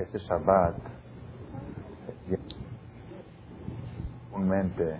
Este 0.00 0.18
Shabbat, 0.18 0.76
comúnmente 4.30 4.96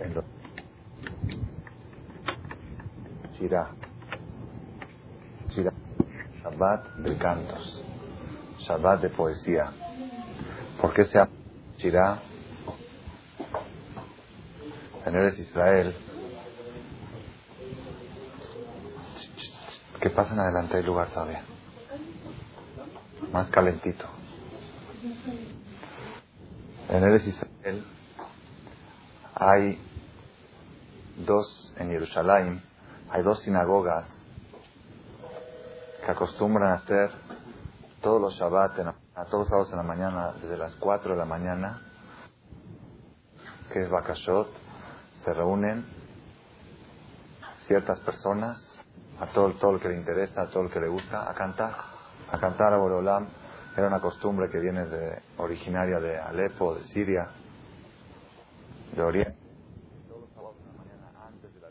en 0.00 0.14
los 0.14 0.24
Shirah, 3.36 3.70
Shabbat 6.40 6.86
de 6.98 7.18
cantos, 7.18 7.84
Shabbat 8.60 9.02
de 9.02 9.10
poesía. 9.10 9.72
¿Por 10.80 10.94
qué 10.94 11.04
se 11.04 11.18
llama 11.18 11.32
Shirah? 11.78 12.22
En 15.04 15.14
Eres 15.16 15.36
Israel, 15.40 15.96
que 20.00 20.10
pasen 20.10 20.38
adelante 20.38 20.76
hay 20.76 20.84
lugar 20.84 21.08
todavía 21.08 21.42
más 23.32 23.48
calentito. 23.50 24.04
En 26.88 27.02
el 27.02 27.16
Israel 27.16 27.86
hay 29.34 29.80
dos, 31.24 31.74
en 31.78 31.90
Jerusalén, 31.90 32.62
hay 33.10 33.22
dos 33.22 33.40
sinagogas 33.42 34.06
que 36.04 36.10
acostumbran 36.10 36.72
a 36.72 36.74
hacer 36.74 37.10
todos 38.02 38.20
los 38.20 38.34
Shabbat, 38.34 38.78
a 39.14 39.24
todos 39.24 39.40
los 39.40 39.48
sábados 39.48 39.70
en 39.70 39.76
la 39.78 39.82
mañana, 39.82 40.32
desde 40.42 40.58
las 40.58 40.74
4 40.74 41.12
de 41.12 41.18
la 41.18 41.24
mañana, 41.24 41.80
que 43.72 43.80
es 43.80 43.88
Bakashot, 43.88 44.48
se 45.24 45.32
reúnen 45.32 45.86
ciertas 47.66 48.00
personas, 48.00 48.68
a 49.20 49.26
todo, 49.26 49.52
todo 49.54 49.76
el 49.76 49.80
que 49.80 49.88
le 49.88 49.96
interesa, 49.96 50.42
a 50.42 50.50
todo 50.50 50.64
el 50.64 50.70
que 50.70 50.80
le 50.80 50.88
gusta, 50.88 51.30
a 51.30 51.34
cantar 51.34 51.91
a 52.32 52.38
cantar 52.38 52.72
a 52.72 52.78
Borolam 52.78 53.28
era 53.76 53.86
una 53.86 54.00
costumbre 54.00 54.48
que 54.50 54.58
viene 54.58 54.86
de, 54.86 55.20
originaria 55.36 56.00
de 56.00 56.18
Alepo, 56.18 56.74
de 56.74 56.84
Siria, 56.84 57.28
de 58.96 59.02
Oriente. 59.02 59.38
Todos 60.08 60.22
los 60.22 60.30
sábados 60.30 60.56
de 60.58 60.64
la 60.64 60.72
mañana 60.72 61.26
antes 61.26 61.54
de 61.54 61.60
la 61.60 61.68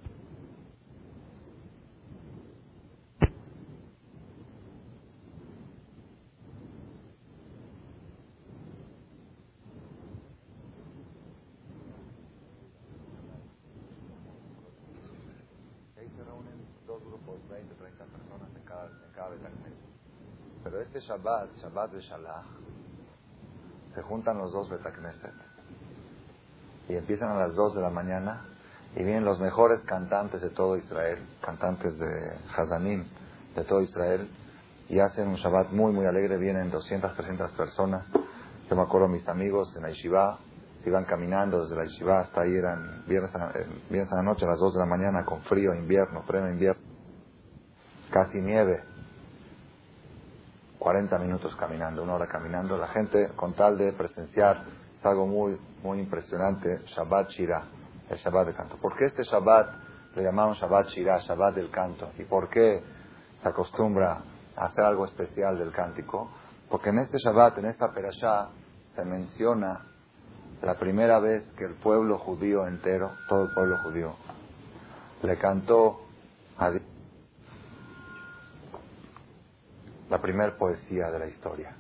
Ahí 15.98 16.08
se 16.16 16.24
reúnen 16.24 16.66
dos 16.86 17.04
grupos, 17.04 17.40
20, 17.50 17.74
30 17.74 18.06
personas 18.06 18.56
en 18.56 18.64
cada, 18.64 18.86
en 18.86 19.12
cada 19.14 19.30
Betagnesia. 19.30 19.92
Pero 20.64 20.80
este 20.80 21.02
Shabbat, 21.22 21.50
Shabbat 21.62 21.92
de 21.92 22.02
Shalach, 22.02 22.46
se 23.94 24.02
juntan 24.02 24.40
los 24.40 24.52
dos 24.52 24.70
Betagneset 24.70 25.34
y 26.90 26.96
empiezan 26.96 27.30
a 27.30 27.36
las 27.36 27.56
2 27.56 27.76
de 27.76 27.82
la 27.82 27.92
mañana 27.92 28.42
y 28.96 29.04
vienen 29.04 29.24
los 29.24 29.40
mejores 29.40 29.82
cantantes 29.82 30.42
de 30.42 30.50
todo 30.50 30.78
Israel, 30.78 31.20
cantantes 31.42 31.98
de 31.98 32.38
Hazanim 32.58 33.06
de 33.56 33.64
todo 33.66 33.82
Israel, 33.82 34.30
y 34.90 35.00
hacen 35.00 35.28
un 35.28 35.36
Shabbat 35.36 35.72
muy, 35.72 35.94
muy 35.94 36.06
alegre. 36.06 36.38
Vienen 36.38 36.70
200, 36.70 37.16
300 37.16 37.52
personas. 37.52 38.06
Yo 38.70 38.76
me 38.76 38.82
acuerdo 38.82 39.08
mis 39.08 39.28
amigos 39.28 39.74
en 39.78 39.84
la 39.84 39.94
se 39.94 40.90
iban 40.90 41.06
caminando 41.06 41.62
desde 41.62 42.04
la 42.04 42.20
hasta 42.20 42.42
ahí, 42.42 42.56
eran 42.56 43.06
viernes 43.08 43.34
a, 43.36 43.52
eh, 43.52 43.68
viernes 43.90 44.12
a 44.12 44.16
la 44.16 44.24
noche, 44.24 44.46
a 44.46 44.50
las 44.50 44.60
2 44.60 44.74
de 44.74 44.80
la 44.80 44.86
mañana, 44.88 45.24
con 45.24 45.42
frío, 45.44 45.76
invierno, 45.76 46.26
pleno 46.26 46.50
invierno, 46.50 46.82
casi 48.12 48.40
nieve. 48.40 48.91
40 50.82 51.16
minutos 51.20 51.56
caminando, 51.58 52.02
una 52.02 52.16
hora 52.16 52.28
caminando. 52.28 52.76
La 52.76 52.88
gente, 52.88 53.34
con 53.36 53.54
tal 53.54 53.78
de 53.78 53.94
presenciar, 53.94 54.64
es 54.98 55.06
algo 55.06 55.28
muy, 55.28 55.56
muy 55.84 56.00
impresionante. 56.00 56.82
Shabbat 56.88 57.30
Shira, 57.30 57.66
el 58.10 58.18
Shabbat 58.18 58.48
del 58.48 58.56
canto. 58.56 58.78
¿Por 58.78 58.98
qué 58.98 59.06
este 59.06 59.22
Shabbat 59.22 60.16
le 60.16 60.24
llamamos 60.24 60.58
Shabbat 60.58 60.88
Shira, 60.88 61.20
Shabbat 61.20 61.54
del 61.54 61.70
canto? 61.70 62.10
¿Y 62.18 62.24
por 62.24 62.50
qué 62.50 62.82
se 63.44 63.48
acostumbra 63.48 64.24
a 64.56 64.66
hacer 64.66 64.84
algo 64.84 65.06
especial 65.06 65.60
del 65.60 65.72
cántico? 65.72 66.32
Porque 66.68 66.90
en 66.90 66.98
este 66.98 67.20
Shabbat, 67.20 67.60
en 67.60 67.66
esta 67.66 67.94
Perashá, 67.94 68.50
se 68.96 69.06
menciona 69.06 69.86
la 70.64 70.80
primera 70.80 71.20
vez 71.20 71.44
que 71.60 71.66
el 71.66 71.76
pueblo 71.76 72.18
judío 72.18 72.66
entero, 72.66 73.12
todo 73.30 73.44
el 73.44 73.54
pueblo 73.54 73.78
judío, 73.84 74.16
le 75.22 75.38
cantó 75.38 76.02
a 76.58 76.72
Dios 76.72 76.91
la 80.12 80.22
primera 80.22 80.58
poesía 80.58 81.10
de 81.10 81.20
la 81.20 81.28
historia. 81.28 81.74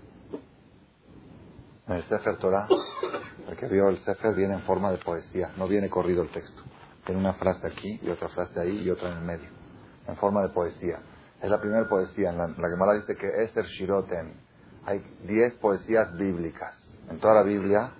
En 1.85 1.95
el 1.95 2.03
Sefer 2.05 2.37
Torah, 2.37 2.65
el 3.49 3.57
que 3.57 3.67
vio 3.67 3.89
el 3.89 3.97
Sefer 4.05 4.33
viene 4.33 4.53
en 4.53 4.61
forma 4.61 4.89
de 4.89 4.99
poesía, 4.99 5.51
no 5.57 5.67
viene 5.67 5.89
corrido 5.89 6.23
el 6.23 6.29
texto. 6.29 6.61
Tiene 7.05 7.19
una 7.19 7.33
frase 7.33 7.67
aquí 7.67 7.99
y 8.01 8.09
otra 8.09 8.29
frase 8.29 8.57
ahí 8.57 8.83
y 8.83 8.89
otra 8.89 9.11
en 9.11 9.17
el 9.17 9.23
medio, 9.25 9.49
en 10.07 10.15
forma 10.15 10.43
de 10.43 10.49
poesía. 10.53 11.01
Es 11.41 11.49
la 11.49 11.59
primera 11.59 11.89
poesía. 11.89 12.29
En 12.29 12.37
la, 12.37 12.47
la 12.47 12.69
Gemara 12.69 12.93
dice 12.93 13.17
que 13.17 13.43
Esther 13.43 13.65
Shiroten. 13.65 14.33
Hay 14.85 15.03
diez 15.27 15.53
poesías 15.55 16.15
bíblicas. 16.15 16.73
En 17.09 17.19
toda 17.19 17.33
la 17.33 17.43
Biblia, 17.43 17.91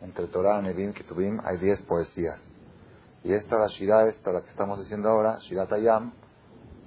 entre 0.00 0.26
Torah, 0.26 0.60
Nevim, 0.60 0.92
Ketubim, 0.92 1.38
hay 1.44 1.58
diez 1.58 1.80
poesías. 1.82 2.40
Y 3.22 3.32
esta, 3.32 3.58
la 3.58 3.68
Shirah, 3.68 4.08
esta, 4.08 4.32
la 4.32 4.42
que 4.42 4.50
estamos 4.50 4.80
diciendo 4.80 5.08
ahora, 5.08 5.38
Shirat 5.42 5.72
Ayam, 5.72 6.12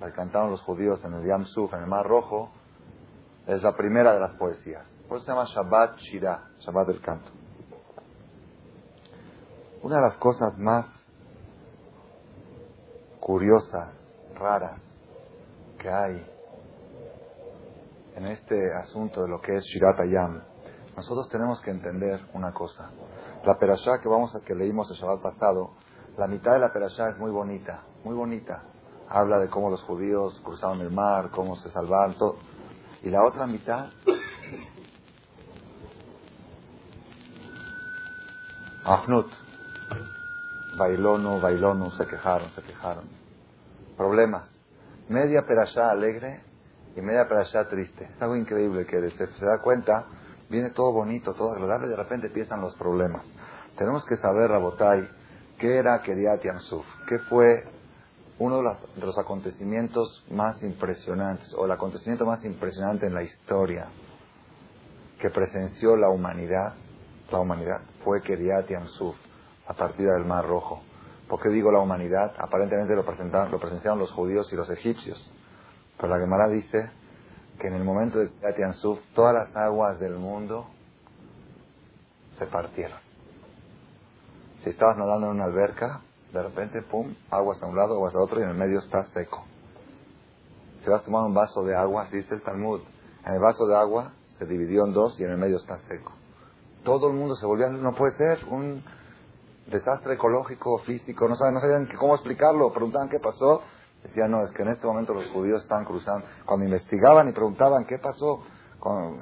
la 0.01 0.07
que 0.07 0.13
cantaron 0.13 0.51
los 0.51 0.61
judíos 0.63 1.01
en 1.05 1.13
el 1.13 1.25
Yam 1.25 1.45
Suf, 1.45 1.73
en 1.73 1.83
el 1.83 1.87
Mar 1.87 2.05
Rojo, 2.05 2.51
es 3.47 3.61
la 3.63 3.75
primera 3.75 4.13
de 4.13 4.19
las 4.19 4.35
poesías. 4.35 4.87
Por 5.07 5.17
eso 5.17 5.25
se 5.25 5.31
llama 5.31 5.45
Shabbat 5.45 5.97
Shirah, 5.97 6.49
Shabbat 6.59 6.87
del 6.87 7.01
canto. 7.01 7.31
Una 9.83 9.97
de 9.97 10.01
las 10.01 10.17
cosas 10.17 10.57
más 10.57 10.87
curiosas, 13.19 13.93
raras, 14.35 14.81
que 15.77 15.89
hay 15.89 16.31
en 18.15 18.25
este 18.27 18.73
asunto 18.73 19.21
de 19.23 19.29
lo 19.29 19.41
que 19.41 19.55
es 19.55 19.63
Shirat 19.63 19.99
Ayam, 19.99 20.41
nosotros 20.95 21.27
tenemos 21.29 21.61
que 21.61 21.71
entender 21.71 22.21
una 22.33 22.53
cosa. 22.53 22.89
La 23.43 23.59
perashá 23.59 23.99
que 24.01 24.07
vamos 24.07 24.33
a 24.35 24.43
que 24.43 24.55
leímos 24.55 24.89
el 24.89 24.95
Shabbat 24.95 25.21
pasado, 25.21 25.71
la 26.17 26.27
mitad 26.27 26.53
de 26.53 26.59
la 26.59 26.71
perashá 26.71 27.09
es 27.09 27.17
muy 27.19 27.29
bonita, 27.29 27.83
muy 28.03 28.15
bonita. 28.15 28.63
Habla 29.09 29.37
de 29.39 29.49
cómo 29.49 29.69
los 29.69 29.83
judíos 29.83 30.41
cruzaron 30.43 30.79
el 30.81 30.91
mar, 30.91 31.29
cómo 31.31 31.55
se 31.57 31.69
salvaron, 31.69 32.17
todo. 32.17 32.37
Y 33.03 33.09
la 33.09 33.23
otra 33.23 33.45
mitad, 33.47 33.89
Afnut, 38.83 39.27
bailó, 40.77 41.17
no 41.17 41.91
se 41.91 42.05
quejaron, 42.07 42.49
se 42.51 42.61
quejaron. 42.61 43.05
Problemas. 43.97 44.51
Media 45.09 45.45
perashá 45.47 45.89
alegre 45.89 46.43
y 46.95 47.01
media 47.01 47.27
perashá 47.27 47.67
triste. 47.67 48.05
Es 48.15 48.21
algo 48.21 48.35
increíble 48.35 48.85
que 48.85 49.09
se, 49.11 49.27
se 49.27 49.45
da 49.45 49.59
cuenta, 49.61 50.05
viene 50.49 50.69
todo 50.71 50.91
bonito, 50.91 51.33
todo 51.33 51.53
agradable 51.53 51.87
y 51.87 51.89
de 51.91 51.95
repente 51.95 52.27
empiezan 52.27 52.61
los 52.61 52.75
problemas. 52.75 53.23
Tenemos 53.77 54.05
que 54.05 54.17
saber, 54.17 54.49
Rabotai, 54.49 55.07
qué 55.59 55.77
era 55.77 56.01
Keriat 56.01 56.43
Yamsuf, 56.43 56.85
qué 57.07 57.19
fue 57.29 57.63
uno 58.37 58.57
de 58.57 59.05
los, 59.05 59.17
acontecimientos 59.17 60.25
más 60.29 60.61
impresionantes, 60.61 61.53
o 61.53 61.65
el 61.65 61.71
acontecimiento 61.71 62.25
más 62.25 62.43
impresionante 62.43 63.05
en 63.05 63.13
la 63.13 63.23
historia 63.23 63.87
que 65.19 65.29
presenció 65.29 65.95
la 65.95 66.09
humanidad, 66.09 66.73
la 67.31 67.39
humanidad, 67.39 67.81
fue 68.03 68.21
Keriat 68.21 68.67
Yamsuf, 68.67 69.15
la 69.67 69.73
partida 69.73 70.13
del 70.13 70.25
Mar 70.25 70.45
Rojo. 70.45 70.81
¿Por 71.29 71.41
qué 71.41 71.49
digo 71.49 71.71
la 71.71 71.79
humanidad? 71.79 72.33
Aparentemente 72.37 72.93
lo, 72.93 73.03
lo 73.03 73.59
presenciaron 73.59 73.99
los 73.99 74.11
judíos 74.11 74.51
y 74.51 74.55
los 74.55 74.69
egipcios. 74.69 75.31
Pero 75.97 76.09
la 76.09 76.19
Gemara 76.19 76.49
dice 76.49 76.91
que 77.59 77.67
en 77.67 77.75
el 77.75 77.83
momento 77.85 78.19
de 78.19 78.29
Keriat 78.29 78.59
Yamsuf, 78.59 78.99
todas 79.15 79.33
las 79.33 79.55
aguas 79.55 79.97
del 79.99 80.15
mundo 80.15 80.67
se 82.37 82.45
partieron. 82.47 82.99
Si 84.63 84.71
estabas 84.71 84.97
nadando 84.97 85.27
en 85.27 85.35
una 85.35 85.45
alberca, 85.45 86.01
de 86.35 86.43
repente, 86.43 86.81
pum, 86.81 87.15
aguas 87.31 87.63
a 87.63 87.65
un 87.65 87.77
lado, 87.77 87.93
aguas 87.93 88.13
a 88.13 88.19
otro 88.19 88.41
y 88.41 88.43
en 88.43 88.49
el 88.49 88.57
medio 88.57 88.79
está 88.79 89.05
seco. 89.13 89.45
Si 90.83 90.89
vas 90.89 91.01
a 91.01 91.05
tomar 91.05 91.23
un 91.23 91.33
vaso 91.33 91.63
de 91.63 91.73
agua, 91.73 92.03
así 92.03 92.17
dice 92.17 92.35
el 92.35 92.41
Talmud, 92.41 92.81
en 93.25 93.33
el 93.33 93.39
vaso 93.39 93.65
de 93.65 93.75
agua 93.77 94.11
se 94.37 94.45
dividió 94.45 94.85
en 94.85 94.93
dos 94.93 95.17
y 95.17 95.23
en 95.23 95.31
el 95.31 95.37
medio 95.37 95.55
está 95.55 95.79
seco. 95.87 96.11
Todo 96.83 97.07
el 97.07 97.13
mundo 97.13 97.35
se 97.37 97.45
volvió, 97.45 97.69
no 97.69 97.95
puede 97.95 98.17
ser, 98.17 98.45
un 98.51 98.83
desastre 99.67 100.15
ecológico, 100.15 100.79
físico, 100.79 101.27
no, 101.29 101.37
saben, 101.37 101.53
no 101.53 101.61
sabían 101.61 101.87
cómo 101.97 102.15
explicarlo, 102.15 102.71
preguntaban 102.73 103.07
qué 103.07 103.19
pasó. 103.19 103.61
Decían, 104.03 104.29
no, 104.29 104.43
es 104.43 104.51
que 104.51 104.61
en 104.61 104.69
este 104.69 104.85
momento 104.85 105.13
los 105.13 105.25
judíos 105.29 105.63
están 105.63 105.85
cruzando. 105.85 106.27
Cuando 106.45 106.65
investigaban 106.65 107.29
y 107.29 107.31
preguntaban 107.31 107.85
qué 107.85 107.97
pasó, 107.97 108.43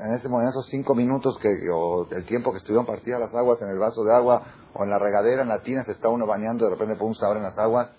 en 0.02 0.14
este 0.16 0.28
momento, 0.28 0.50
esos 0.50 0.68
cinco 0.70 0.94
minutos 0.94 1.38
que, 1.40 1.48
o 1.72 2.06
el 2.10 2.26
tiempo 2.26 2.52
que 2.52 2.58
estuvieron 2.58 2.86
partidas 2.86 3.22
las 3.22 3.34
aguas 3.34 3.62
en 3.62 3.70
el 3.70 3.80
vaso 3.80 4.04
de 4.04 4.14
agua 4.14 4.42
o 4.74 4.84
en 4.84 4.90
la 4.90 5.00
regadera, 5.00 5.44
en 5.44 5.50
la 5.50 5.62
tina, 5.62 5.84
se 5.84 5.92
está 5.92 6.10
uno 6.10 6.26
bañando, 6.26 6.66
de 6.66 6.72
repente 6.72 6.96
pum, 6.96 7.14
se 7.14 7.26
abren 7.26 7.44
las 7.44 7.58
aguas. 7.58 7.90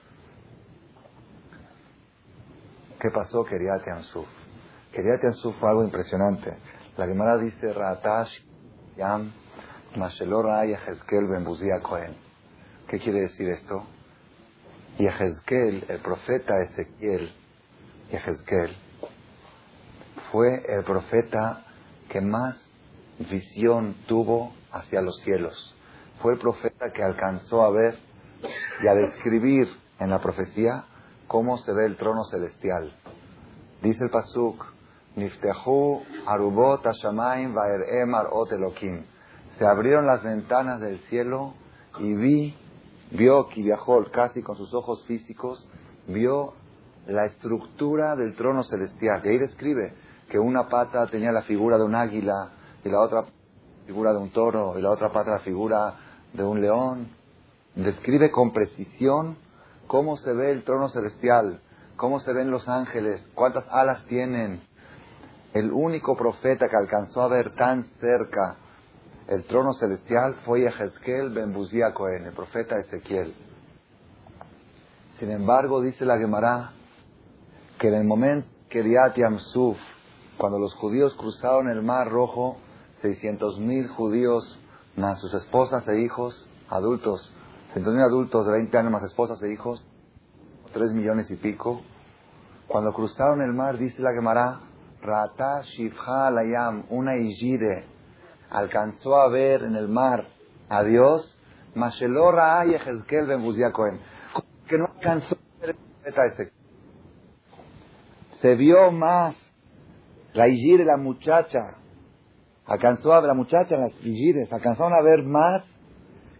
¿Qué 3.01 3.11
pasó? 3.11 3.45
Quería 3.45 3.75
Ansuf. 3.93 4.27
Quería 4.93 5.15
Ansuf 5.23 5.57
fue 5.59 5.69
algo 5.69 5.85
impresionante. 5.85 6.57
La 6.97 7.07
Gemara 7.07 7.37
dice, 7.37 7.73
Ratash 7.73 8.33
Yam 8.97 9.33
Mashelora 9.97 10.65
Yehezkel 10.65 11.29
Ben 11.29 11.45
Cohen. 11.83 12.17
¿Qué 12.89 12.99
quiere 12.99 13.23
decir 13.23 13.49
esto? 13.49 13.85
Yehezkel, 14.99 15.85
el 15.89 15.99
profeta 16.01 16.61
Ezequiel, 16.63 17.33
Yehezkel, 18.11 18.77
fue 20.31 20.63
el 20.69 20.85
profeta 20.85 21.65
que 22.09 22.21
más 22.21 22.57
visión 23.19 23.97
tuvo 24.07 24.53
hacia 24.71 25.01
los 25.01 25.21
cielos. 25.23 25.74
Fue 26.21 26.33
el 26.35 26.39
profeta 26.39 26.91
que 26.93 27.03
alcanzó 27.03 27.63
a 27.63 27.71
ver 27.71 27.99
y 28.83 28.87
a 28.87 28.95
describir 28.95 29.69
en 29.99 30.11
la 30.11 30.21
profecía 30.21 30.85
cómo 31.27 31.59
se 31.59 31.73
ve 31.73 31.87
el 31.87 31.97
trono 31.97 32.25
celestial. 32.25 32.95
Dice 33.83 34.05
el 34.05 34.11
Pasuk, 34.11 34.65
Niftehu 35.17 36.03
arubot 36.27 36.85
hashamayim 36.85 37.55
ot 38.31 38.53
elokim. 38.53 39.05
Se 39.59 39.67
abrieron 39.67 40.07
las 40.07 40.23
ventanas 40.23 40.81
del 40.81 40.99
cielo 41.09 41.55
y 42.01 42.15
vi, 42.15 42.57
vio 43.13 43.49
viajó 43.55 44.05
casi 44.11 44.43
con 44.43 44.57
sus 44.57 44.75
ojos 44.75 45.05
físicos, 45.07 45.69
vio 46.09 46.55
la 47.07 47.27
estructura 47.27 48.17
del 48.17 48.35
trono 48.35 48.65
celestial. 48.65 49.23
Y 49.25 49.29
ahí 49.29 49.39
describe 49.39 49.95
que 50.29 50.39
una 50.39 50.69
pata 50.69 51.07
tenía 51.07 51.31
la 51.31 51.43
figura 51.43 51.79
de 51.79 51.85
un 51.85 51.95
águila 51.95 52.51
y 52.85 52.89
la 52.89 53.01
otra 53.01 53.25
figura 53.87 54.13
de 54.13 54.19
un 54.19 54.31
toro 54.31 54.79
y 54.79 54.83
la 54.83 54.91
otra 54.91 55.13
pata 55.13 55.31
la 55.31 55.41
figura 55.41 55.95
de 56.35 56.45
un 56.45 56.61
león. 56.61 57.09
Describe 57.75 58.31
con 58.31 58.53
precisión 58.53 59.39
cómo 59.87 60.17
se 60.19 60.33
ve 60.33 60.53
el 60.53 60.65
trono 60.65 60.89
celestial, 60.91 61.61
cómo 61.97 62.21
se 62.21 62.33
ven 62.33 62.51
los 62.51 62.69
ángeles, 62.69 63.27
cuántas 63.35 63.67
alas 63.71 64.05
tienen, 64.07 64.61
el 65.55 65.73
único 65.73 66.17
profeta 66.17 66.69
que 66.69 66.77
alcanzó 66.77 67.23
a 67.23 67.29
ver 67.29 67.55
tan 67.55 67.85
cerca 68.01 68.57
el 69.29 69.45
trono 69.45 69.73
celestial 69.75 70.35
fue 70.45 70.67
Ezequiel 70.67 71.31
ben 71.31 71.55
Cohen, 71.95 72.27
el 72.27 72.33
profeta 72.33 72.77
Ezequiel. 72.79 73.35
Sin 75.19 75.31
embargo, 75.31 75.81
dice 75.81 76.05
la 76.05 76.19
Gemara 76.19 76.73
que 77.79 77.89
en 77.89 77.95
el 77.95 78.05
momento 78.05 78.49
que 78.69 78.83
Riat 78.83 79.17
Yamsuf, 79.17 79.79
cuando 80.37 80.59
los 80.59 80.75
judíos 80.75 81.15
cruzaron 81.15 81.71
el 81.71 81.83
Mar 81.83 82.11
Rojo, 82.11 82.59
600.000 83.03 83.89
judíos 83.95 84.59
más 84.97 85.21
sus 85.21 85.35
esposas 85.35 85.87
e 85.89 86.01
hijos, 86.01 86.49
adultos, 86.69 87.35
600.000 87.75 88.07
adultos 88.07 88.47
de 88.47 88.53
20 88.53 88.79
años 88.79 88.93
más 88.93 89.03
esposas 89.03 89.43
e 89.43 89.53
hijos, 89.53 89.85
3 90.73 90.93
millones 90.93 91.31
y 91.31 91.37
pico, 91.37 91.83
cuando 92.67 92.93
cruzaron 92.93 93.43
el 93.43 93.53
mar, 93.53 93.79
dice 93.79 94.01
la 94.03 94.13
Gemara, 94.13 94.61
Rata 95.03 95.63
Shifha 95.63 96.31
Layam, 96.31 96.87
una 96.91 97.17
Ijire, 97.17 97.85
alcanzó 98.51 99.17
a 99.17 99.29
ver 99.29 99.63
en 99.65 99.77
el 99.77 99.89
mar 99.89 100.29
a 100.69 100.83
Dios, 100.83 101.39
Mashelora 101.75 102.65
y 102.65 102.71
Ben 102.71 103.73
Cohen, 103.73 104.01
que 104.67 104.79
no 104.79 104.87
alcanzó 104.87 105.35
a 105.35 105.67
ver 105.67 105.77
ese. 106.05 106.53
Se 108.41 108.55
vio 108.55 108.91
más 108.93 109.35
la 110.33 110.49
Ijire, 110.49 110.85
la 110.85 110.97
muchacha, 110.97 111.79
alcanzó 112.67 113.13
a 113.13 113.21
ver 113.21 113.29
la 113.29 113.35
muchacha, 113.35 113.77
las 113.77 113.93
Ijires, 114.03 114.53
alcanzaron 114.53 114.93
a 114.93 115.03
ver 115.03 115.23
más 115.25 115.65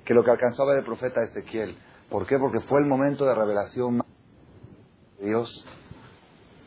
que 0.05 0.15
lo 0.15 0.23
que 0.23 0.31
alcanzó 0.31 0.63
a 0.63 0.67
ver 0.67 0.79
el 0.79 0.85
profeta 0.85 1.23
Ezequiel. 1.23 1.77
¿Por 2.11 2.27
qué? 2.27 2.39
Porque 2.39 2.61
fue 2.61 2.81
el 2.81 2.87
momento 2.87 3.25
de 3.25 3.35
revelación 3.35 3.99
de 5.19 5.27
Dios 5.27 5.67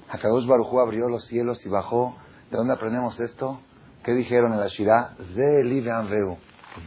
Akadosh 0.09 0.47
Barujú 0.47 0.79
abrió 0.79 1.09
los 1.09 1.25
cielos 1.27 1.63
y 1.65 1.69
bajó. 1.69 2.15
¿De 2.49 2.57
dónde 2.57 2.73
aprendemos 2.73 3.19
esto? 3.19 3.59
¿Qué 4.03 4.13
dijeron 4.13 4.53
en 4.53 4.59
la 4.59 4.67
Shirah? 4.67 5.15
Ze 5.35 5.59
Eli 5.61 5.87
Anveu. 5.89 6.37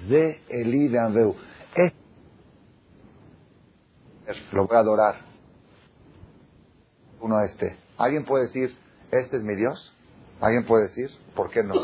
Ze 0.08 0.40
Eli 0.48 0.96
Anveu. 0.96 1.36
Lo 4.52 4.66
voy 4.66 4.76
a 4.76 4.80
adorar. 4.80 5.16
Uno 7.20 7.36
a 7.36 7.44
este. 7.44 7.76
¿Alguien 7.98 8.24
puede 8.24 8.44
decir, 8.44 8.74
este 9.10 9.36
es 9.36 9.42
mi 9.42 9.54
Dios? 9.54 9.94
¿Alguien 10.40 10.64
puede 10.64 10.84
decir? 10.84 11.10
¿Por 11.34 11.50
qué 11.50 11.62
no? 11.62 11.74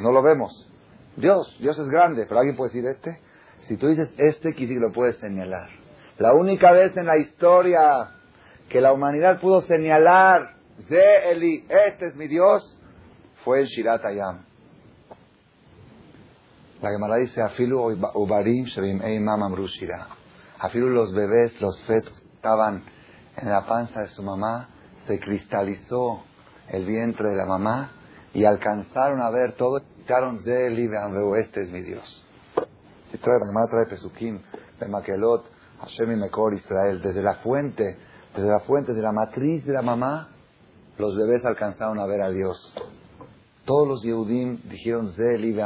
No 0.00 0.12
lo 0.12 0.22
vemos. 0.22 0.68
Dios, 1.16 1.56
Dios 1.60 1.78
es 1.78 1.88
grande, 1.88 2.26
pero 2.26 2.40
¿alguien 2.40 2.56
puede 2.56 2.72
decir 2.72 2.88
este? 2.88 3.20
Si 3.68 3.76
tú 3.76 3.88
dices 3.88 4.12
este, 4.18 4.54
quizás 4.54 4.76
lo 4.76 4.92
puedes 4.92 5.16
señalar. 5.18 5.70
La 6.18 6.32
única 6.34 6.72
vez 6.72 6.96
en 6.96 7.06
la 7.06 7.18
historia 7.18 8.10
que 8.68 8.80
la 8.80 8.92
humanidad 8.92 9.40
pudo 9.40 9.62
señalar 9.62 10.54
Ze 10.88 11.30
Eli, 11.30 11.66
este 11.86 12.06
es 12.06 12.16
mi 12.16 12.26
Dios, 12.26 12.76
fue 13.44 13.60
el 13.60 13.66
Shirat 13.66 14.04
Ayam. 14.04 14.44
La 16.82 16.90
Gemara 16.90 17.16
dice, 17.16 17.40
Afilu 17.40 17.96
ubarim. 18.14 18.66
Afilu 20.58 20.90
los 20.90 21.14
bebés, 21.14 21.60
los 21.60 21.80
fetos 21.84 22.12
estaban 22.34 22.82
en 23.36 23.48
la 23.48 23.64
panza 23.66 24.00
de 24.00 24.08
su 24.08 24.22
mamá, 24.22 24.68
se 25.06 25.18
cristalizó 25.18 26.24
el 26.68 26.84
vientre 26.84 27.30
de 27.30 27.36
la 27.36 27.46
mamá 27.46 27.90
y 28.34 28.44
alcanzaron 28.44 29.22
a 29.22 29.30
ver 29.30 29.52
todo, 29.52 29.80
gritaron 29.96 30.40
Ze 30.40 30.66
Eli 30.66 30.90
este 31.38 31.62
es 31.62 31.70
mi 31.70 31.82
Dios. 31.82 32.26
Si 33.10 33.18
trae, 33.18 33.38
Gemara 33.38 33.66
trae 33.70 33.86
Pesukim, 33.86 34.40
de 34.80 34.88
Makelot, 34.88 35.44
Hashem 35.80 36.12
y 36.12 36.16
Mekor 36.16 36.54
Israel, 36.54 37.00
desde 37.00 37.22
la 37.22 37.34
fuente, 37.36 37.96
desde 38.34 38.48
la 38.48 38.60
fuente 38.60 38.92
de 38.92 39.00
la 39.00 39.12
matriz 39.12 39.64
de 39.64 39.72
la 39.72 39.82
mamá, 39.82 40.30
los 40.98 41.16
bebés 41.16 41.44
alcanzaron 41.44 42.00
a 42.00 42.06
ver 42.06 42.22
a 42.22 42.30
Dios. 42.30 42.74
Todos 43.64 43.88
los 43.88 44.02
Yehudim 44.02 44.68
dijeron 44.68 45.12
Zel 45.12 45.44
y 45.44 45.56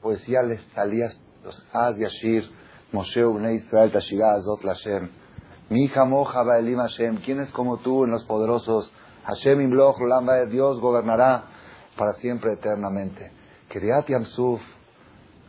Poesía 0.00 0.42
les 0.42 0.60
salía 0.74 1.08
los 1.42 1.66
Az 1.72 1.96
Yashir, 1.96 2.44
Moshe 2.92 3.24
Ubnei 3.24 3.56
Israel 3.56 3.90
Tashira 3.90 4.34
Azot 4.34 4.62
Lashem. 4.62 5.08
Mi 5.70 5.84
hija 5.84 6.04
moja 6.04 6.42
Baelim 6.42 6.78
Hashem. 6.78 7.22
¿Quién 7.24 7.40
es 7.40 7.50
como 7.52 7.78
tú 7.78 8.04
en 8.04 8.10
los 8.10 8.24
poderosos? 8.24 8.92
Hashem 9.24 9.60
Imloch 9.60 9.98
Lamba 10.00 10.44
Dios 10.46 10.80
gobernará 10.80 11.51
para 11.96 12.14
siempre 12.14 12.52
eternamente. 12.52 13.30
Kiriat 13.68 14.06
Yamsuf, 14.08 14.60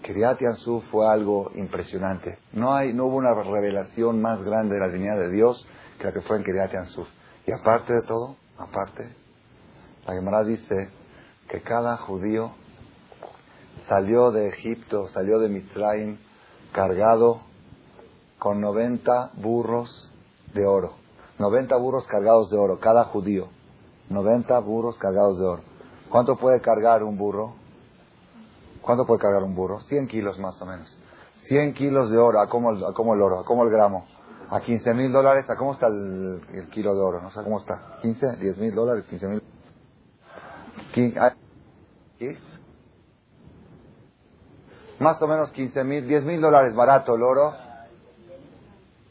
Kiriat 0.04 0.40
Yamsuf 0.40 0.84
fue 0.92 1.08
algo 1.10 1.52
impresionante. 1.56 2.38
No, 2.54 2.74
hay, 2.74 2.94
no 2.94 3.06
hubo 3.06 3.18
una 3.18 3.34
revelación 3.34 4.22
más 4.22 4.42
grande 4.44 4.76
de 4.76 4.82
la 4.82 4.88
divinidad 4.88 5.18
de 5.18 5.32
Dios 5.32 5.66
que 5.98 6.06
la 6.06 6.14
que 6.14 6.22
fue 6.22 6.38
en 6.38 6.44
Kiriat 6.44 6.72
Yamsuf. 6.72 7.08
Y 7.46 7.52
aparte 7.52 7.94
de 7.94 8.02
todo, 8.04 8.38
Aparte, 8.58 9.10
la 10.06 10.14
Gemara 10.14 10.44
dice 10.44 10.90
que 11.50 11.62
cada 11.62 11.98
judío 11.98 12.52
salió 13.90 14.32
de 14.32 14.50
Egipto, 14.50 15.10
salió 15.10 15.40
de 15.40 15.50
Mitzrayim, 15.50 16.18
cargado 16.72 17.42
con 18.38 18.62
90 18.62 19.32
burros 19.36 20.12
de 20.54 20.66
oro. 20.66 20.94
90 21.40 21.76
burros 21.78 22.06
cargados 22.06 22.52
de 22.52 22.58
oro, 22.58 22.80
cada 22.80 23.06
judío. 23.06 23.50
90 24.10 24.60
burros 24.60 24.98
cargados 24.98 25.40
de 25.40 25.46
oro. 25.46 25.64
¿Cuánto 26.14 26.36
puede 26.36 26.62
cargar 26.62 27.02
un 27.02 27.18
burro? 27.18 27.56
¿Cuánto 28.84 29.04
puede 29.04 29.20
cargar 29.20 29.42
un 29.42 29.56
burro? 29.56 29.82
100 29.82 30.08
kilos 30.08 30.38
más 30.38 30.62
o 30.62 30.66
menos. 30.68 30.96
100 31.48 31.74
kilos 31.74 32.12
de 32.12 32.20
oro, 32.20 32.40
¿a 32.40 32.48
cómo, 32.48 32.70
a 32.70 32.94
cómo 32.94 33.16
el 33.16 33.22
oro? 33.24 33.40
¿A 33.40 33.44
cómo 33.44 33.64
el 33.64 33.72
gramo? 33.72 34.06
a 34.52 34.62
15 34.62 34.94
mil 34.94 35.12
dólares, 35.12 35.50
¿a 35.50 35.56
cómo 35.56 35.74
está 35.74 35.88
el, 35.88 36.70
kilo 36.70 36.94
de 36.94 37.02
oro? 37.02 37.20
No 37.20 37.32
sé 37.32 37.42
cómo 37.44 37.58
está. 37.58 37.98
¿15? 38.04 38.38
¿10 38.38 38.58
mil 38.58 38.76
dólares? 38.76 39.06
¿15 39.10 39.28
mil? 39.28 39.42
¿Qué? 42.20 42.38
Más 45.00 45.20
o 45.20 45.28
menos 45.28 45.52
15 45.52 45.84
mil, 45.84 46.08
10 46.08 46.26
mil 46.26 46.40
dólares 46.40 46.76
barato 46.76 47.16
el 47.16 47.24
oro. 47.24 47.54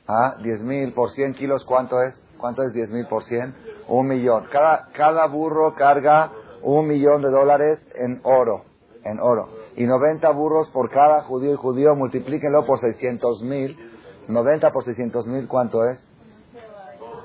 ¿Ah? 0.06 0.36
10 0.40 0.62
mil 0.62 0.92
por 0.92 1.10
100 1.10 1.34
kilos, 1.34 1.64
¿cuánto 1.64 2.00
es? 2.00 2.14
¿Cuánto 2.38 2.62
es 2.62 2.72
10 2.72 2.90
mil 2.90 3.08
por 3.08 3.24
100? 3.24 3.56
Un 3.88 4.06
millón. 4.06 4.46
Cada, 4.52 4.86
cada 4.92 5.26
burro 5.26 5.74
carga 5.74 6.30
un 6.62 6.86
millón 6.86 7.22
de 7.22 7.30
dólares 7.30 7.80
en 7.94 8.20
oro. 8.24 8.64
En 9.04 9.18
oro. 9.20 9.48
Y 9.76 9.84
90 9.84 10.30
burros 10.30 10.70
por 10.70 10.90
cada 10.90 11.22
judío 11.22 11.52
y 11.52 11.56
judío, 11.56 11.94
multiplíquenlo 11.94 12.64
por 12.66 12.78
600 12.78 13.42
mil 13.42 13.76
90 14.28 14.70
por 14.70 14.84
600 14.84 15.26
mil, 15.26 15.48
¿cuánto 15.48 15.84
es? 15.84 16.00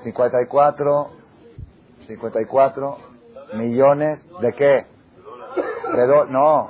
54, 0.04 1.10
54 2.08 2.98
millones 3.54 4.20
de 4.42 4.54
qué? 4.54 4.86
De 5.96 6.26
no. 6.30 6.70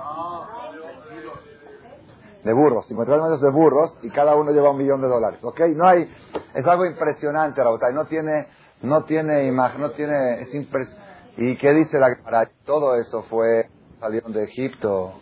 De 2.44 2.54
burros, 2.54 2.88
54 2.88 3.24
millones 3.24 3.42
de 3.42 3.52
burros 3.52 3.98
y 4.04 4.10
cada 4.10 4.36
uno 4.36 4.52
lleva 4.52 4.72
un 4.72 4.78
millón 4.78 5.02
de 5.02 5.08
dólares, 5.08 5.40
¿ok? 5.44 5.60
No 5.76 5.88
hay, 5.88 6.10
es 6.54 6.66
algo 6.66 6.86
impresionante, 6.86 7.62
Rabotai, 7.62 7.94
no 7.94 8.06
tiene, 8.06 8.48
no 8.84 9.04
tiene 9.04 9.46
imagen, 9.46 9.82
no 9.82 9.92
tiene, 9.92 10.42
es 10.42 10.54
impres 10.54 10.88
¿Y 11.40 11.56
qué 11.58 11.72
dice 11.72 12.00
la 12.00 12.18
para 12.24 12.50
Todo 12.66 12.96
eso 12.96 13.22
fue, 13.30 13.70
salieron 14.00 14.34
de 14.34 14.44
Egipto, 14.46 15.14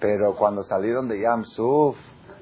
pero 0.00 0.34
cuando 0.34 0.64
salieron 0.64 1.06
de 1.06 1.20
Yamsuf, 1.20 1.96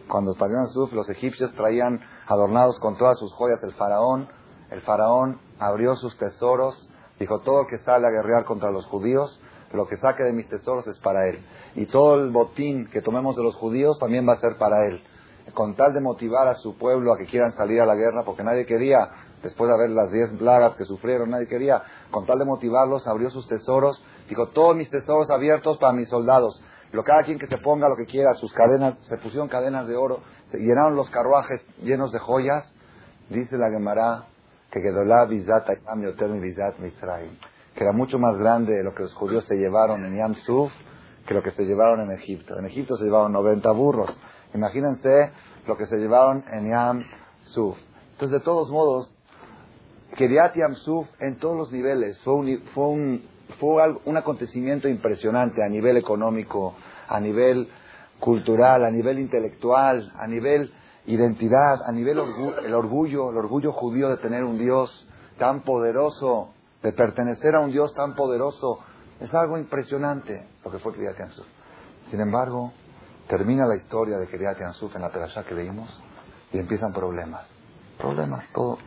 cuando 0.09 0.33
salieron 0.33 0.65
de 0.65 0.69
Yamsuf, 0.69 0.93
los 0.95 1.11
egipcios 1.11 1.53
traían 1.53 2.01
adornados 2.27 2.79
con 2.79 2.97
todas 2.97 3.19
sus 3.19 3.31
joyas 3.35 3.63
el 3.63 3.75
faraón. 3.75 4.27
El 4.71 4.81
faraón 4.81 5.39
abrió 5.59 5.97
sus 5.97 6.17
tesoros, 6.17 6.89
dijo, 7.19 7.41
todo 7.41 7.61
el 7.61 7.67
que 7.67 7.85
sale 7.85 8.07
a 8.07 8.11
guerrear 8.11 8.47
contra 8.47 8.71
los 8.71 8.87
judíos, 8.87 9.39
lo 9.75 9.87
que 9.87 9.99
saque 9.99 10.23
de 10.23 10.33
mis 10.33 10.49
tesoros 10.49 10.87
es 10.87 10.99
para 11.01 11.29
él. 11.29 11.45
Y 11.75 11.85
todo 11.87 12.15
el 12.15 12.31
botín 12.31 12.89
que 12.89 13.03
tomemos 13.03 13.37
de 13.37 13.43
los 13.43 13.55
judíos 13.55 13.99
también 13.99 14.27
va 14.27 14.33
a 14.33 14.41
ser 14.41 14.57
para 14.57 14.87
él. 14.87 15.05
Con 15.53 15.75
tal 15.75 15.93
de 15.93 16.01
motivar 16.01 16.49
a 16.49 16.55
su 16.55 16.79
pueblo 16.79 17.13
a 17.13 17.19
que 17.19 17.27
quieran 17.27 17.53
salir 17.53 17.83
a 17.83 17.87
la 17.87 17.97
guerra, 17.97 18.23
porque 18.25 18.43
nadie 18.43 18.65
quería, 18.65 19.20
después 19.43 19.69
de 19.69 19.75
haber 19.75 19.91
las 19.91 20.11
diez 20.11 20.31
plagas 20.39 20.77
que 20.77 20.85
sufrieron, 20.85 21.31
nadie 21.31 21.47
quería, 21.47 21.83
con 22.11 22.27
tal 22.27 22.39
de 22.39 22.45
motivarlos, 22.45 23.07
abrió 23.07 23.31
sus 23.31 23.47
tesoros, 23.49 24.03
dijo, 24.29 24.49
todos 24.49 24.77
mis 24.77 24.91
tesoros 24.91 25.31
abiertos 25.31 25.79
para 25.79 25.93
mis 25.93 26.09
soldados. 26.09 26.63
Lo, 26.93 27.05
cada 27.05 27.23
quien 27.23 27.39
que 27.39 27.47
se 27.47 27.59
ponga 27.59 27.89
lo 27.89 27.97
que 27.97 28.07
quiera, 28.07 28.35
sus 28.35 28.53
cadenas, 28.53 28.97
se 29.03 29.17
pusieron 29.19 29.49
cadenas 29.49 29.87
de 29.87 29.97
oro, 29.97 30.21
se 30.51 30.59
llenaron 30.59 30.97
los 30.97 31.09
carruajes 31.11 31.65
llenos 31.83 32.11
de 32.13 32.19
joyas, 32.19 32.65
dice 33.29 33.57
la 33.57 33.71
Gemara, 33.71 34.25
que 34.71 34.81
quedó 34.81 35.05
la 35.05 35.25
bizata 35.25 35.75
que 37.75 37.85
era 37.85 37.93
mucho 37.93 38.19
más 38.19 38.37
grande 38.37 38.83
lo 38.83 38.95
que 38.95 39.05
los 39.05 39.15
judíos 39.15 39.45
se 39.47 39.57
llevaron 39.57 40.05
en 40.05 40.17
Yam 40.17 40.35
Suf 40.35 40.73
que 41.27 41.35
lo 41.35 41.43
que 41.43 41.53
se 41.53 41.65
llevaron 41.65 42.01
en 42.01 42.11
Egipto. 42.13 42.59
En 42.59 42.67
Egipto 42.67 42.97
se 42.97 43.05
llevaron 43.05 43.33
90 43.33 43.71
burros. 43.73 44.11
Imagínense 44.53 45.33
lo 45.67 45.77
que 45.77 45.87
se 45.87 45.97
llevaron 45.97 46.43
en 46.51 46.69
Yam 46.69 47.05
Suf. 47.43 47.79
Entonces, 48.13 48.41
de 48.41 48.45
todos 48.45 48.71
modos, 48.71 49.11
Kiriat 50.17 50.55
Yam 50.55 50.75
Suf 50.75 51.07
en 51.21 51.39
todos 51.39 51.57
los 51.57 51.73
niveles 51.73 52.19
fue 52.21 52.35
un, 52.35 52.63
fue 52.75 52.89
un, 52.89 53.23
fue 53.59 53.83
un 54.05 54.17
acontecimiento 54.17 54.89
impresionante 54.89 55.63
a 55.63 55.69
nivel 55.69 55.97
económico, 55.97 56.75
a 57.09 57.21
nivel 57.21 57.69
cultural, 58.19 58.85
a 58.85 58.91
nivel 58.91 59.19
intelectual, 59.19 60.13
a 60.17 60.27
nivel 60.27 60.73
identidad, 61.07 61.83
a 61.87 61.93
nivel 61.93 62.19
el 62.65 62.75
orgullo, 62.75 63.31
el 63.31 63.37
orgullo 63.39 63.73
judío 63.73 64.09
de 64.11 64.19
tener 64.19 64.45
un 64.45 64.59
Dios 64.59 65.09
tan 65.39 65.63
poderoso, 65.63 66.51
de 66.83 66.93
pertenecer 66.93 67.55
a 67.55 67.61
un 67.61 67.73
Dios 67.73 67.95
tan 67.95 68.15
poderoso, 68.15 68.81
es 69.21 69.33
algo 69.35 69.59
impresionante 69.59 70.47
lo 70.65 70.71
que 70.71 70.79
fue 70.79 70.93
Kriyat 70.93 71.19
Yansuf. 71.19 71.47
Sin 72.11 72.21
embargo, 72.21 72.73
termina 73.29 73.67
la 73.67 73.77
historia 73.77 74.19
de 74.19 74.27
Kriyat 74.27 74.59
Yansuf 74.59 74.95
en 74.97 75.03
la 75.03 75.11
perashá 75.11 75.45
que 75.45 75.55
leímos 75.55 75.89
y 76.53 76.59
empiezan 76.59 76.93
problemas. 76.93 77.47
Problemas, 77.99 78.45
todo. 78.53 78.79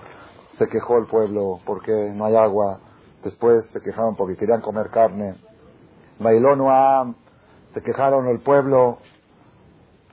Se 0.58 0.68
quejó 0.68 0.98
el 0.98 1.08
pueblo 1.08 1.60
porque 1.66 1.92
no 2.14 2.26
hay 2.26 2.36
agua, 2.36 2.80
después 3.24 3.66
se 3.72 3.82
quejaron 3.82 4.16
porque 4.16 4.36
querían 4.36 4.62
comer 4.62 4.90
carne. 4.92 5.36
Bailó 6.20 6.56
Noam, 6.56 7.16
se 7.74 7.82
quejaron 7.82 8.28
el 8.28 8.42
pueblo 8.42 9.00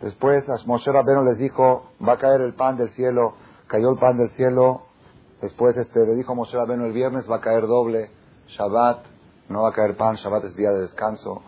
Después 0.01 0.45
Moshe 0.65 0.91
Rabbeinu 0.91 1.23
les 1.25 1.37
dijo, 1.37 1.91
va 2.07 2.15
a 2.15 2.19
caer 2.19 2.41
el 2.41 2.55
pan 2.55 2.77
del 2.77 2.89
cielo, 2.91 3.35
cayó 3.67 3.91
el 3.91 3.99
pan 3.99 4.17
del 4.17 4.31
cielo. 4.31 4.83
Después 5.43 5.77
este, 5.77 6.07
le 6.07 6.15
dijo 6.15 6.35
Moshe 6.35 6.57
Rabbeinu, 6.57 6.87
el 6.87 6.93
viernes 6.93 7.31
va 7.31 7.37
a 7.37 7.41
caer 7.41 7.67
doble, 7.67 8.11
Shabbat, 8.49 9.05
no 9.51 9.63
va 9.63 9.69
a 9.69 9.73
caer 9.73 9.97
pan, 9.97 10.17
Shabbat 10.17 10.45
es 10.45 10.57
día 10.57 10.71
de 10.71 10.83
descanso. 10.83 11.43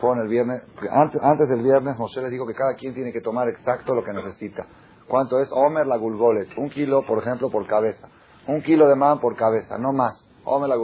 Fueron 0.00 0.20
el 0.20 0.28
viernes, 0.28 0.62
antes, 0.90 1.48
del 1.48 1.62
viernes 1.62 1.96
Moshe 1.96 2.20
les 2.22 2.32
dijo 2.32 2.46
que 2.46 2.54
cada 2.54 2.74
quien 2.74 2.92
tiene 2.92 3.12
que 3.12 3.20
tomar 3.20 3.48
exacto 3.48 3.94
lo 3.94 4.02
que 4.02 4.12
necesita. 4.12 4.66
¿Cuánto 5.06 5.38
es? 5.40 5.48
Omer 5.52 5.86
la 5.86 5.96
gulgolet, 5.96 6.58
un 6.58 6.68
kilo, 6.68 7.06
por 7.06 7.18
ejemplo, 7.18 7.50
por 7.50 7.64
cabeza. 7.68 8.08
Un 8.46 8.62
kilo 8.62 8.88
de 8.88 8.94
man 8.94 9.20
por 9.20 9.36
cabeza, 9.36 9.76
no 9.78 9.92
más. 9.92 10.28
Omer 10.44 10.68
la. 10.68 10.76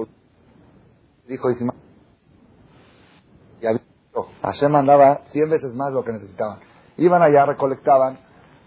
Dijo 1.26 1.50
Ismael. 1.50 1.78
Y 3.61 3.66
Hashem 4.42 4.73
mandaba 4.73 5.23
cien 5.31 5.49
veces 5.49 5.73
más 5.75 5.92
lo 5.92 6.04
que 6.04 6.12
necesitaban. 6.12 6.59
Iban 6.97 7.23
allá, 7.23 7.47
recolectaban. 7.47 8.19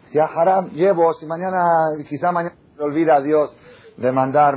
Si 0.07 0.19
a 0.19 0.25
Haram 0.25 0.69
llevo, 0.69 1.13
si 1.13 1.25
mañana, 1.25 1.65
quizá 2.07 2.31
mañana 2.31 2.55
se 2.75 2.81
olvida 2.81 3.19
Dios 3.21 3.55
de 3.97 4.11
mandar. 4.11 4.55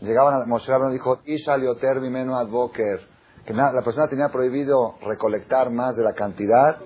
Llegaban 0.00 0.40
a 0.40 0.46
Moshe 0.46 0.72
y 0.72 0.92
dijo, 0.92 1.18
Isha 1.24 1.56
lioter 1.56 2.00
menu 2.00 2.36
advoker. 2.36 3.00
Que 3.44 3.52
la 3.54 3.82
persona 3.82 4.06
tenía 4.06 4.28
prohibido 4.28 4.94
recolectar 5.02 5.70
más 5.70 5.96
de 5.96 6.04
la 6.04 6.14
cantidad. 6.14 6.78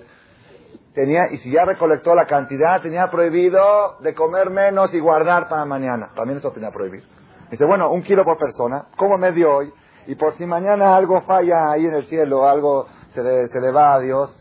Tenía, 0.95 1.23
y 1.33 1.39
si 1.39 1.51
ya 1.51 1.65
recolectó 1.65 2.15
la 2.15 2.27
cantidad, 2.27 2.81
tenía 2.81 3.11
prohibido 3.11 3.99
de 4.01 4.15
comer 4.15 4.51
menos 4.51 4.95
y 4.95 5.01
guardar 5.01 5.49
para 5.49 5.65
mañana. 5.65 6.11
También 6.15 6.39
eso 6.39 6.53
tenía 6.53 6.71
prohibido. 6.71 7.05
Dice, 7.51 7.65
bueno, 7.65 7.91
un 7.91 8.03
kilo 8.03 8.25
por 8.25 8.39
persona, 8.39 8.87
como 8.97 9.19
medio 9.19 9.57
hoy, 9.57 9.73
y 10.07 10.15
por 10.15 10.35
si 10.37 10.47
mañana 10.47 10.95
algo 10.97 11.21
falla 11.23 11.73
ahí 11.73 11.87
en 11.87 11.95
el 11.95 12.05
cielo, 12.07 12.49
algo 12.49 12.87
se 13.13 13.23
le, 13.23 13.49
se 13.49 13.61
le 13.61 13.73
va 13.73 13.95
a 13.95 14.01
Dios, 14.01 14.41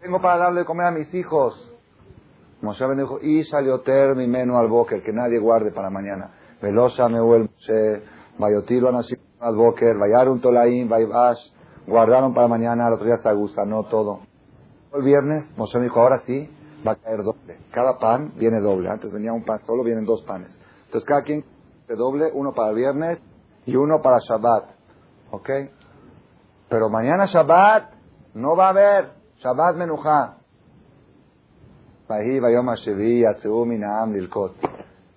tengo 0.00 0.20
para 0.20 0.38
darle 0.38 0.60
de 0.60 0.66
comer 0.66 0.86
a 0.86 0.90
mis 0.90 1.12
hijos. 1.14 1.72
Moshe 2.60 2.86
me 2.86 2.94
dijo, 2.94 3.18
y 3.20 3.42
salió 3.44 3.80
ter 3.80 4.14
mi 4.14 4.26
menú 4.26 4.58
al 4.58 4.68
boker, 4.68 5.02
que 5.02 5.12
nadie 5.12 5.38
guarde 5.38 5.72
para 5.72 5.90
mañana. 5.90 6.30
Velosa 6.60 7.08
me 7.08 7.20
vuelve, 7.20 7.48
Bayotilo 8.38 8.90
al 9.40 9.56
boker, 9.56 9.96
Bayarun 9.96 10.40
tolaim, 10.40 10.88
Baybash, 10.88 11.38
guardaron 11.86 12.34
para 12.34 12.48
mañana, 12.48 12.86
al 12.86 12.94
otro 12.94 13.06
día 13.06 13.16
se 13.16 13.66
no 13.66 13.84
todo. 13.84 14.31
El 14.94 15.02
viernes, 15.02 15.56
Moshe 15.56 15.78
me 15.78 15.84
dijo, 15.84 16.00
ahora 16.00 16.20
sí, 16.26 16.50
va 16.86 16.92
a 16.92 16.96
caer 16.96 17.22
doble. 17.22 17.58
Cada 17.72 17.98
pan 17.98 18.32
viene 18.36 18.60
doble. 18.60 18.90
Antes 18.90 19.10
venía 19.10 19.32
un 19.32 19.44
pan 19.44 19.60
solo, 19.64 19.82
vienen 19.82 20.04
dos 20.04 20.22
panes. 20.22 20.50
Entonces 20.86 21.06
cada 21.06 21.22
quien 21.22 21.44
doble, 21.88 22.30
uno 22.34 22.52
para 22.52 22.70
el 22.70 22.76
viernes 22.76 23.18
y 23.64 23.76
uno 23.76 24.02
para 24.02 24.18
Shabbat. 24.18 24.70
¿Ok? 25.30 25.50
Pero 26.68 26.90
mañana 26.90 27.24
Shabbat 27.26 27.94
no 28.34 28.54
va 28.56 28.66
a 28.66 28.70
haber. 28.70 29.12
Shabbat 29.38 29.76
Menuja. 29.76 30.36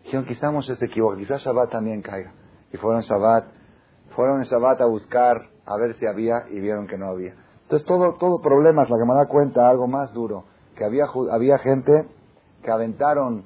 Dijeron, 0.04 0.26
quizás 0.26 0.54
Moshe 0.54 0.76
se 0.76 0.86
equivoca, 0.86 1.18
quizás 1.18 1.42
Shabbat 1.42 1.72
también 1.72 2.02
caiga. 2.02 2.32
Y 2.72 2.78
fueron 2.78 3.02
Shabbat, 3.02 3.46
fueron 4.16 4.40
en 4.40 4.46
Shabbat 4.46 4.82
a 4.82 4.86
buscar 4.86 5.50
a 5.66 5.78
ver 5.78 5.96
si 5.96 6.06
había 6.06 6.48
y 6.50 6.60
vieron 6.60 6.88
que 6.88 6.98
no 6.98 7.08
había. 7.08 7.34
Entonces 7.66 7.88
todo, 7.88 8.14
todo 8.20 8.42
problemas, 8.42 8.90
la 8.90 8.98
que 8.98 9.06
me 9.06 9.16
da 9.16 9.28
cuenta, 9.28 9.70
algo 9.70 9.88
más 9.88 10.14
duro, 10.14 10.46
que 10.76 10.86
había, 10.86 11.06
había 11.32 11.58
gente 11.58 12.08
que 12.64 12.72
aventaron, 12.72 13.46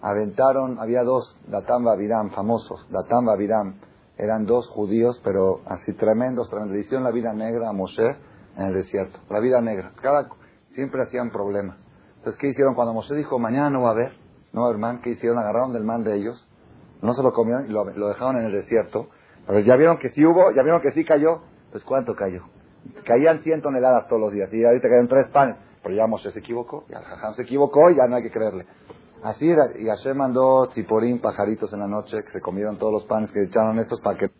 aventaron, 0.00 0.78
había 0.78 1.02
dos 1.02 1.36
Datán 1.48 1.84
Babiram 1.84 2.30
famosos, 2.30 2.86
Datán 2.90 3.24
Babiram, 3.24 3.74
eran 4.20 4.44
dos 4.44 4.68
judíos, 4.68 5.18
pero 5.24 5.60
así 5.66 5.94
tremendos, 5.94 6.50
tremendos. 6.50 6.92
La 6.92 7.10
vida 7.10 7.32
negra 7.32 7.70
a 7.70 7.72
Moshe 7.72 8.16
en 8.56 8.66
el 8.66 8.74
desierto. 8.74 9.18
La 9.30 9.40
vida 9.40 9.62
negra. 9.62 9.92
Cada, 10.02 10.28
siempre 10.74 11.02
hacían 11.02 11.30
problemas. 11.30 11.78
Entonces, 12.18 12.38
¿qué 12.38 12.48
hicieron? 12.48 12.74
Cuando 12.74 12.92
Moshe 12.92 13.14
dijo, 13.14 13.38
mañana 13.38 13.70
no 13.70 13.82
va 13.82 13.88
a 13.88 13.92
haber, 13.92 14.12
no 14.52 14.70
man, 14.74 15.00
¿qué 15.02 15.10
hicieron? 15.10 15.38
Agarraron 15.38 15.72
del 15.72 15.84
man 15.84 16.04
de 16.04 16.16
ellos, 16.16 16.46
no 17.00 17.14
se 17.14 17.22
lo 17.22 17.32
comieron 17.32 17.64
y 17.64 17.68
lo, 17.68 17.84
dejaron 17.84 18.40
en 18.40 18.46
el 18.46 18.52
desierto. 18.52 19.08
Pero 19.46 19.60
ya 19.60 19.74
vieron 19.76 19.96
que 19.96 20.10
sí 20.10 20.24
hubo, 20.24 20.50
ya 20.50 20.62
vieron 20.62 20.82
que 20.82 20.92
sí 20.92 21.02
cayó. 21.04 21.40
Pues 21.72 21.82
¿cuánto 21.84 22.14
cayó? 22.14 22.42
Caían 23.04 23.40
100 23.42 23.62
toneladas 23.62 24.06
todos 24.08 24.20
los 24.20 24.32
días 24.32 24.52
y 24.52 24.64
ahorita 24.64 24.88
caen 24.88 25.08
tres 25.08 25.28
panes. 25.28 25.56
Pero 25.82 25.94
ya 25.94 26.06
Moshe 26.06 26.30
se 26.30 26.38
equivocó, 26.40 26.84
ya 26.88 27.00
Jajam 27.00 27.34
se 27.34 27.42
equivocó 27.42 27.90
y 27.90 27.96
ya 27.96 28.06
no 28.06 28.16
hay 28.16 28.22
que 28.22 28.30
creerle. 28.30 28.66
Así 29.22 29.50
era, 29.50 29.64
y 29.78 29.86
Hashem 29.86 30.16
mandó 30.16 30.68
tiporín, 30.74 31.20
pajaritos 31.20 31.72
en 31.72 31.80
la 31.80 31.86
noche, 31.86 32.22
que 32.24 32.32
se 32.32 32.40
comieron 32.40 32.78
todos 32.78 32.92
los 32.92 33.04
panes 33.04 33.30
que 33.32 33.42
echaron 33.42 33.78
estos 33.78 34.00
para 34.00 34.18
que 34.18 34.30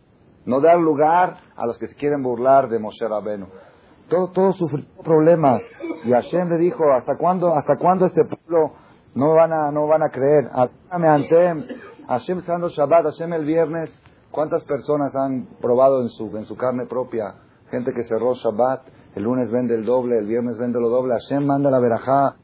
no 0.47 0.61
dar 0.61 0.79
lugar 0.79 1.37
a 1.55 1.67
los 1.67 1.79
que 1.79 1.87
se 1.87 1.95
quieren 1.97 2.23
burlar 2.23 2.69
de 2.69 2.79
Moshe 2.79 3.07
Rabenu. 3.07 3.47
Todo, 4.09 4.31
todo 4.31 4.53
sufrió 4.53 4.85
problemas. 5.05 5.63
Y 6.05 6.11
Hashem 6.11 6.49
le 6.49 6.57
dijo, 6.57 6.83
¿hasta 6.93 7.17
cuándo, 7.17 7.55
hasta 7.55 7.77
cuándo 7.77 8.07
este 8.07 8.25
pueblo 8.25 8.73
no 9.15 9.35
van 9.35 9.53
a, 9.53 9.71
no 9.71 9.87
van 9.87 10.03
a 10.03 10.11
creer? 10.11 10.51
Antem, 10.91 11.67
Hashem 12.09 12.43
dando 12.47 12.69
Shabbat, 12.71 13.05
Hashem 13.05 13.33
el 13.35 13.45
viernes, 13.45 13.91
¿cuántas 14.31 14.65
personas 14.65 15.15
han 15.15 15.47
probado 15.61 16.03
en 16.03 16.09
su, 16.09 16.37
en 16.37 16.45
su 16.45 16.57
carne 16.57 16.87
propia? 16.87 17.35
Gente 17.71 17.93
que 17.93 18.05
cerró 18.05 18.35
Shabbat, 18.35 18.83
el 19.15 19.23
lunes 19.23 19.51
vende 19.51 19.75
el 19.75 19.85
doble, 19.85 20.19
el 20.19 20.27
viernes 20.27 20.59
vende 20.59 20.81
lo 20.81 20.89
doble, 20.89 21.15
Hashem 21.15 21.45
manda 21.45 21.71
la 21.71 21.79
verajá. 21.79 22.37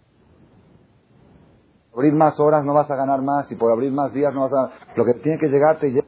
Abrir 1.94 2.12
más 2.14 2.38
horas 2.38 2.64
no 2.64 2.74
vas 2.74 2.90
a 2.90 2.96
ganar 2.96 3.22
más, 3.22 3.50
y 3.50 3.56
por 3.56 3.72
abrir 3.72 3.92
más 3.92 4.12
días 4.12 4.32
no 4.34 4.42
vas 4.42 4.52
a... 4.52 4.94
Lo 4.96 5.04
que 5.04 5.14
tiene 5.14 5.38
que 5.38 5.48
llegar 5.48 5.78
te 5.78 5.90
llega. 5.90 6.06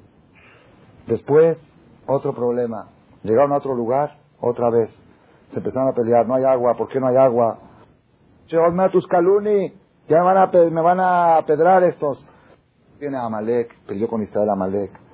Después, 1.07 1.59
otro 2.07 2.35
problema. 2.35 2.89
Llegaron 3.23 3.53
a 3.53 3.57
otro 3.57 3.75
lugar, 3.75 4.19
otra 4.41 4.71
vez 4.71 4.91
se 5.51 5.59
empezaron 5.59 5.89
a 5.89 5.93
pelear, 5.93 6.27
no 6.27 6.35
hay 6.35 6.45
agua, 6.45 6.77
¿por 6.77 6.89
qué 6.89 7.01
no 7.01 7.09
hay 7.09 7.17
agua? 7.17 7.59
tus 8.93 9.07
caluni, 9.07 9.73
ya 10.09 10.19
me 10.19 10.25
van, 10.25 10.37
a, 10.37 10.47
me 10.47 10.81
van 10.81 11.01
a 11.01 11.45
pedrar 11.47 11.83
estos. 11.85 12.29
Viene 12.99 13.17
Amalek, 13.17 13.85
peleó 13.87 14.09
con 14.09 14.23
Israel 14.23 14.51
Amalek. 14.51 15.08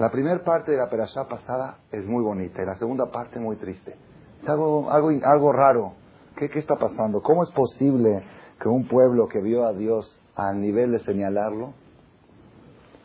La 0.00 0.10
primera 0.10 0.42
parte 0.42 0.72
de 0.72 0.78
la 0.78 0.88
perashá 0.88 1.28
pasada 1.28 1.76
es 1.92 2.06
muy 2.06 2.24
bonita 2.24 2.62
y 2.62 2.64
la 2.64 2.76
segunda 2.76 3.10
parte 3.12 3.38
muy 3.38 3.56
triste. 3.56 3.94
Es 4.42 4.48
algo, 4.48 4.90
algo, 4.90 5.10
algo 5.22 5.52
raro. 5.52 5.92
¿Qué, 6.38 6.48
¿Qué 6.48 6.58
está 6.58 6.76
pasando? 6.76 7.20
¿Cómo 7.20 7.42
es 7.42 7.50
posible 7.50 8.24
que 8.58 8.66
un 8.66 8.88
pueblo 8.88 9.28
que 9.28 9.42
vio 9.42 9.66
a 9.66 9.74
Dios 9.74 10.18
al 10.36 10.58
nivel 10.58 10.92
de 10.92 11.00
señalarlo 11.00 11.74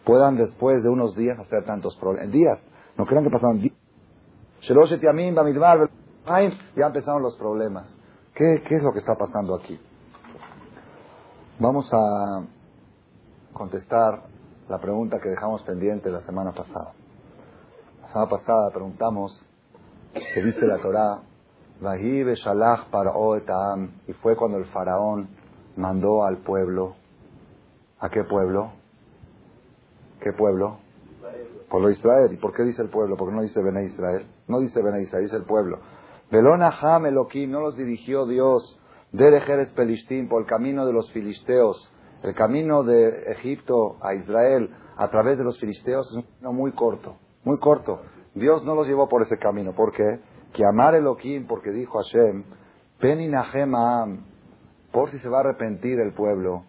puedan 0.05 0.37
después 0.37 0.83
de 0.83 0.89
unos 0.89 1.17
días 1.17 1.37
hacer 1.37 1.65
tantos 1.65 1.97
problemas? 1.97 2.31
Días. 2.31 2.59
No 2.97 3.05
crean 3.05 3.25
que 3.25 3.29
pasaron 3.29 3.59
días 3.59 3.75
ya 6.77 6.85
empezaron 6.87 7.21
los 7.21 7.35
problemas. 7.35 7.93
¿Qué, 8.33 8.63
¿Qué 8.65 8.75
es 8.77 8.83
lo 8.83 8.93
que 8.93 8.99
está 8.99 9.15
pasando 9.15 9.53
aquí? 9.55 9.77
Vamos 11.59 11.89
a 11.91 12.45
contestar 13.51 14.33
la 14.69 14.79
pregunta 14.79 15.19
que 15.19 15.29
dejamos 15.29 15.61
pendiente 15.63 16.09
la 16.09 16.21
semana 16.21 16.51
pasada. 16.51 16.93
semana 18.11 18.29
pasada 18.29 18.71
preguntamos 18.71 19.45
que 20.13 20.41
dice 20.41 20.65
la 20.65 20.77
Torah, 20.77 21.21
y 24.07 24.13
fue 24.13 24.35
cuando 24.35 24.57
el 24.57 24.65
faraón 24.65 25.27
mandó 25.75 26.23
al 26.23 26.37
pueblo, 26.37 26.95
¿a 27.99 28.09
qué 28.09 28.23
pueblo? 28.23 28.71
¿Qué 30.21 30.31
pueblo? 30.31 30.79
Pueblo 31.69 31.89
de 31.89 31.95
Israel. 31.95 32.33
¿Y 32.33 32.37
por 32.37 32.53
qué 32.53 32.63
dice 32.63 32.81
el 32.81 32.89
pueblo? 32.89 33.17
Porque 33.17 33.35
no 33.35 33.41
dice 33.41 33.61
Bene 33.61 33.83
Israel. 33.83 34.25
No 34.47 34.59
dice 34.59 34.81
Bene 34.81 35.01
Israel, 35.01 35.25
dice 35.25 35.35
el 35.35 35.43
pueblo. 35.43 35.79
Belona 36.31 36.69
Ham 36.69 37.03
no 37.13 37.59
los 37.59 37.75
dirigió 37.75 38.25
Dios 38.25 38.79
de 39.11 39.41
Jerez 39.41 39.69
Pelistín 39.71 40.27
por 40.27 40.41
el 40.41 40.47
camino 40.47 40.85
de 40.85 40.93
los 40.93 41.11
filisteos. 41.11 41.91
El 42.25 42.33
camino 42.33 42.81
de 42.81 43.33
Egipto 43.33 43.97
a 44.01 44.15
Israel 44.15 44.71
a 44.97 45.09
través 45.09 45.37
de 45.37 45.43
los 45.43 45.59
filisteos 45.59 46.07
es 46.07 46.17
un 46.17 46.23
camino 46.23 46.53
muy 46.53 46.71
corto, 46.71 47.17
muy 47.43 47.59
corto. 47.59 48.01
Dios 48.33 48.65
no 48.65 48.73
los 48.73 48.87
llevó 48.87 49.07
por 49.07 49.21
ese 49.21 49.37
camino. 49.37 49.73
¿Por 49.73 49.91
qué? 49.91 50.21
Que 50.51 50.65
amar 50.65 50.95
Elohim, 50.95 51.45
porque 51.45 51.69
dijo 51.69 51.99
Hashem, 51.99 52.43
Peninahem 52.99 53.71
por 54.91 55.11
si 55.11 55.19
se 55.19 55.29
va 55.29 55.37
a 55.37 55.39
arrepentir 55.41 55.99
el 55.99 56.13
pueblo. 56.13 56.63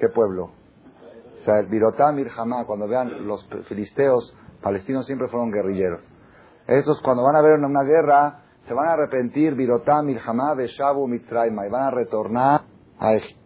¿Qué 0.00 0.08
pueblo? 0.08 0.50
O 1.40 1.44
sea, 1.44 1.60
el 1.60 1.66
Birotam 1.66 2.18
Irhamá, 2.18 2.64
cuando 2.64 2.88
vean 2.88 3.28
los 3.28 3.48
filisteos, 3.68 4.36
palestinos 4.60 5.06
siempre 5.06 5.28
fueron 5.28 5.52
guerrilleros. 5.52 6.00
Esos 6.66 7.00
cuando 7.04 7.22
van 7.22 7.36
a 7.36 7.42
ver 7.42 7.60
una 7.60 7.84
guerra, 7.84 8.42
se 8.66 8.74
van 8.74 8.88
a 8.88 8.94
arrepentir 8.94 9.54
Birotam 9.54 10.08
Irhamá, 10.08 10.54
Beshabu 10.54 11.06
Mitzrayma, 11.06 11.64
y 11.64 11.70
van 11.70 11.82
a 11.84 11.90
retornar 11.92 12.62
a 12.98 13.14
Egipto. 13.14 13.39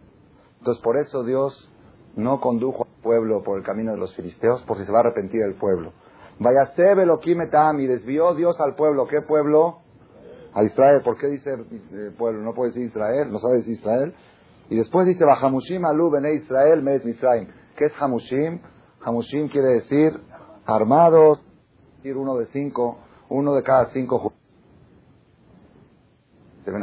Entonces 0.65 0.83
por 0.83 0.97
eso 0.97 1.23
Dios 1.23 1.71
no 2.15 2.41
condujo 2.41 2.87
al 2.87 3.01
pueblo 3.03 3.43
por 3.43 3.59
el 3.59 3.63
camino 3.63 3.91
de 3.91 3.99
los 3.99 4.15
filisteos, 4.15 4.63
por 4.63 4.79
si 4.79 4.85
se 4.85 4.91
va 4.91 4.97
a 4.97 5.01
arrepentir 5.01 5.43
el 5.43 5.53
pueblo. 5.59 5.93
Vaya 6.39 6.73
Beloquimetam, 6.75 7.79
y 7.81 7.85
desvió 7.85 8.33
Dios 8.33 8.59
al 8.59 8.73
pueblo. 8.73 9.05
¿Qué 9.05 9.21
pueblo? 9.21 9.81
A 10.55 10.63
Israel. 10.63 11.03
¿Por 11.03 11.19
qué 11.19 11.27
dice 11.27 11.51
eh, 11.53 12.11
pueblo? 12.17 12.41
No 12.41 12.55
puede 12.55 12.71
decir 12.71 12.87
Israel, 12.87 13.31
no 13.31 13.37
sabe 13.37 13.57
decir 13.57 13.73
Israel. 13.73 14.15
Y 14.71 14.77
después 14.77 15.05
dice, 15.05 15.23
Bajamushim 15.23 15.85
alu 15.85 16.09
bene 16.09 16.33
Israel 16.33 16.81
mes 16.81 17.05
Misraim. 17.05 17.47
¿Qué 17.77 17.85
es 17.85 17.93
Hamushim? 18.01 18.59
Hamushim 19.01 19.49
quiere 19.49 19.67
decir 19.67 20.19
armados, 20.65 21.45
decir 21.97 22.17
uno 22.17 22.37
de 22.37 22.47
cinco, 22.47 22.97
uno 23.29 23.53
de 23.53 23.61
cada 23.61 23.91
cinco. 23.91 24.33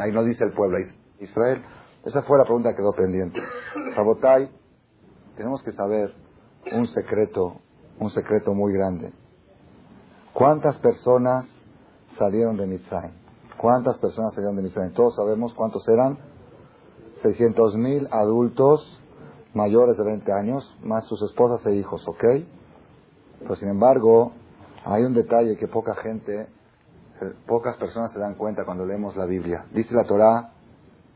Ahí 0.00 0.12
no 0.12 0.22
dice 0.22 0.44
el 0.44 0.52
pueblo, 0.52 0.78
Israel. 1.18 1.64
Esa 2.04 2.22
fue 2.22 2.38
la 2.38 2.44
pregunta 2.44 2.70
que 2.70 2.76
quedó 2.76 2.92
pendiente. 2.92 3.40
Rabotai, 3.94 4.50
tenemos 5.36 5.62
que 5.62 5.72
saber 5.72 6.12
un 6.72 6.88
secreto, 6.88 7.60
un 8.00 8.10
secreto 8.10 8.54
muy 8.54 8.72
grande. 8.72 9.12
¿Cuántas 10.32 10.76
personas 10.78 11.46
salieron 12.18 12.56
de 12.56 12.66
Mitzrayim? 12.66 13.12
¿Cuántas 13.56 13.98
personas 13.98 14.34
salieron 14.34 14.56
de 14.56 14.62
Mitzrayim? 14.62 14.92
Todos 14.94 15.14
sabemos 15.14 15.54
cuántos 15.54 15.86
eran. 15.88 16.18
600.000 17.22 18.08
adultos 18.10 18.98
mayores 19.54 19.96
de 19.96 20.02
20 20.02 20.32
años, 20.32 20.76
más 20.82 21.04
sus 21.06 21.22
esposas 21.22 21.64
e 21.66 21.76
hijos, 21.76 22.06
¿ok? 22.08 22.24
Pero 23.40 23.54
sin 23.56 23.68
embargo, 23.68 24.32
hay 24.84 25.04
un 25.04 25.14
detalle 25.14 25.56
que 25.56 25.68
poca 25.68 25.94
gente, 25.96 26.40
eh, 26.40 26.48
pocas 27.46 27.76
personas 27.76 28.12
se 28.12 28.18
dan 28.18 28.34
cuenta 28.34 28.64
cuando 28.64 28.84
leemos 28.84 29.14
la 29.16 29.26
Biblia. 29.26 29.66
Dice 29.72 29.94
la 29.94 30.04
Torá 30.04 30.52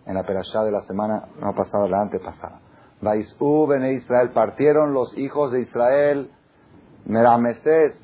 en 0.06 0.14
la 0.14 0.22
perashá 0.22 0.62
de 0.62 0.70
la 0.70 0.82
semana, 0.82 1.28
no 1.40 1.54
pasada, 1.54 1.88
la 1.88 2.02
antepasada. 2.02 2.60
Vaisú 3.00 3.66
bene 3.66 3.92
Israel, 3.94 4.30
partieron 4.30 4.92
los 4.94 5.16
hijos 5.18 5.52
de 5.52 5.60
Israel, 5.60 6.30
Meramesés, 7.04 7.94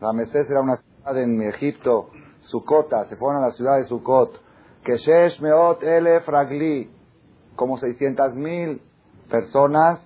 Ramesés 0.00 0.50
era 0.50 0.60
una 0.60 0.76
ciudad 0.76 1.16
en 1.18 1.40
Egipto, 1.42 2.10
Sukota, 2.40 3.04
se 3.08 3.16
fueron 3.16 3.42
a 3.42 3.46
la 3.46 3.52
ciudad 3.52 3.78
de 3.78 3.84
Sukot, 3.84 4.40
Keshesh 4.84 5.40
Meot 5.40 5.82
Elef 5.82 6.26
Ragli, 6.28 6.90
como 7.56 7.78
600 7.78 8.34
mil 8.34 8.82
personas, 9.30 10.00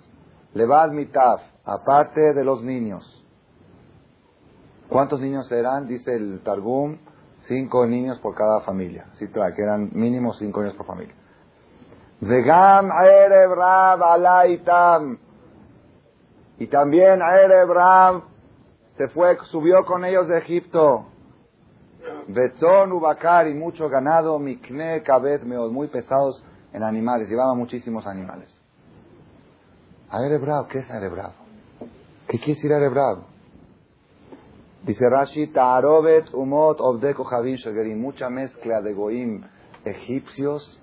Levad 0.52 0.90
Mitaf, 0.90 1.40
aparte 1.64 2.34
de 2.34 2.44
los 2.44 2.62
niños. 2.62 3.12
¿Cuántos 4.88 5.20
niños 5.20 5.50
eran? 5.50 5.86
Dice 5.86 6.14
el 6.14 6.40
Targum, 6.44 6.98
cinco 7.48 7.86
niños 7.86 8.20
por 8.20 8.34
cada 8.34 8.60
familia. 8.60 9.06
Sí, 9.18 9.26
que 9.28 9.62
eran 9.62 9.90
mínimo 9.92 10.34
cinco 10.34 10.60
niños 10.60 10.76
por 10.76 10.86
familia. 10.86 11.14
Vegam 12.20 12.90
Erev 12.90 13.60
Alaitam. 13.60 15.18
Y 16.58 16.66
también 16.68 17.20
Erev 17.20 18.22
se 18.96 19.08
fue, 19.08 19.36
subió 19.50 19.84
con 19.84 20.04
ellos 20.04 20.26
de 20.28 20.38
Egipto. 20.38 21.06
Betzón, 22.28 22.92
Ubacar 22.92 23.46
y 23.46 23.54
mucho 23.54 23.88
ganado, 23.88 24.38
Mikne, 24.38 25.02
Kabet, 25.02 25.42
Meod, 25.42 25.70
muy 25.70 25.88
pesados 25.88 26.42
en 26.72 26.82
animales, 26.82 27.28
llevaba 27.28 27.54
muchísimos 27.54 28.06
animales. 28.06 28.52
Aerebrab, 30.08 30.68
¿qué 30.68 30.78
es 30.78 30.90
Aerebrab? 30.90 31.32
¿Qué 32.28 32.38
quiere 32.38 32.54
decir 32.54 32.72
Aerebrab? 32.72 33.18
Dice 34.84 35.08
Rashi, 35.10 35.48
Ta'arobet, 35.48 36.32
Umot, 36.32 36.80
Obdeko, 36.80 37.24
Javin, 37.24 37.56
Shagerim, 37.56 38.00
mucha 38.00 38.30
mezcla 38.30 38.80
de 38.80 38.92
goim 38.92 39.42
egipcios. 39.84 40.80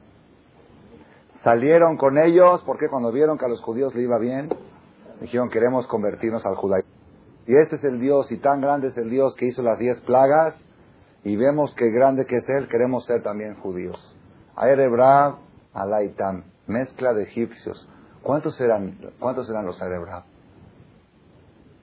Salieron 1.44 1.98
con 1.98 2.18
ellos 2.18 2.64
porque 2.66 2.88
cuando 2.88 3.12
vieron 3.12 3.38
que 3.38 3.44
a 3.44 3.50
los 3.50 3.62
judíos 3.62 3.94
le 3.94 4.04
iba 4.04 4.18
bien, 4.18 4.48
dijeron 5.20 5.50
queremos 5.50 5.86
convertirnos 5.88 6.46
al 6.46 6.56
judaísmo. 6.56 6.90
Y 7.46 7.58
este 7.58 7.76
es 7.76 7.84
el 7.84 8.00
Dios, 8.00 8.32
y 8.32 8.38
tan 8.38 8.62
grande 8.62 8.88
es 8.88 8.98
el 8.98 9.10
Dios 9.10 9.36
que 9.36 9.48
hizo 9.48 9.62
las 9.62 9.78
diez 9.78 10.00
plagas, 10.02 10.56
y 11.26 11.36
vemos 11.36 11.76
que 11.76 11.92
grande 11.92 12.26
que 12.26 12.38
es 12.38 12.48
Él, 12.48 12.70
queremos 12.70 13.06
ser 13.06 13.22
también 13.24 13.56
judíos. 13.56 13.98
Aerebrab, 14.56 15.36
Alaitam, 15.74 16.46
mezcla 16.68 17.14
de 17.14 17.24
egipcios. 17.24 17.90
¿Cuántos 18.22 18.60
eran, 18.62 18.98
cuántos 19.20 19.50
eran 19.50 19.66
los 19.66 19.82
Aerebrab? 19.82 20.24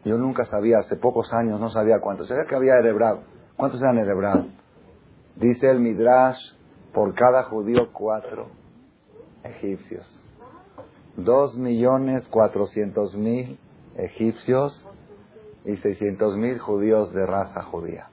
Yo 0.07 0.17
nunca 0.17 0.45
sabía, 0.47 0.79
hace 0.79 0.97
pocos 0.97 1.31
años 1.35 1.61
no 1.61 1.69
sabía 1.69 2.01
cuántos. 2.01 2.29
Sabía 2.29 2.45
que 2.45 2.55
había 2.55 2.79
Erebrab. 2.79 3.19
¿Cuántos 3.57 3.83
eran 3.83 3.99
Erebrab? 3.99 4.47
Dice 5.37 5.71
el 5.71 5.81
Midrash, 5.81 6.39
por 6.95 7.15
cada 7.15 7.43
judío 7.45 7.93
cuatro 7.93 8.60
egipcios. 9.45 10.07
Dos 11.17 11.57
millones 11.57 12.27
cuatrocientos 12.29 13.15
mil 13.15 13.59
egipcios 13.97 14.87
y 15.65 15.77
seiscientos 15.77 16.37
mil 16.37 16.59
judíos 16.59 17.13
de 17.13 17.27
raza 17.27 17.63
judía. 17.65 18.09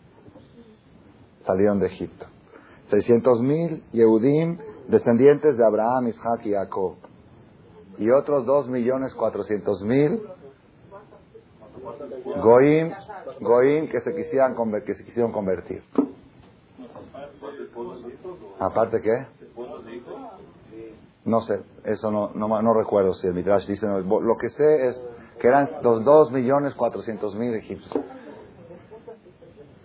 Salieron 1.46 1.80
de 1.80 1.88
Egipto. 1.88 2.26
Seiscientos 2.90 3.42
mil 3.42 3.84
Yehudim 3.92 4.58
descendientes 4.88 5.58
de 5.58 5.66
Abraham, 5.66 6.08
Isaac 6.08 6.46
y 6.46 6.54
Jacob. 6.54 6.96
Y 7.98 8.10
otros 8.12 8.46
dos 8.46 8.68
millones 8.68 9.14
cuatrocientos 9.14 9.82
mil 9.82 10.22
Goim, 12.42 12.92
Goim 13.40 13.90
que 13.90 14.02
se 14.02 14.14
quisieran 14.14 14.56
que 14.86 14.96
se 14.96 15.04
quisieron 15.06 15.32
convertir. 15.32 15.84
Aparte 18.60 19.02
qué? 19.02 19.37
No 21.28 21.42
sé, 21.42 21.62
eso 21.84 22.10
no, 22.10 22.32
no, 22.36 22.62
no 22.62 22.74
recuerdo 22.74 23.14
si 23.16 23.28
el 23.28 23.34
Midrash 23.34 23.68
dice. 23.68 23.86
lo 23.86 24.38
que 24.38 24.50
sé 24.50 24.88
es 24.88 25.10
que 25.42 25.50
eran 25.50 25.70
los 25.84 26.06
dos 26.06 26.32
millones 26.32 26.74
cuatrocientos 26.74 27.36
mil 27.36 27.54
egipcios. 27.54 27.94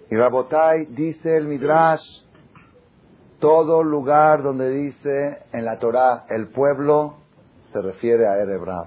Y 0.08 0.16
Rabotai 0.16 0.86
dice 0.86 1.36
el 1.36 1.48
Midrash 1.48 2.00
todo 3.40 3.82
lugar 3.82 4.44
donde 4.44 4.70
dice 4.70 5.38
en 5.52 5.64
la 5.64 5.80
Torah 5.80 6.26
el 6.28 6.52
pueblo 6.52 7.14
se 7.72 7.82
refiere 7.82 8.28
a 8.28 8.36
Erebrab. 8.36 8.86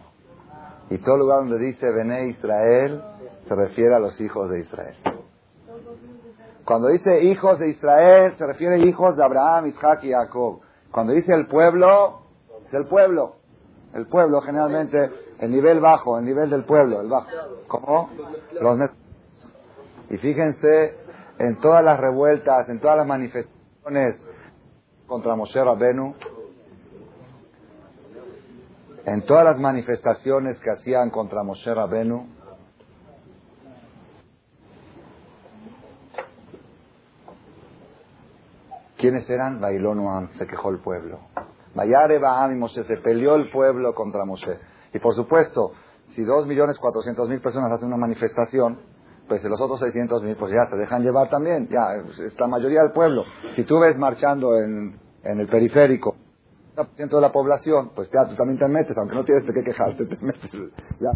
Y 0.90 1.00
todo 1.00 1.18
lugar 1.18 1.40
donde 1.40 1.60
dice 1.60 1.92
Bené 1.92 2.30
Israel 2.30 3.04
se 3.50 3.54
refiere 3.54 3.96
a 3.96 4.00
los 4.00 4.18
hijos 4.22 4.50
de 4.50 4.62
Israel. 4.62 4.96
Cuando 6.64 6.88
dice 6.88 7.22
hijos 7.26 7.60
de 7.60 7.68
Israel 7.68 8.34
se 8.38 8.48
refiere 8.48 8.76
a 8.76 8.78
hijos 8.78 9.18
de 9.18 9.26
Abraham, 9.26 9.68
Isaac 9.68 10.06
y 10.06 10.12
Jacob. 10.14 10.62
Cuando 10.90 11.12
dice 11.12 11.34
el 11.34 11.48
pueblo, 11.48 12.25
es 12.76 12.82
el 12.82 12.88
pueblo. 12.88 13.36
El 13.94 14.08
pueblo 14.08 14.42
generalmente, 14.42 15.10
el 15.40 15.52
nivel 15.52 15.80
bajo, 15.80 16.20
el 16.20 16.26
nivel 16.26 16.50
del 16.50 16.66
pueblo, 16.66 17.02
el 17.02 17.08
bajo. 17.08 17.30
¿Cómo? 17.68 18.10
Los 18.60 18.92
y 20.10 20.18
fíjense 20.18 20.98
en 21.40 21.60
todas 21.62 21.84
las 21.84 22.00
revueltas, 22.00 22.70
en 22.70 22.80
todas 22.80 22.98
las 22.98 23.08
manifestaciones 23.08 24.22
contra 25.08 25.36
Moshe 25.36 25.64
Rabenu, 25.64 26.14
en 29.06 29.26
todas 29.26 29.46
las 29.46 29.58
manifestaciones 29.58 30.60
que 30.60 30.70
hacían 30.70 31.10
contra 31.10 31.44
Moshe 31.44 31.74
Rabenu, 31.74 32.28
¿quiénes 38.98 39.28
eran? 39.30 39.60
Bailonuam, 39.60 40.30
se 40.38 40.46
quejó 40.46 40.70
el 40.70 40.80
pueblo. 40.80 41.20
Vayare 41.76 42.20
Baam 42.20 42.54
y 42.54 42.56
Moshe, 42.56 42.84
se 42.84 42.98
peleó 42.98 43.36
el 43.36 43.52
pueblo 43.52 43.94
contra 43.94 44.26
Moshe. 44.26 44.58
Y 44.94 45.00
por 45.00 45.14
supuesto, 45.14 45.74
si 46.16 46.24
dos 46.24 46.48
millones 46.48 46.78
cuatrocientos 46.80 47.30
mil 47.30 47.42
personas 47.42 47.72
hacen 47.72 47.88
una 47.88 47.98
manifestación, 47.98 48.80
pues 49.28 49.44
los 49.44 49.60
otros 49.60 49.80
600 49.80 50.24
mil, 50.24 50.36
pues 50.36 50.54
ya 50.54 50.70
se 50.70 50.78
dejan 50.78 51.04
llevar 51.04 51.30
también, 51.30 51.68
ya, 51.70 51.96
es 51.96 52.40
la 52.40 52.48
mayoría 52.48 52.82
del 52.82 52.92
pueblo. 52.92 53.24
Si 53.56 53.64
tú 53.64 53.80
ves 53.80 53.98
marchando 53.98 54.58
en, 54.58 55.00
en 55.24 55.40
el 55.40 55.48
periférico, 55.48 56.16
ciento 56.96 57.16
de 57.18 57.22
la 57.22 57.32
población, 57.32 57.92
pues 57.96 58.10
ya 58.14 58.28
tú 58.28 58.36
también 58.36 58.60
te 58.60 58.68
metes, 58.68 58.98
aunque 58.98 59.16
no 59.16 59.24
tienes 59.24 59.46
de 59.46 59.54
qué 59.54 59.64
quejarte, 59.64 60.06
te 60.06 60.18
metes, 60.24 60.52
ya. 61.00 61.12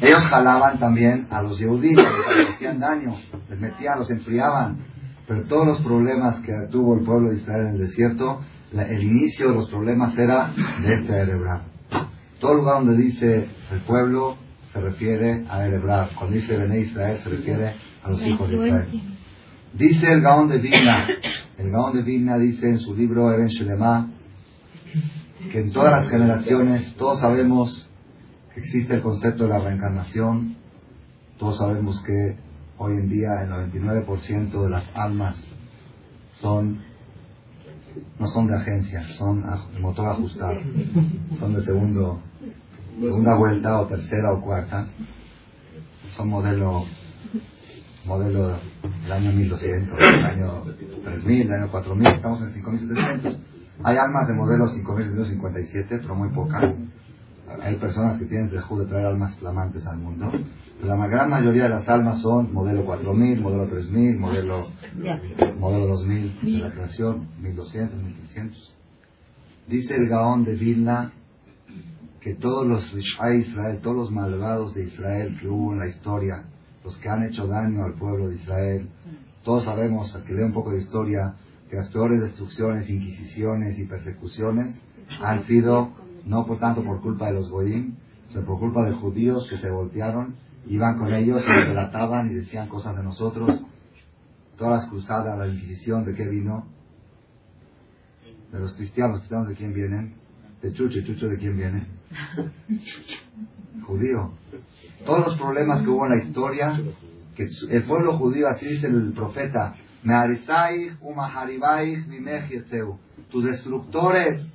Ellos 0.00 0.26
jalaban 0.26 0.78
también 0.78 1.26
a 1.30 1.42
los 1.42 1.58
judíos, 1.58 2.02
les 2.36 2.54
hacían 2.54 2.80
daño, 2.80 3.14
les 3.48 3.60
metían, 3.60 3.98
los 3.98 4.10
enfriaban. 4.10 4.93
Pero 5.26 5.42
todos 5.44 5.66
los 5.66 5.80
problemas 5.80 6.40
que 6.40 6.52
tuvo 6.70 6.98
el 6.98 7.04
pueblo 7.04 7.30
de 7.30 7.36
Israel 7.36 7.66
en 7.68 7.74
el 7.74 7.78
desierto, 7.78 8.40
el 8.72 9.02
inicio 9.02 9.48
de 9.48 9.54
los 9.54 9.70
problemas 9.70 10.16
era 10.18 10.52
de 10.82 10.94
este 10.94 11.12
Erebra. 11.12 11.62
Todo 12.40 12.54
lugar 12.54 12.84
donde 12.84 13.02
dice 13.02 13.48
el 13.72 13.80
pueblo 13.86 14.36
se 14.72 14.80
refiere 14.80 15.44
a 15.48 15.64
Erebra. 15.64 16.10
Cuando 16.18 16.34
dice 16.34 16.56
Bené 16.56 16.80
Israel 16.80 17.18
se 17.22 17.30
refiere 17.30 17.74
a 18.02 18.10
los 18.10 18.26
hijos 18.26 18.50
de 18.50 18.56
Israel. 18.56 19.02
Dice 19.72 20.12
el 20.12 20.20
Gaón 20.20 20.48
de 20.48 20.58
Vilna, 20.58 21.06
el 21.58 21.70
Gaón 21.70 21.94
de 21.94 22.02
Vilna 22.02 22.36
dice 22.36 22.68
en 22.68 22.78
su 22.78 22.94
libro 22.94 23.32
Eben 23.32 23.48
Shelema, 23.48 24.10
que 25.50 25.58
en 25.58 25.72
todas 25.72 25.92
las 25.92 26.10
generaciones 26.10 26.94
todos 26.96 27.20
sabemos 27.20 27.88
que 28.52 28.60
existe 28.60 28.94
el 28.94 29.02
concepto 29.02 29.44
de 29.44 29.50
la 29.50 29.58
reencarnación, 29.58 30.56
todos 31.38 31.58
sabemos 31.58 32.00
que 32.02 32.36
hoy 32.78 32.92
en 32.94 33.08
día 33.08 33.42
el 33.42 33.50
99% 33.50 34.62
de 34.62 34.70
las 34.70 34.84
almas 34.94 35.36
son 36.40 36.80
no 38.18 38.26
son 38.28 38.48
de 38.48 38.56
agencia, 38.56 39.02
son 39.16 39.44
de 39.72 39.80
motor 39.80 40.08
ajustado, 40.08 40.58
son 41.38 41.54
de 41.54 41.62
segundo, 41.62 42.20
segunda 43.00 43.36
vuelta 43.36 43.80
o 43.80 43.86
tercera 43.86 44.32
o 44.32 44.40
cuarta, 44.40 44.88
son 46.16 46.28
modelo 46.28 46.84
modelo 48.04 48.58
del 49.02 49.12
año 49.12 49.32
1200, 49.32 49.98
del 49.98 50.24
año 50.24 50.64
3000, 51.04 51.48
del 51.48 51.62
año 51.62 51.70
4000, 51.70 52.06
estamos 52.08 52.42
en 52.42 52.52
5700. 52.52 53.36
Hay 53.82 53.96
almas 53.96 54.28
de 54.28 54.34
modelo 54.34 54.68
5757, 54.68 55.98
pero 56.00 56.14
muy 56.14 56.28
pocas. 56.30 56.74
Hay 57.62 57.76
personas 57.76 58.18
que 58.18 58.24
tienen 58.24 58.48
el 58.48 58.78
de 58.78 58.86
traer 58.86 59.06
almas 59.06 59.36
flamantes 59.36 59.86
al 59.86 59.98
mundo. 59.98 60.30
Pero 60.80 60.96
la 60.96 61.06
gran 61.06 61.30
mayoría 61.30 61.64
de 61.64 61.68
las 61.70 61.88
almas 61.88 62.20
son 62.20 62.52
modelo 62.52 62.84
4000, 62.84 63.40
modelo 63.40 63.66
3000, 63.66 64.18
modelo, 64.18 64.66
modelo 65.58 65.86
2000 65.86 66.40
de 66.42 66.58
la 66.58 66.70
creación, 66.70 67.28
1200, 67.40 68.02
1300. 68.02 68.74
Dice 69.68 69.94
el 69.96 70.08
Gaón 70.08 70.44
de 70.44 70.54
Vilna 70.54 71.12
que 72.20 72.34
todos 72.34 72.66
los 72.66 72.94
Israel, 72.94 73.80
todos 73.82 73.96
los 73.96 74.10
malvados 74.10 74.74
de 74.74 74.84
Israel 74.84 75.38
que 75.40 75.48
hubo 75.48 75.72
en 75.72 75.80
la 75.80 75.86
historia, 75.86 76.44
los 76.82 76.96
que 76.98 77.08
han 77.08 77.24
hecho 77.24 77.46
daño 77.46 77.84
al 77.84 77.94
pueblo 77.94 78.28
de 78.28 78.36
Israel, 78.36 78.88
todos 79.44 79.64
sabemos, 79.64 80.14
al 80.14 80.24
que 80.24 80.32
lee 80.32 80.42
un 80.42 80.52
poco 80.52 80.70
de 80.70 80.78
historia, 80.78 81.34
que 81.68 81.76
las 81.76 81.90
peores 81.90 82.20
destrucciones, 82.20 82.88
inquisiciones 82.88 83.78
y 83.78 83.84
persecuciones 83.84 84.80
han 85.20 85.44
sido 85.44 85.90
no 86.26 86.46
por 86.46 86.58
tanto 86.58 86.82
por 86.82 87.00
culpa 87.00 87.26
de 87.26 87.34
los 87.34 87.50
goyim, 87.50 87.94
sino 88.28 88.44
por 88.44 88.58
culpa 88.58 88.84
de 88.84 88.92
judíos 88.92 89.46
que 89.48 89.58
se 89.58 89.70
voltearon, 89.70 90.36
iban 90.66 90.98
con 90.98 91.12
ellos 91.12 91.42
y 91.46 91.50
relataban 91.50 92.30
y 92.30 92.34
decían 92.34 92.68
cosas 92.68 92.96
de 92.96 93.02
nosotros. 93.02 93.62
Todas 94.56 94.82
las 94.82 94.90
cruzadas, 94.90 95.38
la 95.38 95.48
Inquisición, 95.48 96.04
¿de 96.04 96.14
qué 96.14 96.28
vino? 96.28 96.66
De 98.52 98.60
los 98.60 98.72
cristianos. 98.74 99.18
¿Cristianos 99.18 99.48
de 99.48 99.54
quién 99.54 99.74
vienen? 99.74 100.14
De 100.62 100.72
Chucho. 100.72 101.00
¿Chucho 101.04 101.28
de 101.28 101.36
quién 101.36 101.56
viene? 101.56 101.86
Judío. 103.82 104.32
Todos 105.04 105.26
los 105.26 105.36
problemas 105.36 105.82
que 105.82 105.88
hubo 105.88 106.06
en 106.06 106.12
la 106.12 106.24
historia, 106.24 106.80
que 107.34 107.48
el 107.68 107.84
pueblo 107.84 108.16
judío, 108.16 108.48
así 108.48 108.66
dice 108.66 108.86
el 108.86 109.12
profeta, 109.12 109.74
tus 113.30 113.44
destructores 113.44 114.53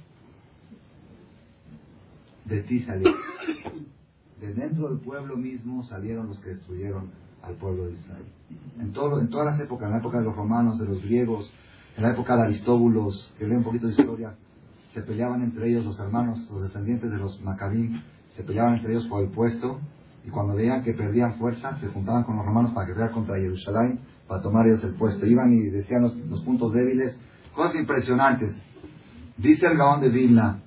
de 2.50 2.64
ti 2.64 2.80
salieron. 2.82 3.16
De 4.42 4.54
dentro 4.54 4.90
del 4.90 5.00
pueblo 5.00 5.38
mismo 5.38 5.84
salieron 5.84 6.28
los 6.28 6.40
que 6.40 6.50
destruyeron 6.50 7.12
al 7.44 7.56
pueblo 7.56 7.86
de 7.86 7.94
Israel. 7.94 8.26
En, 8.80 8.92
todo, 8.92 9.20
en 9.20 9.30
todas 9.30 9.46
las 9.48 9.60
épocas, 9.60 9.88
en 9.88 9.92
la 9.94 10.00
época 10.00 10.20
de 10.20 10.24
los 10.24 10.36
romanos, 10.36 10.80
de 10.80 10.86
los 10.86 11.02
griegos, 11.04 11.52
en 11.96 12.04
la 12.04 12.12
época 12.12 12.36
de 12.36 12.44
Aristóbulos, 12.44 13.34
que 13.38 13.48
lee 13.48 13.56
un 13.56 13.64
poquito 13.64 13.88
de 13.88 13.94
historia, 13.94 14.36
se 14.94 15.02
peleaban 15.02 15.42
entre 15.44 15.70
ellos 15.70 15.86
los 15.86 16.00
hermanos, 16.00 16.40
los 16.50 16.64
descendientes 16.64 17.12
de 17.12 17.18
los 17.18 17.42
Macabín, 17.42 18.02
se 18.36 18.44
peleaban 18.44 18.76
entre 18.76 18.94
ellos 18.94 19.08
por 19.08 19.24
el 19.24 19.30
puesto, 19.30 19.80
y 20.26 20.30
cuando 20.30 20.56
veían 20.56 20.84
que 20.84 20.94
perdían 20.94 21.36
fuerza, 21.36 21.78
se 21.80 21.88
juntaban 21.88 22.24
con 22.24 22.38
los 22.38 22.46
romanos 22.46 22.72
para 22.72 22.88
guerrear 22.88 23.12
contra 23.12 23.36
Jerusalén, 23.36 24.00
para 24.28 24.42
tomar 24.42 24.68
ellos 24.68 24.84
el 24.84 24.94
puesto. 24.94 25.26
Iban 25.26 25.52
y 25.54 25.70
decían 25.70 26.02
los, 26.02 26.16
los 26.16 26.42
puntos 26.42 26.74
débiles, 26.74 27.18
cosas 27.54 27.76
impresionantes. 27.76 28.56
Dice 29.38 29.68
el 29.68 29.78
Gaón 29.78 30.02
de 30.02 30.10
Vilna, 30.10 30.62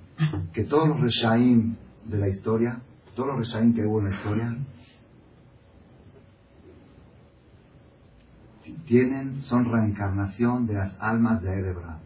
que 0.53 0.65
todos 0.65 0.89
los 0.89 1.01
Reshaim 1.01 1.77
de 2.05 2.19
la 2.19 2.29
historia, 2.29 2.81
todos 3.15 3.29
los 3.29 3.39
Reshaim 3.39 3.75
que 3.75 3.85
hubo 3.85 4.01
en 4.01 4.11
la 4.11 4.17
historia, 4.17 4.57
tienen, 8.87 9.43
son 9.43 9.65
reencarnación 9.65 10.67
de 10.67 10.75
las 10.75 10.95
almas 11.01 11.43
de 11.43 11.59
Erebra. 11.59 11.99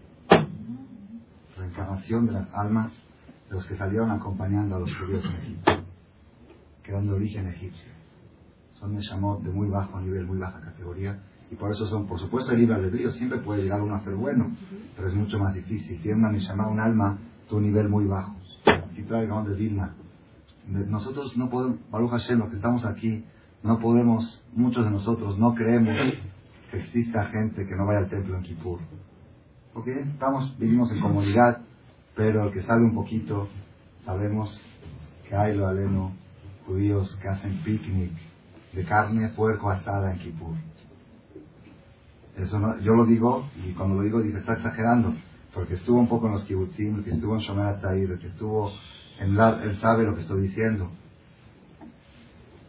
Reencarnación 1.57 2.27
de 2.27 2.33
las 2.33 2.49
almas 2.55 2.93
de 3.49 3.55
los 3.55 3.67
que 3.67 3.77
salieron 3.77 4.11
acompañando 4.11 4.77
a 4.77 4.81
los 4.81 4.97
judíos 4.97 5.25
en 5.25 5.37
Egipto, 5.37 5.73
que 6.83 6.91
eran 6.91 7.07
de 7.07 7.13
origen 7.13 7.49
egipcio. 7.49 7.91
Son 8.73 8.95
Neshamot 8.95 9.43
de 9.43 9.51
muy 9.51 9.69
bajo 9.69 10.01
nivel, 10.01 10.27
muy 10.27 10.39
baja 10.39 10.61
categoría, 10.61 11.19
y 11.51 11.55
por 11.55 11.71
eso 11.71 11.87
son, 11.87 12.07
por 12.07 12.19
supuesto, 12.19 12.53
el 12.53 12.59
libre 12.59 12.75
albedrío, 12.75 13.11
siempre 13.13 13.39
puede 13.39 13.63
llegar 13.63 13.81
uno 13.81 13.95
a 13.95 14.01
ser 14.01 14.15
bueno, 14.15 14.51
pero 14.97 15.09
es 15.09 15.15
mucho 15.15 15.39
más 15.39 15.55
difícil. 15.55 16.01
Tiene 16.01 16.19
una 16.19 16.33
Neshama, 16.33 16.67
un 16.69 16.81
alma 16.81 17.19
un 17.51 17.63
nivel 17.63 17.89
muy 17.89 18.07
bajo 18.07 18.35
si 18.97 19.03
trae 19.03 19.27
de 19.27 19.55
Vilna. 19.55 19.95
Nosotros 20.67 21.37
no 21.37 21.49
podemos, 21.49 21.79
Baruch 21.91 22.11
Hashem, 22.11 22.39
los 22.39 22.49
que 22.49 22.57
estamos 22.57 22.85
aquí, 22.85 23.25
no 23.63 23.79
podemos, 23.79 24.43
muchos 24.55 24.85
de 24.85 24.91
nosotros 24.91 25.39
no 25.39 25.55
creemos 25.55 25.97
que 26.71 26.79
exista 26.79 27.27
gente 27.27 27.67
que 27.67 27.77
no 27.77 27.87
vaya 27.87 28.01
al 28.01 28.09
templo 28.09 28.37
en 28.37 28.43
Kippur. 28.43 28.81
Porque 29.73 30.01
estamos, 30.01 30.59
vivimos 30.59 30.91
en 30.91 31.01
comunidad, 31.01 31.61
pero 32.17 32.47
el 32.47 32.53
que 32.53 32.63
sabe 32.63 32.83
un 32.83 32.95
poquito, 32.95 33.49
sabemos 34.05 34.61
que 35.29 35.37
hay 35.37 35.55
lo 35.55 35.69
aleno 35.69 36.13
judíos 36.67 37.17
que 37.23 37.29
hacen 37.29 37.63
picnic 37.63 38.13
de 38.73 38.85
carne, 38.85 39.29
puerco 39.29 39.71
asada 39.71 40.13
en 40.13 40.19
Kippur. 40.19 40.55
Eso 42.37 42.59
no, 42.59 42.79
yo 42.81 42.95
lo 42.95 43.07
digo, 43.07 43.49
y 43.65 43.73
cuando 43.73 43.97
lo 43.97 44.03
digo, 44.03 44.21
dice, 44.21 44.39
está 44.39 44.55
exagerando 44.55 45.15
porque 45.57 45.73
estuvo 45.73 45.99
un 45.99 46.07
poco 46.07 46.27
en 46.27 46.35
los 46.35 46.45
kibbutzim, 46.45 46.97
el 46.97 47.05
que 47.05 47.13
estuvo 47.13 47.35
en 47.35 47.41
Shomer 47.41 47.65
Atzair, 47.65 48.11
el 48.11 48.19
que 48.19 48.27
estuvo 48.27 48.71
en 49.19 49.35
la, 49.35 49.63
él 49.63 49.75
sabe 49.79 50.05
lo 50.05 50.15
que 50.15 50.21
estoy 50.21 50.43
diciendo. 50.43 50.91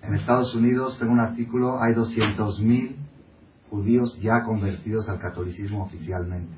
En 0.02 0.14
Estados 0.16 0.56
Unidos, 0.56 0.98
tengo 0.98 1.12
un 1.12 1.20
artículo, 1.20 1.82
hay 1.82 1.94
200.000 1.94 2.96
judíos 3.70 4.18
ya 4.22 4.42
convertidos 4.46 5.10
al 5.10 5.20
catolicismo 5.20 5.84
oficialmente. 5.84 6.56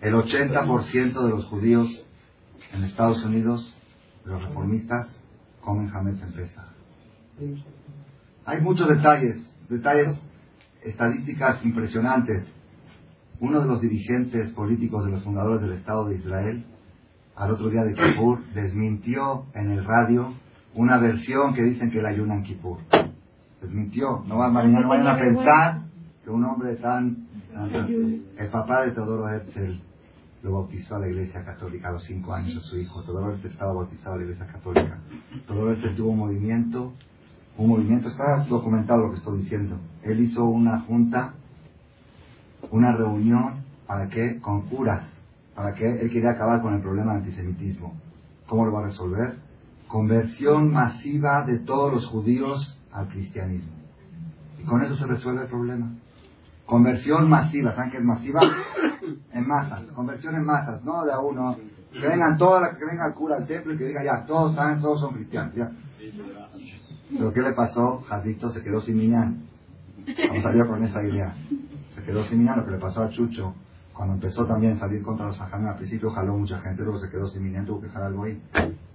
El 0.00 0.14
80% 0.14 1.22
de 1.22 1.28
los 1.28 1.44
judíos 1.44 2.06
en 2.72 2.84
Estados 2.84 3.22
Unidos, 3.22 3.76
de 4.24 4.30
los 4.30 4.44
reformistas, 4.44 5.20
comen 5.60 5.90
Hametz 5.94 6.22
en. 6.22 6.54
Hay 8.46 8.62
muchos 8.62 8.88
detalles, 8.88 9.44
detalles, 9.68 10.16
estadísticas 10.82 11.62
impresionantes 11.66 12.55
uno 13.40 13.60
de 13.60 13.66
los 13.66 13.80
dirigentes 13.80 14.50
políticos 14.52 15.04
de 15.04 15.10
los 15.10 15.22
fundadores 15.22 15.60
del 15.62 15.72
Estado 15.72 16.08
de 16.08 16.16
Israel, 16.16 16.64
al 17.34 17.50
otro 17.50 17.68
día 17.68 17.84
de 17.84 17.94
Kippur, 17.94 18.42
desmintió 18.54 19.44
en 19.54 19.70
el 19.72 19.84
radio 19.84 20.32
una 20.74 20.98
versión 20.98 21.54
que 21.54 21.62
dicen 21.62 21.90
que 21.90 21.98
él 21.98 22.06
ayuna 22.06 22.36
en 22.36 22.42
Kippur. 22.42 22.78
Desmintió. 23.60 24.22
No, 24.26 24.38
van 24.38 24.56
a 25.06 25.18
pensar 25.18 25.82
que 26.24 26.30
un 26.30 26.44
hombre 26.44 26.76
tan... 26.76 27.26
El 28.36 28.48
papá 28.48 28.82
de 28.82 28.92
Teodoro 28.92 29.28
Herzl 29.28 29.80
lo 30.42 30.52
bautizó 30.52 30.96
a 30.96 30.98
la 31.00 31.08
Iglesia 31.08 31.44
Católica 31.44 31.88
a 31.88 31.92
los 31.92 32.04
cinco 32.04 32.34
años 32.34 32.56
a 32.56 32.60
su 32.60 32.78
hijo. 32.78 33.02
Teodoro 33.02 33.32
Herzl 33.32 33.48
estaba 33.48 33.72
bautizado 33.72 34.14
a 34.14 34.18
la 34.18 34.24
Iglesia 34.24 34.46
Católica. 34.46 34.98
Teodoro 35.46 35.72
Herzl 35.72 35.94
tuvo 35.94 36.10
un 36.10 36.18
movimiento, 36.18 36.92
un 37.56 37.68
movimiento, 37.68 38.08
está 38.08 38.44
documentado 38.48 39.04
lo 39.04 39.10
que 39.10 39.16
estoy 39.16 39.38
diciendo. 39.40 39.78
Él 40.02 40.20
hizo 40.20 40.44
una 40.44 40.80
junta 40.80 41.34
una 42.70 42.92
reunión 42.92 43.64
para 43.86 44.08
que, 44.08 44.40
con 44.40 44.68
curas, 44.68 45.06
para 45.54 45.74
que 45.74 45.84
él 45.84 46.10
quería 46.10 46.30
acabar 46.32 46.60
con 46.60 46.74
el 46.74 46.82
problema 46.82 47.12
del 47.12 47.22
antisemitismo. 47.22 47.94
¿Cómo 48.46 48.66
lo 48.66 48.72
va 48.72 48.80
a 48.80 48.86
resolver? 48.86 49.36
Conversión 49.88 50.72
masiva 50.72 51.42
de 51.44 51.58
todos 51.60 51.92
los 51.94 52.06
judíos 52.06 52.80
al 52.92 53.08
cristianismo. 53.08 53.72
Y 54.58 54.64
con 54.64 54.82
eso 54.82 54.96
se 54.96 55.06
resuelve 55.06 55.42
el 55.42 55.48
problema. 55.48 55.92
Conversión 56.66 57.28
masiva, 57.28 57.74
¿saben 57.74 57.90
qué 57.90 57.98
es 57.98 58.04
masiva? 58.04 58.40
En 59.32 59.46
masas, 59.46 59.82
conversión 59.94 60.34
en 60.34 60.44
masas, 60.44 60.82
no 60.84 61.04
de 61.04 61.12
a 61.12 61.20
uno. 61.20 61.56
Que 61.92 62.08
vengan 62.08 62.36
todas, 62.36 62.76
que 62.76 62.84
venga 62.84 63.06
el 63.06 63.14
cura 63.14 63.36
al 63.36 63.46
templo 63.46 63.72
y 63.72 63.78
que 63.78 63.84
diga 63.84 64.02
ya, 64.02 64.26
todos 64.26 64.54
saben, 64.56 64.80
todos 64.80 65.00
son 65.00 65.14
cristianos. 65.14 65.54
Ya. 65.54 65.70
Pero 67.10 67.32
¿qué 67.32 67.40
le 67.40 67.52
pasó? 67.52 68.02
Jadito 68.08 68.48
se 68.50 68.62
quedó 68.62 68.80
sin 68.80 68.98
miñán. 68.98 69.44
Vamos 70.28 70.44
a 70.44 70.66
con 70.66 70.82
esa 70.84 71.02
idea. 71.02 71.34
Quedó 72.06 72.22
sin 72.22 72.38
miñán, 72.38 72.58
lo 72.58 72.64
que 72.64 72.70
le 72.70 72.78
pasó 72.78 73.02
a 73.02 73.10
Chucho, 73.10 73.52
cuando 73.92 74.14
empezó 74.14 74.46
también 74.46 74.74
a 74.74 74.76
salir 74.76 75.02
contra 75.02 75.26
los 75.26 75.40
hajamim, 75.40 75.68
al 75.68 75.76
principio 75.76 76.10
jaló 76.10 76.36
mucha 76.38 76.60
gente, 76.60 76.84
luego 76.84 76.98
se 76.98 77.10
quedó 77.10 77.26
sin 77.26 77.64
tuvo 77.64 77.80
que 77.80 77.88
jalar 77.88 78.08
algo 78.08 78.24
ahí. 78.24 78.40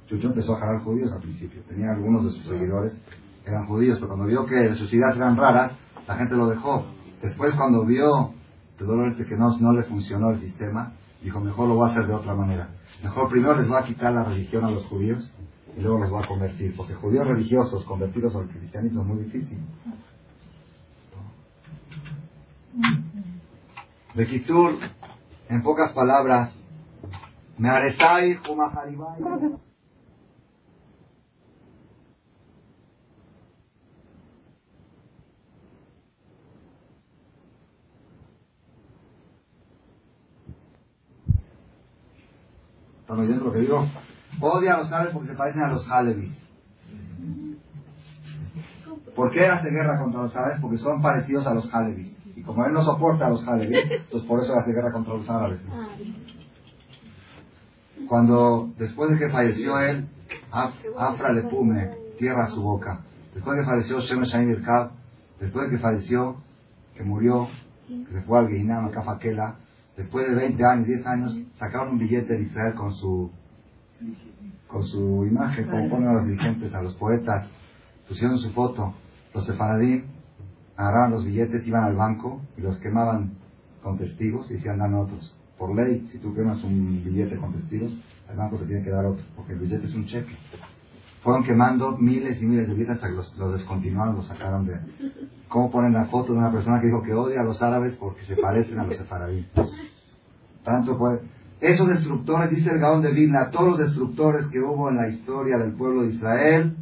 Chucho 0.07 0.27
empezó 0.27 0.55
a 0.55 0.59
jalar 0.59 0.81
judíos 0.81 1.11
al 1.11 1.21
principio. 1.21 1.61
Tenía 1.67 1.91
algunos 1.91 2.23
de 2.23 2.31
sus 2.31 2.45
seguidores, 2.45 3.01
eran 3.45 3.67
judíos, 3.67 3.97
pero 3.99 4.07
cuando 4.07 4.25
vio 4.27 4.45
que 4.45 4.73
sus 4.75 4.93
ideas 4.93 5.15
eran 5.15 5.35
raras, 5.35 5.73
la 6.07 6.15
gente 6.15 6.35
lo 6.35 6.47
dejó. 6.47 6.85
Después 7.21 7.53
cuando 7.55 7.85
vio 7.85 8.33
que 8.77 9.25
que 9.25 9.35
no, 9.35 9.57
no 9.59 9.73
le 9.73 9.83
funcionó 9.83 10.31
el 10.31 10.39
sistema, 10.39 10.93
dijo, 11.21 11.39
mejor 11.39 11.67
lo 11.67 11.75
voy 11.75 11.89
a 11.89 11.91
hacer 11.91 12.07
de 12.07 12.13
otra 12.13 12.33
manera. 12.33 12.69
Mejor 13.03 13.29
primero 13.29 13.55
les 13.55 13.67
voy 13.67 13.77
a 13.77 13.83
quitar 13.83 14.13
la 14.13 14.23
religión 14.23 14.63
a 14.65 14.71
los 14.71 14.85
judíos 14.85 15.33
y 15.77 15.81
luego 15.81 15.99
los 15.99 16.09
voy 16.09 16.23
a 16.23 16.27
convertir. 16.27 16.73
Porque 16.75 16.93
judíos 16.95 17.27
religiosos 17.27 17.83
convertidos 17.85 18.35
al 18.35 18.47
cristianismo 18.47 19.01
es 19.01 19.07
muy 19.07 19.23
difícil. 19.25 19.59
De 24.13 24.27
Kitsur, 24.27 24.77
en 25.49 25.63
pocas 25.63 25.91
palabras, 25.93 26.53
me 27.57 27.69
aresai, 27.69 28.39
¿Están 43.01 43.19
oyendo 43.19 43.45
lo 43.45 43.51
que 43.51 43.59
digo? 43.59 43.85
Odia 44.39 44.75
a 44.75 44.77
los 44.79 44.91
árabes 44.91 45.13
porque 45.13 45.27
se 45.27 45.35
parecen 45.35 45.63
a 45.63 45.67
los 45.67 45.85
Halevis. 45.91 46.31
¿Por 49.15 49.31
qué 49.31 49.45
hace 49.47 49.69
guerra 49.69 49.99
contra 49.99 50.21
los 50.21 50.35
árabes? 50.35 50.59
Porque 50.61 50.77
son 50.77 51.01
parecidos 51.01 51.45
a 51.45 51.53
los 51.53 51.73
Halevis. 51.73 52.20
Y 52.41 52.43
como 52.43 52.65
él 52.65 52.73
no 52.73 52.83
soporta 52.83 53.27
a 53.27 53.29
los 53.29 53.47
Halevis, 53.47 53.77
entonces 53.91 54.27
por 54.27 54.41
eso 54.41 54.51
hace 54.55 54.73
guerra 54.73 54.91
contra 54.91 55.13
los 55.13 55.29
árabes. 55.29 55.61
Cuando, 58.09 58.71
después 58.79 59.11
de 59.11 59.19
que 59.19 59.29
falleció 59.29 59.79
él, 59.79 60.07
Afra 60.51 61.33
le 61.33 61.43
pume, 61.43 61.91
tierra 62.17 62.45
a 62.45 62.47
su 62.47 62.63
boca. 62.63 63.01
Después 63.35 63.55
de 63.55 63.61
que 63.61 63.69
falleció 63.69 63.99
Shem 63.99 64.23
Shain 64.23 64.57
después 65.39 65.65
de 65.65 65.69
que 65.69 65.77
falleció, 65.77 66.37
que 66.95 67.03
murió, 67.03 67.47
que 67.87 68.11
se 68.11 68.21
fue 68.21 68.39
al 68.39 68.47
Geinam, 68.47 68.87
a 68.87 68.91
Kafakela, 68.91 69.57
después 69.95 70.27
de 70.27 70.33
20 70.33 70.65
años, 70.65 70.87
10 70.87 71.05
años, 71.05 71.37
sacaron 71.57 71.89
un 71.89 71.99
billete 71.99 72.33
de 72.33 72.41
Israel 72.41 72.73
con 72.73 72.95
su, 72.95 73.29
con 74.67 74.83
su 74.83 75.27
imagen, 75.27 75.69
como 75.69 75.89
ponen 75.89 76.09
a 76.09 76.13
los 76.13 76.25
dirigentes, 76.25 76.73
a 76.73 76.81
los 76.81 76.95
poetas, 76.95 77.47
pusieron 78.07 78.39
su 78.39 78.51
foto. 78.51 78.95
Los 79.31 79.45
sefaradim 79.45 80.10
agarraban 80.75 81.11
los 81.11 81.25
billetes, 81.25 81.67
iban 81.67 81.83
al 81.83 81.95
banco 81.95 82.41
y 82.57 82.61
los 82.61 82.77
quemaban 82.79 83.33
con 83.83 83.97
testigos 83.97 84.49
y 84.51 84.55
decían 84.55 84.79
dan 84.79 84.93
otros. 84.93 85.37
Por 85.57 85.75
ley, 85.75 86.07
si 86.07 86.17
tú 86.17 86.33
quemas 86.33 86.63
un 86.63 87.03
billete 87.03 87.37
con 87.37 87.53
testigos, 87.53 87.91
el 88.29 88.37
banco 88.37 88.57
te 88.57 88.65
tiene 88.65 88.83
que 88.83 88.89
dar 88.89 89.05
otro, 89.05 89.23
porque 89.35 89.53
el 89.53 89.59
billete 89.59 89.85
es 89.85 89.93
un 89.93 90.05
cheque. 90.05 90.35
Fueron 91.23 91.43
quemando 91.43 91.97
miles 91.97 92.41
y 92.41 92.45
miles 92.45 92.67
de 92.67 92.73
billetes 92.73 92.95
hasta 92.95 93.09
que 93.09 93.15
los, 93.15 93.53
descontinuaron, 93.53 94.15
los 94.15 94.27
sacaron 94.27 94.65
de... 94.65 94.79
¿Cómo 95.47 95.69
ponen 95.69 95.93
la 95.93 96.05
foto 96.05 96.33
de 96.33 96.39
una 96.39 96.51
persona 96.51 96.79
que 96.79 96.87
dijo 96.87 97.03
que 97.03 97.13
odia 97.13 97.41
a 97.41 97.43
los 97.43 97.61
árabes 97.61 97.95
porque 97.97 98.23
se 98.23 98.37
parecen 98.37 98.79
a 98.79 98.85
los 98.85 98.97
sefaradí? 98.97 99.45
Tanto 100.63 100.97
fue. 100.97 101.19
Esos 101.59 101.87
destructores, 101.89 102.49
dice 102.49 102.71
el 102.71 102.79
Gaón 102.79 103.03
de 103.03 103.11
Vilna, 103.11 103.51
todos 103.51 103.67
los 103.67 103.77
destructores 103.77 104.47
que 104.47 104.59
hubo 104.59 104.89
en 104.89 104.95
la 104.95 105.09
historia 105.09 105.59
del 105.59 105.73
pueblo 105.73 106.03
de 106.03 106.13
Israel 106.13 106.75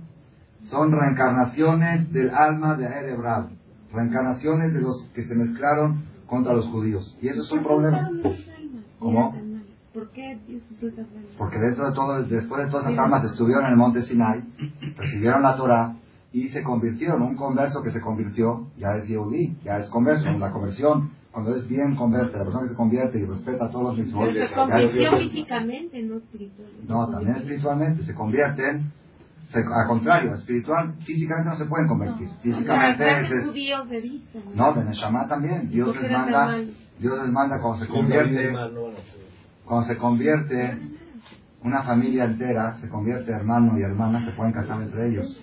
son 0.69 0.91
reencarnaciones 0.91 2.11
del 2.13 2.29
alma 2.29 2.75
de 2.75 2.85
Erebrad, 2.85 3.47
reencarnaciones 3.91 4.73
de 4.73 4.81
los 4.81 5.07
que 5.13 5.23
se 5.23 5.35
mezclaron 5.35 6.03
contra 6.27 6.53
los 6.53 6.67
judíos. 6.67 7.17
Y 7.21 7.27
eso 7.27 7.41
es 7.41 7.51
un 7.51 7.63
problema. 7.63 8.09
¿Cómo? 8.99 9.33
¿Por 9.93 10.11
qué 10.11 10.37
Porque 11.37 11.57
dentro 11.57 11.89
de 11.89 11.95
todo, 11.95 12.23
después 12.23 12.65
de 12.65 12.71
todas 12.71 12.85
esas 12.85 12.99
almas 12.99 13.23
estuvieron 13.25 13.65
en 13.65 13.71
el 13.71 13.77
monte 13.77 14.03
Sinai, 14.03 14.43
recibieron 14.95 15.41
la 15.41 15.55
Torah 15.55 15.95
y 16.31 16.49
se 16.49 16.63
convirtieron. 16.63 17.23
Un 17.23 17.35
converso 17.35 17.81
que 17.81 17.89
se 17.89 17.99
convirtió 17.99 18.67
ya 18.77 18.95
es 18.97 19.07
Yehudi, 19.07 19.57
ya 19.63 19.79
es 19.79 19.89
converso. 19.89 20.29
La 20.31 20.51
conversión, 20.51 21.11
cuando 21.31 21.55
es 21.55 21.67
bien 21.67 21.95
converte, 21.95 22.37
la 22.37 22.43
persona 22.43 22.63
que 22.63 22.69
se 22.69 22.75
convierte 22.75 23.19
y 23.19 23.25
respeta 23.25 23.65
a 23.65 23.71
todos 23.71 23.85
los 23.85 23.97
mismos. 23.97 24.29
se 24.31 24.53
convirtió 24.53 25.17
físicamente, 25.17 26.03
no 26.03 26.17
espiritualmente. 26.17 26.87
No, 26.87 27.09
también 27.09 27.37
espiritualmente. 27.37 28.03
Se 28.03 28.13
convierten 28.13 28.91
al 29.53 29.87
contrario, 29.87 30.35
espiritual, 30.35 30.93
físicamente 31.05 31.49
no 31.49 31.55
se 31.55 31.65
pueden 31.65 31.87
convertir. 31.87 32.29
Físicamente 32.41 33.21
es, 33.21 33.29
No, 34.55 34.73
de 34.73 34.85
Neshama 34.85 35.27
también. 35.27 35.69
Dios 35.69 35.99
les 35.99 36.11
manda, 36.11 36.55
Dios 36.99 37.19
les 37.19 37.31
manda 37.31 37.59
cuando 37.59 37.85
se 37.85 37.91
convierte, 37.91 38.53
cuando 39.65 39.87
se 39.87 39.97
convierte 39.97 40.77
una 41.63 41.83
familia 41.83 42.25
entera, 42.25 42.77
se 42.77 42.89
convierte 42.89 43.31
hermano 43.31 43.77
y 43.77 43.81
hermana, 43.81 44.23
se 44.23 44.31
pueden 44.31 44.53
casar 44.53 44.81
entre 44.81 45.09
ellos. 45.09 45.41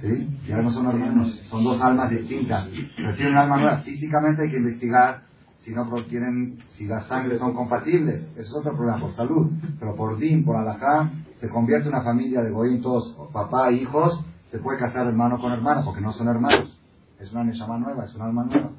¿Sí? 0.00 0.38
Ya 0.46 0.58
no 0.62 0.70
son 0.70 0.86
hermanos, 0.86 1.40
son 1.48 1.64
dos 1.64 1.80
almas 1.80 2.10
distintas. 2.10 2.68
Reciben 2.96 3.32
un 3.32 3.38
alma 3.38 3.56
nueva. 3.56 3.78
Físicamente 3.78 4.42
hay 4.42 4.50
que 4.50 4.58
investigar 4.58 5.22
si 5.60 5.72
no 5.72 5.84
tienen, 6.04 6.58
si 6.76 6.86
las 6.86 7.08
sangres 7.08 7.40
son 7.40 7.52
compatibles. 7.52 8.22
Eso 8.36 8.40
es 8.40 8.54
otro 8.54 8.76
problema 8.76 9.00
por 9.00 9.12
salud. 9.14 9.50
Pero 9.80 9.96
por 9.96 10.16
din, 10.16 10.44
por 10.44 10.56
alajá, 10.56 11.10
se 11.40 11.48
convierte 11.48 11.88
una 11.88 12.02
familia 12.02 12.42
de 12.42 12.50
goyim, 12.50 12.80
todos 12.80 13.14
papá 13.32 13.70
hijos, 13.70 14.24
se 14.50 14.58
puede 14.58 14.78
casar 14.78 15.06
hermano 15.06 15.38
con 15.38 15.52
hermano, 15.52 15.84
porque 15.84 16.00
no 16.00 16.12
son 16.12 16.28
hermanos. 16.28 16.78
Es 17.18 17.32
una 17.32 17.44
neshama 17.44 17.78
nueva, 17.78 18.04
es 18.04 18.14
un 18.14 18.22
alma 18.22 18.44
nueva. 18.44 18.70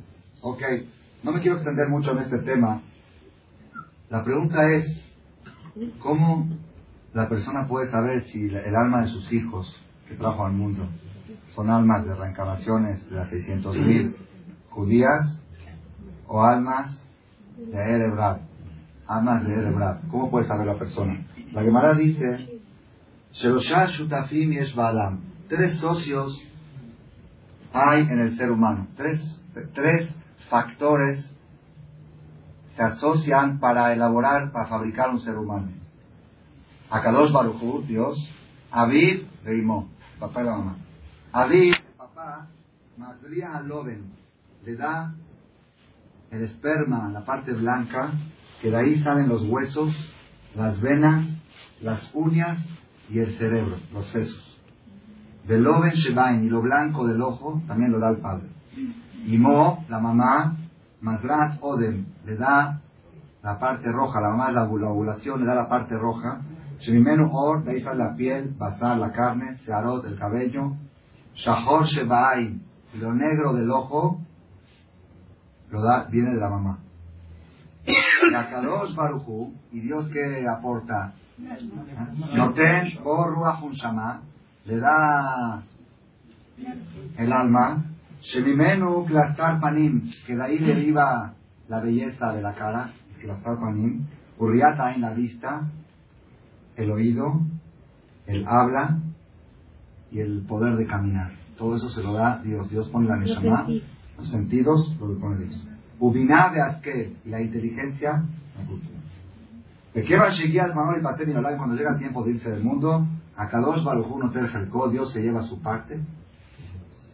Ok, 0.41 0.61
no 1.23 1.31
me 1.31 1.41
quiero 1.41 1.57
extender 1.57 1.87
mucho 1.89 2.11
en 2.11 2.19
este 2.19 2.39
tema. 2.39 2.81
La 4.09 4.23
pregunta 4.23 4.71
es, 4.71 4.85
¿cómo 5.99 6.47
la 7.13 7.27
persona 7.27 7.67
puede 7.67 7.91
saber 7.91 8.23
si 8.25 8.45
el 8.45 8.75
alma 8.75 9.01
de 9.01 9.07
sus 9.09 9.31
hijos 9.33 9.75
que 10.07 10.15
trajo 10.15 10.45
al 10.45 10.53
mundo 10.53 10.87
son 11.55 11.69
almas 11.69 12.05
de 12.05 12.15
reencarnaciones 12.15 13.09
de 13.09 13.15
las 13.15 13.29
600.000 13.31 14.15
judías 14.69 15.41
o 16.27 16.43
almas 16.43 17.03
de 17.57 17.77
Erebrad? 17.77 18.46
Almas 19.07 19.45
de 19.45 19.53
Erebrad. 19.53 19.97
¿Cómo 20.11 20.29
puede 20.29 20.47
saber 20.47 20.67
la 20.67 20.77
persona? 20.77 21.25
La 21.51 21.63
Gemara 21.63 21.93
dice, 21.93 22.59
Tres 25.47 25.79
socios 25.79 26.43
hay 27.73 28.01
en 28.01 28.19
el 28.19 28.37
ser 28.37 28.51
humano. 28.51 28.87
Tres, 28.95 29.41
tres 29.73 30.15
factores 30.49 31.25
se 32.75 32.83
asocian 32.83 33.59
para 33.59 33.93
elaborar, 33.93 34.51
para 34.51 34.67
fabricar 34.67 35.09
un 35.09 35.21
ser 35.21 35.37
humano. 35.37 35.69
Akadosh 36.89 37.31
Baruchu, 37.31 37.83
Dios, 37.83 38.17
Aviv, 38.71 39.27
Reimó, 39.43 39.89
papá 40.19 40.41
y 40.41 40.45
la 40.45 40.51
mamá. 40.51 40.77
Aviv, 41.31 41.75
papá, 41.97 42.47
Madria 42.97 43.59
Loven, 43.61 44.11
le 44.65 44.75
da 44.75 45.13
el 46.31 46.43
esperma, 46.43 47.09
la 47.09 47.25
parte 47.25 47.53
blanca, 47.53 48.11
que 48.61 48.71
de 48.71 48.77
ahí 48.77 48.99
salen 49.01 49.29
los 49.29 49.43
huesos, 49.47 49.93
las 50.55 50.79
venas 50.81 51.37
las 51.81 52.09
uñas 52.13 52.59
y 53.09 53.19
el 53.19 53.33
cerebro, 53.37 53.77
los 53.93 54.07
sesos. 54.07 54.43
Del 55.45 55.63
Loven 55.63 55.91
Shebain 55.91 56.43
y 56.43 56.49
lo 56.49 56.61
blanco 56.61 57.07
del 57.07 57.21
ojo 57.21 57.61
también 57.67 57.91
lo 57.91 57.99
da 57.99 58.09
el 58.09 58.17
padre. 58.17 58.49
Y 59.25 59.37
Mo, 59.37 59.85
la 59.89 59.99
mamá, 59.99 60.57
Madrat 61.01 61.57
Odem, 61.61 62.05
le 62.25 62.35
da 62.35 62.81
la 63.43 63.59
parte 63.59 63.91
roja, 63.91 64.19
la 64.19 64.29
mamá 64.29 64.51
la, 64.51 64.63
ovulación 64.63 65.39
le 65.39 65.45
da 65.45 65.55
la 65.55 65.69
parte 65.69 65.97
roja. 65.97 66.41
Shemimenu 66.79 67.29
Or, 67.31 67.63
de 67.63 67.71
ahí 67.71 67.81
sale 67.81 68.03
la 68.03 68.15
piel, 68.15 68.53
basar 68.57 68.97
la 68.97 69.11
carne, 69.11 69.57
Searot, 69.57 70.05
el 70.05 70.17
cabello. 70.17 70.73
Shahor 71.33 71.85
Shebain, 71.85 72.61
lo 72.99 73.13
negro 73.13 73.53
del 73.53 73.71
ojo, 73.71 74.21
lo 75.69 75.81
da, 75.81 76.07
viene 76.09 76.33
de 76.33 76.39
la 76.39 76.49
mamá. 76.49 76.79
Baruchu, 78.95 79.53
y 79.71 79.79
Dios 79.79 80.07
que 80.09 80.45
aporta 80.47 81.13
Noten 82.33 82.97
Ruach 83.03 83.61
le 84.65 84.77
da 84.77 85.63
el 87.17 87.31
alma, 87.31 87.85
Shemimenu 88.21 89.05
Klastar 89.05 89.59
Panim, 89.59 90.11
que 90.25 90.35
de 90.35 90.43
ahí 90.43 90.57
deriva 90.57 91.33
la 91.69 91.79
belleza 91.79 92.33
de 92.33 92.41
la 92.41 92.53
cara, 92.53 92.91
Klastar 93.21 93.59
Panim, 93.59 94.05
Uriata 94.39 94.93
en 94.93 95.01
la 95.01 95.13
vista, 95.13 95.69
el 96.75 96.91
oído, 96.91 97.41
el 98.25 98.45
habla 98.47 98.99
y 100.11 100.19
el 100.19 100.43
poder 100.47 100.75
de 100.75 100.85
caminar. 100.85 101.31
Todo 101.57 101.75
eso 101.75 101.89
se 101.89 102.03
lo 102.03 102.13
da 102.13 102.41
Dios. 102.43 102.69
Dios 102.69 102.89
pone 102.89 103.07
la 103.07 103.17
Neshama, 103.17 103.67
los 104.17 104.29
sentidos, 104.29 104.95
lo 104.99 105.17
pone 105.19 105.45
Dios. 105.45 105.66
Ubinabe 105.99 106.61
y 106.61 107.17
la 107.25 107.41
inteligencia, 107.41 108.23
la 108.57 108.65
cultura. 108.67 108.97
Manuel 110.75 111.01
y 111.01 111.57
cuando 111.57 111.75
llega 111.75 111.91
el 111.91 111.99
tiempo 111.99 112.23
de 112.23 112.31
irse 112.31 112.51
del 112.51 112.63
mundo, 112.63 113.07
A 113.35 113.49
Kadosh 113.49 113.83
Baruj 113.83 114.17
no 114.19 114.31
Dios 114.89 115.11
se 115.11 115.21
lleva 115.21 115.41
su 115.43 115.61
parte 115.61 115.99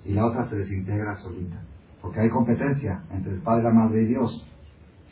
y 0.05 0.13
la 0.13 0.25
otra 0.25 0.45
se 0.49 0.57
desintegra 0.57 1.15
solita. 1.17 1.61
Porque 2.01 2.19
hay 2.19 2.29
competencia 2.29 3.03
entre 3.11 3.33
el 3.33 3.41
Padre, 3.41 3.63
la 3.63 3.71
Madre 3.71 4.01
y 4.01 4.05
Dios. 4.07 4.45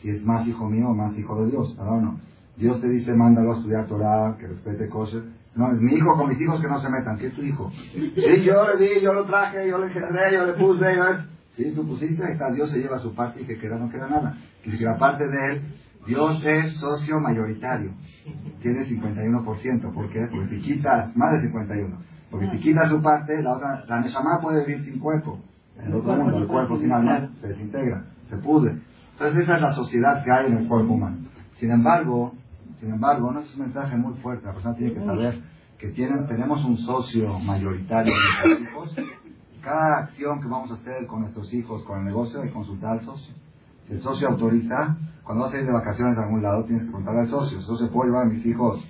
Si 0.01 0.09
es 0.09 0.23
más 0.25 0.45
hijo 0.47 0.67
mío 0.67 0.89
o 0.89 0.93
más 0.93 1.17
hijo 1.17 1.41
de 1.43 1.51
Dios. 1.51 1.73
Pero 1.77 2.01
no. 2.01 2.19
Dios 2.57 2.81
te 2.81 2.89
dice, 2.89 3.13
mándalo 3.13 3.53
a 3.53 3.57
estudiar 3.57 3.87
Torah, 3.87 4.35
que 4.37 4.47
respete 4.47 4.89
cosas. 4.89 5.23
No, 5.55 5.71
es 5.71 5.79
mi 5.79 5.93
hijo 5.93 6.15
con 6.17 6.29
mis 6.29 6.41
hijos 6.41 6.59
que 6.61 6.67
no 6.67 6.79
se 6.79 6.89
metan. 6.89 7.17
¿Qué 7.17 7.27
es 7.27 7.33
tu 7.33 7.41
hijo? 7.41 7.71
Sí, 7.71 8.43
yo 8.43 8.67
le 8.67 8.77
di, 8.77 9.01
yo 9.01 9.13
lo 9.13 9.25
traje, 9.25 9.69
yo 9.69 9.77
le 9.77 9.87
engendré, 9.87 10.33
yo 10.33 10.45
le 10.45 10.53
puse. 10.53 10.95
Yo 10.95 11.03
Sí, 11.51 11.71
tú 11.75 11.85
pusiste, 11.85 12.23
está, 12.31 12.51
Dios 12.51 12.69
se 12.71 12.79
lleva 12.79 12.99
su 12.99 13.13
parte 13.13 13.41
y 13.41 13.45
que 13.45 13.57
queda, 13.57 13.77
no 13.77 13.89
queda 13.89 14.07
nada. 14.07 14.37
Que 14.63 14.71
la 14.83 14.97
parte 14.97 15.27
de 15.27 15.51
él, 15.51 15.61
Dios 16.07 16.43
es 16.45 16.75
socio 16.75 17.19
mayoritario. 17.19 17.91
Tiene 18.61 18.85
51%. 18.85 19.93
¿Por 19.93 20.09
qué? 20.09 20.27
Porque 20.31 20.47
si 20.47 20.59
quitas, 20.59 21.15
más 21.15 21.33
de 21.33 21.47
51. 21.47 21.97
Porque 22.29 22.49
si 22.51 22.57
quitas 22.59 22.87
su 22.87 23.01
parte, 23.01 23.41
la 23.41 23.53
otra, 23.55 23.83
la 23.87 23.99
Neshama 23.99 24.39
puede 24.41 24.65
vivir 24.65 24.83
sin 24.83 24.99
cuerpo. 24.99 25.39
En 25.77 25.87
el 25.87 25.95
otro 25.95 26.15
mundo, 26.15 26.37
el 26.37 26.47
cuerpo 26.47 26.77
sin 26.77 26.91
alma 26.91 27.29
se 27.41 27.47
desintegra, 27.49 28.05
se 28.29 28.37
pudre. 28.37 28.77
Entonces 29.13 29.43
esa 29.43 29.55
es 29.55 29.61
la 29.61 29.73
sociedad 29.73 30.23
que 30.23 30.31
hay 30.31 30.47
en 30.47 30.57
el 30.59 30.67
cuerpo 30.67 30.93
humano. 30.93 31.17
Sin 31.55 31.71
embargo, 31.71 32.33
sin 32.79 32.91
embargo, 32.91 33.31
no 33.31 33.41
es 33.41 33.53
un 33.55 33.61
mensaje 33.61 33.95
muy 33.97 34.13
fuerte. 34.15 34.45
La 34.45 34.53
persona 34.53 34.75
tiene 34.75 34.93
que 34.93 35.03
saber 35.03 35.41
que 35.77 35.89
tienen, 35.89 36.27
tenemos 36.27 36.63
un 36.63 36.77
socio 36.77 37.37
mayoritario 37.39 38.13
en 38.13 38.49
nuestros 38.49 38.61
hijos 38.61 38.95
cada 39.61 39.99
acción 39.99 40.41
que 40.41 40.47
vamos 40.47 40.71
a 40.71 40.75
hacer 40.75 41.05
con 41.07 41.21
nuestros 41.21 41.53
hijos, 41.53 41.83
con 41.83 41.99
el 41.99 42.05
negocio, 42.05 42.41
hay 42.41 42.47
que 42.47 42.53
consultar 42.53 42.93
al 42.93 43.05
socio. 43.05 43.33
Si 43.87 43.93
el 43.93 44.01
socio 44.01 44.29
autoriza, 44.29 44.97
cuando 45.23 45.45
vas 45.45 45.53
a 45.53 45.59
ir 45.59 45.65
de 45.65 45.71
vacaciones 45.71 46.17
a 46.17 46.23
algún 46.23 46.41
lado, 46.41 46.63
tienes 46.65 46.83
que 46.83 46.89
preguntarle 46.89 47.21
al 47.21 47.29
socio. 47.29 47.57
El 47.59 47.63
socio 47.63 47.91
puede 47.91 48.09
llevar 48.09 48.25
a 48.25 48.29
mis 48.29 48.45
hijos, 48.45 48.83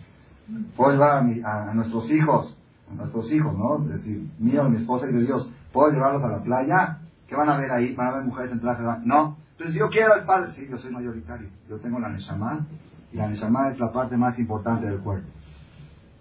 puedo 0.75 0.91
llevar 0.93 1.23
a, 1.45 1.73
nuestros 1.73 2.09
hijos, 2.09 2.57
a 2.89 2.95
nuestros 2.95 3.31
hijos, 3.31 3.57
¿no? 3.57 3.83
Es 3.83 3.99
decir, 3.99 4.29
mío, 4.39 4.69
mi 4.69 4.77
esposa 4.77 5.07
y 5.07 5.13
de 5.13 5.25
Dios, 5.25 5.49
¿puedo 5.73 5.91
llevarlos 5.91 6.23
a 6.23 6.29
la 6.29 6.43
playa? 6.43 6.99
¿Qué 7.27 7.35
van 7.35 7.49
a 7.49 7.57
ver 7.57 7.71
ahí? 7.71 7.93
¿Van 7.95 8.07
a 8.07 8.17
ver 8.17 8.25
mujeres 8.25 8.51
en 8.51 8.59
traje? 8.59 8.83
No. 9.05 9.37
Entonces 9.51 9.75
yo 9.75 9.89
quiero 9.89 10.13
al 10.13 10.25
padre. 10.25 10.51
Sí, 10.53 10.67
yo 10.69 10.77
soy 10.77 10.91
mayoritario. 10.91 11.49
Yo 11.69 11.79
tengo 11.79 11.99
la 11.99 12.09
Neshama 12.09 12.65
y 13.11 13.17
la 13.17 13.29
Neshama 13.29 13.69
es 13.69 13.79
la 13.79 13.91
parte 13.91 14.17
más 14.17 14.37
importante 14.39 14.85
del 14.85 14.99
cuerpo. 14.99 15.27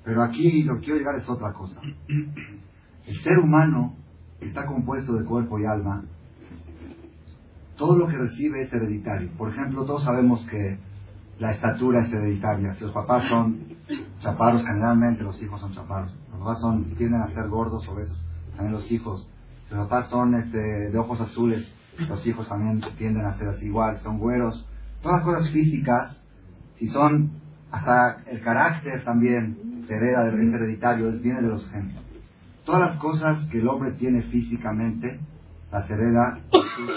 Pero 0.04 0.22
aquí 0.22 0.62
lo 0.62 0.76
que 0.76 0.80
quiero 0.82 0.98
llegar 0.98 1.16
es 1.16 1.28
otra 1.28 1.52
cosa. 1.52 1.80
El 2.08 3.22
ser 3.22 3.38
humano 3.38 3.96
está 4.40 4.66
compuesto 4.66 5.14
de 5.14 5.24
cuerpo 5.24 5.58
y 5.58 5.66
alma, 5.66 6.04
todo 7.76 7.96
lo 7.96 8.08
que 8.08 8.16
recibe 8.18 8.62
es 8.62 8.72
hereditario. 8.72 9.30
Por 9.38 9.50
ejemplo, 9.50 9.84
todos 9.84 10.04
sabemos 10.04 10.44
que 10.50 10.78
la 11.38 11.52
estatura 11.52 12.04
es 12.04 12.12
hereditaria. 12.12 12.74
Si 12.74 12.84
los 12.84 12.92
papás 12.92 13.24
son 13.24 13.58
chaparros, 14.20 14.62
generalmente 14.66 15.24
los 15.24 15.42
hijos 15.42 15.60
son 15.60 15.72
chaparros. 15.72 16.14
Los 16.30 16.40
papás 16.40 16.60
son, 16.60 16.94
tienden 16.96 17.22
a 17.22 17.30
ser 17.30 17.48
gordos 17.48 17.88
obesos. 17.88 18.20
También 18.54 18.72
los 18.72 18.90
hijos. 18.92 19.26
Si 19.66 19.74
los 19.74 19.88
papás 19.88 20.10
son 20.10 20.34
este, 20.34 20.58
de 20.90 20.98
ojos 20.98 21.20
azules, 21.22 21.66
los 22.06 22.26
hijos 22.26 22.46
también 22.48 22.82
tienden 22.98 23.24
a 23.24 23.34
ser 23.38 23.48
así 23.48 23.64
igual. 23.64 23.96
Son 24.00 24.18
güeros. 24.18 24.66
Todas 25.02 25.18
las 25.18 25.24
cosas 25.24 25.50
físicas, 25.50 26.20
si 26.76 26.88
son, 26.88 27.30
hasta 27.70 28.22
el 28.26 28.42
carácter 28.42 29.02
también 29.04 29.84
se 29.88 29.94
hereda, 29.94 30.28
es 30.28 30.34
hereditario, 30.34 31.10
viene 31.20 31.40
de 31.40 31.48
los 31.48 31.66
genes. 31.70 31.96
Todas 32.64 32.80
las 32.80 32.98
cosas 32.98 33.46
que 33.46 33.58
el 33.58 33.68
hombre 33.68 33.92
tiene 33.92 34.22
físicamente 34.22 35.20
las 35.72 35.88
hereda 35.90 36.40
sus 36.50 36.90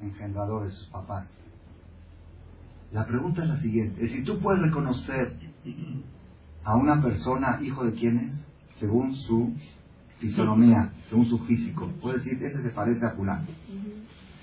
engendradores, 0.00 0.74
sus 0.74 0.88
papás. 0.88 1.26
La 2.92 3.04
pregunta 3.06 3.42
es 3.42 3.48
la 3.48 3.56
siguiente, 3.58 4.06
si 4.08 4.22
tú 4.22 4.38
puedes 4.38 4.62
reconocer 4.62 5.34
a 6.64 6.76
una 6.76 7.02
persona 7.02 7.58
hijo 7.60 7.84
de 7.84 7.92
quién 7.92 8.18
es, 8.18 8.46
según 8.78 9.14
su 9.14 9.52
fisonomía, 10.18 10.92
según 11.08 11.26
su 11.26 11.38
físico, 11.40 11.90
puedes 12.00 12.24
decir, 12.24 12.42
ese 12.42 12.62
se 12.62 12.70
parece 12.70 13.04
a 13.04 13.10
fulano. 13.10 13.46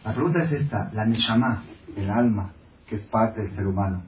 La 0.04 0.14
pregunta 0.14 0.44
es 0.44 0.52
esta, 0.52 0.92
la 0.94 1.06
neshama, 1.06 1.64
el 1.96 2.10
alma, 2.10 2.54
que 2.86 2.96
es 2.96 3.02
parte 3.04 3.42
del 3.42 3.56
ser 3.56 3.66
humano, 3.66 4.04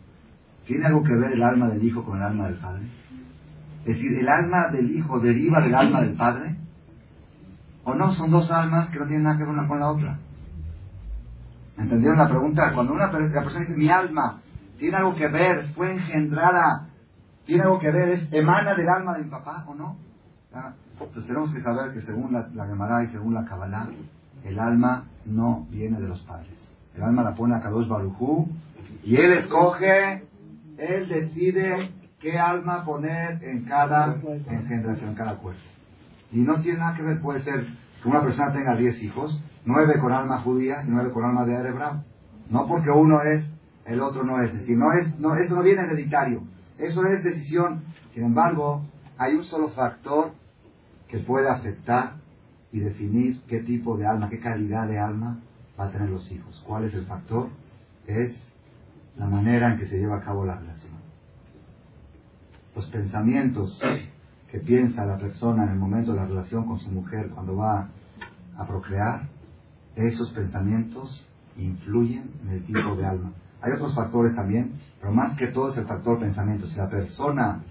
¿tiene 0.66 0.86
algo 0.86 1.04
que 1.04 1.16
ver 1.16 1.34
el 1.34 1.42
alma 1.42 1.70
del 1.70 1.84
hijo 1.84 2.04
con 2.04 2.18
el 2.18 2.24
alma 2.24 2.48
del 2.48 2.60
padre? 2.60 2.86
Es 3.82 3.96
decir, 3.96 4.20
¿el 4.20 4.28
alma 4.28 4.68
del 4.68 4.92
hijo 4.92 5.20
deriva 5.20 5.62
del 5.62 5.76
alma 5.76 6.02
del 6.02 6.16
padre? 6.16 6.56
¿O 7.84 7.94
no? 7.94 8.14
Son 8.14 8.30
dos 8.30 8.52
almas 8.52 8.90
que 8.90 9.00
no 9.00 9.06
tienen 9.06 9.24
nada 9.24 9.38
que 9.38 9.44
ver 9.44 9.54
una 9.54 9.68
con 9.68 9.80
la 9.80 9.92
otra. 9.92 10.18
¿Entendieron 11.78 12.18
la 12.18 12.28
pregunta? 12.28 12.74
Cuando 12.74 12.94
una 12.94 13.10
persona 13.10 13.60
dice, 13.60 13.78
mi 13.78 13.90
alma 13.90 14.42
tiene 14.78 14.98
algo 14.98 15.16
que 15.16 15.28
ver, 15.28 15.68
fue 15.74 15.92
engendrada, 15.92 16.90
tiene 17.46 17.64
algo 17.64 17.80
que 17.80 17.92
ver, 17.92 18.10
es, 18.10 18.34
emana 18.34 18.74
del 18.76 18.90
alma 18.90 19.18
de 19.18 19.24
mi 19.24 19.30
papá 19.30 19.64
o 19.68 19.74
no. 19.74 19.96
Entonces 21.00 21.26
tenemos 21.26 21.54
que 21.54 21.62
saber 21.62 21.94
que 21.94 22.02
según 22.02 22.34
la, 22.34 22.48
la 22.54 22.66
Gemara 22.66 23.04
y 23.04 23.08
según 23.08 23.36
la 23.36 23.46
Kabbalah, 23.46 23.88
el 24.44 24.60
alma 24.60 25.06
no 25.26 25.68
viene 25.70 26.00
de 26.00 26.08
los 26.08 26.22
padres. 26.24 26.58
El 26.96 27.04
alma 27.04 27.24
la 27.24 27.36
pone 27.36 27.56
a 27.56 27.62
Kadosh 27.62 27.88
Barujú 27.88 28.50
y 29.04 29.16
él 29.16 29.34
escoge, 29.34 30.24
él 30.78 31.08
decide 31.08 31.92
qué 32.20 32.38
alma 32.38 32.84
poner 32.84 33.44
en 33.44 33.64
cada 33.66 34.16
engendración, 34.50 35.10
en 35.10 35.16
cada 35.16 35.36
cuerpo. 35.36 35.62
Y 36.32 36.40
no 36.40 36.62
tiene 36.62 36.80
nada 36.80 36.96
que 36.96 37.04
ver, 37.04 37.22
puede 37.22 37.42
ser 37.42 37.66
que 38.02 38.10
una 38.10 38.22
persona 38.22 38.54
tenga 38.54 38.76
10 38.76 39.04
hijos, 39.04 39.42
nueve 39.66 40.00
con 40.00 40.12
alma 40.12 40.42
judía 40.42 40.84
y 40.84 40.90
nueve 40.90 41.12
con 41.12 41.24
alma 41.26 41.46
de 41.46 41.56
Arebrao. 41.56 42.04
No 42.50 42.68
porque 42.68 42.90
uno 42.90 43.22
es, 43.22 43.46
el 43.86 44.02
otro 44.02 44.24
no 44.24 44.42
es. 44.42 44.52
Es 44.52 44.60
decir, 44.62 44.78
no 44.78 44.92
es, 44.94 45.20
no, 45.20 45.36
eso 45.36 45.56
no 45.56 45.62
viene 45.62 45.82
hereditario. 45.82 46.44
Eso 46.78 47.06
es 47.06 47.24
decisión. 47.24 47.84
Sin 48.14 48.24
embargo, 48.24 48.84
hay 49.18 49.36
un 49.36 49.44
solo 49.44 49.70
factor 49.70 50.32
que 51.08 51.20
puede 51.20 51.50
afectar 51.50 52.16
y 52.72 52.80
definir 52.80 53.42
qué 53.48 53.60
tipo 53.60 53.98
de 53.98 54.06
alma, 54.06 54.30
qué 54.30 54.40
calidad 54.40 54.88
de 54.88 55.00
alma 55.00 55.40
va 55.80 55.86
a 55.86 55.92
tener 55.92 56.10
los 56.10 56.30
hijos. 56.32 56.64
¿Cuál 56.66 56.86
es 56.86 56.94
el 56.94 57.06
factor? 57.06 57.50
Es 58.06 58.36
la 59.18 59.28
manera 59.28 59.72
en 59.72 59.80
que 59.80 59.86
se 59.86 59.98
lleva 59.98 60.18
a 60.18 60.22
cabo 60.22 60.46
la 60.46 60.56
relación 60.56 60.97
los 62.78 62.86
pensamientos 62.90 63.82
que 64.52 64.60
piensa 64.60 65.04
la 65.04 65.18
persona 65.18 65.64
en 65.64 65.70
el 65.70 65.80
momento 65.80 66.12
de 66.12 66.18
la 66.18 66.28
relación 66.28 66.64
con 66.66 66.78
su 66.78 66.92
mujer 66.92 67.30
cuando 67.34 67.56
va 67.56 67.90
a 68.56 68.68
procrear, 68.68 69.28
esos 69.96 70.30
pensamientos 70.30 71.28
influyen 71.58 72.30
en 72.44 72.50
el 72.52 72.64
tipo 72.66 72.96
de 72.96 73.04
alma. 73.04 73.32
Hay 73.64 73.72
otros 73.72 73.96
factores 73.96 74.36
también, 74.36 74.74
pero 75.02 75.12
más 75.12 75.36
que 75.38 75.48
todo 75.48 75.72
es 75.72 75.78
el 75.80 75.86
factor 75.88 76.20
pensamiento. 76.20 76.68
Si 76.68 76.76
la 76.76 76.88
persona 76.88 77.64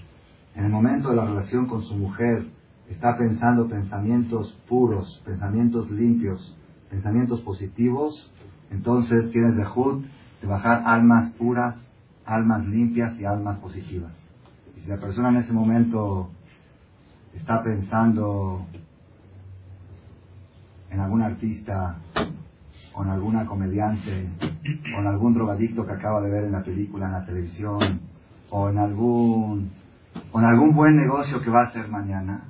en 0.56 0.64
el 0.64 0.72
momento 0.72 1.10
de 1.10 1.16
la 1.16 1.24
relación 1.24 1.66
con 1.66 1.84
su 1.84 1.94
mujer 1.94 2.44
está 2.90 3.16
pensando 3.16 3.68
pensamientos 3.68 4.58
puros, 4.68 5.22
pensamientos 5.24 5.88
limpios, 5.88 6.56
pensamientos 6.90 7.42
positivos, 7.42 8.32
entonces 8.72 9.30
tienes 9.30 9.54
de 9.54 9.62
de 9.62 10.46
bajar 10.48 10.82
almas 10.84 11.30
puras, 11.34 11.76
almas 12.24 12.66
limpias 12.66 13.16
y 13.20 13.24
almas 13.24 13.58
positivas 13.58 14.25
si 14.86 14.92
la 14.92 14.98
persona 14.98 15.30
en 15.30 15.36
ese 15.38 15.52
momento 15.52 16.30
está 17.34 17.60
pensando 17.64 18.64
en 20.90 21.00
algún 21.00 21.22
artista 21.22 21.96
o 22.94 23.02
en 23.02 23.10
alguna 23.10 23.46
comediante 23.46 24.28
o 24.96 25.00
en 25.00 25.06
algún 25.08 25.34
drogadicto 25.34 25.84
que 25.84 25.92
acaba 25.92 26.20
de 26.20 26.30
ver 26.30 26.44
en 26.44 26.52
la 26.52 26.62
película, 26.62 27.06
en 27.06 27.12
la 27.12 27.26
televisión 27.26 28.00
o 28.50 28.68
en 28.68 28.78
algún, 28.78 29.72
algún 30.32 30.72
buen 30.72 30.94
negocio 30.94 31.42
que 31.42 31.50
va 31.50 31.62
a 31.62 31.66
hacer 31.66 31.88
mañana, 31.88 32.44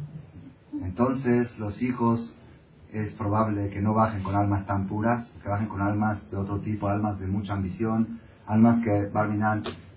entonces 0.82 1.58
los 1.58 1.80
hijos 1.80 2.36
es 2.92 3.14
probable 3.14 3.70
que 3.70 3.80
no 3.80 3.94
bajen 3.94 4.22
con 4.22 4.34
almas 4.34 4.66
tan 4.66 4.86
puras, 4.88 5.26
que 5.42 5.48
bajen 5.48 5.68
con 5.68 5.80
almas 5.80 6.30
de 6.30 6.36
otro 6.36 6.58
tipo, 6.60 6.86
almas 6.86 7.18
de 7.18 7.28
mucha 7.28 7.54
ambición, 7.54 8.20
almas 8.46 8.84
que, 8.84 9.10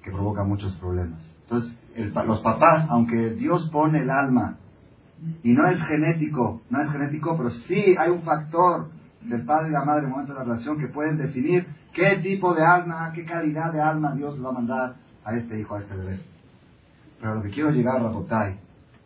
que 0.04 0.12
provocan 0.12 0.47
muchos 0.47 0.73
problemas. 0.78 1.19
Entonces, 1.41 1.75
los 2.05 2.39
papás, 2.41 2.87
aunque 2.89 3.31
Dios 3.31 3.69
pone 3.71 4.02
el 4.02 4.10
alma, 4.10 4.58
y 5.43 5.52
no 5.54 5.67
es 5.67 5.81
genético, 5.83 6.62
no 6.69 6.81
es 6.81 6.91
genético, 6.91 7.35
pero 7.35 7.50
sí 7.50 7.95
hay 7.97 8.10
un 8.10 8.21
factor 8.21 8.89
del 9.21 9.43
padre 9.45 9.69
y 9.69 9.71
la 9.73 9.83
madre 9.83 10.00
en 10.00 10.06
el 10.06 10.12
momento 10.12 10.33
de 10.33 10.39
la 10.39 10.45
relación 10.45 10.79
que 10.79 10.87
pueden 10.87 11.17
definir 11.17 11.67
qué 11.93 12.17
tipo 12.17 12.54
de 12.54 12.65
alma, 12.65 13.12
qué 13.13 13.25
calidad 13.25 13.73
de 13.73 13.81
alma 13.81 14.15
Dios 14.15 14.43
va 14.43 14.50
a 14.50 14.54
mandar 14.54 14.95
a 15.25 15.35
este 15.35 15.60
hijo, 15.60 15.75
a 15.75 15.79
este 15.79 15.95
bebé. 15.95 16.19
Pero 17.19 17.35
lo 17.35 17.41
que 17.41 17.50
quiero 17.50 17.71
llegar 17.71 17.97
a 17.97 18.04
Rabotay, 18.04 18.60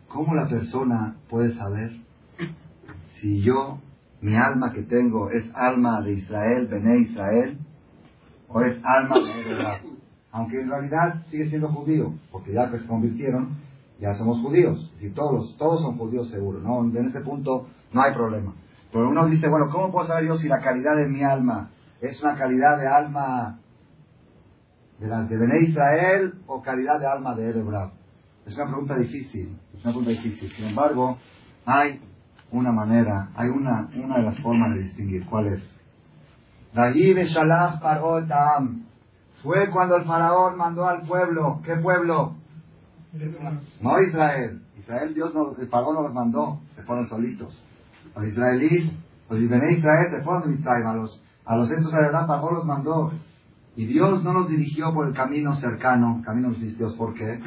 ¿cómo 0.08 0.34
la 0.34 0.46
persona 0.46 1.16
puede 1.28 1.52
saber 1.54 1.92
si 3.20 3.40
yo, 3.40 3.80
mi 4.20 4.36
alma 4.36 4.72
que 4.72 4.82
tengo, 4.82 5.30
es 5.30 5.44
alma 5.54 6.00
de 6.02 6.12
Israel, 6.12 6.68
Bené 6.68 6.98
Israel, 6.98 7.58
o 8.48 8.60
es 8.60 8.78
alma 8.84 9.16
de 9.16 9.80
aunque 10.34 10.60
en 10.60 10.68
realidad 10.68 11.22
sigue 11.30 11.48
siendo 11.48 11.68
judío, 11.68 12.12
porque 12.32 12.52
ya 12.52 12.68
que 12.68 12.80
se 12.80 12.86
convirtieron, 12.88 13.50
ya 14.00 14.14
somos 14.16 14.40
judíos. 14.40 14.92
Todos, 15.14 15.56
todos 15.56 15.80
son 15.80 15.96
judíos 15.96 16.28
seguro, 16.28 16.58
¿no? 16.58 16.82
En 16.82 17.06
ese 17.06 17.20
punto 17.20 17.68
no 17.92 18.02
hay 18.02 18.12
problema. 18.12 18.52
Pero 18.90 19.10
uno 19.10 19.26
dice, 19.26 19.48
bueno, 19.48 19.70
¿cómo 19.70 19.92
puedo 19.92 20.08
saber 20.08 20.26
yo 20.26 20.34
si 20.34 20.48
la 20.48 20.60
calidad 20.60 20.96
de 20.96 21.06
mi 21.06 21.22
alma 21.22 21.70
es 22.00 22.20
una 22.20 22.36
calidad 22.36 22.78
de 22.78 22.88
alma 22.88 23.60
de 24.98 25.06
las 25.06 25.28
de 25.28 25.36
Bené 25.36 25.68
Israel 25.68 26.34
o 26.48 26.60
calidad 26.60 26.98
de 26.98 27.06
alma 27.06 27.36
de 27.36 27.50
Erebrab? 27.50 27.92
Es 28.44 28.56
una 28.56 28.66
pregunta 28.66 28.98
difícil, 28.98 29.56
es 29.72 29.84
una 29.84 29.94
pregunta 29.94 30.10
difícil. 30.10 30.50
Sin 30.50 30.64
embargo, 30.64 31.16
hay 31.64 32.00
una 32.50 32.72
manera, 32.72 33.28
hay 33.36 33.50
una, 33.50 33.88
una 33.94 34.16
de 34.16 34.24
las 34.24 34.38
formas 34.40 34.74
de 34.74 34.80
distinguir. 34.80 35.26
¿Cuál 35.26 35.46
es? 35.46 35.62
Fue 39.44 39.68
cuando 39.70 39.96
el 39.96 40.04
faraón 40.04 40.56
mandó 40.56 40.88
al 40.88 41.02
pueblo. 41.02 41.60
¿Qué 41.62 41.76
pueblo? 41.76 42.34
No 43.82 44.00
Israel. 44.00 44.62
Israel, 44.78 45.14
Dios 45.14 45.34
no, 45.34 45.54
el 45.56 45.68
faraón 45.68 45.96
no 45.96 46.02
los 46.02 46.14
mandó, 46.14 46.60
se 46.74 46.82
fueron 46.82 47.06
solitos. 47.06 47.62
Los 48.16 48.24
israelíes, 48.24 48.90
los 49.28 49.38
de 49.38 49.72
Israel 49.72 50.06
se 50.10 50.22
fueron 50.22 50.42
de 50.44 50.48
Mitzrayim. 50.48 50.86
A 50.86 50.94
los, 50.94 51.22
a 51.44 51.56
los 51.56 51.70
estos 51.70 51.92
Faraón 51.92 52.54
los 52.54 52.64
mandó. 52.64 53.12
Y 53.76 53.84
Dios 53.84 54.24
no 54.24 54.32
los 54.32 54.48
dirigió 54.48 54.94
por 54.94 55.08
el 55.08 55.14
camino 55.14 55.54
cercano, 55.56 56.22
camino 56.24 56.50
de 56.50 56.72
Dios. 56.72 56.94
¿Por 56.94 57.12
qué? 57.12 57.38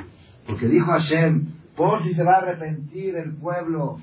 Porque 0.46 0.68
dijo 0.68 0.92
Hashem, 0.92 1.48
por 1.76 2.04
si 2.04 2.14
se 2.14 2.24
va 2.24 2.34
a 2.34 2.38
arrepentir 2.38 3.16
el 3.16 3.34
pueblo 3.36 3.98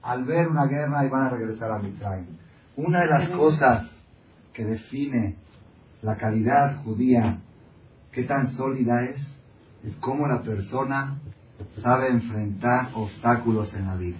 al 0.00 0.24
ver 0.24 0.48
una 0.48 0.64
guerra 0.66 1.04
y 1.04 1.10
van 1.10 1.26
a 1.26 1.28
regresar 1.28 1.70
a 1.70 1.78
Mitzrayim. 1.80 2.38
Una 2.76 3.00
de 3.00 3.08
las 3.08 3.28
cosas 3.28 3.90
que 4.54 4.64
define 4.64 5.36
la 6.04 6.18
calidad 6.18 6.82
judía, 6.84 7.38
qué 8.12 8.24
tan 8.24 8.52
sólida 8.56 9.04
es, 9.04 9.16
es 9.82 9.96
cómo 9.96 10.28
la 10.28 10.42
persona 10.42 11.18
sabe 11.82 12.08
enfrentar 12.08 12.90
obstáculos 12.92 13.72
en 13.72 13.86
la 13.86 13.96
vida. 13.96 14.18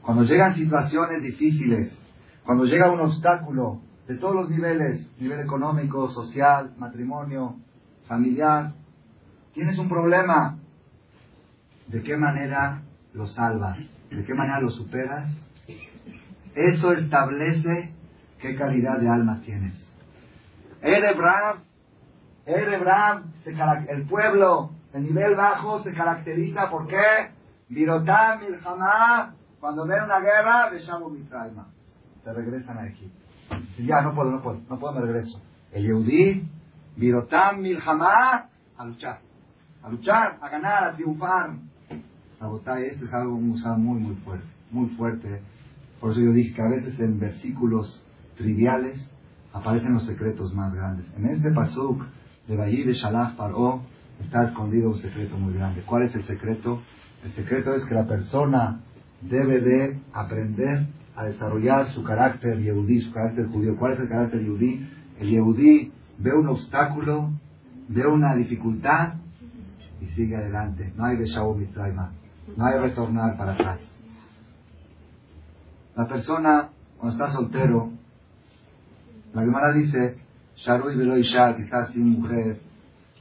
Cuando 0.00 0.22
llegan 0.22 0.54
situaciones 0.54 1.22
difíciles, 1.22 1.98
cuando 2.44 2.64
llega 2.64 2.92
un 2.92 3.00
obstáculo 3.00 3.80
de 4.06 4.14
todos 4.14 4.36
los 4.36 4.48
niveles, 4.48 5.10
nivel 5.18 5.40
económico, 5.40 6.08
social, 6.08 6.72
matrimonio, 6.78 7.56
familiar, 8.06 8.74
tienes 9.52 9.76
un 9.78 9.88
problema, 9.88 10.56
¿de 11.88 12.00
qué 12.00 12.16
manera 12.16 12.82
lo 13.12 13.26
salvas? 13.26 13.78
¿De 14.08 14.24
qué 14.24 14.34
manera 14.34 14.60
lo 14.60 14.70
superas? 14.70 15.28
Eso 16.54 16.92
establece 16.92 17.92
qué 18.38 18.54
calidad 18.54 19.00
de 19.00 19.08
alma 19.08 19.40
tienes. 19.44 19.91
Erebrab, 20.82 21.58
Erebrab, 22.44 23.22
el 23.88 24.02
pueblo 24.06 24.72
de 24.92 25.00
nivel 25.00 25.36
bajo 25.36 25.82
se 25.84 25.94
caracteriza 25.94 26.68
por 26.70 26.88
qué? 26.88 27.30
Virotam, 27.68 28.40
Milhamá, 28.40 29.34
cuando 29.60 29.86
ven 29.86 30.02
una 30.02 30.18
guerra, 30.18 30.70
mi 31.10 31.22
trauma. 31.22 31.68
Se 32.24 32.32
regresan 32.32 32.78
a 32.78 32.86
Egipto. 32.86 33.16
ya, 33.78 34.02
no 34.02 34.12
puedo, 34.14 34.30
no 34.30 34.42
puedo, 34.42 34.60
no 34.68 34.78
puedo, 34.78 34.94
me 34.94 35.00
regreso. 35.02 35.40
El 35.70 35.84
Yehudí, 35.84 36.48
Virotam, 36.96 37.60
Milhamá, 37.60 38.48
a 38.76 38.84
luchar. 38.84 39.20
A 39.84 39.88
luchar, 39.88 40.38
a 40.40 40.48
ganar, 40.48 40.84
a 40.84 40.94
triunfar. 40.94 41.50
este 41.90 43.04
es 43.04 43.14
algo 43.14 43.36
muy, 43.36 44.00
muy 44.00 44.16
fuerte, 44.16 44.46
muy 44.72 44.88
fuerte. 44.96 45.42
Por 46.00 46.10
eso 46.10 46.20
yo 46.20 46.32
dije 46.32 46.54
que 46.54 46.62
a 46.62 46.68
veces 46.68 46.98
en 46.98 47.20
versículos 47.20 48.04
triviales 48.36 49.11
aparecen 49.52 49.94
los 49.94 50.06
secretos 50.06 50.54
más 50.54 50.74
grandes. 50.74 51.06
En 51.16 51.26
este 51.26 51.50
pasuk 51.50 52.04
de 52.48 52.56
Bayí 52.56 52.82
de 52.84 52.94
Shalach 52.94 53.36
Paró 53.36 53.82
está 54.20 54.44
escondido 54.44 54.90
un 54.90 54.98
secreto 54.98 55.36
muy 55.36 55.54
grande. 55.54 55.82
¿Cuál 55.82 56.04
es 56.04 56.14
el 56.14 56.24
secreto? 56.24 56.82
El 57.24 57.32
secreto 57.32 57.74
es 57.74 57.84
que 57.84 57.94
la 57.94 58.06
persona 58.06 58.80
debe 59.20 59.60
de 59.60 60.00
aprender 60.12 60.86
a 61.14 61.24
desarrollar 61.24 61.88
su 61.90 62.02
carácter 62.02 62.58
yehudí, 62.60 63.00
su 63.00 63.12
carácter 63.12 63.46
judío. 63.46 63.76
¿Cuál 63.76 63.92
es 63.92 64.00
el 64.00 64.08
carácter 64.08 64.40
yehudí? 64.40 64.88
El 65.18 65.30
yehudí 65.30 65.92
ve 66.18 66.32
un 66.34 66.48
obstáculo, 66.48 67.30
ve 67.88 68.06
una 68.06 68.34
dificultad 68.34 69.14
y 70.00 70.06
sigue 70.14 70.36
adelante. 70.36 70.92
No 70.96 71.04
hay 71.04 71.16
Beshabu 71.16 71.54
Mitzrayma. 71.54 72.12
No 72.56 72.64
hay 72.64 72.78
retornar 72.78 73.36
para 73.36 73.52
atrás. 73.52 73.80
La 75.94 76.08
persona, 76.08 76.70
cuando 76.98 77.16
está 77.16 77.32
soltero, 77.32 77.92
la 79.34 79.42
Gemara 79.42 79.72
dice, 79.72 80.18
Sharui 80.56 80.96
velo 80.96 81.16
Isha, 81.16 81.56
que 81.56 81.62
está 81.62 81.86
sin 81.86 82.20
mujer, 82.20 82.60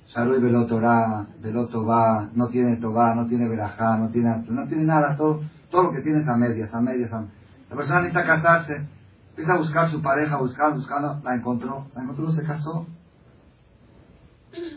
Sharui 0.07 0.41
velo 0.41 0.66
Torah, 0.68 1.26
velo 1.41 1.68
Tobá, 1.68 2.30
no 2.34 2.49
tiene 2.49 2.76
Tobá, 2.78 3.16
no 3.16 3.28
tiene 3.28 3.47
Berajá, 3.47 3.97
no 3.97 4.09
tiene, 4.09 4.43
no 4.49 4.68
tiene 4.68 4.84
nada, 4.84 5.16
todo, 5.16 5.41
todo 5.70 5.84
lo 5.84 5.91
que 5.91 6.01
tiene 6.01 6.20
es 6.20 6.28
a 6.28 6.36
medias, 6.36 6.74
a 6.74 6.82
medias. 6.82 7.12
La 7.12 7.76
persona 7.76 8.01
necesita 8.01 8.26
casarse, 8.26 8.86
empieza 9.30 9.53
a 9.53 9.57
buscar 9.57 9.89
su 9.89 10.01
pareja, 10.01 10.38
buscando, 10.38 10.78
buscando, 10.78 11.22
la 11.24 11.36
encontró, 11.36 11.88
la 11.95 12.03
encontró, 12.03 12.30
se 12.32 12.43
casó. 12.43 12.86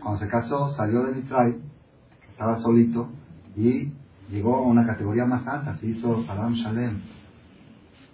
Cuando 0.01 0.21
se 0.21 0.29
casó, 0.29 0.69
salió 0.77 1.03
de 1.03 1.15
Mitray, 1.15 1.61
estaba 2.31 2.61
solito, 2.61 3.09
y 3.57 3.93
llegó 4.31 4.59
a 4.59 4.63
una 4.63 4.87
categoría 4.87 5.25
más 5.25 5.45
alta, 5.49 5.77
se 5.79 5.89
hizo 5.89 6.25
Adam 6.29 6.53
Shalem. 6.53 7.01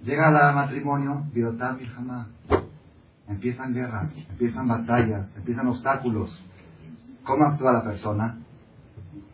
Llega 0.02 0.28
al 0.28 0.54
matrimonio, 0.54 1.26
Birotam 1.34 1.76
Milhamá 1.76 2.26
empiezan 3.30 3.72
guerras, 3.72 4.12
empiezan 4.28 4.68
batallas, 4.68 5.34
empiezan 5.36 5.68
obstáculos. 5.68 6.38
¿Cómo 7.24 7.46
actúa 7.46 7.72
la 7.72 7.84
persona? 7.84 8.38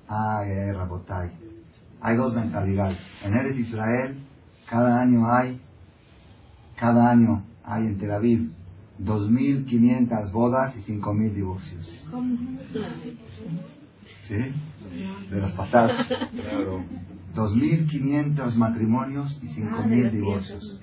Ay, 0.06 0.50
eh, 0.50 0.72
Rabotay. 0.72 1.30
Hay 2.00 2.16
dos 2.16 2.34
mentalidades. 2.34 2.98
En 3.24 3.34
Eres 3.34 3.58
Israel, 3.58 4.18
cada 4.68 5.00
año 5.00 5.26
hay, 5.32 5.60
cada 6.76 7.10
año 7.10 7.42
hay 7.64 7.86
en 7.86 7.98
Tel 7.98 8.12
Aviv 8.12 8.50
2.500 9.02 10.30
bodas 10.30 10.76
y 10.76 10.92
5.000 10.92 11.32
divorcios. 11.34 12.04
¿Sí? 14.22 14.36
De 15.30 15.40
los 15.40 15.52
pasados. 15.52 16.06
2.500 17.34 18.54
matrimonios 18.54 19.38
y 19.42 19.46
5.000 19.48 20.10
divorcios. 20.10 20.80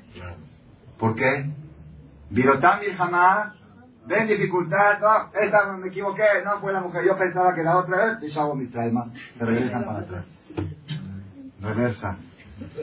¿Por 0.99 1.15
qué? 1.15 1.51
Virotam 2.33 2.79
jamás 2.97 3.53
ven 4.07 4.27
dificultad, 4.27 4.99
no, 4.99 5.39
esta 5.39 5.71
me 5.77 5.87
equivoqué, 5.87 6.23
no 6.43 6.59
fue 6.59 6.73
la 6.73 6.81
mujer, 6.81 7.05
yo 7.05 7.17
pensaba 7.17 7.53
que 7.53 7.63
la 7.63 7.77
otra 7.77 8.17
vez, 8.19 8.37
hago 8.37 8.55
mi 8.55 8.67
trauma, 8.67 9.11
se 9.37 9.45
regresan 9.45 9.85
para 9.85 9.99
atrás. 9.99 10.25
Reversa. 11.61 12.17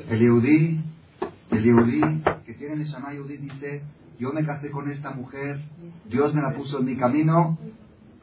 El 0.09 0.19
Yehudí, 0.21 0.81
el 1.51 1.65
Yehudí, 1.65 2.01
que 2.47 2.55
tiene 2.55 2.75
el 2.75 2.85
Shama 2.85 3.13
Yehudí, 3.13 3.39
dice, 3.39 3.83
yo 4.19 4.33
me 4.33 4.45
casé 4.47 4.71
con 4.71 4.89
esta 4.89 5.11
mujer, 5.11 5.61
Dios 6.07 6.33
me 6.33 6.43
la 6.43 6.53
puso 6.53 6.79
en 6.79 6.87
mi 6.87 6.97
camino, 6.97 7.59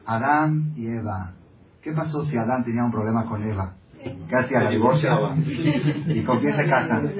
Adán 0.06 0.72
y 0.76 0.88
Eva. 0.88 1.34
¿Qué 1.82 1.92
pasó 1.92 2.24
si 2.24 2.38
Adán 2.38 2.64
tenía 2.64 2.84
un 2.84 2.90
problema 2.90 3.26
con 3.26 3.42
Eva? 3.42 3.74
¿Qué 4.28 4.34
hacía? 4.34 4.62
¿La 4.62 4.70
divorcia? 4.70 5.18
¿Y 6.06 6.22
con 6.22 6.40
quién 6.40 6.56
se 6.56 6.66
casan? 6.66 7.12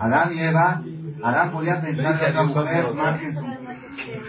Adán 0.00 0.34
y 0.34 0.38
Eva 0.40 0.82
Adán 1.26 1.50
podía 1.50 1.80
pensar 1.80 2.20
que 2.20 2.26
otra 2.26 2.44
mujer 2.44 2.94
más 2.94 3.18
que 3.18 3.34
su 3.34 3.44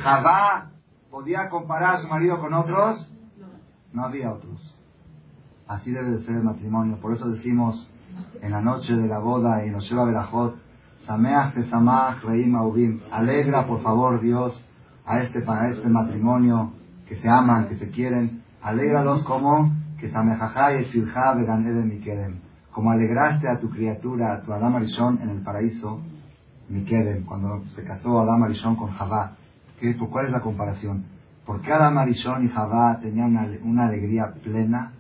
Javá 0.01 0.71
podía 1.11 1.47
comparar 1.47 1.95
a 1.95 1.97
su 1.99 2.07
marido 2.07 2.39
con 2.39 2.51
otros. 2.55 3.07
No 3.93 4.05
había 4.05 4.31
otros. 4.31 4.75
Así 5.67 5.91
debe 5.91 6.09
de 6.09 6.25
ser 6.25 6.37
el 6.37 6.43
matrimonio. 6.43 6.97
Por 6.99 7.13
eso 7.13 7.29
decimos 7.29 7.87
en 8.41 8.51
la 8.51 8.61
noche 8.61 8.95
de 8.95 9.07
la 9.07 9.19
boda 9.19 9.63
y 9.63 9.69
nos 9.69 9.87
lleva 9.87 10.05
Belajot, 10.05 10.55
Sameach 11.05 11.53
Tesamach 11.53 12.23
Reim 12.23 12.55
Aubim. 12.55 13.01
Alegra, 13.11 13.67
por 13.67 13.83
favor, 13.83 14.19
Dios, 14.19 14.65
a 15.05 15.19
este, 15.19 15.41
para 15.41 15.69
este 15.69 15.87
matrimonio 15.89 16.73
que 17.07 17.17
se 17.17 17.29
aman, 17.29 17.67
que 17.67 17.77
se 17.77 17.91
quieren. 17.91 18.41
Alégralos 18.63 19.23
como 19.23 19.71
que 19.99 20.09
Samejajá 20.09 20.73
y 20.73 20.85
Sirjá 20.85 21.35
Mikedem. 21.35 22.39
Como 22.71 22.89
alegraste 22.89 23.47
a 23.47 23.59
tu 23.59 23.69
criatura, 23.69 24.33
a 24.33 24.41
tu 24.41 24.51
Adam 24.51 24.75
Arishon 24.77 25.21
en 25.21 25.29
el 25.29 25.41
paraíso 25.43 26.01
Miquel, 26.69 27.23
cuando 27.25 27.63
se 27.75 27.83
casó 27.83 28.19
Adam 28.19 28.43
Arishon 28.43 28.75
con 28.75 28.91
Javá. 28.91 29.33
¿Cuál 30.09 30.25
es 30.25 30.31
la 30.31 30.41
comparación? 30.41 31.05
¿Por 31.45 31.61
qué 31.61 31.71
Adam 31.71 31.97
Arishon 31.97 32.45
y 32.45 32.49
Javá 32.49 32.99
tenían 32.99 33.37
una, 33.37 33.47
una, 33.63 33.87
alegría 33.87 34.33
plena? 34.43 34.91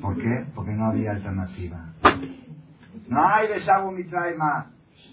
¿Por 0.00 0.18
qué? 0.18 0.44
Porque 0.54 0.72
no 0.72 0.86
había 0.86 1.12
alternativa. 1.12 1.86
No 3.08 3.26
hay 3.26 3.48
Beshabu 3.48 3.92
Mitraima. 3.92 4.66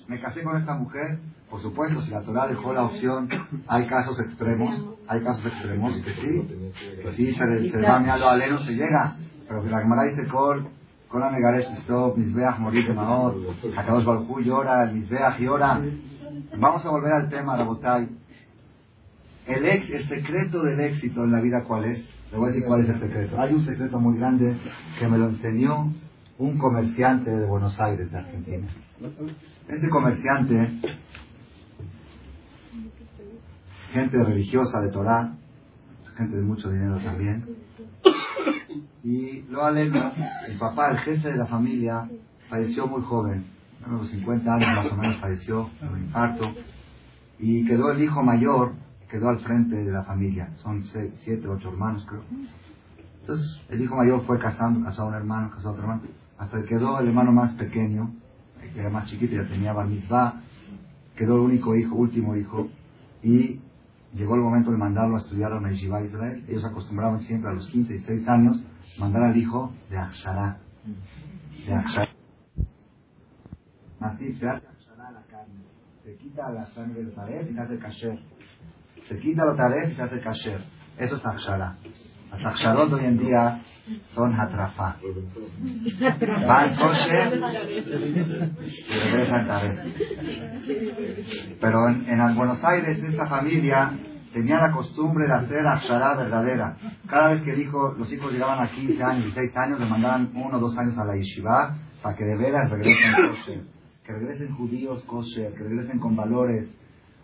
Me 0.07 0.19
casé 0.19 0.43
con 0.43 0.57
esta 0.57 0.75
mujer. 0.75 1.19
Por 1.49 1.61
supuesto, 1.61 2.01
si 2.01 2.11
la 2.11 2.21
Torah 2.21 2.47
dejó 2.47 2.73
la 2.73 2.83
opción, 2.83 3.29
hay 3.67 3.85
casos 3.85 4.19
extremos, 4.21 4.73
hay 5.07 5.21
casos 5.21 5.45
extremos 5.45 5.93
que 5.97 6.13
sí, 6.13 6.71
que 7.03 7.11
sí 7.13 7.33
se, 7.33 7.69
se 7.69 7.81
va 7.81 7.97
a 7.97 8.17
lo 8.17 8.29
aleno, 8.29 8.59
se 8.59 8.73
llega. 8.73 9.17
Pero 9.47 9.63
que 9.63 9.69
la 9.69 9.81
Gemara 9.81 10.03
dice, 10.03 10.27
Col, 10.27 10.67
con 11.11 11.21
Amegaresh 11.21 11.67
Stop, 11.79 12.17
Misbeach 12.17 12.57
Morit 12.59 12.87
Maor, 12.89 13.35
Hakadosh 13.75 14.05
Balcú 14.05 14.39
llora, 14.39 14.85
Misbeach 14.85 15.39
llora. 15.39 15.81
Vamos 16.57 16.85
a 16.85 16.89
volver 16.89 17.11
al 17.11 17.29
tema, 17.29 17.57
Rabotay. 17.57 18.07
El, 19.45 19.65
ex, 19.65 19.89
el 19.89 20.07
secreto 20.07 20.63
del 20.63 20.79
éxito 20.79 21.25
en 21.25 21.33
la 21.33 21.41
vida, 21.41 21.65
¿cuál 21.65 21.83
es? 21.83 22.15
Le 22.31 22.37
voy 22.37 22.47
a 22.47 22.53
decir 22.53 22.65
cuál 22.65 22.83
es 22.83 22.89
el 22.89 22.99
secreto. 23.01 23.41
Hay 23.41 23.53
un 23.53 23.65
secreto 23.65 23.99
muy 23.99 24.17
grande 24.17 24.55
que 24.97 25.07
me 25.07 25.17
lo 25.17 25.27
enseñó 25.27 25.93
un 26.37 26.57
comerciante 26.57 27.29
de 27.29 27.45
Buenos 27.45 27.77
Aires, 27.81 28.09
de 28.09 28.17
Argentina. 28.17 28.67
Ese 29.67 29.89
comerciante, 29.89 30.79
gente 33.91 34.23
religiosa 34.23 34.79
de 34.79 34.91
Torá, 34.91 35.33
gente 36.15 36.37
de 36.37 36.43
mucho 36.43 36.69
dinero 36.69 36.99
también, 37.03 37.45
y 39.03 39.41
lo 39.49 39.65
aleno, 39.65 40.11
el 40.47 40.57
papá, 40.57 40.91
el 40.91 40.97
jefe 40.99 41.31
de 41.31 41.37
la 41.37 41.47
familia, 41.47 42.07
falleció 42.49 42.87
muy 42.87 43.01
joven, 43.01 43.45
a 43.83 43.89
los 43.89 44.09
50 44.09 44.53
años 44.53 44.75
más 44.75 44.91
o 44.91 44.95
menos 44.95 45.17
falleció 45.17 45.69
de 45.81 45.87
un 45.87 45.99
infarto, 45.99 46.53
y 47.39 47.65
quedó 47.65 47.91
el 47.91 48.03
hijo 48.03 48.21
mayor, 48.21 48.73
quedó 49.09 49.29
al 49.29 49.39
frente 49.39 49.75
de 49.75 49.91
la 49.91 50.03
familia, 50.03 50.49
son 50.57 50.83
siete, 50.83 51.47
ocho 51.47 51.69
hermanos 51.69 52.05
creo. 52.07 52.21
Entonces 53.21 53.61
el 53.69 53.81
hijo 53.81 53.95
mayor 53.95 54.23
fue 54.25 54.39
casando, 54.39 54.83
casó 54.83 55.03
a 55.03 55.05
un 55.05 55.15
hermano, 55.15 55.51
casó 55.51 55.69
a 55.69 55.71
otro 55.71 55.83
hermano, 55.83 56.01
hasta 56.37 56.61
que 56.61 56.65
quedó 56.65 56.99
el 56.99 57.07
hermano 57.07 57.31
más 57.31 57.53
pequeño, 57.53 58.11
que 58.73 58.79
era 58.79 58.89
más 58.89 59.09
chiquito, 59.09 59.35
ya 59.35 59.47
tenía 59.47 59.73
bar 59.73 59.87
quedó 61.15 61.35
el 61.35 61.41
único 61.41 61.75
hijo, 61.75 61.95
último 61.95 62.35
hijo, 62.35 62.69
y 63.23 63.59
llegó 64.13 64.35
el 64.35 64.41
momento 64.41 64.71
de 64.71 64.77
mandarlo 64.77 65.15
a 65.15 65.19
estudiar 65.19 65.53
a 65.53 65.57
una 65.57 65.71
yeshiva 65.71 66.03
Israel. 66.03 66.43
Ellos 66.47 66.65
acostumbraban 66.65 67.21
siempre 67.21 67.49
a 67.49 67.53
los 67.53 67.67
15 67.67 67.95
y 67.95 67.99
6 67.99 68.27
años 68.27 68.63
mandar 68.97 69.23
al 69.23 69.37
hijo 69.37 69.73
de 69.89 69.97
Akshara. 69.97 70.59
De 71.65 71.73
Akshara. 71.73 72.11
Así 73.99 74.33
se 74.33 74.47
hace 74.47 74.67
Akshara 74.67 75.11
la 75.11 75.23
carne. 75.23 75.63
Se 76.03 76.15
quita 76.15 76.49
la 76.49 76.65
sangre 76.67 77.03
de 77.03 77.11
Taref 77.11 77.51
y 77.51 77.53
se 77.53 77.61
hace 77.61 77.77
kasher. 77.77 78.19
Se 79.07 79.19
quita 79.19 79.45
la 79.45 79.55
Taref 79.55 79.91
y 79.91 79.95
se 79.95 80.01
hace 80.01 80.19
kasher. 80.19 80.63
Eso 80.97 81.15
es 81.15 81.25
Akshara. 81.25 81.77
Las 82.31 82.45
Aksharot 82.45 82.91
hoy 82.93 83.05
en 83.05 83.17
día 83.17 83.61
son 84.13 84.33
Hatrafa. 84.33 84.95
Van 86.47 86.75
kosher 86.77 87.41
y 87.69 89.09
regresan 89.11 89.47
Taref. 89.47 89.79
Pero 91.59 91.89
en, 91.89 92.05
en 92.07 92.35
Buenos 92.35 92.63
Aires 92.63 93.03
esa 93.03 93.27
familia 93.27 93.91
tenía 94.33 94.59
la 94.59 94.71
costumbre 94.71 95.27
de 95.27 95.33
hacer 95.33 95.67
Akshara 95.67 96.15
verdadera. 96.15 96.77
Cada 97.07 97.33
vez 97.33 97.43
que 97.43 97.53
dijo, 97.53 97.93
los 97.97 98.11
hijos 98.13 98.31
llegaban 98.31 98.59
a 98.63 98.69
15 98.69 99.03
años, 99.03 99.25
16 99.25 99.57
años, 99.57 99.79
le 99.79 99.85
mandaban 99.87 100.31
uno 100.33 100.57
o 100.57 100.59
dos 100.59 100.77
años 100.77 100.97
a 100.97 101.05
la 101.05 101.15
yeshiva 101.15 101.75
para 102.01 102.15
que 102.15 102.23
de 102.23 102.37
veras 102.37 102.69
regresen 102.69 103.13
kosher. 103.29 103.61
Que 104.05 104.13
regresen 104.13 104.55
judíos 104.55 105.03
kosher, 105.03 105.53
que 105.53 105.63
regresen 105.63 105.99
con 105.99 106.15
valores. 106.15 106.71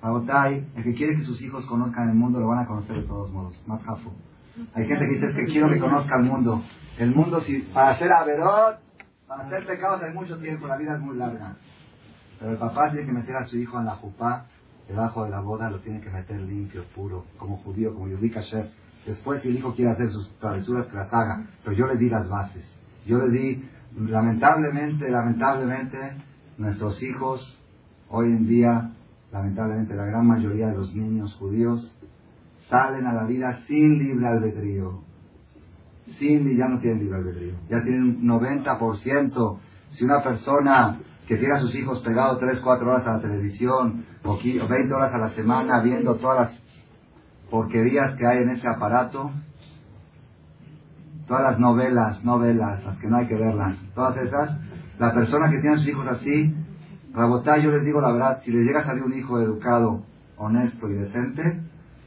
Agotay, 0.01 0.67
el 0.75 0.83
que 0.83 0.93
quiere 0.93 1.15
que 1.15 1.23
sus 1.23 1.41
hijos 1.41 1.65
conozcan 1.65 2.09
el 2.09 2.15
mundo 2.15 2.39
lo 2.39 2.47
van 2.47 2.59
a 2.59 2.67
conocer 2.67 2.97
de 2.97 3.03
todos 3.03 3.31
modos. 3.31 3.55
Matjafu. 3.65 4.11
Hay 4.73 4.87
gente 4.87 5.05
que 5.05 5.13
dice, 5.13 5.33
que 5.33 5.45
quiero 5.45 5.69
que 5.69 5.79
conozca 5.79 6.17
el 6.17 6.23
mundo. 6.23 6.63
El 6.97 7.13
mundo, 7.13 7.41
si, 7.41 7.59
para 7.73 7.91
hacer 7.91 8.11
averot, 8.11 8.79
para 9.27 9.43
hacer 9.43 9.65
pecados 9.65 10.01
hay 10.01 10.13
mucho 10.13 10.37
tiempo, 10.39 10.67
la 10.67 10.77
vida 10.77 10.95
es 10.95 10.99
muy 10.99 11.17
larga. 11.17 11.55
Pero 12.39 12.51
el 12.51 12.57
papá 12.57 12.89
tiene 12.91 13.05
que 13.05 13.11
meter 13.11 13.35
a 13.35 13.45
su 13.45 13.57
hijo 13.57 13.79
en 13.79 13.85
la 13.85 13.95
jupá, 13.95 14.45
debajo 14.87 15.25
de 15.25 15.31
la 15.31 15.41
boda, 15.41 15.69
lo 15.69 15.79
tiene 15.79 16.01
que 16.01 16.09
meter 16.09 16.39
limpio, 16.39 16.85
puro, 16.95 17.25
como 17.37 17.57
judío, 17.57 17.93
como 17.93 18.07
Yudí. 18.07 18.31
Después, 19.05 19.41
si 19.41 19.49
el 19.49 19.57
hijo 19.57 19.73
quiere 19.73 19.91
hacer 19.91 20.09
sus 20.11 20.29
travesuras, 20.39 20.87
que 20.87 20.95
las 20.95 21.13
haga. 21.13 21.45
Pero 21.63 21.75
yo 21.75 21.87
le 21.87 21.97
di 21.97 22.09
las 22.09 22.27
bases. 22.27 22.65
Yo 23.05 23.19
le 23.19 23.29
di, 23.29 23.69
lamentablemente, 23.95 25.09
lamentablemente, 25.09 25.97
nuestros 26.57 27.01
hijos, 27.03 27.61
hoy 28.09 28.27
en 28.27 28.47
día, 28.47 28.91
lamentablemente, 29.31 29.95
la 29.95 30.05
gran 30.05 30.27
mayoría 30.27 30.67
de 30.67 30.75
los 30.75 30.93
niños 30.95 31.35
judíos, 31.35 31.95
salen 32.69 33.05
a 33.05 33.13
la 33.13 33.25
vida 33.25 33.61
sin 33.67 33.97
libre 33.97 34.27
albedrío. 34.27 35.01
Sin, 36.17 36.57
ya 36.57 36.67
no 36.67 36.79
tienen 36.79 36.99
libre 36.99 37.17
albedrío. 37.17 37.53
Ya 37.69 37.83
tienen 37.83 38.03
un 38.03 38.27
90%. 38.27 39.57
Si 39.91 40.05
una 40.05 40.23
persona 40.23 40.99
que 41.27 41.37
tiene 41.37 41.55
a 41.55 41.59
sus 41.59 41.75
hijos 41.75 42.01
pegados 42.01 42.39
3, 42.39 42.59
4 42.59 42.89
horas 42.89 43.05
a 43.05 43.13
la 43.13 43.21
televisión, 43.21 44.05
o 44.23 44.37
20 44.37 44.93
horas 44.93 45.13
a 45.13 45.17
la 45.17 45.29
semana 45.31 45.81
viendo 45.81 46.15
todas 46.15 46.39
las 46.39 46.61
porquerías 47.49 48.15
que 48.15 48.25
hay 48.25 48.39
en 48.39 48.49
ese 48.49 48.67
aparato, 48.67 49.31
todas 51.27 51.43
las 51.43 51.59
novelas, 51.59 52.23
novelas, 52.23 52.83
las 52.83 52.97
que 52.97 53.07
no 53.07 53.17
hay 53.17 53.27
que 53.27 53.35
verlas, 53.35 53.77
todas 53.93 54.17
esas, 54.17 54.57
la 54.99 55.13
persona 55.13 55.49
que 55.49 55.59
tiene 55.59 55.75
a 55.75 55.77
sus 55.77 55.87
hijos 55.87 56.07
así, 56.07 56.53
Rabotá, 57.13 57.57
yo 57.57 57.71
les 57.71 57.83
digo 57.83 57.99
la 57.99 58.11
verdad, 58.11 58.41
si 58.43 58.51
le 58.51 58.63
llega 58.63 58.81
a 58.81 58.85
salir 58.85 59.03
un 59.03 59.17
hijo 59.17 59.39
educado, 59.39 60.03
honesto 60.37 60.89
y 60.89 60.93
decente, 60.93 61.61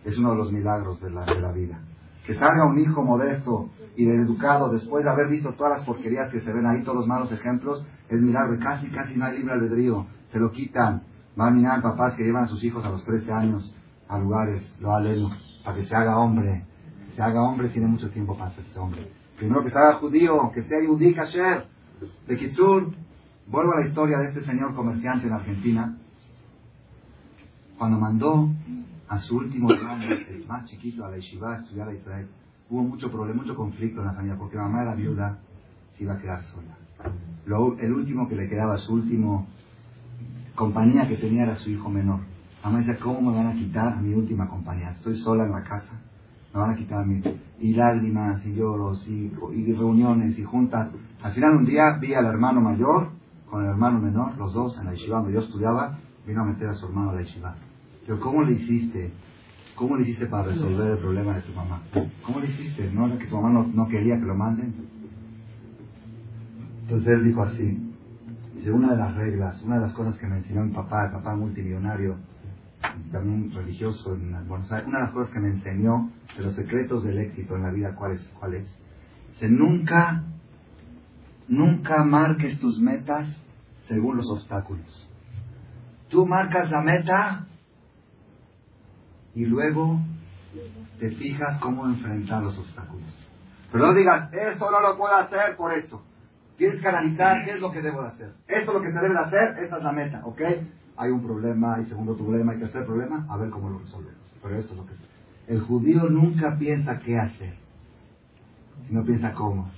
es 0.04 0.18
uno 0.18 0.30
de 0.30 0.36
los 0.36 0.52
milagros 0.52 1.00
de 1.00 1.10
la, 1.10 1.24
de 1.24 1.40
la 1.40 1.52
vida. 1.52 1.80
Que 2.26 2.34
salga 2.34 2.66
un 2.66 2.78
hijo 2.78 3.02
modesto 3.02 3.70
y 3.96 4.08
educado 4.08 4.70
después 4.70 5.04
de 5.04 5.10
haber 5.10 5.28
visto 5.28 5.52
todas 5.54 5.78
las 5.78 5.86
porquerías 5.86 6.30
que 6.30 6.40
se 6.40 6.52
ven 6.52 6.66
ahí, 6.66 6.82
todos 6.82 6.98
los 6.98 7.06
malos 7.06 7.32
ejemplos, 7.32 7.84
es 8.08 8.20
milagro. 8.20 8.58
Casi, 8.58 8.88
casi 8.88 9.16
no 9.16 9.26
hay 9.26 9.38
libre 9.38 9.54
albedrío. 9.54 10.06
Se 10.28 10.38
lo 10.38 10.50
quitan. 10.52 11.02
Van 11.36 11.48
a 11.48 11.50
mirar 11.50 11.82
papás 11.82 12.14
que 12.14 12.24
llevan 12.24 12.44
a 12.44 12.48
sus 12.48 12.62
hijos 12.64 12.84
a 12.84 12.90
los 12.90 13.04
13 13.04 13.32
años 13.32 13.74
a 14.08 14.18
lugares, 14.18 14.74
lo 14.80 14.92
aleno, 14.92 15.30
para 15.64 15.76
que 15.76 15.84
se 15.84 15.94
haga 15.94 16.18
hombre. 16.18 16.64
Que 17.06 17.16
se 17.16 17.22
haga 17.22 17.42
hombre 17.42 17.68
tiene 17.68 17.86
mucho 17.86 18.10
tiempo 18.10 18.36
para 18.36 18.50
hacerse 18.50 18.78
hombre. 18.78 19.10
Primero 19.36 19.62
que 19.62 19.70
se 19.70 19.78
haga 19.78 19.94
judío, 19.94 20.50
que 20.52 20.62
sea 20.64 20.82
yudí 20.82 21.14
kasher. 21.14 21.66
De 22.26 22.36
Kitsur, 22.36 22.92
vuelvo 23.46 23.72
a 23.72 23.80
la 23.80 23.86
historia 23.86 24.18
de 24.18 24.28
este 24.28 24.44
señor 24.44 24.74
comerciante 24.74 25.26
en 25.26 25.32
Argentina. 25.32 25.96
Cuando 27.78 27.98
mandó 27.98 28.50
a 29.10 29.18
su 29.18 29.36
último 29.36 29.72
hermano, 29.72 30.04
el 30.04 30.46
más 30.46 30.64
chiquito, 30.66 31.04
a 31.04 31.10
la 31.10 31.16
yeshiva, 31.16 31.56
a 31.56 31.58
estudiar 31.58 31.88
a 31.88 31.94
Israel, 31.94 32.28
hubo 32.70 32.84
mucho 32.84 33.10
problema, 33.10 33.42
mucho 33.42 33.56
conflicto 33.56 34.00
en 34.00 34.06
la 34.06 34.12
familia, 34.12 34.38
porque 34.38 34.56
mamá 34.56 34.82
era 34.82 34.94
viuda, 34.94 35.40
se 35.96 36.04
iba 36.04 36.14
a 36.14 36.18
quedar 36.18 36.44
sola. 36.44 36.76
el 37.80 37.92
último 37.92 38.28
que 38.28 38.36
le 38.36 38.48
quedaba, 38.48 38.78
su 38.78 38.94
último 38.94 39.48
compañía 40.54 41.08
que 41.08 41.16
tenía 41.16 41.42
era 41.42 41.56
su 41.56 41.70
hijo 41.70 41.90
menor. 41.90 42.20
Mamá 42.62 42.78
decía, 42.78 43.00
¿cómo 43.00 43.20
me 43.20 43.36
van 43.36 43.48
a 43.48 43.54
quitar 43.54 43.94
a 43.94 44.00
mi 44.00 44.14
última 44.14 44.48
compañía? 44.48 44.90
Estoy 44.92 45.16
sola 45.16 45.44
en 45.44 45.50
la 45.50 45.64
casa, 45.64 46.00
me 46.54 46.60
van 46.60 46.70
a 46.70 46.76
quitar 46.76 47.00
a 47.00 47.04
mí. 47.04 47.20
Y 47.58 47.74
lágrimas, 47.74 48.46
y 48.46 48.54
lloros, 48.54 49.04
y, 49.08 49.32
y 49.54 49.72
reuniones, 49.72 50.38
y 50.38 50.44
juntas. 50.44 50.92
Al 51.20 51.32
final 51.32 51.56
un 51.56 51.64
día 51.64 51.98
vi 52.00 52.14
al 52.14 52.26
hermano 52.26 52.60
mayor 52.60 53.10
con 53.50 53.64
el 53.64 53.70
hermano 53.70 53.98
menor, 53.98 54.36
los 54.38 54.54
dos 54.54 54.78
en 54.78 54.84
la 54.84 54.92
yeshiva 54.92 55.16
donde 55.18 55.32
yo 55.32 55.40
estudiaba, 55.40 55.98
vino 56.24 56.42
a 56.42 56.44
meter 56.44 56.68
a 56.68 56.74
su 56.74 56.86
hermano 56.86 57.10
a 57.10 57.14
la 57.14 57.22
yeshiva. 57.22 57.56
Pero 58.06 58.20
¿cómo 58.20 58.42
le 58.42 58.52
hiciste? 58.52 59.12
¿Cómo 59.74 59.96
le 59.96 60.02
hiciste 60.02 60.26
para 60.26 60.48
resolver 60.48 60.92
el 60.92 60.98
problema 60.98 61.34
de 61.34 61.42
tu 61.42 61.52
mamá? 61.52 61.82
¿Cómo 62.24 62.40
le 62.40 62.48
hiciste? 62.48 62.90
¿No 62.92 63.16
que 63.18 63.26
tu 63.26 63.36
mamá 63.36 63.50
no, 63.50 63.66
no 63.66 63.88
quería 63.88 64.18
que 64.18 64.26
lo 64.26 64.34
manden? 64.34 64.74
Entonces 66.82 67.08
él 67.08 67.24
dijo 67.24 67.42
así, 67.42 67.78
dice, 68.56 68.72
una 68.72 68.92
de 68.92 68.96
las 68.98 69.14
reglas, 69.14 69.62
una 69.62 69.76
de 69.76 69.82
las 69.82 69.92
cosas 69.94 70.18
que 70.18 70.26
me 70.26 70.38
enseñó 70.38 70.64
mi 70.64 70.72
papá, 70.72 71.06
el 71.06 71.12
papá 71.12 71.36
multimillonario, 71.36 72.16
también 73.12 73.52
religioso 73.52 74.14
en 74.14 74.48
Buenos 74.48 74.70
Aires, 74.72 74.88
una 74.88 74.98
de 74.98 75.04
las 75.04 75.12
cosas 75.12 75.32
que 75.32 75.40
me 75.40 75.48
enseñó 75.48 76.10
de 76.36 76.42
los 76.42 76.54
secretos 76.54 77.04
del 77.04 77.18
éxito 77.18 77.56
en 77.56 77.62
la 77.62 77.70
vida, 77.70 77.94
¿cuál 77.94 78.12
es? 78.12 78.22
¿Cuál 78.38 78.54
es? 78.54 78.76
Dice, 79.34 79.48
nunca, 79.48 80.24
nunca 81.48 82.04
marques 82.04 82.58
tus 82.58 82.80
metas 82.80 83.28
según 83.86 84.16
los 84.16 84.30
obstáculos. 84.30 85.08
Tú 86.08 86.26
marcas 86.26 86.70
la 86.70 86.82
meta 86.82 87.46
y 89.34 89.44
luego 89.44 90.00
te 90.98 91.10
fijas 91.12 91.58
cómo 91.60 91.86
enfrentar 91.86 92.42
los 92.42 92.58
obstáculos. 92.58 93.08
Pero 93.72 93.86
no 93.86 93.94
digas, 93.94 94.32
esto 94.32 94.70
no 94.70 94.80
lo 94.80 94.96
puedo 94.96 95.14
hacer 95.14 95.56
por 95.56 95.72
esto. 95.72 96.02
Tienes 96.56 96.80
que 96.80 96.88
analizar 96.88 97.44
qué 97.44 97.52
es 97.52 97.60
lo 97.60 97.70
que 97.72 97.80
debo 97.80 98.02
de 98.02 98.08
hacer. 98.08 98.32
Esto 98.46 98.70
es 98.72 98.74
lo 98.74 98.82
que 98.82 98.92
se 98.92 98.98
debe 98.98 99.14
de 99.14 99.20
hacer, 99.20 99.64
esta 99.64 99.78
es 99.78 99.82
la 99.82 99.92
meta, 99.92 100.22
¿ok? 100.24 100.40
Hay 100.96 101.10
un 101.10 101.22
problema, 101.22 101.76
hay 101.76 101.86
segundo 101.86 102.16
problema, 102.16 102.52
hay 102.52 102.58
tercer 102.58 102.84
problema, 102.84 103.26
a 103.30 103.36
ver 103.38 103.50
cómo 103.50 103.70
lo 103.70 103.78
resolvemos. 103.78 104.20
Pero 104.42 104.58
esto 104.58 104.72
es 104.72 104.78
lo 104.78 104.86
que 104.86 104.92
es. 104.92 105.00
El 105.46 105.60
judío 105.62 106.04
nunca 106.10 106.56
piensa 106.58 106.98
qué 106.98 107.18
hacer, 107.18 107.54
sino 108.86 109.04
piensa 109.04 109.32
cómo. 109.32 109.70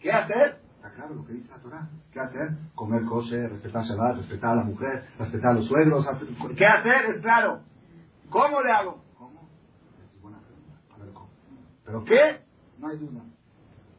¿Qué 0.00 0.12
hacer? 0.12 0.60
Está 0.76 0.92
claro 0.92 1.14
lo 1.16 1.26
que 1.26 1.32
dice 1.32 1.50
la 1.50 1.58
Torah. 1.58 1.88
¿Qué 2.12 2.20
hacer? 2.20 2.50
Comer 2.74 3.04
kosher, 3.04 3.50
respetar 3.50 3.82
Shabbat, 3.84 4.16
respetar 4.16 4.52
a 4.52 4.56
la 4.56 4.64
mujer, 4.64 5.06
respetar 5.18 5.50
a 5.50 5.54
los 5.54 5.66
suegros. 5.66 6.06
¿Qué 6.56 6.66
hacer? 6.66 7.04
Es 7.06 7.20
claro. 7.20 7.60
¿Cómo 8.30 8.62
le 8.62 8.72
hago? 8.72 9.02
¿Cómo? 9.16 9.48
Es 9.98 10.20
buena 10.20 10.38
pregunta. 10.38 10.94
A 10.94 10.98
ver 10.98 11.12
cómo. 11.12 11.30
¿Pero 11.84 12.04
qué? 12.04 12.40
No 12.78 12.88
hay 12.88 12.98
duda. 12.98 13.22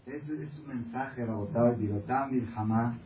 Ese 0.05 0.43
es 0.43 0.59
un 0.59 0.67
mensaje, 0.67 1.25
Rabotai, 1.25 1.75
Birotam, 1.75 2.31
Milhamá, 2.31 2.97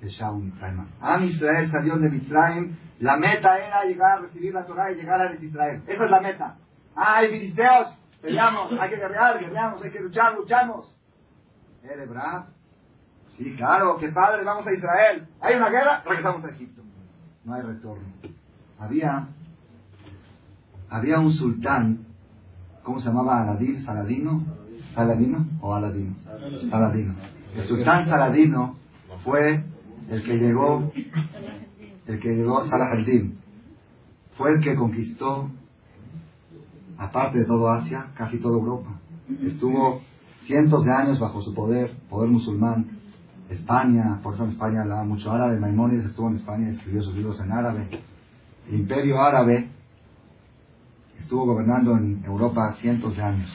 de 0.00 0.08
Shaul 0.08 0.44
Mitzrayim. 0.44 0.86
Am 1.00 1.24
Israel 1.24 1.70
salió 1.70 1.96
de 1.98 2.10
Mitzrayim. 2.10 2.76
La 3.00 3.16
meta 3.16 3.58
era 3.58 3.84
llegar 3.84 4.18
a 4.18 4.20
recibir 4.22 4.52
la 4.52 4.66
Torah 4.66 4.90
y 4.90 4.96
llegar 4.96 5.20
a 5.20 5.34
Israel. 5.34 5.82
Esa 5.86 6.04
es 6.04 6.10
la 6.10 6.20
meta. 6.20 6.56
Hay 6.96 7.28
filisteos. 7.28 7.96
Peleamos. 8.20 8.72
Hay 8.80 8.90
que 8.90 8.96
guerrear, 8.96 9.38
guerreamos. 9.38 9.84
Hay 9.84 9.92
que 9.92 10.00
luchar, 10.00 10.34
luchamos. 10.34 10.92
¿Erebra? 11.82 12.48
Sí, 13.36 13.54
claro. 13.56 13.96
Qué 13.98 14.08
padre. 14.08 14.42
Vamos 14.42 14.66
a 14.66 14.72
Israel. 14.72 15.28
Hay 15.40 15.54
una 15.54 15.70
guerra. 15.70 16.02
Regresamos 16.04 16.44
a 16.44 16.50
Egipto. 16.50 16.82
No 17.44 17.54
hay 17.54 17.62
retorno. 17.62 18.04
Había 18.80 19.28
había 20.90 21.18
un 21.18 21.32
sultán, 21.32 22.06
¿cómo 22.82 23.00
se 23.00 23.08
llamaba? 23.08 23.42
Aladín, 23.42 23.80
Saladino, 23.80 24.42
Saladino 24.94 25.46
o 25.60 25.74
Aladino, 25.74 26.14
Saladino. 26.70 27.14
El 27.54 27.66
sultán 27.66 28.08
Saladino 28.08 28.76
fue 29.24 29.64
el 30.08 30.22
que 30.22 30.38
llegó, 30.38 30.92
el 32.06 32.20
que 32.20 32.34
llegó 32.34 32.64
Saladin, 32.66 33.38
fue 34.36 34.52
el 34.52 34.60
que 34.60 34.74
conquistó 34.74 35.50
aparte 36.96 37.38
de 37.38 37.44
todo 37.44 37.70
Asia, 37.70 38.06
casi 38.14 38.38
toda 38.38 38.56
Europa. 38.58 38.90
Estuvo 39.42 40.00
cientos 40.44 40.84
de 40.84 40.92
años 40.92 41.18
bajo 41.18 41.42
su 41.42 41.54
poder, 41.54 41.92
poder 42.08 42.30
musulmán. 42.30 42.98
España, 43.50 44.20
por 44.22 44.34
eso 44.34 44.44
en 44.44 44.50
España 44.50 44.82
hablaba 44.82 45.04
mucho 45.04 45.30
árabe. 45.30 45.58
Maimónides 45.58 46.06
estuvo 46.06 46.28
en 46.28 46.36
España 46.36 46.68
y 46.68 46.74
escribió 46.74 47.02
sus 47.02 47.14
libros 47.14 47.40
en 47.40 47.50
árabe. 47.52 47.88
El 48.68 48.80
imperio 48.80 49.22
árabe 49.22 49.68
estuvo 51.28 51.44
gobernando 51.44 51.94
en 51.94 52.24
Europa 52.24 52.72
cientos 52.80 53.14
de 53.14 53.22
años. 53.22 53.50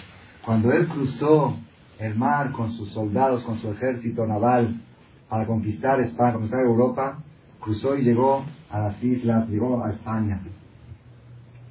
Cuando 0.45 0.71
él 0.71 0.88
cruzó 0.89 1.57
el 1.97 2.13
mar 2.13 2.51
con 2.51 2.71
sus 2.74 2.91
soldados, 2.91 3.43
con 3.45 3.57
su 3.61 3.71
ejército 3.71 4.28
naval, 4.28 4.80
para 5.28 5.47
conquistar 5.47 5.99
España, 6.01 6.34
conquistar 6.34 6.59
Europa, 6.59 7.17
cruzó 7.59 7.97
y 7.97 8.03
llegó 8.03 8.45
a 8.69 8.78
las 8.78 9.03
islas, 9.03 9.49
llegó 9.49 9.84
a 9.84 9.89
España. 9.89 10.39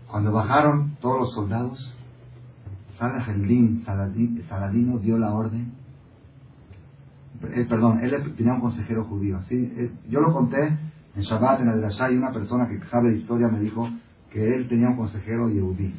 Cuando 0.09 0.33
bajaron 0.33 0.97
todos 1.01 1.21
los 1.21 1.35
soldados, 1.35 1.97
Saladín, 2.99 3.85
Saladino 4.49 4.99
dio 4.99 5.19
la 5.19 5.33
orden. 5.33 5.73
Eh, 7.55 7.65
perdón, 7.71 8.01
él 8.03 8.35
tenía 8.37 8.55
un 8.55 8.61
consejero 8.61 9.05
judío. 9.05 9.41
¿sí? 9.43 9.73
Eh, 9.77 9.93
yo 10.09 10.19
lo 10.19 10.33
conté 10.33 10.67
en 11.15 11.23
Shabbat, 11.23 11.61
en 11.61 11.69
Adrashá, 11.69 12.11
y 12.11 12.17
una 12.17 12.33
persona 12.33 12.67
que 12.67 12.85
sabe 12.87 13.13
de 13.13 13.19
historia 13.19 13.47
me 13.47 13.61
dijo 13.61 13.89
que 14.33 14.55
él 14.55 14.69
tenía 14.69 14.89
un 14.89 14.97
consejero 14.97 15.49
yehudí. 15.49 15.95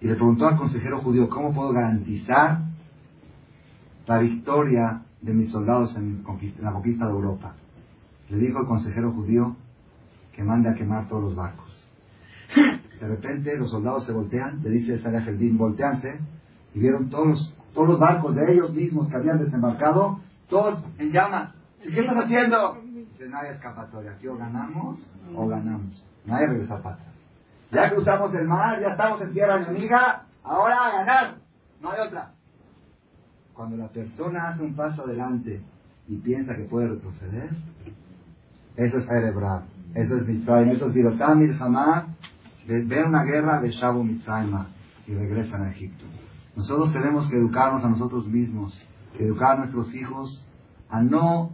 Y 0.00 0.06
le 0.06 0.14
preguntó 0.14 0.48
al 0.48 0.56
consejero 0.56 1.00
judío, 1.00 1.28
¿cómo 1.28 1.52
puedo 1.54 1.72
garantizar 1.72 2.60
la 4.06 4.18
victoria 4.18 5.02
de 5.20 5.34
mis 5.34 5.50
soldados 5.50 5.94
en, 5.96 6.24
la 6.60 6.72
conquista 6.72 7.06
de 7.06 7.12
Europa. 7.12 7.54
Le 8.30 8.38
dijo 8.38 8.60
el 8.60 8.66
consejero 8.66 9.12
judío 9.12 9.56
que 10.32 10.42
mande 10.42 10.70
a 10.70 10.74
quemar 10.74 11.08
todos 11.08 11.24
los 11.24 11.34
barcos. 11.34 11.84
De 13.00 13.06
repente 13.06 13.56
los 13.56 13.70
soldados 13.70 14.06
se 14.06 14.12
voltean, 14.12 14.60
le 14.62 14.70
dice 14.70 14.98
Salah 15.00 15.20
Geldín, 15.20 15.58
volteanse, 15.58 16.18
y 16.74 16.80
vieron 16.80 17.10
todos 17.10 17.28
los, 17.28 17.54
todos 17.74 17.88
los 17.88 17.98
barcos 17.98 18.34
de 18.34 18.52
ellos 18.52 18.72
mismos 18.72 19.08
que 19.08 19.16
habían 19.16 19.38
desembarcado, 19.38 20.20
todos 20.48 20.82
en 20.98 21.12
llamas. 21.12 21.54
¿Qué 21.82 22.00
estás 22.00 22.16
haciendo? 22.16 22.78
Dice, 22.82 23.28
no 23.28 23.38
hay 23.38 23.50
escapatoria, 23.50 24.12
aquí 24.12 24.26
o 24.26 24.36
ganamos 24.36 24.98
o 25.34 25.46
ganamos. 25.46 26.04
Nadie 26.26 26.46
regresa 26.48 26.76
atrás. 26.76 27.07
Ya 27.70 27.90
cruzamos 27.90 28.34
el 28.34 28.46
mar, 28.46 28.80
ya 28.80 28.88
estamos 28.88 29.20
en 29.20 29.32
tierra 29.32 29.62
enemiga, 29.62 30.24
ahora 30.42 30.86
a 30.86 30.92
ganar. 30.92 31.34
No 31.82 31.90
hay 31.90 32.00
otra. 32.06 32.32
Cuando 33.52 33.76
la 33.76 33.88
persona 33.88 34.48
hace 34.48 34.62
un 34.62 34.74
paso 34.74 35.02
adelante 35.02 35.60
y 36.08 36.16
piensa 36.16 36.54
que 36.54 36.64
puede 36.64 36.88
retroceder, 36.88 37.50
eso 38.76 38.98
es 38.98 39.06
cerebral, 39.06 39.64
eso 39.94 40.16
es 40.16 40.26
Mitzrayim, 40.26 40.70
eso 40.70 40.86
es 40.86 40.94
Birotamil 40.94 41.56
jamás 41.56 42.04
ven 42.68 43.06
una 43.06 43.24
guerra 43.24 43.60
de 43.60 43.70
Shabu 43.70 44.04
Mitzrayim 44.04 44.56
y 45.06 45.14
regresan 45.14 45.62
a 45.62 45.70
Egipto. 45.70 46.04
Nosotros 46.54 46.92
tenemos 46.92 47.28
que 47.28 47.36
educarnos 47.36 47.84
a 47.84 47.88
nosotros 47.88 48.26
mismos, 48.26 48.84
educar 49.18 49.56
a 49.56 49.58
nuestros 49.60 49.94
hijos 49.94 50.44
a 50.90 51.00
no 51.02 51.50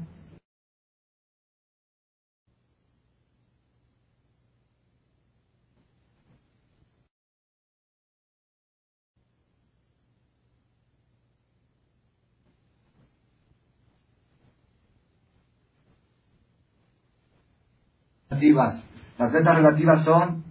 Las 18.52 19.32
metas 19.32 19.56
relativas 19.56 20.04
son, 20.04 20.44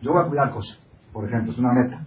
yo 0.00 0.12
voy 0.12 0.24
a 0.24 0.28
cuidar 0.28 0.50
cosas, 0.50 0.78
por 1.12 1.26
ejemplo, 1.26 1.52
es 1.52 1.58
una 1.58 1.72
meta. 1.72 2.00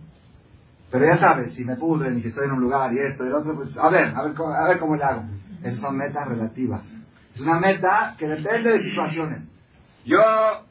Pero 0.91 1.05
ya 1.05 1.17
sabes, 1.17 1.53
si 1.53 1.63
me 1.63 1.77
pudren 1.77 2.17
y 2.17 2.21
si 2.21 2.27
estoy 2.27 2.45
en 2.45 2.51
un 2.51 2.61
lugar 2.61 2.91
y 2.93 2.99
esto 2.99 3.23
y 3.23 3.27
el 3.27 3.33
otro, 3.33 3.55
pues 3.55 3.77
a 3.77 3.89
ver, 3.89 4.13
a 4.13 4.23
ver, 4.23 4.35
a 4.37 4.67
ver 4.67 4.79
cómo 4.79 4.95
le 4.95 5.03
hago. 5.03 5.23
Esas 5.63 5.79
son 5.79 5.95
metas 5.95 6.27
relativas. 6.27 6.83
Es 7.33 7.39
una 7.39 7.59
meta 7.59 8.15
que 8.17 8.27
depende 8.27 8.71
de 8.71 8.83
situaciones. 8.83 9.47
Yo, 10.03 10.19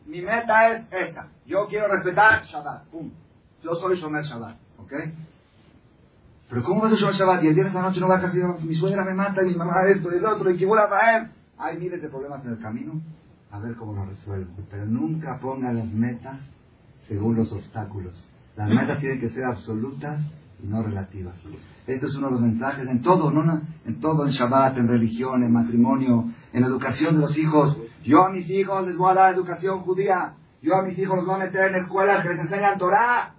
mi 0.07 0.21
meta 0.21 0.73
es 0.73 0.87
esta. 0.91 1.29
Yo 1.47 1.67
quiero 1.69 1.89
respetar 1.89 2.45
Shabbat. 2.45 2.89
Pum. 2.89 3.11
Yo 3.63 3.75
soy 3.77 3.97
Shomer 3.97 4.25
Shabbat. 4.25 4.57
¿Ok? 4.79 4.93
Pero 6.51 6.65
¿cómo 6.65 6.83
vas 6.83 6.93
a 6.93 6.97
Shomer 6.97 7.15
Shabbat? 7.15 7.45
Y 7.45 7.47
el 7.47 7.55
viernes 7.55 7.75
a 7.75 7.81
la 7.81 7.89
noche 7.89 8.01
no 8.01 8.09
va 8.09 8.19
a 8.19 8.21
casi, 8.21 8.41
mi 8.63 8.75
suegra 8.75 9.05
me 9.05 9.15
mata, 9.15 9.43
y 9.43 9.47
mi 9.47 9.55
mamá 9.55 9.87
esto 9.89 10.13
y 10.13 10.17
el 10.17 10.27
otro, 10.27 10.51
y 10.51 10.59
que 10.59 10.67
vuelva 10.67 10.85
a 10.85 10.89
traer. 10.89 11.31
Hay 11.57 11.79
miles 11.79 12.03
de 12.03 12.09
problemas 12.09 12.45
en 12.45 12.53
el 12.53 12.59
camino 12.59 13.01
a 13.51 13.59
ver 13.59 13.75
cómo 13.77 13.95
lo 13.95 14.05
resuelvo. 14.05 14.53
Pero 14.71 14.87
nunca 14.87 15.39
ponga 15.41 15.73
las 15.73 15.93
metas 15.93 16.41
según 17.09 17.37
los 17.37 17.53
obstáculos. 17.53 18.29
Las 18.57 18.69
metas 18.69 19.01
tienen 19.01 19.21
que 19.21 19.31
ser 19.31 19.45
absolutas 19.45 20.21
y 20.63 20.67
no 20.67 20.83
relativas. 20.83 21.35
Este 21.87 22.07
es 22.07 22.15
uno 22.15 22.27
de 22.27 22.33
los 22.33 22.41
mensajes 22.41 22.87
en 22.87 23.03
todo, 23.03 23.31
¿no? 23.31 23.61
en 23.85 24.01
todo, 24.01 24.27
en 24.27 24.31
Shabbat, 24.31 24.77
en 24.77 24.89
religión, 24.89 25.43
en 25.43 25.53
matrimonio, 25.53 26.27
en 26.53 26.65
educación 26.65 27.15
de 27.15 27.23
los 27.23 27.37
hijos. 27.37 27.77
Yo 28.05 28.25
a 28.25 28.31
mis 28.31 28.49
hijos 28.49 28.87
les 28.87 28.97
voy 28.97 29.11
a 29.11 29.15
dar 29.15 29.35
educación 29.35 29.81
judía. 29.81 30.35
Yo 30.63 30.77
a 30.77 30.83
mis 30.83 30.99
hijos 30.99 31.17
los 31.17 31.27
voy 31.27 31.37
a 31.37 31.45
meter 31.45 31.69
en 31.71 31.83
escuelas 31.83 32.23
que 32.23 32.29
les 32.31 32.39
enseñan 32.41 32.79
Torah. 32.79 33.35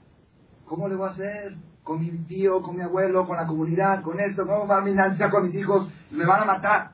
¿Cómo 0.66 0.88
le 0.88 0.95
voy 0.95 1.07
a 1.07 1.12
hacer? 1.12 1.55
Con 1.84 1.99
mi 1.99 2.09
tío, 2.26 2.62
con 2.62 2.76
mi 2.76 2.82
abuelo, 2.82 3.26
con 3.26 3.38
la 3.38 3.47
comunidad, 3.47 4.01
con 4.01 4.20
esto. 4.20 4.45
¿Cómo 4.45 4.68
va 4.68 4.80
a 4.80 4.82
mi 4.82 4.93
con 5.32 5.45
mis 5.45 5.55
hijos? 5.55 5.88
Me 6.12 6.26
van 6.26 6.43
a 6.43 6.45
matar. 6.45 6.91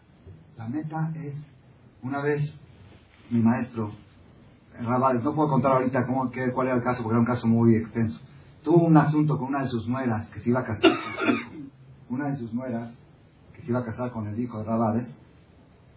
La 0.57 0.67
meta 0.67 1.11
es, 1.15 1.35
una 2.01 2.21
vez 2.21 2.59
mi 3.29 3.41
maestro, 3.41 3.91
Rabales, 4.79 5.23
no 5.23 5.33
puedo 5.33 5.49
contar 5.49 5.73
ahorita 5.73 6.05
cómo, 6.05 6.29
qué, 6.29 6.51
cuál 6.51 6.67
era 6.67 6.77
el 6.77 6.83
caso, 6.83 7.01
porque 7.01 7.13
era 7.13 7.19
un 7.19 7.25
caso 7.25 7.47
muy 7.47 7.75
extenso. 7.75 8.19
Tuvo 8.63 8.85
un 8.85 8.95
asunto 8.97 9.37
con 9.37 9.47
una 9.47 9.63
de 9.63 9.69
sus 9.69 9.87
nueras 9.87 10.27
que 10.29 10.39
se 10.39 10.49
iba 10.49 10.59
a 10.59 10.65
casar 10.65 10.81
con 10.81 10.91
su 10.91 11.33
hijo. 11.33 11.51
Una 12.09 12.25
de 12.25 12.35
sus 12.37 12.53
nueras 12.53 12.91
que 13.53 13.61
se 13.61 13.69
iba 13.69 13.79
a 13.79 13.85
casar 13.85 14.11
con 14.11 14.27
el 14.27 14.39
hijo 14.39 14.59
de 14.59 14.65
Rabales. 14.65 15.17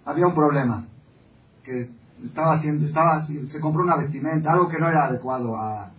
Había 0.05 0.27
un 0.27 0.35
problema, 0.35 0.87
que 1.63 1.91
estaba 2.25 2.55
haciendo, 2.55 2.87
estaba, 2.87 3.27
se 3.27 3.61
compró 3.61 3.83
una 3.83 3.97
vestimenta, 3.97 4.53
algo 4.53 4.69
que 4.69 4.79
no 4.79 4.89
era 4.89 5.05
adecuado 5.05 5.57
a, 5.57 5.91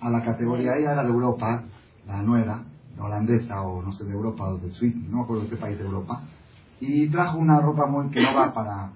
a 0.00 0.10
la 0.10 0.24
categoría. 0.24 0.76
Ella 0.76 0.92
era 0.92 1.02
de 1.02 1.10
Europa, 1.10 1.62
la 2.06 2.22
nuera, 2.22 2.62
holandesa 2.98 3.62
o 3.62 3.82
no 3.82 3.92
sé, 3.92 4.04
de 4.04 4.12
Europa 4.12 4.44
o 4.44 4.58
de 4.58 4.70
Suiza, 4.70 4.98
no 5.08 5.22
acuerdo 5.22 5.44
de 5.44 5.50
qué 5.50 5.56
país 5.56 5.78
de 5.78 5.84
Europa, 5.84 6.22
y 6.80 7.08
trajo 7.08 7.38
una 7.38 7.60
ropa 7.60 7.86
muy 7.86 8.10
que 8.10 8.22
no 8.22 8.34
va 8.34 8.52
para, 8.52 8.90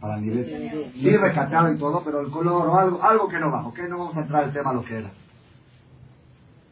para 0.00 0.16
el 0.16 0.22
nivel. 0.22 0.92
Sí, 0.94 1.16
recatado 1.16 1.72
y 1.72 1.78
todo, 1.78 2.02
pero 2.04 2.20
el 2.20 2.30
color 2.30 2.68
o 2.68 2.78
algo, 2.78 3.02
algo 3.02 3.28
que 3.28 3.38
no 3.38 3.50
va, 3.50 3.66
¿ok? 3.66 3.78
No 3.88 3.98
vamos 3.98 4.16
a 4.16 4.20
entrar 4.20 4.44
el 4.44 4.52
tema 4.52 4.72
lo 4.72 4.84
que 4.84 4.98
era. 4.98 5.10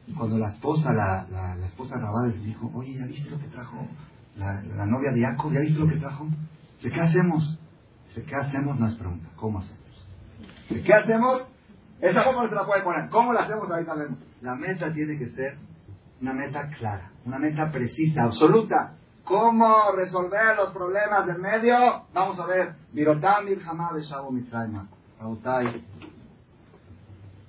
Y 0.07 0.15
cuando 0.15 0.39
la 0.39 0.49
esposa, 0.49 0.93
la, 0.93 1.27
la, 1.31 1.55
la 1.57 1.67
esposa 1.67 1.99
Rabades 1.99 2.43
dijo, 2.43 2.71
oye, 2.75 2.95
¿ya 2.99 3.07
viste 3.07 3.29
lo 3.31 3.39
que 3.39 3.49
trajo 3.49 3.87
la, 4.37 4.63
la 4.63 4.87
novia 4.87 5.13
de 5.13 5.21
Jacob? 5.21 5.53
¿Ya 5.53 5.61
viste 5.61 5.79
lo 5.79 5.89
que 5.89 5.97
trajo? 5.97 6.27
Dice, 6.77 6.91
¿qué 6.91 7.01
hacemos? 7.01 7.59
Dice, 8.09 8.25
¿qué 8.25 8.35
hacemos? 8.35 8.81
No 8.81 8.89
es 8.89 8.95
pregunta, 8.95 9.29
¿cómo 9.37 9.59
hacemos? 9.59 10.07
Dice, 10.69 10.83
¿qué 10.83 10.95
hacemos? 10.95 11.47
Esa 12.01 12.25
cómo 12.25 12.43
no 12.43 12.49
se 12.49 12.55
la 12.55 12.65
puede 12.65 12.83
poner. 12.83 13.11
¿Cómo 13.11 13.33
la 13.33 13.41
hacemos? 13.41 13.71
Ahí 13.71 13.85
vemos. 13.85 14.19
La 14.41 14.55
meta 14.55 14.93
tiene 14.93 15.19
que 15.19 15.29
ser 15.31 15.59
una 16.21 16.33
meta 16.33 16.69
clara, 16.79 17.13
una 17.25 17.39
meta 17.39 17.71
precisa, 17.71 18.23
absoluta. 18.23 18.95
¿Cómo 19.29 19.93
resolver 19.95 20.57
los 20.57 20.71
problemas 20.71 21.27
del 21.27 21.39
medio? 21.39 22.05
Vamos 22.15 22.41
a 22.41 22.47
ver. 22.47 22.75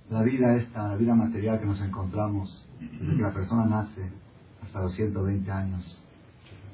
La 0.10 0.22
vida 0.24 0.56
esta, 0.58 0.90
la 0.90 0.98
vida 0.98 1.16
material 1.16 1.58
que 1.58 1.66
nos 1.66 1.80
encontramos, 1.80 2.68
desde 2.82 3.16
que 3.16 3.22
la 3.22 3.32
persona 3.32 3.66
nace 3.66 4.12
hasta 4.62 4.82
los 4.82 4.94
120 4.94 5.50
años, 5.50 6.04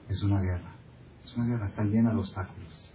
es 0.09 0.23
una 0.23 0.41
guerra. 0.41 0.71
Es 1.23 1.37
una 1.37 1.45
guerra, 1.45 1.67
está 1.67 1.83
llena 1.83 2.11
de 2.11 2.17
obstáculos. 2.17 2.89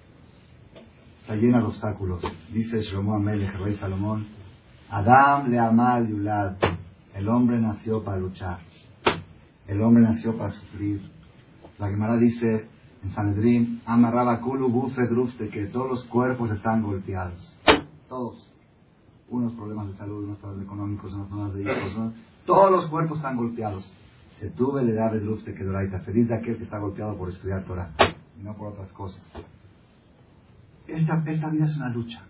Está 1.21 1.37
llena 1.37 1.59
de 1.59 1.67
obstáculos. 1.67 2.25
Dice 2.53 2.81
Shlomo 2.83 3.15
Amelech, 3.15 3.55
el 3.55 3.63
rey 3.63 3.77
Salomón, 3.77 4.27
Adam 4.91 5.49
le 5.49 5.61
amal 5.61 6.09
yulad. 6.09 6.57
El 7.15 7.29
hombre 7.29 7.61
nació 7.61 8.03
para 8.03 8.17
luchar. 8.17 8.59
El 9.69 9.81
hombre 9.81 10.03
nació 10.03 10.37
para 10.37 10.51
sufrir 10.51 11.10
la 11.81 11.89
Gemara 11.89 12.17
dice 12.17 12.69
en 13.03 13.11
Sanedrín, 13.13 13.81
amarraba 13.87 14.41
kulu 14.41 14.93
de 15.39 15.49
que 15.49 15.65
todos 15.67 15.89
los 15.89 16.05
cuerpos 16.05 16.51
están 16.51 16.83
golpeados. 16.83 17.57
Todos. 18.07 18.53
Unos 19.31 19.55
problemas 19.55 19.89
de 19.89 19.95
salud, 19.95 20.25
unos 20.25 20.39
problemas 20.39 20.67
económicos, 20.67 21.13
unos 21.15 21.29
problemas 21.29 21.55
de 21.55 21.63
hijos. 21.63 22.13
Todos 22.45 22.71
los 22.71 22.87
cuerpos 22.89 23.19
están 23.19 23.37
golpeados. 23.37 23.91
Se 24.39 24.51
tuve 24.51 24.85
la 24.85 24.91
edad 24.91 25.13
de 25.13 25.21
de 25.21 25.55
que 25.55 25.65
doraita. 25.65 26.01
Feliz 26.01 26.29
de 26.29 26.35
aquel 26.35 26.59
que 26.59 26.65
está 26.65 26.79
golpeado 26.79 27.17
por 27.17 27.31
estudiar 27.31 27.65
Torah 27.65 27.93
y 28.39 28.43
no 28.43 28.55
por 28.55 28.69
otras 28.69 28.93
cosas. 28.93 29.23
Esta, 30.87 31.23
esta 31.27 31.49
vida 31.49 31.65
es 31.65 31.77
una 31.77 31.89
lucha. 31.89 32.23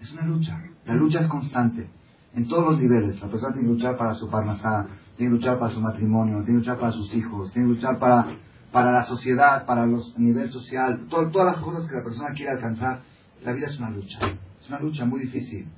Es 0.00 0.12
una 0.12 0.22
lucha. 0.22 0.62
La 0.86 0.94
lucha 0.94 1.20
es 1.20 1.26
constante. 1.26 1.88
En 2.34 2.46
todos 2.46 2.64
los 2.64 2.80
niveles. 2.80 3.20
La 3.20 3.28
persona 3.28 3.52
tiene 3.54 3.68
que 3.68 3.74
luchar 3.74 3.96
para 3.96 4.14
su 4.14 4.28
parnasá, 4.28 4.86
tiene 5.16 5.32
que 5.32 5.38
luchar 5.38 5.58
para 5.58 5.72
su 5.72 5.80
matrimonio, 5.80 6.36
tiene 6.44 6.46
que 6.46 6.68
luchar 6.68 6.78
para 6.78 6.92
sus 6.92 7.12
hijos, 7.14 7.50
tiene 7.52 7.68
que 7.68 7.74
luchar 7.74 7.98
para 7.98 8.36
para 8.74 8.90
la 8.90 9.04
sociedad, 9.04 9.66
para 9.66 9.86
los 9.86 10.18
nivel 10.18 10.50
social, 10.50 11.06
todas 11.08 11.46
las 11.46 11.60
cosas 11.60 11.88
que 11.88 11.94
la 11.94 12.02
persona 12.02 12.34
quiere 12.34 12.50
alcanzar, 12.50 13.02
la 13.44 13.52
vida 13.52 13.68
es 13.68 13.78
una 13.78 13.90
lucha. 13.90 14.18
Es 14.60 14.68
una 14.68 14.80
lucha 14.80 15.04
muy 15.04 15.20
difícil. 15.20 15.68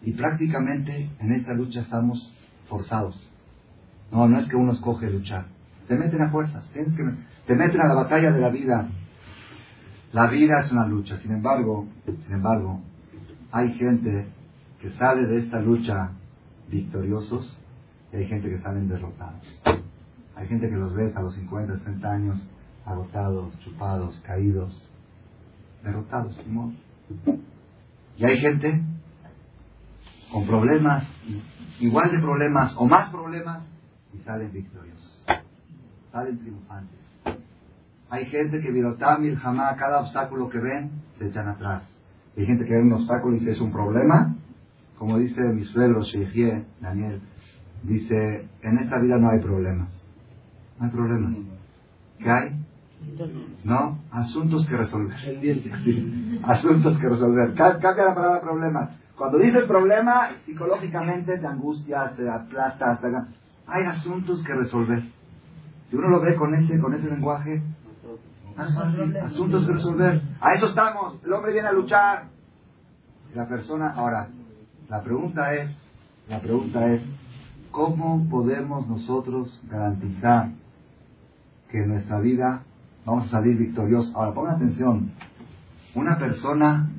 Y 0.00 0.12
prácticamente 0.12 1.10
en 1.18 1.32
esta 1.32 1.52
lucha 1.52 1.82
estamos 1.82 2.32
forzados. 2.70 3.20
No, 4.10 4.26
no 4.26 4.40
es 4.40 4.48
que 4.48 4.56
uno 4.56 4.72
escoge 4.72 5.10
luchar. 5.10 5.44
Te 5.88 5.94
meten 5.94 6.22
a 6.22 6.30
fuerzas, 6.30 6.66
tienes 6.72 6.94
que, 6.94 7.04
te 7.46 7.54
meten 7.54 7.82
a 7.82 7.88
la 7.88 7.94
batalla 7.94 8.30
de 8.30 8.40
la 8.40 8.48
vida. 8.48 8.88
La 10.14 10.26
vida 10.28 10.54
es 10.64 10.72
una 10.72 10.86
lucha. 10.86 11.18
Sin 11.18 11.32
embargo, 11.32 11.86
sin 12.06 12.32
embargo, 12.32 12.80
hay 13.52 13.74
gente 13.74 14.26
que 14.80 14.90
sale 14.92 15.26
de 15.26 15.40
esta 15.40 15.60
lucha 15.60 16.12
victoriosos 16.70 17.58
y 18.10 18.16
hay 18.16 18.26
gente 18.26 18.48
que 18.48 18.58
salen 18.60 18.88
derrotados. 18.88 19.44
Hay 20.40 20.48
gente 20.48 20.70
que 20.70 20.76
los 20.76 20.94
ves 20.94 21.14
a 21.16 21.20
los 21.20 21.34
50, 21.34 21.78
60 21.80 22.10
años 22.10 22.40
agotados, 22.86 23.52
chupados, 23.58 24.18
caídos, 24.26 24.82
derrotados. 25.84 26.40
Y 28.16 28.24
hay 28.24 28.38
gente 28.38 28.82
con 30.32 30.46
problemas, 30.46 31.04
igual 31.78 32.10
de 32.10 32.20
problemas 32.20 32.72
o 32.78 32.86
más 32.86 33.10
problemas, 33.10 33.66
y 34.14 34.18
salen 34.20 34.50
victoriosos. 34.50 35.26
Salen 36.10 36.38
triunfantes. 36.38 37.00
Hay 38.08 38.24
gente 38.26 38.62
que 38.62 38.72
virotamil 38.72 39.36
jamás 39.36 39.76
cada 39.76 40.00
obstáculo 40.00 40.48
que 40.48 40.58
ven 40.58 40.90
se 41.18 41.26
echan 41.26 41.48
atrás. 41.48 41.82
Hay 42.34 42.46
gente 42.46 42.64
que 42.64 42.72
ve 42.72 42.80
un 42.80 42.94
obstáculo 42.94 43.36
y 43.36 43.40
dice 43.40 43.52
es 43.52 43.60
un 43.60 43.72
problema. 43.72 44.34
Como 44.98 45.18
dice 45.18 45.42
mi 45.52 45.64
suegro 45.64 46.02
Sheikhie, 46.02 46.64
Daniel, 46.80 47.20
dice, 47.82 48.48
en 48.62 48.78
esta 48.78 48.98
vida 48.98 49.18
no 49.18 49.28
hay 49.30 49.40
problemas. 49.40 49.99
No 50.80 50.86
hay 50.86 50.92
problemas. 50.92 51.36
¿Qué 52.18 52.30
hay? 52.30 52.56
¿No? 53.64 53.98
Asuntos 54.10 54.66
que 54.66 54.76
resolver. 54.76 55.16
Asuntos 56.42 56.98
que 56.98 57.08
resolver. 57.08 57.54
Cambia 57.54 58.04
la 58.04 58.14
palabra 58.14 58.40
problemas. 58.40 58.90
Cuando 59.14 59.38
dices 59.38 59.64
problema, 59.64 60.30
psicológicamente 60.46 61.36
te 61.36 61.46
angustia, 61.46 62.14
te 62.16 62.28
aplasta, 62.28 62.98
hay 63.66 63.84
asuntos 63.84 64.42
que 64.42 64.54
resolver. 64.54 65.04
Si 65.90 65.96
uno 65.96 66.08
lo 66.08 66.20
ve 66.20 66.34
con 66.36 66.54
ese, 66.54 66.80
con 66.80 66.94
ese 66.94 67.10
lenguaje, 67.10 67.62
asuntos 69.22 69.66
que 69.66 69.72
resolver. 69.72 70.22
A 70.40 70.54
eso 70.54 70.66
estamos. 70.66 71.22
El 71.22 71.32
hombre 71.34 71.52
viene 71.52 71.68
a 71.68 71.72
luchar. 71.72 72.28
La 73.34 73.46
persona, 73.46 73.92
ahora, 73.92 74.28
la 74.88 75.02
pregunta 75.02 75.54
es, 75.54 75.70
la 76.26 76.40
pregunta 76.40 76.86
es, 76.86 77.02
¿cómo 77.70 78.26
podemos 78.30 78.88
nosotros 78.88 79.62
garantizar 79.68 80.48
que 81.70 81.78
en 81.78 81.88
nuestra 81.88 82.20
vida 82.20 82.62
vamos 83.04 83.26
a 83.26 83.30
salir 83.30 83.56
victoriosos? 83.56 84.14
Ahora, 84.14 84.34
pongan 84.34 84.56
atención. 84.56 85.12
Una 85.94 86.18
persona 86.18 86.90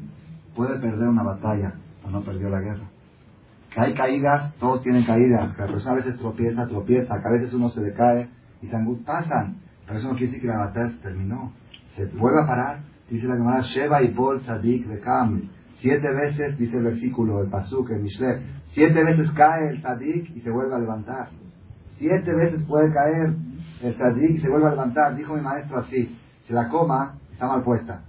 puede 0.56 0.80
perder 0.80 1.08
una 1.08 1.24
batalla, 1.24 1.76
o 2.04 2.10
no 2.10 2.22
perdió 2.24 2.50
la 2.50 2.60
guerra. 2.60 2.90
Que 3.74 3.80
hay 3.80 3.94
caídas, 3.94 4.54
todos 4.56 4.84
tienen 4.84 5.06
caídas, 5.06 5.54
que 5.54 5.62
la 5.62 5.68
persona 5.68 5.94
a 5.94 5.96
veces 5.96 6.18
tropieza, 6.18 6.68
tropieza, 6.68 7.22
que 7.22 7.28
a 7.28 7.32
veces 7.32 7.54
uno 7.54 7.70
se 7.70 7.82
le 7.82 7.94
cae 7.94 8.30
y 8.62 8.68
se 8.68 8.78
pasan. 9.06 9.58
Pero 9.86 10.00
eso 10.00 10.10
no 10.10 10.16
quiere 10.16 10.28
decir 10.28 10.42
que 10.42 10.48
la 10.48 10.66
batalla 10.66 10.90
se 10.90 10.98
terminó. 10.98 11.54
Se 11.96 12.06
vuelve 12.06 12.42
a 12.42 12.48
parar. 12.48 12.80
Dice 13.10 13.28
la 13.28 13.36
llamada 13.36 13.62
Sheba 13.62 14.02
y 14.04 14.10
Paul 14.10 14.42
Sadik 14.42 14.88
Rekam. 14.88 15.50
Siete 15.76 16.08
veces, 16.14 16.58
dice 16.58 16.78
el 16.78 16.84
versículo, 16.84 17.42
el 17.42 17.50
Pasuk, 17.50 17.90
el 17.90 18.02
Mishle, 18.02 18.42
siete 18.68 19.04
veces 19.04 19.32
cae 19.32 19.70
el 19.70 19.82
Sadik 19.82 20.30
y 20.36 20.42
se 20.42 20.52
vuelve 20.52 20.76
a 20.76 20.80
levantar. 20.80 21.30
Siete 21.98 22.34
veces 22.34 22.64
puede 22.64 22.94
caer 22.94 23.34
el 23.84 23.98
Sadik 23.98 24.30
y 24.32 24.38
se 24.40 24.50
vuelve 24.50 24.68
a 24.68 24.72
levantar. 24.72 25.16
Dijo 25.16 25.36
mi 25.36 25.42
maestro 25.42 25.80
así, 25.80 26.18
si 26.46 26.54
la 26.54 26.70
coma 26.70 27.16
está 27.32 27.48
mal 27.48 27.64
puesta. 27.64 28.02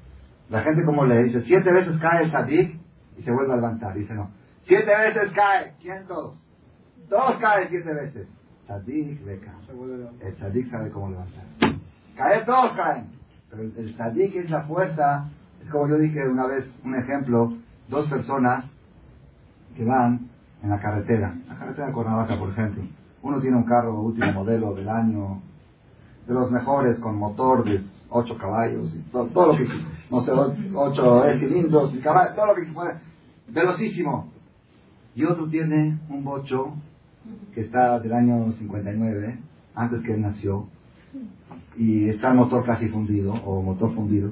La 0.48 0.60
gente 0.62 0.84
como 0.84 1.04
le 1.04 1.24
dice, 1.24 1.40
siete 1.42 1.72
veces 1.72 1.96
cae 1.98 2.24
el 2.24 2.30
Sadik 2.30 2.78
y 3.18 3.22
se 3.22 3.32
vuelve 3.32 3.52
a 3.52 3.56
levantar. 3.56 3.94
Dice 3.94 4.14
no, 4.14 4.30
siete 4.62 4.90
veces 4.96 5.32
cae. 5.32 5.74
¿Quién 5.80 6.06
todos? 6.06 6.34
Todos 7.08 7.36
caen 7.36 7.68
siete 7.68 7.92
veces. 7.92 8.26
Sadik 8.66 9.24
le 9.26 9.38
cae. 9.38 9.54
El 10.20 10.36
Sadik 10.38 10.70
sabe 10.70 10.90
cómo 10.90 11.10
levantar. 11.10 11.44
Caer 12.16 12.44
todos 12.46 12.72
caen. 12.72 13.08
Pero 13.50 13.62
el, 13.62 13.96
Sadik 13.96 14.34
es 14.36 14.50
la 14.50 14.62
fuerza. 14.62 15.28
Es 15.62 15.70
como 15.70 15.88
yo 15.88 15.98
dije 15.98 16.26
una 16.26 16.46
vez, 16.46 16.64
un 16.84 16.94
ejemplo, 16.94 17.52
dos 17.88 18.08
personas 18.08 18.64
que 19.76 19.84
van 19.84 20.30
en 20.62 20.70
la 20.70 20.80
carretera, 20.80 21.34
la 21.48 21.56
carretera 21.56 21.88
de 21.88 21.92
Cuernavaca, 21.92 22.38
por 22.38 22.50
ejemplo. 22.50 22.82
Uno 23.22 23.40
tiene 23.40 23.56
un 23.56 23.64
carro 23.64 24.00
último 24.00 24.32
modelo 24.32 24.74
del 24.74 24.88
año, 24.88 25.42
de 26.26 26.34
los 26.34 26.50
mejores, 26.50 26.98
con 26.98 27.16
motor 27.16 27.64
de 27.64 27.82
8 28.10 28.38
caballos, 28.38 28.94
y 28.94 28.98
todo, 29.10 29.46
lo 29.46 29.56
que, 29.56 29.66
no 30.10 30.20
sé, 30.20 30.32
8 30.32 31.22
cilindros, 31.38 31.94
y 31.94 31.98
caballos, 31.98 32.36
todo 32.36 32.46
lo 32.46 32.54
que 32.54 32.66
se 32.66 32.72
puede, 32.72 32.94
velocísimo. 33.48 34.30
Y 35.14 35.24
otro 35.24 35.46
tiene 35.48 35.98
un 36.08 36.24
bocho 36.24 36.74
que 37.54 37.62
está 37.62 37.98
del 38.00 38.12
año 38.12 38.52
59, 38.52 39.38
antes 39.74 40.02
que 40.02 40.14
él 40.14 40.22
nació, 40.22 40.66
y 41.76 42.08
está 42.08 42.30
el 42.30 42.36
motor 42.36 42.64
casi 42.64 42.88
fundido, 42.88 43.32
o 43.32 43.62
motor 43.62 43.94
fundido. 43.94 44.30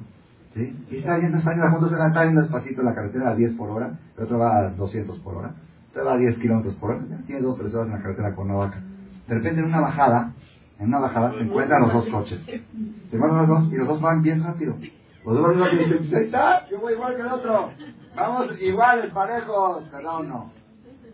Y 0.55 0.97
está 0.97 1.17
yendo, 1.17 1.37
está 1.37 1.53
yendo, 1.53 1.87
está 1.87 2.25
yendo 2.25 2.41
despacito 2.41 2.81
en 2.81 2.87
la 2.87 2.95
carretera 2.95 3.29
a 3.29 3.35
10 3.35 3.53
por 3.53 3.69
hora, 3.69 3.97
el 4.17 4.23
otro 4.23 4.37
va 4.37 4.57
a 4.57 4.69
200 4.69 5.19
por 5.19 5.35
hora, 5.35 5.55
otro 5.91 6.05
va 6.05 6.13
a 6.13 6.17
10 6.17 6.37
kilómetros 6.39 6.75
por 6.75 6.91
hora, 6.91 7.05
tiene 7.25 7.41
dos, 7.41 7.57
tres 7.57 7.73
horas 7.73 7.87
en 7.87 7.93
la 7.93 8.01
carretera 8.01 8.35
con 8.35 8.47
Cuernavaca. 8.47 8.81
De 9.27 9.35
repente 9.35 9.61
en 9.61 9.67
una 9.67 9.79
bajada, 9.79 10.33
en 10.81 10.87
una 10.87 10.99
bajada 10.99 11.31
se 11.33 11.41
encuentran 11.41 11.81
los 11.81 11.93
dos 11.93 12.07
coches. 12.07 12.43
Se 12.43 13.15
encuentran 13.15 13.37
los 13.37 13.47
dos 13.47 13.71
y 13.71 13.75
los 13.75 13.87
dos 13.87 14.01
van 14.01 14.23
bien 14.23 14.43
rápido. 14.43 14.75
Los 15.23 15.35
dos 15.35 15.43
van 15.43 15.55
bien 15.55 15.63
rápido 15.63 15.83
y 15.83 15.99
dicen, 15.99 16.17
ahí 16.17 16.25
está, 16.25 16.67
yo 16.69 16.79
voy 16.79 16.93
igual 16.93 17.15
que 17.15 17.21
el 17.21 17.27
otro. 17.27 17.69
Vamos 18.15 18.61
iguales, 18.61 19.11
parejos, 19.13 19.91
¿verdad 19.91 20.15
o 20.17 20.23
no? 20.23 20.51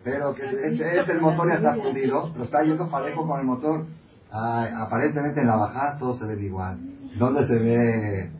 Pero 0.02 0.34
que 0.34 0.46
este, 0.46 1.00
este 1.00 1.12
el 1.12 1.20
motor 1.20 1.48
ya 1.48 1.56
está 1.56 1.74
fundido, 1.74 2.30
pero 2.32 2.44
está 2.44 2.62
yendo 2.62 2.88
parejo 2.88 3.26
con 3.26 3.40
el 3.40 3.46
motor. 3.46 3.84
aparentemente 4.30 5.40
en 5.42 5.46
la 5.48 5.56
bajada 5.56 5.98
todo 5.98 6.14
se 6.14 6.24
ve 6.24 6.42
igual. 6.42 6.78
¿Dónde 7.18 7.46
se 7.46 7.58
ve? 7.58 8.30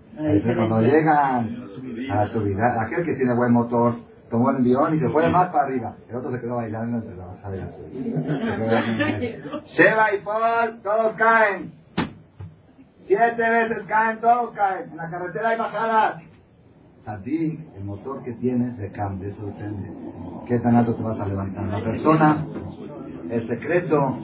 Cuando 0.56 0.80
llegan 0.80 1.68
a 2.10 2.14
la 2.14 2.28
subida, 2.28 2.82
aquel 2.82 3.04
que 3.04 3.16
tiene 3.16 3.34
buen 3.34 3.52
motor 3.52 3.96
tomó 4.30 4.50
el 4.50 4.56
envión 4.56 4.94
y 4.94 4.98
se 4.98 5.10
fue 5.10 5.28
más 5.28 5.48
para 5.50 5.64
arriba. 5.64 5.94
El 6.08 6.16
otro 6.16 6.30
se 6.32 6.40
quedó 6.40 6.56
bailando 6.56 6.96
entre 6.98 7.16
la 7.16 7.26
Sheba 9.64 10.14
y 10.14 10.20
Paul, 10.22 10.80
todos 10.82 11.14
caen. 11.14 11.72
Siete 13.06 13.50
veces 13.50 13.84
caen, 13.86 14.20
todos 14.20 14.50
caen. 14.52 14.90
En 14.90 14.96
la 14.96 15.08
carretera 15.08 15.50
hay 15.50 15.58
bajadas. 15.58 16.22
Sadik, 17.04 17.60
el 17.76 17.84
motor 17.84 18.22
que 18.22 18.32
tienes 18.32 18.76
de 18.76 18.90
cambio, 18.92 19.30
eso 19.30 19.46
depende. 19.46 19.90
¿Qué 20.46 20.58
tan 20.58 20.76
alto 20.76 20.94
te 20.94 21.02
vas 21.02 21.18
a 21.18 21.26
levantar? 21.26 21.64
La 21.64 21.82
persona, 21.82 22.44
el 23.30 23.48
secreto, 23.48 24.18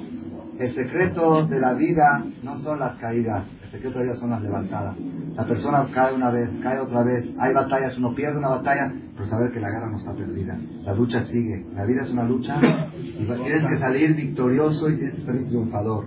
el 0.58 0.74
secreto 0.74 1.46
de 1.46 1.60
la 1.60 1.72
vida 1.72 2.22
no 2.42 2.58
son 2.58 2.80
las 2.80 2.96
caídas, 2.96 3.44
secreto 3.74 3.98
de 3.98 4.04
vida 4.04 4.16
son 4.16 4.30
las 4.30 4.42
levantadas. 4.42 4.96
La 5.34 5.44
persona 5.44 5.86
cae 5.92 6.14
una 6.14 6.30
vez, 6.30 6.48
cae 6.62 6.78
otra 6.78 7.02
vez, 7.02 7.28
hay 7.38 7.52
batallas, 7.52 7.98
uno 7.98 8.14
pierde 8.14 8.38
una 8.38 8.50
batalla, 8.50 8.92
pero 9.16 9.28
saber 9.28 9.52
que 9.52 9.60
la 9.60 9.68
guerra 9.68 9.90
no 9.90 9.98
está 9.98 10.12
perdida. 10.12 10.56
La 10.84 10.94
lucha 10.94 11.24
sigue, 11.24 11.66
la 11.74 11.84
vida 11.84 12.02
es 12.02 12.10
una 12.10 12.24
lucha 12.24 12.60
y 12.96 13.24
tienes 13.24 13.66
que 13.66 13.76
salir 13.78 14.14
victorioso 14.14 14.88
y 14.90 14.96
tienes 14.96 15.14
que 15.16 15.26
salir 15.26 15.48
triunfador. 15.48 16.04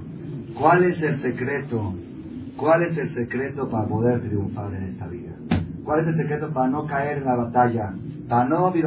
¿Cuál 0.58 0.86
es 0.86 1.02
el 1.02 1.22
secreto? 1.22 1.94
¿Cuál 2.56 2.84
es 2.84 2.98
el 2.98 3.14
secreto 3.14 3.70
para 3.70 3.88
poder 3.88 4.22
triunfar 4.22 4.74
en 4.74 4.84
esta 4.84 5.08
vida? 5.08 5.34
¿Cuál 5.84 6.02
es 6.02 6.08
el 6.08 6.16
secreto 6.16 6.52
para 6.54 6.70
no 6.70 6.86
caer 6.86 7.18
en 7.20 7.26
la 7.26 7.36
batalla? 7.36 7.94
Para 8.30 8.46
no 8.46 8.72
ver 8.72 8.86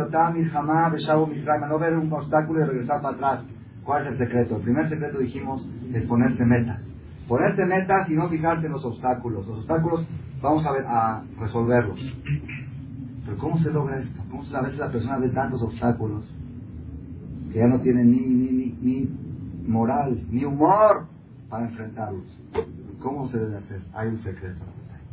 un 1.97 2.13
obstáculo 2.13 2.61
y 2.61 2.65
regresar 2.65 3.03
para 3.03 3.15
atrás. 3.15 3.45
¿Cuál 3.85 4.03
es 4.03 4.13
el 4.13 4.19
secreto? 4.19 4.57
El 4.57 4.63
primer 4.63 4.89
secreto 4.89 5.19
dijimos 5.19 5.69
es 5.93 6.05
ponerse 6.07 6.45
metas. 6.45 6.90
Ponerse 7.31 7.65
metas 7.65 8.11
y 8.11 8.17
no 8.17 8.29
fijarse 8.29 8.67
en 8.67 8.73
los 8.73 8.85
obstáculos. 8.85 9.47
Los 9.47 9.59
obstáculos 9.59 10.05
vamos 10.43 10.67
a, 10.67 10.73
ver, 10.73 10.85
a 10.85 11.23
resolverlos. 11.39 12.01
Pero 13.25 13.39
¿cómo 13.39 13.57
se 13.59 13.71
logra 13.71 14.01
esto? 14.01 14.21
¿Cómo 14.29 14.43
se, 14.43 14.57
a 14.57 14.63
veces 14.63 14.81
la 14.81 14.91
persona 14.91 15.17
ve 15.19 15.29
tantos 15.29 15.63
obstáculos 15.63 16.25
que 17.53 17.59
ya 17.61 17.69
no 17.69 17.81
tiene 17.83 18.03
ni, 18.03 18.19
ni, 18.19 18.73
ni 18.83 19.09
moral, 19.65 20.27
ni 20.29 20.45
humor 20.45 21.07
para 21.49 21.69
enfrentarlos? 21.69 22.27
¿Cómo 22.99 23.29
se 23.29 23.39
debe 23.39 23.59
hacer? 23.59 23.81
Hay 23.95 24.09
un 24.09 24.19
secreto. 24.19 24.65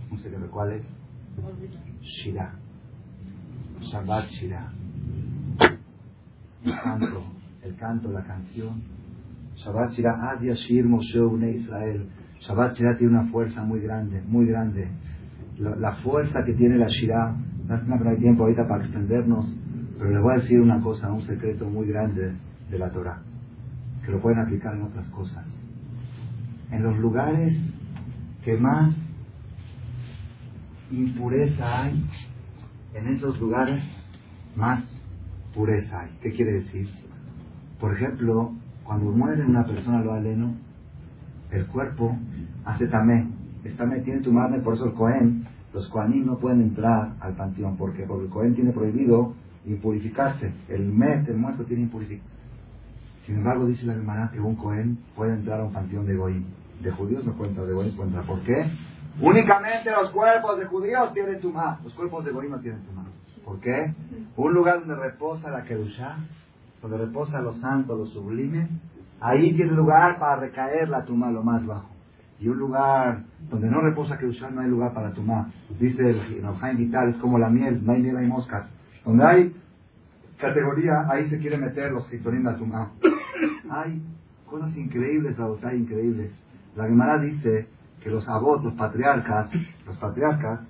¿Un 0.09 0.17
secreto 0.17 0.49
cuál 0.49 0.71
es? 0.71 0.85
Shira. 2.01 2.51
Shabbat 3.79 4.25
Shira. 4.29 4.71
El 6.65 6.79
canto, 6.81 7.23
el 7.61 7.75
canto, 7.75 8.11
la 8.11 8.23
canción. 8.23 8.96
Shabbat 9.67 9.91
Shira, 9.95 10.31
Ad 10.31 10.41
Yashir 10.41 10.85
Moshe 10.85 11.19
Israel. 11.55 12.07
Shabbat 12.39 12.77
Shira 12.77 12.97
tiene 12.97 13.19
una 13.19 13.29
fuerza 13.29 13.63
muy 13.63 13.81
grande, 13.81 14.21
muy 14.25 14.45
grande. 14.45 14.87
La, 15.59 15.93
fuerza 15.95 16.43
que 16.45 16.53
tiene 16.53 16.77
la 16.77 16.87
Shira, 16.87 17.35
lástima 17.67 17.97
que 17.97 18.03
no 18.05 18.09
hay 18.11 18.17
tiempo 18.17 18.43
ahorita 18.43 18.65
para 18.67 18.83
extendernos, 18.83 19.45
pero 19.97 20.11
les 20.11 20.21
voy 20.21 20.33
a 20.33 20.37
decir 20.37 20.61
una 20.61 20.79
cosa, 20.79 21.11
un 21.11 21.23
secreto 21.23 21.69
muy 21.69 21.87
grande 21.87 22.33
de 22.69 22.79
la 22.79 22.89
Torah, 22.91 23.21
que 24.05 24.11
lo 24.11 24.21
pueden 24.21 24.39
aplicar 24.39 24.75
en 24.75 24.83
otras 24.83 25.09
cosas. 25.09 25.45
En 26.71 26.83
los 26.83 26.97
lugares 26.97 27.57
que 28.45 28.55
más 28.55 28.95
impureza 30.91 31.83
hay, 31.83 32.05
en 32.93 33.07
esos 33.07 33.37
lugares 33.39 33.83
más 34.55 34.83
pureza 35.53 36.01
hay. 36.01 36.11
¿Qué 36.21 36.31
quiere 36.31 36.53
decir? 36.53 36.87
Por 37.79 37.95
ejemplo, 37.95 38.53
cuando 38.87 39.11
muere 39.11 39.45
una 39.45 39.65
persona 39.65 40.01
lo 40.01 40.13
aleno, 40.13 40.55
el 41.51 41.67
cuerpo 41.67 42.17
hace 42.63 42.87
tamé. 42.87 43.27
El 43.65 43.75
tamé 43.75 43.99
tiene 43.99 44.21
tu 44.21 44.31
madre, 44.31 44.61
por 44.61 44.75
eso 44.75 44.85
el 44.85 44.93
Cohen, 44.93 45.45
los 45.73 45.89
Kohanim 45.89 46.25
no 46.25 46.37
pueden 46.37 46.61
entrar 46.61 47.11
al 47.19 47.33
panteón. 47.33 47.75
¿Por 47.75 47.93
qué? 47.93 48.03
Porque 48.03 48.25
el 48.25 48.29
Cohen 48.29 48.55
tiene 48.55 48.71
prohibido 48.71 49.33
impurificarse. 49.65 50.53
El 50.69 50.85
Met, 50.85 51.27
el 51.27 51.35
muerto, 51.35 51.65
tiene 51.65 51.83
impurificación. 51.83 52.31
Sin 53.25 53.35
embargo, 53.35 53.65
dice 53.65 53.85
la 53.85 53.93
hermana 53.93 54.31
que 54.31 54.39
un 54.39 54.55
Cohen 54.55 54.99
puede 55.17 55.33
entrar 55.33 55.59
a 55.59 55.65
un 55.65 55.73
panteón 55.73 56.05
de 56.05 56.15
Goim. 56.15 56.45
De 56.81 56.89
judíos 56.91 57.25
no 57.25 57.33
entrar, 57.43 57.67
de 57.67 57.73
Goim 57.73 57.89
entrar. 57.89 58.25
¿Por 58.25 58.39
qué? 58.39 58.71
Únicamente 59.19 59.91
los 59.91 60.11
cuerpos 60.11 60.57
de 60.59 60.65
judíos 60.65 61.13
tienen 61.13 61.41
tumá. 61.41 61.77
Los 61.83 61.93
cuerpos 61.93 62.23
de 62.23 62.31
Goim 62.31 62.51
no 62.51 62.59
tienen 62.59 62.79
tumá. 62.83 63.03
¿Por 63.43 63.59
qué? 63.59 63.93
Un 64.37 64.53
lugar 64.53 64.79
donde 64.79 64.95
reposa 64.95 65.49
la 65.49 65.65
Kedushá, 65.65 66.19
donde 66.81 66.97
reposa 66.97 67.41
los 67.41 67.59
santos, 67.59 67.97
los 67.97 68.13
sublimes, 68.13 68.69
ahí 69.19 69.53
tiene 69.53 69.71
lugar 69.71 70.19
para 70.19 70.41
recaer 70.41 70.89
la 70.89 71.03
tumá 71.05 71.31
lo 71.31 71.43
más 71.43 71.65
bajo. 71.65 71.89
Y 72.39 72.47
un 72.49 72.57
lugar 72.59 73.23
donde 73.49 73.69
no 73.69 73.81
reposa 73.81 74.17
Kedushá 74.17 74.49
no 74.51 74.61
hay 74.61 74.69
lugar 74.69 74.93
para 74.93 75.11
tumá. 75.11 75.51
Dice 75.79 76.09
el 76.09 76.43
Jaime 76.59 76.79
Vital, 76.85 77.09
es 77.09 77.17
como 77.17 77.39
la 77.39 77.49
miel, 77.49 77.83
no 77.83 77.93
hay 77.93 78.01
miel, 78.01 78.17
hay 78.17 78.27
moscas. 78.27 78.69
Donde 79.03 79.25
hay 79.25 79.55
categoría, 80.37 81.07
ahí 81.09 81.29
se 81.29 81.39
quiere 81.39 81.57
meter 81.57 81.91
los 81.91 82.11
Hitorim 82.13 82.43
la 82.43 82.55
tumá. 82.55 82.91
Hay 83.69 84.01
cosas 84.45 84.75
increíbles, 84.77 85.35
la 85.37 85.73
increíbles. 85.73 86.31
La 86.75 86.85
Gemara 86.85 87.17
dice 87.17 87.67
que 88.03 88.09
los 88.09 88.27
abot, 88.29 88.63
los 88.63 88.73
patriarcas, 88.73 89.49
los 89.85 89.97
patriarcas, 89.97 90.61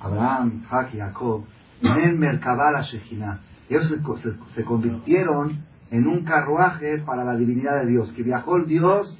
Abraham, 0.00 0.60
Isaac 0.64 0.90
y 0.92 0.98
Jacob, 0.98 1.44
en 1.80 2.18
Merkabah 2.18 2.82
Shejina, 2.82 3.40
ellos 3.68 3.92
se, 4.54 4.64
convirtieron 4.64 5.64
en 5.90 6.06
un 6.06 6.24
carruaje 6.24 6.98
para 6.98 7.24
la 7.24 7.36
divinidad 7.36 7.80
de 7.80 7.86
Dios, 7.86 8.12
que 8.12 8.22
viajó 8.22 8.56
el 8.56 8.66
Dios, 8.66 9.18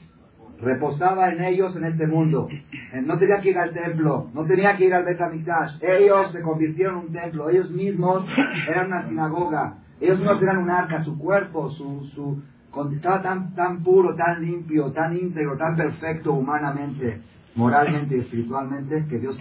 reposaba 0.60 1.30
en 1.30 1.42
ellos 1.42 1.76
en 1.76 1.84
este 1.84 2.06
mundo. 2.06 2.48
Eh, 2.50 3.02
no 3.04 3.18
tenía 3.18 3.40
que 3.40 3.50
ir 3.50 3.58
al 3.58 3.72
templo, 3.72 4.30
no 4.32 4.44
tenía 4.44 4.76
que 4.76 4.86
ir 4.86 4.94
al 4.94 5.04
Betamikdash. 5.04 5.82
Ellos 5.82 6.32
se 6.32 6.42
convirtieron 6.42 6.98
en 6.98 7.06
un 7.06 7.12
templo, 7.12 7.50
ellos 7.50 7.70
mismos 7.70 8.24
eran 8.68 8.86
una 8.86 9.08
sinagoga, 9.08 9.78
ellos 10.00 10.18
mismos 10.18 10.42
eran 10.42 10.58
un 10.58 10.70
arca, 10.70 11.04
su 11.04 11.18
cuerpo, 11.18 11.70
su, 11.70 12.04
su, 12.14 12.42
estaba 12.92 13.22
tan, 13.22 13.54
tan 13.54 13.82
puro, 13.82 14.14
tan 14.14 14.42
limpio, 14.42 14.92
tan 14.92 15.16
íntegro, 15.16 15.56
tan 15.56 15.76
perfecto 15.76 16.32
humanamente, 16.32 17.20
moralmente 17.54 18.16
y 18.16 18.20
espiritualmente, 18.20 19.06
que 19.08 19.18
Dios 19.18 19.40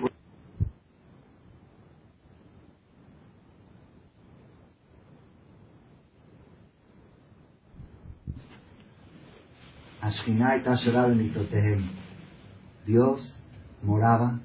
Dios 12.86 13.43
moraba 13.82 14.39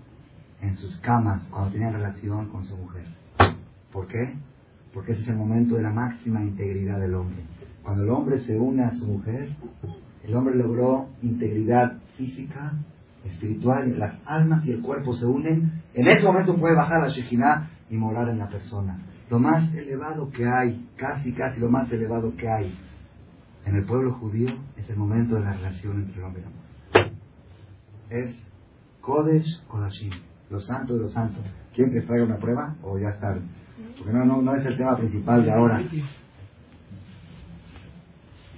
en 0.62 0.76
sus 0.76 0.96
camas 1.00 1.46
cuando 1.50 1.72
tenía 1.72 1.90
relación 1.90 2.48
con 2.48 2.64
su 2.64 2.78
mujer. 2.78 3.04
¿Por 3.92 4.06
qué? 4.06 4.36
Porque 4.94 5.12
ese 5.12 5.20
es 5.20 5.28
el 5.28 5.36
momento 5.36 5.74
de 5.74 5.82
la 5.82 5.90
máxima 5.90 6.40
integridad 6.40 6.98
del 6.98 7.14
hombre. 7.14 7.42
Cuando 7.82 8.04
el 8.04 8.08
hombre 8.08 8.40
se 8.40 8.58
une 8.58 8.84
a 8.84 8.90
su 8.92 9.06
mujer, 9.06 9.54
el 10.24 10.34
hombre 10.34 10.54
logró 10.54 11.10
integridad 11.22 11.98
física, 12.16 12.72
espiritual, 13.24 13.98
las 13.98 14.16
almas 14.24 14.64
y 14.64 14.72
el 14.72 14.80
cuerpo 14.80 15.12
se 15.14 15.26
unen. 15.26 15.82
En 15.92 16.08
ese 16.08 16.24
momento 16.24 16.56
puede 16.56 16.74
bajar 16.74 17.02
la 17.02 17.08
Shekhinah 17.08 17.68
y 17.90 17.96
morar 17.96 18.30
en 18.30 18.38
la 18.38 18.48
persona. 18.48 18.98
Lo 19.28 19.38
más 19.38 19.74
elevado 19.74 20.30
que 20.30 20.46
hay, 20.46 20.88
casi, 20.96 21.32
casi 21.32 21.60
lo 21.60 21.68
más 21.68 21.92
elevado 21.92 22.34
que 22.34 22.48
hay 22.48 22.74
en 23.64 23.76
el 23.76 23.84
pueblo 23.84 24.14
judío 24.14 24.48
es 24.76 24.88
el 24.88 24.96
momento 24.96 25.36
de 25.36 25.42
la 25.42 25.52
relación 25.52 26.02
entre 26.02 26.18
el 26.18 26.24
hombre 26.24 26.42
y 26.42 26.44
la 26.44 26.50
mujer. 26.50 27.12
Es 28.10 28.36
Kodesh 29.00 29.62
Kodashim, 29.68 30.12
los 30.50 30.66
santos 30.66 30.96
de 30.96 31.02
los 31.02 31.12
santos. 31.12 31.44
¿Quieren 31.74 31.92
que 31.92 32.00
traiga 32.02 32.24
una 32.24 32.38
prueba 32.38 32.74
o 32.82 32.98
ya 32.98 33.10
está? 33.10 33.36
Porque 33.96 34.12
no, 34.12 34.24
no, 34.24 34.42
no 34.42 34.54
es 34.54 34.64
el 34.66 34.76
tema 34.76 34.96
principal 34.96 35.44
de 35.44 35.52
ahora. 35.52 35.82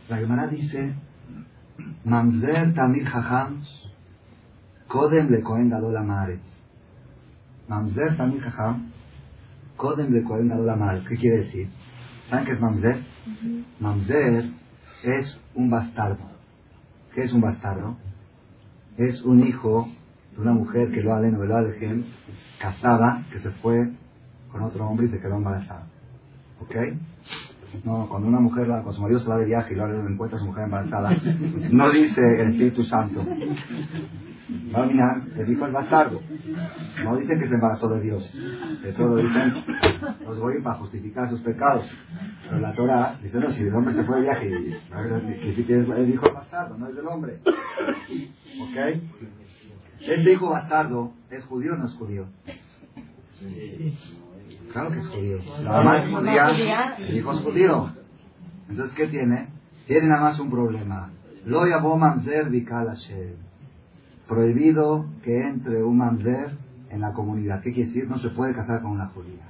La 0.09 0.17
Gemara 0.17 0.47
dice, 0.47 0.95
Mamzer 2.05 2.75
Tamir 2.75 3.05
Jajam, 3.05 3.63
Kodem 4.89 5.31
le 5.31 5.43
Kohen 5.43 5.71
Gadol 5.71 5.97
Amaretz. 5.97 6.43
Mamzer 7.69 8.17
Tamir 8.17 8.41
Jajam, 8.41 8.93
Kodem 9.77 10.13
le 10.13 10.23
Kohen 10.23 10.49
Gadol 10.49 10.71
Amaretz. 10.71 11.07
¿Qué 11.09 11.17
quiere 11.17 11.39
decir? 11.39 11.69
¿Saben 12.29 12.45
qué 12.45 12.53
es 12.53 12.61
Mamzer? 12.61 13.01
Mamzer 13.81 14.62
es 15.03 15.39
un 15.55 15.71
bastardo. 15.71 16.25
¿Qué 17.15 17.23
es 17.23 17.33
un 17.33 17.41
bastardo? 17.41 17.97
Es 18.97 19.23
un 19.23 19.41
hijo 19.47 19.89
de 20.35 20.41
una 20.41 20.53
mujer 20.53 20.91
que 20.93 21.03
lo 21.03 21.15
aleno, 21.15 21.45
lo 21.45 21.57
alejen, 21.57 22.07
casada, 22.59 23.25
que 23.31 23.39
se 23.41 23.51
fue 23.51 23.91
con 24.51 24.63
otro 24.63 24.87
hombre 24.87 25.07
y 25.07 25.11
se 25.11 25.21
quedó 25.21 25.37
embarazada. 25.37 25.87
¿Ok? 26.61 26.77
No, 27.85 28.07
cuando 28.09 28.29
una 28.29 28.41
mujer, 28.41 28.67
cuando 28.67 28.93
su 28.93 29.01
marido 29.01 29.21
se 29.21 29.29
va 29.29 29.39
de 29.39 29.47
viaje 29.47 29.73
y 29.73 29.77
luego 29.77 30.07
encuentra 30.07 30.37
a 30.37 30.41
su 30.41 30.47
mujer 30.47 30.65
embarazada, 30.65 31.11
no 31.71 31.91
dice 31.91 32.21
el 32.21 32.51
Espíritu 32.51 32.85
Santo. 32.85 33.25
No, 34.49 34.87
mira, 34.87 35.23
el 35.37 35.51
hijo 35.51 35.67
es 35.67 35.73
bastardo. 35.73 36.21
No 37.05 37.17
dice 37.17 37.39
que 37.39 37.49
se 37.49 37.55
embarazó 37.55 37.89
de 37.91 38.01
Dios. 38.01 38.35
Eso 38.85 39.07
lo 39.07 39.17
dicen 39.17 39.65
los 40.27 40.41
voy 40.41 40.61
para 40.63 40.79
justificar 40.79 41.29
sus 41.29 41.41
pecados. 41.41 41.87
Pero 42.45 42.61
la 42.61 42.73
Torah 42.75 43.19
dice, 43.23 43.39
no, 43.39 43.51
si 43.51 43.63
el 43.63 43.75
hombre 43.75 43.95
se 43.95 44.05
fue 44.05 44.17
de 44.17 44.23
viaje, 44.23 44.51
si 45.55 45.63
tienes 45.63 45.89
el 45.89 46.11
hijo 46.11 46.33
bastardo, 46.33 46.77
no 46.77 46.89
es 46.89 46.97
del 46.97 47.07
hombre. 47.07 47.41
¿Ok? 47.45 49.03
Este 50.01 50.33
hijo 50.33 50.51
bastardo, 50.51 51.13
¿es 51.31 51.45
judío 51.45 51.75
o 51.75 51.77
no 51.77 51.87
es 51.87 51.95
judío? 51.95 52.27
Claro 54.73 54.91
que 54.91 54.99
es 54.99 55.07
judío. 55.07 55.39
La 55.63 55.71
mamá 55.71 55.99
es 55.99 56.11
judía, 56.11 56.97
el 56.99 57.17
hijo 57.17 57.33
es 57.33 57.41
judío. 57.41 57.93
Entonces, 58.69 58.95
¿qué 58.97 59.07
tiene? 59.07 59.49
Tiene 59.87 60.09
nada 60.09 60.23
más 60.23 60.41
un 60.41 60.51
problema. 60.51 61.11
Lo 61.45 61.67
llamó 61.67 61.97
mamzer 61.97 62.49
Prohibido 64.29 65.07
que 65.23 65.47
entre 65.47 65.83
un 65.83 65.99
mamzer 65.99 66.57
en 66.91 67.01
la 67.01 67.13
comunidad. 67.13 67.63
¿Qué 67.63 67.73
quiere 67.73 67.89
decir? 67.89 68.09
No 68.09 68.19
se 68.19 68.31
puede 68.31 68.55
casar 68.55 68.83
con 68.83 68.93
una 68.93 69.07
judía. 69.07 69.43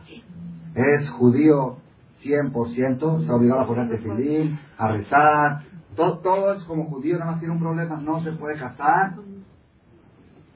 Es 0.74 1.10
judío 1.10 1.76
100%, 2.22 3.20
está 3.20 3.34
obligado 3.34 3.60
a 3.60 3.66
ponerse 3.66 3.98
feliz, 3.98 4.52
a 4.78 4.88
rezar. 4.88 5.62
Todo, 5.96 6.18
todo 6.18 6.52
es 6.54 6.64
como 6.64 6.86
judío, 6.86 7.18
nada 7.18 7.32
más 7.32 7.40
tiene 7.40 7.54
un 7.54 7.60
problema. 7.60 7.96
No 7.96 8.20
se 8.20 8.32
puede 8.32 8.58
casar 8.58 9.16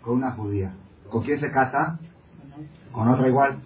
con 0.02 0.16
una 0.16 0.32
judía. 0.32 0.74
¿Con 1.10 1.22
quién 1.22 1.40
se 1.40 1.50
casa? 1.50 1.98
Con 2.92 3.08
otra 3.08 3.28
igual 3.28 3.60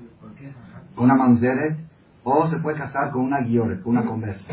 con 0.94 1.04
una 1.04 1.14
mamzeret, 1.14 1.78
o 2.24 2.46
se 2.46 2.58
puede 2.58 2.76
casar 2.76 3.10
con 3.10 3.22
una 3.22 3.40
guioret, 3.40 3.82
con 3.82 3.96
una 3.96 4.06
conversa. 4.06 4.44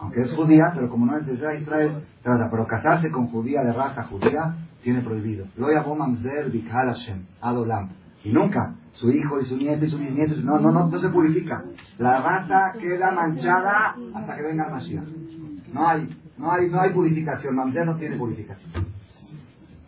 Aunque 0.00 0.22
es 0.22 0.32
judía, 0.32 0.72
pero 0.74 0.88
como 0.90 1.06
no 1.06 1.16
es 1.16 1.26
de 1.26 1.34
Israel, 1.34 2.04
trata. 2.22 2.50
Pero 2.50 2.66
casarse 2.66 3.10
con 3.10 3.28
judía 3.28 3.62
de 3.62 3.72
raza 3.72 4.04
judía 4.04 4.56
tiene 4.82 5.00
prohibido. 5.00 5.46
Adolam. 7.40 7.90
Y 8.24 8.32
nunca, 8.32 8.74
su 8.92 9.10
hijo 9.10 9.40
y 9.40 9.44
su 9.44 9.56
nieto 9.56 9.84
y 9.84 9.90
su 9.90 9.98
bisnieto, 9.98 10.36
no, 10.42 10.58
no, 10.58 10.70
no, 10.70 10.88
no 10.88 10.98
se 10.98 11.08
purifica. 11.08 11.64
La 11.98 12.20
raza 12.20 12.72
queda 12.78 13.10
manchada 13.10 13.96
hasta 14.14 14.36
que 14.36 14.42
venga 14.42 14.66
el 14.66 14.72
Mashiach. 14.72 15.08
No 15.72 15.88
hay, 15.88 16.08
no 16.38 16.52
hay, 16.52 16.68
no 16.68 16.80
hay 16.80 16.90
purificación. 16.90 17.56
Mamzer 17.56 17.86
no 17.86 17.96
tiene 17.96 18.16
purificación. 18.16 18.86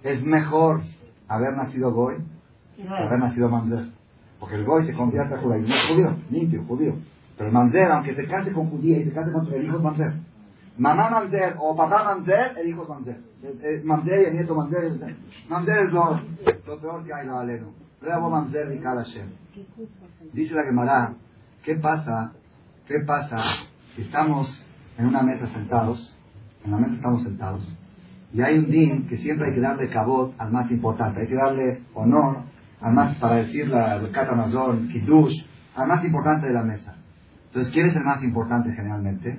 Es 0.03 0.23
mejor 0.25 0.81
haber 1.29 1.57
nacido 1.57 1.93
Goy 1.93 2.17
que 2.77 2.89
haber 2.89 3.19
nacido 3.19 3.49
Mamzer. 3.49 3.87
Porque 4.41 4.57
el 4.57 4.65
goy 4.65 4.85
se 4.85 4.93
convierte 4.93 5.35
a 5.35 5.39
judaísmo. 5.39 5.75
Es 5.75 5.89
judío, 5.89 6.17
limpio, 6.31 6.65
judío. 6.65 6.95
Pero 7.37 7.49
el 7.49 7.55
mamzer, 7.55 7.91
aunque 7.91 8.15
se 8.15 8.27
case 8.27 8.53
con 8.53 8.69
judía 8.69 8.99
y 8.99 9.05
se 9.05 9.13
case 9.13 9.33
con 9.33 9.47
el 9.53 9.65
hijo 9.65 9.77
es 9.77 9.83
mamzer. 9.83 10.13
Mamá 10.77 11.09
mamzer 11.09 11.57
o 11.61 11.77
papá 11.77 12.03
mamzer, 12.05 12.59
el 12.59 12.69
hijo 12.69 12.83
es 12.83 12.89
mamzer. 12.89 13.85
Mamzer 13.85 14.21
y 14.21 14.25
el 14.25 14.35
nieto 14.35 14.55
mamzer. 14.55 15.17
Mamzer 15.49 15.79
es 15.79 15.93
lo, 15.93 16.21
lo 16.67 16.81
peor 16.81 17.05
que 17.05 17.15
hay, 17.15 17.27
lo 17.27 17.39
aleno. 17.39 17.69
Luego 18.03 18.31
mamzer 18.31 18.73
y 18.73 18.81
cada 18.81 19.05
Hashem. 19.05 19.29
Dice 20.33 20.55
la 20.55 20.65
Gemara, 20.65 21.15
¿qué 21.63 21.77
pasa? 21.77 22.33
¿Qué 22.87 23.01
pasa 23.07 23.39
si 23.95 24.03
estamos 24.03 24.49
en 24.99 25.07
una 25.07 25.23
mesa 25.23 25.47
sentados? 25.49 26.15
En 26.65 26.73
la 26.73 26.79
mesa 26.79 26.95
estamos 26.95 27.23
sentados. 27.23 27.67
Y 28.33 28.43
hay 28.43 28.59
un 28.59 28.69
din 28.69 29.07
que 29.07 29.17
siempre 29.17 29.49
hay 29.49 29.55
que 29.55 29.61
darle 29.61 29.89
cabot 29.89 30.35
al 30.39 30.51
más 30.51 30.69
importante. 30.73 31.21
Hay 31.21 31.29
que 31.29 31.37
darle 31.37 31.83
honor 31.95 32.39
al 32.81 33.17
para 33.19 33.37
decir 33.37 33.69
la 33.69 34.01
Katamazon, 34.13 34.89
Kiddush, 34.89 35.45
al 35.77 35.87
más 35.87 36.05
importante 36.05 36.49
de 36.49 36.53
la 36.53 36.65
mesa. 36.65 36.97
Entonces, 37.47 37.73
¿quién 37.73 37.87
es 37.87 37.97
el 37.97 38.03
más 38.03 38.23
importante 38.25 38.73
generalmente? 38.73 39.39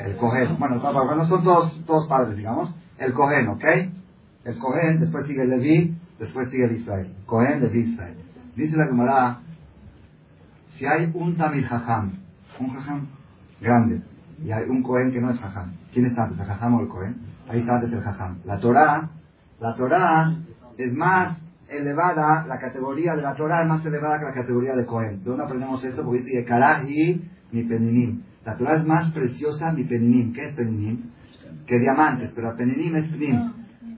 El 0.00 0.16
Cohen. 0.16 0.58
Bueno, 0.58 0.76
no 0.76 1.26
son 1.26 1.44
todos, 1.44 1.84
todos 1.86 2.08
padres, 2.08 2.36
digamos. 2.36 2.74
El 2.98 3.12
Cohen, 3.12 3.48
¿ok? 3.48 3.64
El 4.44 4.58
Cohen, 4.58 5.00
después 5.00 5.26
sigue 5.26 5.42
el 5.42 5.50
Levi, 5.50 5.96
después 6.18 6.50
sigue 6.50 6.64
el 6.64 6.76
Israel. 6.76 7.14
Cohen, 7.26 7.60
Levi, 7.60 7.80
Israel. 7.80 8.16
Dice 8.56 8.76
la 8.76 8.86
Gemara, 8.86 9.40
si 10.76 10.86
hay 10.86 11.10
un 11.14 11.36
Tamil 11.36 11.66
Jajam, 11.66 12.12
un 12.58 12.70
Jajam 12.70 13.06
grande, 13.60 14.02
y 14.42 14.50
hay 14.50 14.64
un 14.64 14.82
Cohen 14.82 15.12
que 15.12 15.20
no 15.20 15.30
es 15.30 15.38
Jajam, 15.38 15.72
¿quién 15.92 16.06
está 16.06 16.24
antes, 16.24 16.38
el 16.38 16.46
Jajam 16.46 16.74
o 16.74 16.80
el 16.80 16.88
Cohen? 16.88 17.16
Ahí 17.48 17.60
está 17.60 17.76
antes 17.76 17.92
el 17.92 18.00
Jajam. 18.00 18.38
La 18.44 18.58
Torah 18.58 19.10
La 19.60 19.74
Torah 19.74 20.36
es 20.76 20.92
más 20.92 21.38
elevada, 21.68 22.46
la 22.46 22.58
categoría 22.58 23.14
de 23.14 23.22
la 23.22 23.34
Torah 23.34 23.62
es 23.62 23.68
más 23.68 23.84
elevada 23.84 24.18
que 24.18 24.24
la 24.26 24.34
categoría 24.34 24.74
de 24.74 24.86
Cohen. 24.86 25.22
¿De 25.22 25.30
dónde 25.30 25.44
aprendemos 25.44 25.82
esto? 25.82 26.04
Porque 26.04 26.22
dice 26.22 26.46
y 26.88 27.22
mi 27.52 27.62
peninim. 27.64 28.22
La 28.46 28.56
Torah 28.56 28.76
es 28.76 28.86
más 28.86 29.10
preciosa 29.10 29.72
mi 29.72 29.82
peninim. 29.82 30.32
¿Qué 30.32 30.46
es 30.46 30.54
peninim? 30.54 31.10
Que 31.66 31.80
diamantes, 31.80 32.30
pero 32.32 32.54
peninim 32.56 32.94
es 32.94 33.10
penim. 33.10 33.52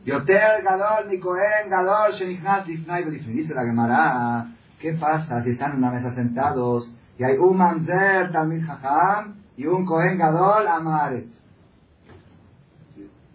Yoter 0.06 0.62
gadol 0.64 1.10
mi 1.10 1.20
Cohen 1.20 1.68
gadol 1.68 2.12
shenichnas 2.18 2.66
lifnai 2.66 3.04
Dice 3.04 3.54
la 3.54 3.66
Gemara, 3.66 4.46
¿qué 4.80 4.94
pasa 4.94 5.42
si 5.42 5.50
están 5.50 5.72
en 5.72 5.78
una 5.78 5.90
mesa 5.90 6.14
sentados 6.14 6.90
y 7.18 7.24
hay 7.24 7.36
un 7.36 7.58
mamzer 7.58 8.32
talmid 8.32 8.64
jajam 8.64 9.34
y 9.54 9.66
un 9.66 9.84
Cohen 9.84 10.16
gadol 10.16 10.66
amaret? 10.66 11.26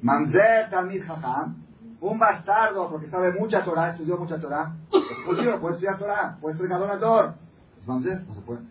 Mamzer 0.02 0.72
talmid 0.72 1.04
jajam 1.06 1.58
un 2.02 2.20
bastardo, 2.20 2.90
porque 2.90 3.08
sabe 3.08 3.32
mucha 3.40 3.64
Torah, 3.64 3.92
estudió 3.92 4.18
mucha 4.18 4.38
Torah, 4.38 4.74
es 4.92 5.26
judío, 5.26 5.62
puede 5.62 5.76
estudiar 5.76 5.98
Torah, 5.98 6.38
puede 6.42 6.58
ser 6.58 6.68
gadonador. 6.68 7.36
Entonces, 7.80 8.28
no 8.28 8.34
se 8.34 8.42
puede. 8.42 8.62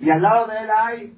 Y 0.00 0.10
al 0.10 0.20
lado 0.20 0.46
de 0.48 0.58
él 0.58 0.68
hay 0.70 1.16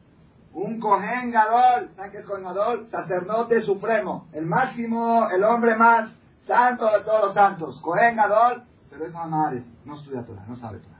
un 0.59 0.80
Cohen 0.80 1.30
Gadol, 1.30 1.90
¿saben 1.94 2.11
qué 2.11 2.18
es 2.18 2.26
Cohen 2.26 2.42
Gadol? 2.42 2.88
Sacerdote 2.90 3.61
supremo, 3.62 4.26
el 4.32 4.46
máximo, 4.46 5.28
el 5.30 5.44
hombre 5.44 5.76
más 5.76 6.11
santo 6.46 6.86
de 6.86 7.04
todos 7.04 7.26
los 7.26 7.34
santos. 7.34 7.80
Cohen 7.80 8.16
Gadol, 8.16 8.64
pero 8.90 9.06
es 9.06 9.14
Amares, 9.14 9.62
no 9.84 9.96
estudia 9.96 10.24
Torah, 10.24 10.44
no 10.48 10.56
sabe 10.56 10.78
Torah. 10.78 10.98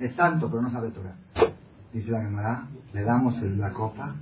Es 0.00 0.14
santo, 0.14 0.48
pero 0.50 0.62
no 0.62 0.70
sabe 0.70 0.90
Torah. 0.90 1.14
Dice 1.92 2.10
la 2.10 2.22
Gemara, 2.22 2.64
le 2.92 3.02
damos 3.02 3.40
la 3.42 3.70
copa 3.72 4.14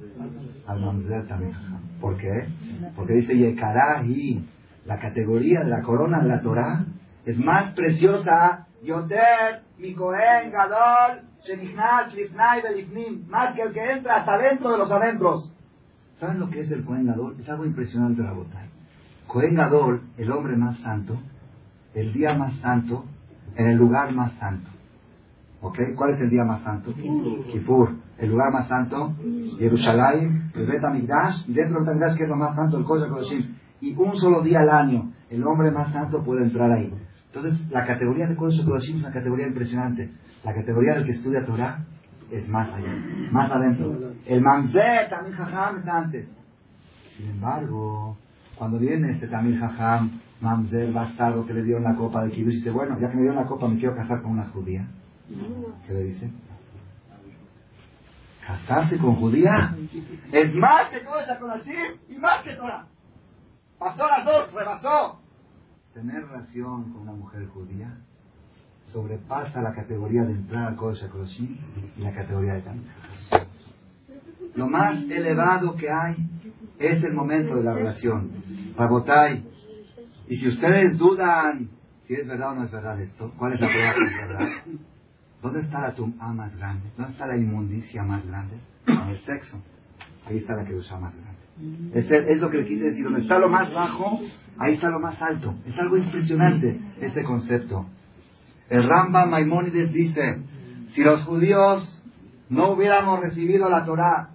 al 0.66 0.80
Mamzer 0.80 1.26
también. 1.26 1.55
¿Por 2.01 2.16
qué? 2.16 2.49
Porque 2.97 3.14
dice 3.14 3.36
Yekarahi, 3.36 4.49
la 4.84 4.99
categoría 4.99 5.61
de 5.61 5.70
la 5.70 5.82
corona 5.82 6.20
de 6.20 6.28
la 6.28 6.41
Torah 6.41 6.84
es 7.24 7.39
más 7.39 7.72
preciosa, 7.74 8.66
Yoter, 8.82 9.62
Gadol, 9.78 10.49
Shenichnas, 10.49 10.49
Lifnai, 10.53 11.28
Belifnim, 11.28 11.28
más 13.28 13.55
que 13.55 13.62
el 13.62 13.72
que 13.72 13.93
entra 13.93 14.16
hasta 14.16 14.39
dentro 14.39 14.70
de 14.70 14.78
los 14.78 14.91
adentros. 14.91 15.55
¿Saben 16.20 16.41
lo 16.41 16.51
que 16.51 16.61
es 16.61 16.70
el 16.70 16.84
Cohen 16.84 17.07
Gadol? 17.07 17.36
Es 17.39 17.49
algo 17.49 17.64
impresionante 17.64 18.22
la 18.22 18.32
botella. 18.32 18.68
Cohen 19.26 19.55
Gadol, 19.55 20.03
el 20.16 20.32
hombre 20.32 20.57
más 20.57 20.78
santo, 20.78 21.18
el 21.95 22.12
día 22.12 22.34
más 22.34 22.55
santo, 22.61 23.05
en 23.55 23.68
el 23.68 23.76
lugar 23.76 24.12
más 24.12 24.32
santo. 24.39 24.68
¿Ok? 25.61 25.78
¿Cuál 25.97 26.14
es 26.14 26.20
el 26.20 26.30
día 26.30 26.45
más 26.45 26.62
santo? 26.62 26.95
Kippur. 26.95 27.91
El 28.18 28.30
lugar 28.30 28.53
más 28.53 28.66
santo, 28.66 29.14
Jerusalén, 29.59 30.51
el 30.55 30.66
Bet 30.66 30.82
y 31.47 31.53
dentro 31.53 31.80
del 31.80 31.89
Amigdash, 31.91 32.16
que 32.16 32.24
es 32.24 32.28
lo 32.28 32.36
más 32.36 32.57
santo, 32.57 32.78
el 32.78 32.84
Kodesh 32.84 33.09
Kodeshim. 33.09 33.55
Y 33.80 33.95
un 33.95 34.16
solo 34.16 34.43
día 34.43 34.59
al 34.61 34.70
año, 34.70 35.12
el 35.30 35.47
hombre 35.47 35.70
más 35.70 35.93
santo 35.93 36.24
puede 36.24 36.43
entrar 36.43 36.70
ahí. 36.72 36.93
Entonces, 37.26 37.70
la 37.70 37.86
categoría 37.86 38.26
de 38.26 38.34
Kodesh 38.34 38.64
Kodeshim 38.64 38.97
es 38.97 39.03
una 39.05 39.12
categoría 39.12 39.47
impresionante. 39.47 40.11
La 40.45 40.55
categoría 40.55 40.95
del 40.95 41.05
que 41.05 41.12
estudia 41.12 41.45
Torah 41.45 41.84
es 42.30 42.49
más 42.49 42.68
allá, 42.72 42.95
más 43.30 43.51
adentro. 43.51 44.12
El 44.26 44.41
Mamzer, 44.41 45.09
Tamil 45.09 45.34
Jajam, 45.34 45.78
está 45.78 45.99
antes. 45.99 46.28
Sin 47.16 47.30
embargo, 47.30 48.16
cuando 48.57 48.78
viene 48.78 49.12
este 49.12 49.28
Tamil 49.28 49.59
Jajam, 49.59 50.20
Mamzer, 50.41 50.93
bastardo, 50.93 51.47
que 51.47 51.55
le 51.55 51.64
dio 51.64 51.80
la 51.80 51.95
copa 51.97 52.24
de 52.24 52.30
Kiddush, 52.30 52.57
dice, 52.57 52.70
bueno, 52.70 52.99
ya 53.01 53.11
que 53.11 53.16
me 53.16 53.22
dio 53.22 53.32
la 53.32 53.47
copa, 53.47 53.66
me 53.66 53.78
quiero 53.78 53.97
casar 53.97 54.22
con 54.22 54.32
una 54.32 54.47
judía. 54.49 54.86
¿Qué 55.86 55.93
le 55.93 56.05
dice? 56.05 56.30
Casarse 58.47 58.97
con 58.99 59.16
judía 59.16 59.76
es 60.32 60.55
más 60.55 60.89
que 60.89 61.01
todo 61.01 61.20
esa 61.20 61.39
así 61.53 61.74
y 62.09 62.16
más 62.16 62.43
que 62.43 62.55
Torah. 62.55 62.86
Pasó 63.78 64.07
las 64.09 64.24
dos, 64.24 64.53
rebasó. 64.53 65.20
Tener 65.93 66.26
relación 66.26 66.93
con 66.93 67.03
una 67.03 67.12
mujer 67.12 67.47
judía 67.49 67.95
sobrepasa 68.93 69.62
la 69.62 69.74
categoría 69.74 70.22
de 70.24 70.32
entrar 70.32 70.68
al 70.68 70.76
Kodesh 70.76 71.05
HaKodashim 71.05 71.57
y 71.97 72.01
la 72.03 72.12
categoría 72.12 72.55
de 72.55 72.61
Tamil. 72.62 72.86
Lo 74.55 74.68
más 74.68 75.03
elevado 75.11 75.76
que 75.76 75.91
hay 75.91 76.16
es 76.78 77.03
el 77.05 77.14
momento 77.14 77.57
de 77.57 77.64
la 77.64 77.74
relación. 77.74 78.30
Rabotai. 78.76 79.45
Y 80.28 80.36
si 80.36 80.49
ustedes 80.49 80.97
dudan 80.99 81.70
si 82.09 82.14
es 82.14 82.26
verdad 82.26 82.53
o 82.53 82.55
no 82.55 82.64
es 82.64 82.70
verdad 82.70 82.99
esto, 83.03 83.30
¿cuál 83.36 83.53
es 83.53 83.61
la 83.61 83.68
prueba 83.68 83.93
que 83.93 84.05
es 84.05 84.28
verdad? 84.28 84.49
¿Dónde 85.43 85.61
está 85.61 85.80
la 85.82 85.95
tumba 85.95 86.32
más 86.32 86.57
grande? 86.57 86.91
¿Dónde 86.97 87.12
está 87.12 87.26
la 87.26 87.36
inmundicia 87.36 88.03
más 88.03 88.26
grande? 88.26 88.57
En 88.86 89.11
el 89.11 89.20
sexo. 89.20 89.59
Ahí 90.26 90.39
está 90.39 90.57
la 90.57 90.64
que 90.64 90.74
usa 90.74 90.99
más 90.99 91.14
grande. 91.14 91.39
Es, 91.93 92.11
es, 92.11 92.39
lo 92.39 92.51
que 92.51 92.59
le 92.59 92.66
quise 92.66 92.84
decir. 92.84 93.05
Donde 93.05 93.20
está 93.20 93.39
lo 93.39 93.51
más 93.51 93.70
bajo, 93.74 94.20
ahí 94.57 94.74
está 94.74 94.89
lo 94.89 95.01
más 95.01 95.20
alto. 95.20 95.55
Es 95.66 95.78
algo 95.78 95.99
impresionante 95.99 96.80
este 96.99 97.22
concepto. 97.24 97.84
El 98.69 98.85
Ramba 98.89 99.27
Maimónides 99.27 99.93
dice, 99.93 100.43
si 100.95 101.03
los 101.03 101.23
judíos 101.25 102.01
no 102.49 102.73
hubiéramos 102.73 103.21
recibido 103.21 103.71
la 103.71 103.85
Torah, 103.85 104.31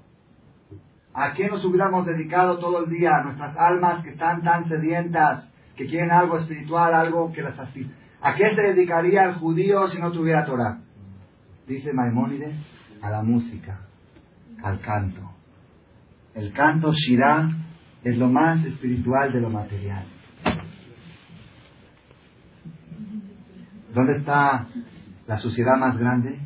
¿a 1.13 1.33
qué 1.33 1.49
nos 1.49 1.63
hubiéramos 1.65 2.05
dedicado 2.05 2.57
todo 2.59 2.85
el 2.85 2.89
día? 2.89 3.21
Nuestras 3.23 3.55
almas 3.57 4.03
que 4.03 4.11
están 4.11 4.43
tan 4.43 4.67
sedientas, 4.67 5.51
que 5.75 5.87
quieren 5.87 6.11
algo 6.11 6.37
espiritual, 6.37 6.93
algo 6.93 7.31
que 7.31 7.41
las 7.41 7.55
satisfaga. 7.55 8.03
¿A 8.21 8.35
qué 8.35 8.55
se 8.55 8.61
dedicaría 8.61 9.25
el 9.25 9.35
judío 9.35 9.87
si 9.87 9.99
no 9.99 10.11
tuviera 10.11 10.45
Torah? 10.45 10.79
dice 11.67 11.93
Maimónides, 11.93 12.57
a 13.01 13.09
la 13.09 13.21
música, 13.21 13.81
al 14.63 14.79
canto. 14.79 15.21
El 16.33 16.53
canto 16.53 16.91
Shirah 16.93 17.49
es 18.03 18.17
lo 18.17 18.29
más 18.29 18.63
espiritual 18.65 19.31
de 19.31 19.41
lo 19.41 19.49
material. 19.49 20.05
¿Dónde 23.93 24.17
está 24.17 24.67
la 25.27 25.37
suciedad 25.37 25.77
más 25.77 25.97
grande? 25.97 26.39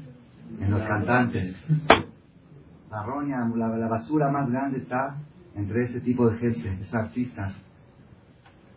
En 0.59 0.71
los 0.71 0.81
cantantes. 0.83 1.55
La 2.91 3.03
roña, 3.03 3.37
la, 3.55 3.87
basura 3.87 4.29
más 4.31 4.49
grande 4.49 4.79
está 4.79 5.15
entre 5.55 5.85
ese 5.85 6.01
tipo 6.01 6.29
de 6.29 6.37
gente, 6.37 6.77
esos 6.81 6.93
artistas. 6.93 7.53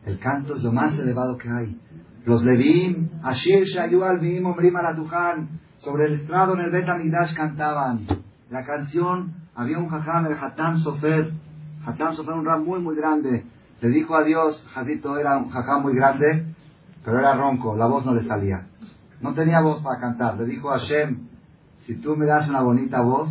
El 0.04 0.18
canto 0.18 0.56
es 0.56 0.62
lo 0.62 0.72
más 0.72 0.98
elevado 0.98 1.36
que 1.36 1.48
hay. 1.48 1.80
Los 2.24 2.44
Levim, 2.44 3.08
Ashir 3.22 3.64
Shayu 3.64 4.04
Alvim, 4.04 4.46
Omrim 4.46 4.76
Alatujan, 4.76 5.60
sobre 5.78 6.06
el 6.06 6.20
estrado 6.20 6.54
en 6.54 6.60
el 6.60 6.70
Bet 6.70 6.86
cantaban 7.34 8.06
la 8.50 8.64
canción. 8.64 9.34
Había 9.54 9.78
un 9.78 9.88
jajam, 9.88 10.26
el 10.26 10.34
Hatam 10.34 10.78
Sofer. 10.78 11.32
Hatam 11.84 12.14
Sofer, 12.14 12.34
un 12.34 12.44
ram 12.44 12.64
muy, 12.64 12.80
muy 12.80 12.94
grande. 12.96 13.46
Le 13.80 13.88
dijo 13.88 14.14
a 14.14 14.22
Dios, 14.22 14.66
Jazito 14.74 15.18
era 15.18 15.38
un 15.38 15.50
jajam 15.50 15.82
muy 15.82 15.94
grande, 15.94 16.49
pero 17.04 17.18
era 17.18 17.34
ronco, 17.34 17.76
la 17.76 17.86
voz 17.86 18.04
no 18.04 18.14
le 18.14 18.26
salía. 18.26 18.66
No 19.20 19.34
tenía 19.34 19.60
voz 19.60 19.82
para 19.82 20.00
cantar. 20.00 20.38
Le 20.38 20.46
dijo 20.46 20.70
a 20.70 20.78
Hashem, 20.78 21.28
si 21.86 21.96
tú 21.96 22.16
me 22.16 22.26
das 22.26 22.48
una 22.48 22.62
bonita 22.62 23.00
voz, 23.00 23.30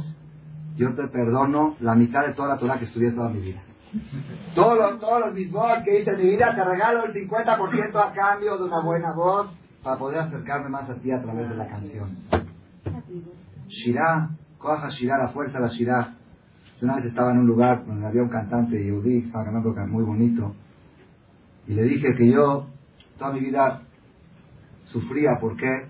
yo 0.76 0.94
te 0.94 1.08
perdono 1.08 1.76
la 1.80 1.96
mitad 1.96 2.26
de 2.26 2.34
toda 2.34 2.50
la 2.50 2.58
Torah 2.58 2.80
que 2.80 2.86
estudié 2.86 3.12
toda 3.12 3.30
mi 3.30 3.42
vida. 3.42 3.62
Todos 4.54 4.78
los, 4.78 5.00
todos 5.00 5.20
los 5.20 5.34
que 5.84 6.00
hice 6.00 6.12
en 6.12 6.18
mi 6.18 6.30
vida, 6.30 6.54
te 6.54 6.64
regalo 6.64 7.06
el 7.06 7.14
50% 7.14 7.96
a 7.96 8.14
cambio 8.14 8.58
de 8.58 8.64
una 8.66 8.82
buena 8.82 9.14
voz 9.14 9.50
para 9.84 9.98
poder 9.98 10.20
acercarme 10.20 10.70
más 10.70 10.88
a 10.90 10.96
ti 10.96 11.12
a 11.12 11.22
través 11.22 11.50
de 11.50 11.56
la 11.56 11.68
canción. 11.68 12.18
Shirah, 13.68 14.30
coja 14.60 14.90
Shirah, 14.90 15.18
la 15.18 15.30
fuerza 15.30 15.60
de 15.60 15.66
la 15.66 15.72
Shirah. 15.72 16.16
Yo 16.80 16.86
una 16.86 16.98
vez 16.98 17.06
estaba 17.06 17.32
en 17.32 17.40
un 17.40 17.48
lugar 17.48 17.84
donde 17.86 18.06
había 18.06 18.22
un 18.22 18.30
cantante 18.30 18.86
yudí, 18.86 19.26
estaba 19.26 19.46
cantando 19.46 19.74
muy 19.88 20.04
bonito, 20.04 20.54
y 21.68 21.74
le 21.74 21.84
dije 21.84 22.16
que 22.16 22.32
yo 22.32 22.68
toda 23.20 23.34
mi 23.34 23.42
vida 23.42 23.82
sufría, 24.86 25.40
¿por 25.40 25.56
qué? 25.56 25.88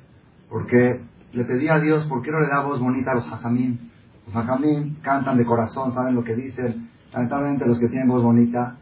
Porque 0.49 0.99
le 1.31 1.45
pedía 1.45 1.75
a 1.75 1.79
Dios, 1.79 2.05
¿por 2.07 2.21
qué 2.21 2.31
no 2.31 2.39
le 2.39 2.47
da 2.47 2.61
voz 2.61 2.79
bonita 2.79 3.11
a 3.11 3.15
los 3.15 3.31
hajamim? 3.31 3.77
Los 4.25 4.35
hajamim 4.35 4.95
cantan 5.01 5.37
de 5.37 5.45
corazón, 5.45 5.93
saben 5.93 6.15
lo 6.15 6.23
que 6.23 6.35
dicen. 6.35 6.89
Lamentablemente 7.13 7.65
los 7.65 7.79
que 7.79 7.87
tienen 7.87 8.09
voz 8.09 8.23
bonita 8.23 8.75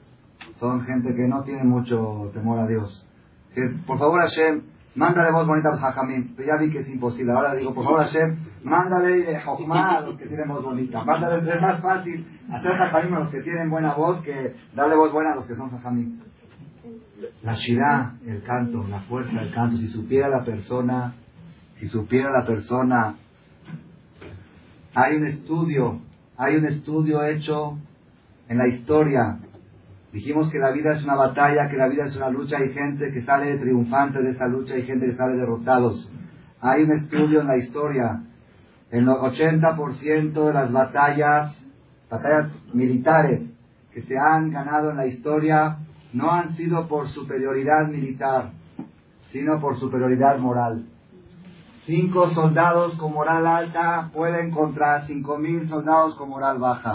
son 0.55 0.81
gente 0.85 1.13
que 1.13 1.27
no 1.27 1.43
tiene 1.43 1.63
mucho 1.63 2.31
temor 2.33 2.59
a 2.59 2.67
Dios. 2.67 3.05
Por 3.85 3.99
favor 3.99 4.21
Hashem, 4.21 4.61
mándale 4.95 5.31
voz 5.31 5.45
bonita 5.45 5.69
a 5.69 5.71
los 5.73 5.83
hajamim. 5.83 6.35
Pero 6.35 6.47
ya 6.47 6.57
vi 6.57 6.71
que 6.71 6.79
es 6.79 6.89
imposible. 6.89 7.33
Ahora 7.33 7.53
digo, 7.53 7.73
por 7.73 7.83
favor 7.83 7.99
Hashem, 7.99 8.37
mándale 8.63 9.39
hojma 9.45 9.97
a 9.97 10.01
los 10.01 10.17
que 10.17 10.25
tienen 10.25 10.47
voz 10.47 10.63
bonita. 10.63 11.03
Mándale, 11.03 11.49
es 11.53 11.61
más 11.61 11.81
fácil 11.81 12.25
hacer 12.51 12.73
hajamim 12.73 13.13
a 13.13 13.19
los 13.19 13.29
que 13.29 13.41
tienen 13.41 13.69
buena 13.69 13.93
voz 13.93 14.21
que 14.21 14.55
darle 14.73 14.95
voz 14.95 15.11
buena 15.11 15.33
a 15.33 15.35
los 15.35 15.45
que 15.45 15.55
son 15.55 15.69
hajamim. 15.73 16.19
La 17.41 17.55
shirah, 17.55 18.15
el 18.25 18.43
canto, 18.43 18.85
la 18.87 18.99
fuerza 19.01 19.39
del 19.39 19.51
canto, 19.51 19.77
si 19.77 19.87
supiera 19.87 20.29
la 20.29 20.43
persona, 20.43 21.13
si 21.79 21.87
supiera 21.87 22.29
la 22.31 22.45
persona, 22.45 23.15
hay 24.93 25.15
un 25.15 25.25
estudio, 25.25 25.99
hay 26.37 26.55
un 26.57 26.65
estudio 26.65 27.23
hecho 27.23 27.77
en 28.49 28.57
la 28.57 28.67
historia. 28.67 29.39
Dijimos 30.11 30.49
que 30.51 30.59
la 30.59 30.71
vida 30.71 30.93
es 30.93 31.03
una 31.03 31.15
batalla, 31.15 31.69
que 31.69 31.77
la 31.77 31.87
vida 31.87 32.05
es 32.05 32.15
una 32.15 32.29
lucha, 32.29 32.57
hay 32.57 32.73
gente 32.73 33.11
que 33.11 33.21
sale 33.23 33.57
triunfante 33.57 34.21
de 34.21 34.31
esa 34.31 34.47
lucha, 34.47 34.75
hay 34.75 34.83
gente 34.83 35.07
que 35.07 35.15
sale 35.15 35.37
derrotados. 35.37 36.11
Hay 36.61 36.83
un 36.83 36.91
estudio 36.91 37.41
en 37.41 37.47
la 37.47 37.57
historia. 37.57 38.23
El 38.89 39.07
80% 39.07 40.45
de 40.45 40.53
las 40.53 40.71
batallas, 40.71 41.55
batallas 42.09 42.51
militares 42.73 43.41
que 43.93 44.01
se 44.03 44.17
han 44.17 44.51
ganado 44.51 44.91
en 44.91 44.97
la 44.97 45.07
historia, 45.07 45.77
no 46.13 46.31
han 46.31 46.55
sido 46.55 46.87
por 46.87 47.07
superioridad 47.09 47.87
militar, 47.87 48.51
sino 49.31 49.59
por 49.59 49.77
superioridad 49.77 50.37
moral. 50.37 50.85
Cinco 51.85 52.29
soldados 52.31 52.97
con 52.97 53.13
moral 53.13 53.47
alta 53.47 54.09
pueden 54.13 54.51
contra 54.51 55.05
cinco 55.07 55.37
mil 55.37 55.67
soldados 55.69 56.15
con 56.15 56.29
moral 56.29 56.59
baja. 56.59 56.93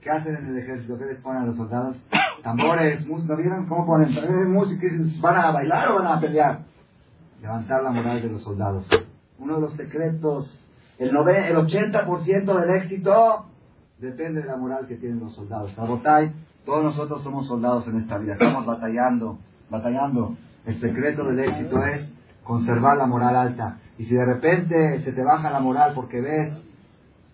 ¿Qué 0.00 0.10
hacen 0.10 0.36
en 0.36 0.46
el 0.46 0.58
ejército? 0.58 0.96
¿Qué 0.96 1.04
les 1.04 1.18
ponen 1.18 1.42
a 1.42 1.46
los 1.46 1.56
soldados? 1.56 1.96
Tambores, 2.42 3.06
música, 3.06 3.34
¿vieron 3.34 3.66
cómo 3.66 3.84
ponen? 3.84 4.52
Música, 4.52 4.86
¿Van 5.20 5.36
a 5.36 5.50
bailar 5.50 5.90
o 5.90 5.96
van 5.96 6.06
a 6.06 6.20
pelear? 6.20 6.60
Levantar 7.42 7.82
la 7.82 7.90
moral 7.90 8.22
de 8.22 8.28
los 8.28 8.42
soldados. 8.42 8.86
Uno 9.38 9.56
de 9.56 9.60
los 9.60 9.74
secretos, 9.74 10.64
el, 10.98 11.08
el 11.08 11.56
80% 11.56 12.60
del 12.60 12.70
éxito 12.76 13.46
depende 13.98 14.42
de 14.42 14.46
la 14.46 14.56
moral 14.56 14.86
que 14.86 14.96
tienen 14.96 15.20
los 15.20 15.34
soldados. 15.34 15.72
Sabotay, 15.72 16.32
todos 16.66 16.82
nosotros 16.82 17.22
somos 17.22 17.46
soldados 17.46 17.86
en 17.86 17.98
esta 17.98 18.18
vida, 18.18 18.32
estamos 18.32 18.66
batallando, 18.66 19.38
batallando. 19.70 20.36
El 20.66 20.80
secreto 20.80 21.24
del 21.24 21.38
éxito 21.38 21.80
es 21.84 22.10
conservar 22.42 22.98
la 22.98 23.06
moral 23.06 23.36
alta. 23.36 23.78
Y 23.96 24.04
si 24.04 24.14
de 24.14 24.26
repente 24.26 25.00
se 25.02 25.12
te 25.12 25.22
baja 25.22 25.48
la 25.50 25.60
moral 25.60 25.92
porque 25.94 26.20
ves, 26.20 26.60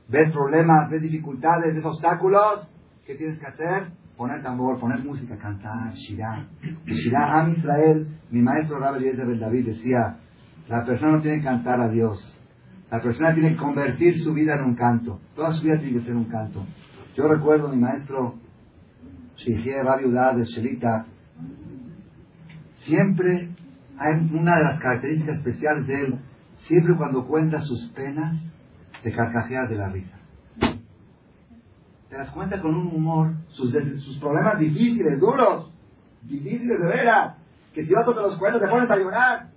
ves 0.09 0.30
problemas, 0.30 0.91
ves 0.91 1.01
dificultades, 1.01 1.74
ves 1.74 1.85
obstáculos, 1.85 2.70
¿qué 3.07 3.14
tienes 3.14 3.39
que 3.39 3.47
hacer? 3.47 3.93
Poner 4.18 4.43
tambor, 4.43 4.78
poner 4.78 5.03
música, 5.03 5.37
cantar, 5.39 5.95
shirah. 5.95 6.47
Shirah, 6.85 7.41
Am 7.41 7.53
Israel, 7.53 8.07
mi 8.30 8.43
maestro 8.43 8.78
Rabbi 8.78 8.99
Eliezer 8.99 9.39
David 9.39 9.66
decía, 9.66 10.18
la 10.68 10.85
persona 10.85 11.12
no 11.12 11.22
tiene 11.22 11.39
que 11.39 11.45
cantar 11.45 11.80
a 11.80 11.89
Dios, 11.89 12.39
la 12.91 13.01
persona 13.01 13.33
tiene 13.33 13.53
que 13.53 13.57
convertir 13.57 14.18
su 14.18 14.35
vida 14.35 14.55
en 14.55 14.64
un 14.64 14.74
canto. 14.74 15.18
Toda 15.35 15.53
su 15.53 15.64
vida 15.64 15.78
tiene 15.78 15.99
que 15.99 16.05
ser 16.05 16.14
un 16.14 16.26
canto. 16.26 16.66
Yo 17.16 17.26
recuerdo 17.26 17.68
a 17.68 17.70
mi 17.72 17.80
maestro 17.80 18.41
Shihie 19.45 19.82
Rabiudad 19.82 20.34
de 20.36 20.45
Shelita. 20.45 21.07
Siempre 22.84 23.51
hay 23.99 24.14
una 24.32 24.57
de 24.57 24.64
las 24.64 24.80
características 24.80 25.38
especiales 25.38 25.86
de 25.86 26.05
él. 26.05 26.18
Siempre 26.66 26.97
cuando 26.97 27.26
cuenta 27.26 27.61
sus 27.61 27.88
penas, 27.90 28.40
te 29.03 29.12
carcajeas 29.12 29.68
de 29.68 29.76
la 29.76 29.88
risa. 29.88 30.16
Te 32.09 32.18
las 32.18 32.30
cuenta 32.30 32.61
con 32.61 32.74
un 32.74 32.88
humor, 32.88 33.34
sus, 33.49 33.72
sus 34.05 34.18
problemas 34.18 34.59
difíciles, 34.59 35.18
duros, 35.18 35.72
difíciles 36.22 36.78
de 36.78 36.86
veras, 36.86 37.36
que 37.72 37.84
si 37.84 37.95
otro 37.95 38.14
te 38.14 38.20
los 38.20 38.36
cuenta 38.38 38.61
te 38.61 38.68
pones 38.68 38.90
a 38.90 38.97
llorar 38.97 39.53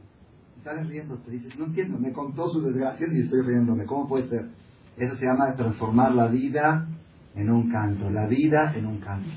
sales 0.65 0.87
riendo, 0.87 1.15
te 1.17 1.29
dices, 1.29 1.57
no 1.59 1.65
entiendo, 1.65 1.99
me 1.99 2.11
contó 2.11 2.49
sus 2.49 2.65
desgracias 2.65 3.13
y 3.13 3.21
estoy 3.21 3.41
riéndome, 3.43 3.85
¿cómo 3.85 4.07
puede 4.07 4.27
ser? 4.29 4.49
Eso 4.97 5.15
se 5.15 5.25
llama 5.25 5.53
transformar 5.53 6.13
la 6.13 6.27
vida 6.27 6.87
en 7.35 7.49
un 7.49 7.69
canto, 7.69 8.09
la 8.09 8.25
vida 8.27 8.73
en 8.75 8.85
un 8.85 8.99
canto. 8.99 9.29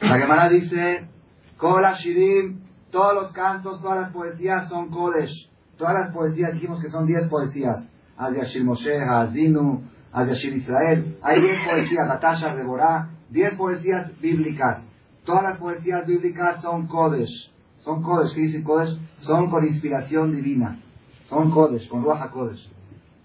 La 0.00 0.18
Gemara 0.18 0.48
dice, 0.48 1.08
Kola 1.56 1.94
Shirim, 1.94 2.60
todos 2.90 3.14
los 3.14 3.32
cantos, 3.32 3.80
todas 3.80 4.00
las 4.00 4.12
poesías 4.12 4.68
son 4.68 4.90
Kodesh. 4.90 5.50
Todas 5.76 5.94
las 5.94 6.12
poesías, 6.12 6.52
dijimos 6.54 6.80
que 6.80 6.88
son 6.88 7.06
10 7.06 7.28
poesías. 7.28 7.86
Al 8.16 8.34
Yashir 8.34 8.64
Moshe, 8.64 8.96
Azinu, 8.96 9.82
Al 10.12 10.28
Yashir 10.28 10.56
Israel. 10.56 11.18
Hay 11.22 11.40
10 11.40 11.58
poesías, 11.70 12.08
Natasha 12.08 12.54
Deborah, 12.54 13.10
10 13.30 13.54
poesías 13.56 14.18
bíblicas. 14.20 14.86
Todas 15.24 15.42
las 15.42 15.58
poesías 15.58 16.06
bíblicas 16.06 16.62
son 16.62 16.86
Kodesh. 16.86 17.52
Son 17.80 18.02
Kodesh, 18.02 18.34
¿qué 18.34 18.40
dice 18.42 18.62
Kodesh? 18.62 18.98
Son 19.18 19.50
con 19.50 19.64
inspiración 19.64 20.34
divina. 20.34 20.78
Son 21.24 21.50
Kodesh, 21.50 21.88
con 21.88 22.02
Ruach 22.02 22.30
Kodesh. 22.30 22.70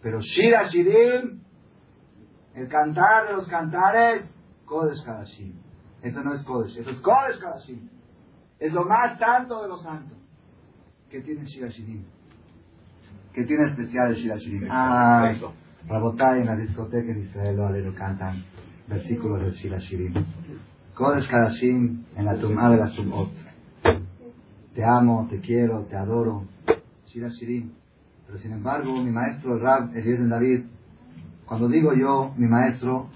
Pero 0.02 0.20
Shira 0.20 0.64
Shirim, 0.68 1.40
el 2.56 2.68
cantar 2.68 3.28
de 3.28 3.34
los 3.34 3.48
cantares, 3.48 4.30
Kodesh 4.66 5.04
Kadashim. 5.04 5.54
Eso 6.02 6.24
no 6.24 6.34
es 6.34 6.44
Kodesh, 6.44 6.78
eso 6.78 6.90
es 6.90 7.00
Kodesh 7.00 7.40
Kadashim. 7.40 7.90
Es 8.60 8.74
lo 8.74 8.86
más 8.86 9.18
santo 9.18 9.62
de 9.62 9.68
los 9.68 9.82
santos. 9.84 10.18
¿Qué 11.10 11.22
tiene 11.22 11.46
Shira 11.46 11.70
Shirim? 11.70 12.04
¿Qué 13.34 13.44
tiene 13.44 13.66
especial 13.70 14.12
el 14.12 14.16
Shira 14.16 14.36
Shirim? 14.36 14.68
Ah, 14.70 15.34
Rabotai 15.88 16.42
en 16.42 16.46
la 16.46 16.56
discoteca 16.56 17.12
en 17.12 17.24
Israel 17.24 17.58
lo 17.58 17.94
cantan 17.96 18.44
versículos 18.88 19.42
del 19.42 19.52
Shira 19.52 19.80
Shirim. 19.80 20.14
Kodesh 20.94 21.28
Kadashim 21.28 22.06
en 22.16 22.26
la 22.26 22.36
tumba 22.36 22.70
de 22.70 22.78
la 22.78 22.88
Sumot 22.90 23.32
te 24.74 24.84
amo, 24.86 25.28
te 25.30 25.40
quiero, 25.40 25.86
te 25.86 25.96
adoro, 25.96 26.46
Shira 27.08 27.30
Shirin. 27.30 27.74
Pero 28.26 28.38
sin 28.38 28.54
embargo, 28.54 28.94
mi 29.02 29.12
maestro, 29.12 29.56
el 29.56 29.62
Rab 29.62 29.96
Eliezer 29.96 30.30
David, 30.30 30.64
cuando 31.52 31.68
digo 31.68 31.94
yo, 31.94 32.32
mi 32.38 32.48
maestro, 32.48 33.08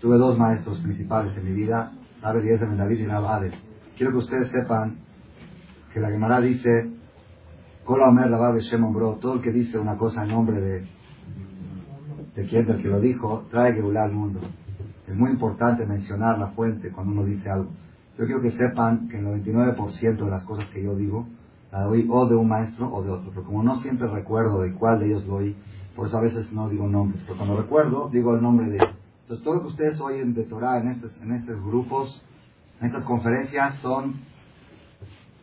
tuve 0.00 0.16
dos 0.16 0.38
maestros 0.38 0.80
principales 0.80 1.36
en 1.36 1.44
mi 1.44 1.52
vida, 1.52 1.92
Rab 2.22 2.38
Eliezer 2.38 2.74
David 2.74 2.98
y 2.98 3.04
Rab 3.04 3.26
Hades. 3.26 3.52
Quiero 3.94 4.12
que 4.12 4.18
ustedes 4.20 4.50
sepan 4.50 4.96
que 5.92 6.00
la 6.00 6.08
Gemara 6.08 6.40
dice, 6.40 6.88
Kola 7.84 8.08
Omer 8.08 8.30
todo 9.20 9.34
el 9.34 9.42
que 9.42 9.52
dice 9.52 9.78
una 9.78 9.98
cosa 9.98 10.22
en 10.22 10.30
nombre 10.30 10.62
de, 10.62 10.88
de 12.36 12.46
quien 12.46 12.64
del 12.66 12.80
que 12.80 12.88
lo 12.88 12.98
dijo, 12.98 13.44
trae 13.50 13.74
que 13.74 13.98
al 13.98 14.12
mundo. 14.12 14.40
Es 15.06 15.14
muy 15.14 15.30
importante 15.32 15.84
mencionar 15.84 16.38
la 16.38 16.52
fuente 16.52 16.88
cuando 16.90 17.12
uno 17.12 17.24
dice 17.24 17.50
algo. 17.50 17.68
Yo 18.18 18.24
quiero 18.24 18.40
que 18.40 18.52
sepan 18.52 19.08
que 19.08 19.18
el 19.18 19.26
99% 19.26 20.24
de 20.24 20.30
las 20.30 20.44
cosas 20.44 20.70
que 20.70 20.82
yo 20.82 20.96
digo, 20.96 21.26
la 21.70 21.82
doy 21.82 22.08
o 22.10 22.26
de 22.26 22.34
un 22.34 22.48
maestro 22.48 22.90
o 22.90 23.02
de 23.02 23.10
otro. 23.10 23.28
Pero 23.28 23.44
como 23.44 23.62
no 23.62 23.76
siempre 23.82 24.08
recuerdo 24.08 24.62
de 24.62 24.72
cuál 24.72 25.00
de 25.00 25.08
ellos 25.08 25.26
doy, 25.26 25.54
por 25.94 26.06
eso 26.06 26.18
a 26.18 26.22
veces 26.22 26.52
no 26.52 26.68
digo 26.68 26.86
nombres. 26.88 27.22
Pero 27.24 27.36
cuando 27.36 27.56
recuerdo, 27.56 28.08
digo 28.12 28.34
el 28.34 28.42
nombre 28.42 28.68
de 28.68 28.76
ellos. 28.76 28.94
Entonces, 29.22 29.44
todo 29.44 29.54
lo 29.54 29.60
que 29.62 29.68
ustedes 29.68 30.00
oyen 30.00 30.34
de 30.34 30.44
Torah 30.44 30.78
en 30.80 30.88
estos, 30.88 31.20
en 31.22 31.32
estos 31.32 31.62
grupos, 31.62 32.22
en 32.80 32.86
estas 32.86 33.04
conferencias, 33.04 33.76
son 33.76 34.14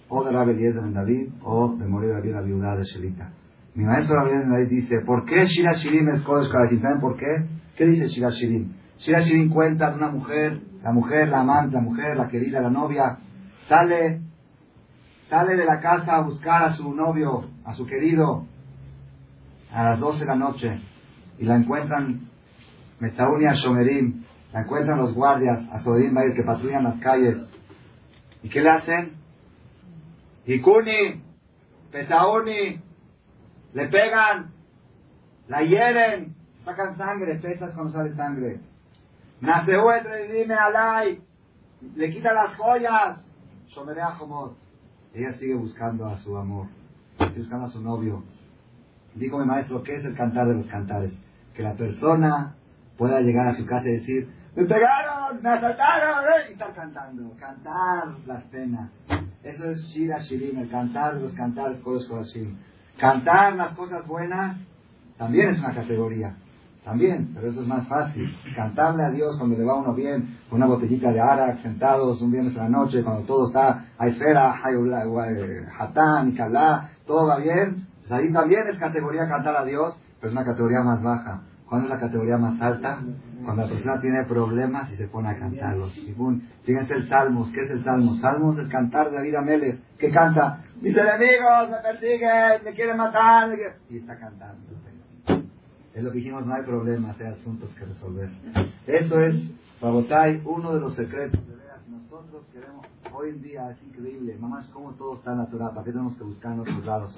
o 0.10 0.24
de 0.24 0.32
Rabbi 0.32 0.52
Eliezer 0.52 0.82
Ben 0.82 0.94
David 0.94 1.30
o 1.44 1.76
de 1.76 1.86
morir 1.86 2.12
Rabbi 2.12 2.32
la 2.32 2.42
viuda 2.42 2.76
de 2.76 2.84
Shelita. 2.84 3.32
Mi 3.76 3.84
maestro 3.84 4.16
Rabbi 4.16 4.32
Ben 4.32 4.50
David 4.50 4.70
dice, 4.70 5.02
¿por 5.02 5.26
qué 5.26 5.46
Shira 5.46 5.74
Shirim 5.74 6.10
es 6.10 6.22
Kodesh 6.24 6.50
Kadashim? 6.50 6.82
¿Saben 6.82 7.00
por 7.00 7.18
qué? 7.18 7.46
¿Qué 7.76 7.86
dice 7.86 8.08
Shira 8.08 8.30
Shirim? 8.30 8.74
Shira 8.98 9.20
Shirim 9.20 9.50
cuenta 9.50 9.92
de 9.92 9.98
una 9.98 10.10
mujer 10.10 10.62
la 10.88 10.94
mujer, 10.94 11.28
la 11.28 11.42
amante, 11.42 11.76
la 11.76 11.82
mujer, 11.82 12.16
la 12.16 12.30
querida, 12.30 12.62
la 12.62 12.70
novia, 12.70 13.18
sale, 13.68 14.22
sale 15.30 15.58
de 15.58 15.66
la 15.66 15.82
casa 15.82 16.16
a 16.16 16.22
buscar 16.22 16.64
a 16.64 16.74
su 16.74 16.94
novio, 16.94 17.50
a 17.66 17.74
su 17.74 17.86
querido, 17.86 18.46
a 19.72 19.84
las 19.84 20.00
12 20.00 20.20
de 20.20 20.26
la 20.26 20.36
noche, 20.36 20.82
y 21.40 21.46
la 21.46 21.56
encuentran 21.56 22.30
Metaunia 23.00 23.54
Shomerim, 23.54 24.24
la 24.54 24.62
encuentran 24.62 24.98
los 24.98 25.14
guardias, 25.14 25.60
a 25.72 25.80
Soderim 25.80 26.16
que 26.36 26.44
patrullan 26.44 26.84
las 26.84 27.00
calles. 27.00 27.38
¿Y 28.44 28.50
qué 28.50 28.62
le 28.62 28.70
hacen? 28.70 29.14
Ikuni, 30.46 31.22
Petauni, 31.92 32.82
le 33.74 33.88
pegan, 33.88 34.52
la 35.48 35.62
hieren, 35.62 36.36
sacan 36.64 36.98
sangre, 36.98 37.36
pesas 37.36 37.74
cuando 37.74 37.92
sale 37.92 38.16
sangre. 38.16 38.60
Naseu 39.42 39.86
dime 40.32 40.56
alay. 40.56 41.22
Le 41.96 42.12
quita 42.12 42.34
las 42.34 42.56
joyas. 42.56 43.20
Shomerea 43.68 44.16
Jomot. 44.18 44.58
Ella 45.14 45.34
sigue 45.34 45.56
buscando 45.56 46.08
a 46.08 46.18
su 46.18 46.36
amor. 46.36 46.68
Sigue 47.20 47.40
buscando 47.40 47.66
a 47.66 47.70
su 47.70 47.82
novio. 47.82 48.24
Dijo 49.18 49.40
mi 49.40 49.46
maestro, 49.46 49.84
¿qué 49.84 49.96
es 49.96 50.06
el 50.06 50.16
cantar 50.16 50.48
de 50.48 50.56
los 50.56 50.68
cantares? 50.68 51.12
Que 51.54 51.64
la 51.64 51.74
persona 51.74 52.56
pueda 52.98 53.22
llegar 53.22 53.48
a 53.48 53.56
su 53.56 53.66
casa 53.66 53.90
y 53.90 53.94
decir, 53.94 54.30
me 54.56 54.66
pegaron, 54.66 55.42
me 55.42 55.50
asaltaron, 55.50 56.24
¿eh? 56.24 56.50
y 56.50 56.54
estar 56.54 56.74
cantando. 56.74 57.32
Cantar 57.40 58.08
las 58.26 58.44
penas. 58.46 58.92
Eso 59.44 59.66
es 59.66 59.80
Shira 59.90 60.20
Shirim, 60.20 60.58
el 60.60 60.70
cantar 60.70 61.16
de 61.16 61.22
los 61.22 61.34
cantares, 61.34 61.80
cosas 61.82 62.28
así. 62.28 62.56
Cantar 62.98 63.56
las 63.56 63.74
cosas 63.74 64.06
buenas 64.08 64.58
también 65.18 65.50
es 65.50 65.60
una 65.60 65.74
categoría. 65.74 66.36
También, 66.84 67.32
pero 67.34 67.50
eso 67.50 67.62
es 67.62 67.68
más 67.68 67.86
fácil. 67.88 68.34
Cantarle 68.56 69.04
a 69.04 69.10
Dios 69.10 69.36
cuando 69.38 69.58
le 69.58 69.66
va 69.66 69.76
uno 69.76 69.94
bien, 69.94 70.38
con 70.50 70.58
una 70.58 70.68
botellita 70.68 71.12
de 71.12 71.20
arak, 71.20 71.62
sentados 71.62 72.22
un 72.22 72.32
viernes 72.32 72.56
a 72.58 72.64
la 72.64 72.70
noche, 72.70 73.04
cuando 73.04 73.24
todo 73.24 73.48
está, 73.48 73.88
hay 73.98 74.14
fera, 74.14 74.54
hay 74.64 74.76
hatán, 75.78 76.30
y 76.30 76.34
calá, 76.34 76.92
todo 77.06 77.28
va 77.28 77.40
bien. 77.40 77.87
Pues 78.08 78.22
ahí 78.22 78.32
también 78.32 78.68
es 78.68 78.78
categoría 78.78 79.28
cantar 79.28 79.56
a 79.58 79.66
Dios, 79.66 80.00
pero 80.20 80.32
es 80.32 80.38
una 80.38 80.46
categoría 80.46 80.82
más 80.82 81.04
baja. 81.04 81.42
¿Cuándo 81.68 81.88
es 81.88 81.94
la 81.94 82.00
categoría 82.00 82.38
más 82.38 82.62
alta? 82.62 83.02
Cuando 83.44 83.64
la 83.64 83.70
persona 83.70 84.00
tiene 84.00 84.24
problemas 84.24 84.90
y 84.92 84.96
se 84.96 85.08
pone 85.08 85.30
a 85.30 85.38
cantarlos. 85.38 85.94
Fíjense 86.64 86.94
el 86.94 87.10
Salmos. 87.10 87.50
¿Qué 87.52 87.66
es 87.66 87.72
el 87.72 87.84
Salmos? 87.84 88.22
Salmos 88.22 88.58
es 88.58 88.64
el 88.64 88.70
cantar 88.70 89.12
de 89.12 89.22
vida 89.22 89.42
Meles. 89.42 89.80
que 89.98 90.10
canta? 90.10 90.64
Mis 90.80 90.96
enemigos 90.96 91.70
me 91.70 91.78
persiguen, 91.78 92.64
me 92.64 92.72
quieren 92.72 92.96
matar. 92.96 93.50
Y 93.90 93.98
está 93.98 94.18
cantando. 94.18 94.78
Es 95.94 96.04
lo 96.04 96.12
que 96.12 96.20
dijimos, 96.20 96.46
no 96.46 96.54
hay 96.54 96.64
problemas, 96.64 97.20
hay 97.20 97.28
asuntos 97.28 97.70
que 97.74 97.84
resolver. 97.84 98.30
Eso 98.86 99.20
es, 99.20 99.36
Pabotay, 99.82 100.44
uno 100.46 100.76
de 100.76 100.80
los 100.80 100.96
secretos. 100.96 101.42
Nosotros 101.90 102.44
queremos, 102.54 102.86
hoy 103.14 103.30
en 103.30 103.42
día 103.42 103.72
es 103.72 103.82
increíble, 103.84 104.38
mamás, 104.40 104.68
cómo 104.70 104.92
todo 104.92 105.16
está 105.16 105.34
natural, 105.34 105.72
¿para 105.72 105.84
qué 105.84 105.92
tenemos 105.92 106.16
que 106.16 106.24
buscar 106.24 106.54
en 106.54 106.60
otros 106.60 106.86
lados? 106.86 107.16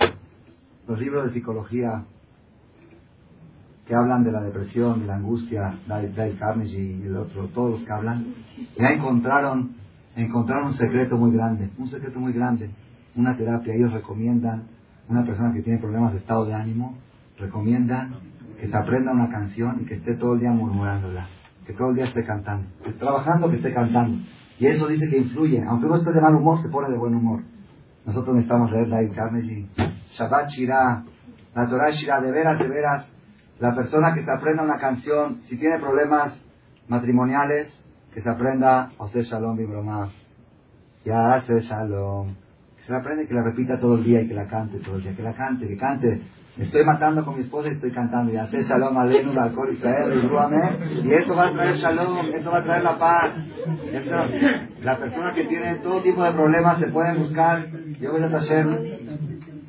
Los 0.87 0.99
libros 0.99 1.25
de 1.25 1.33
psicología 1.33 2.03
que 3.85 3.95
hablan 3.95 4.23
de 4.23 4.31
la 4.31 4.41
depresión, 4.41 5.01
de 5.01 5.07
la 5.07 5.15
angustia, 5.15 5.79
Dale 5.87 6.35
Carnegie 6.37 6.97
y 6.97 7.01
el 7.03 7.17
otro, 7.17 7.47
todos 7.47 7.71
los 7.71 7.83
que 7.83 7.91
hablan, 7.91 8.33
ya 8.77 8.89
encontraron 8.89 9.79
encontraron 10.15 10.67
un 10.67 10.73
secreto 10.73 11.17
muy 11.17 11.31
grande, 11.31 11.69
un 11.77 11.87
secreto 11.87 12.19
muy 12.19 12.33
grande, 12.33 12.69
una 13.15 13.35
terapia. 13.37 13.73
Ellos 13.73 13.91
recomiendan, 13.93 14.63
una 15.07 15.25
persona 15.25 15.53
que 15.53 15.61
tiene 15.61 15.79
problemas 15.79 16.13
de 16.13 16.19
estado 16.19 16.45
de 16.45 16.53
ánimo, 16.53 16.97
recomiendan 17.37 18.15
que 18.59 18.67
se 18.67 18.75
aprenda 18.77 19.11
una 19.11 19.29
canción 19.29 19.79
y 19.81 19.85
que 19.85 19.95
esté 19.95 20.15
todo 20.15 20.33
el 20.33 20.41
día 20.41 20.51
murmurándola, 20.51 21.27
que 21.65 21.73
todo 21.73 21.89
el 21.89 21.95
día 21.95 22.05
esté 22.05 22.25
cantando, 22.25 22.67
que 22.83 22.91
trabajando, 22.93 23.49
que 23.49 23.57
esté 23.57 23.73
cantando. 23.73 24.21
Y 24.59 24.65
eso 24.65 24.87
dice 24.87 25.09
que 25.09 25.17
influye, 25.17 25.63
aunque 25.63 25.85
uno 25.85 25.95
esté 25.95 26.11
de 26.11 26.21
mal 26.21 26.35
humor, 26.35 26.61
se 26.61 26.69
pone 26.69 26.89
de 26.89 26.97
buen 26.97 27.15
humor. 27.15 27.41
Nosotros 28.05 28.35
necesitamos 28.35 28.71
leer 28.71 28.87
la 28.87 29.03
y 29.03 29.11
Shabbat 30.11 30.49
Shirah, 30.49 31.03
la 31.55 31.67
Torah 31.67 31.89
Shirah, 31.91 32.21
de 32.21 32.31
veras, 32.31 32.57
de 32.57 32.67
veras, 32.67 33.05
la 33.59 33.75
persona 33.75 34.13
que 34.13 34.23
se 34.23 34.31
aprenda 34.31 34.63
una 34.63 34.77
canción, 34.77 35.41
si 35.43 35.57
tiene 35.57 35.79
problemas 35.79 36.33
matrimoniales, 36.87 37.71
que 38.13 38.21
se 38.21 38.29
aprenda 38.29 38.91
Ose 38.97 39.23
Shalom 39.23 39.57
Bibromá. 39.57 40.09
Ya 41.05 41.35
hace 41.35 41.59
Shalom. 41.59 42.35
Que 42.77 42.83
se 42.83 42.91
la 42.91 42.99
aprenda 42.99 43.23
y 43.23 43.27
que 43.27 43.33
la 43.33 43.43
repita 43.43 43.79
todo 43.79 43.95
el 43.95 44.03
día 44.03 44.21
y 44.21 44.27
que 44.27 44.33
la 44.33 44.47
cante 44.47 44.79
todo 44.79 44.95
el 44.95 45.03
día. 45.03 45.15
Que 45.15 45.23
la 45.23 45.33
cante, 45.33 45.67
que 45.67 45.77
cante. 45.77 46.21
Estoy 46.57 46.83
matando 46.83 47.23
con 47.23 47.35
mi 47.35 47.41
esposa 47.41 47.69
y 47.69 47.73
estoy 47.73 47.91
cantando. 47.91 48.33
Ya 48.33 48.43
hace 48.43 48.61
Shalom 48.63 48.97
Aleinu, 48.97 49.39
alcohol 49.39 49.69
y 49.71 51.07
Y 51.07 51.13
eso 51.13 51.35
va 51.35 51.47
a 51.47 51.51
traer 51.51 51.75
Shalom, 51.75 52.25
eso 52.33 52.51
va 52.51 52.59
a 52.59 52.63
traer 52.63 52.83
la 52.83 52.97
paz. 52.97 53.31
la 54.81 54.97
persona 54.97 55.33
que 55.33 55.45
tiene 55.45 55.75
todo 55.75 56.01
tipo 56.01 56.23
de 56.23 56.31
problemas 56.31 56.79
se 56.79 56.87
pueden 56.87 57.19
buscar. 57.19 57.67
Yo 57.99 58.11
voy 58.11 58.21
a 58.21 58.25
hacer 58.25 58.67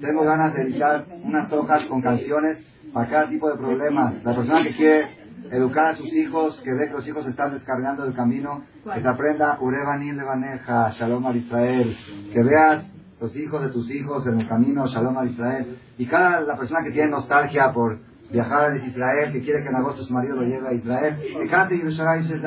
tengo 0.00 0.24
ganas 0.24 0.54
de 0.54 0.62
editar 0.62 1.06
unas 1.22 1.52
hojas 1.52 1.84
con 1.84 2.00
canciones 2.00 2.64
para 2.92 3.08
cada 3.08 3.28
tipo 3.28 3.50
de 3.50 3.56
problemas. 3.56 4.22
La 4.24 4.34
persona 4.34 4.62
que 4.62 4.74
quiere 4.74 5.08
educar 5.50 5.86
a 5.86 5.94
sus 5.94 6.12
hijos, 6.12 6.60
que 6.64 6.72
ve 6.72 6.88
que 6.88 6.94
los 6.94 7.06
hijos 7.06 7.26
están 7.26 7.52
descargando 7.52 8.04
del 8.04 8.14
camino, 8.14 8.64
que 8.94 9.00
te 9.00 9.08
aprenda 9.08 9.58
Urebanin 9.60 10.16
Levaneja, 10.16 10.90
Shalom 10.90 11.26
al 11.26 11.36
Israel, 11.36 11.96
que 12.32 12.42
veas 12.42 12.90
los 13.20 13.36
hijos 13.36 13.62
de 13.62 13.68
tus 13.70 13.90
hijos 13.90 14.26
en 14.26 14.40
el 14.40 14.48
camino, 14.48 14.86
Shalom 14.86 15.16
al 15.18 15.30
Israel. 15.30 15.78
Y 15.98 16.06
cada 16.06 16.40
la 16.40 16.56
persona 16.56 16.80
que 16.82 16.90
tiene 16.90 17.10
nostalgia 17.10 17.72
por 17.72 17.98
viajar 18.32 18.70
a 18.70 18.76
Israel, 18.76 19.32
que 19.32 19.42
quiere 19.42 19.62
que 19.62 19.68
en 19.68 19.76
agosto 19.76 20.02
su 20.02 20.14
marido 20.14 20.36
lo 20.36 20.42
lleve 20.42 20.68
a 20.68 20.72
Israel, 20.72 21.18
Yerushalayim 21.20 22.42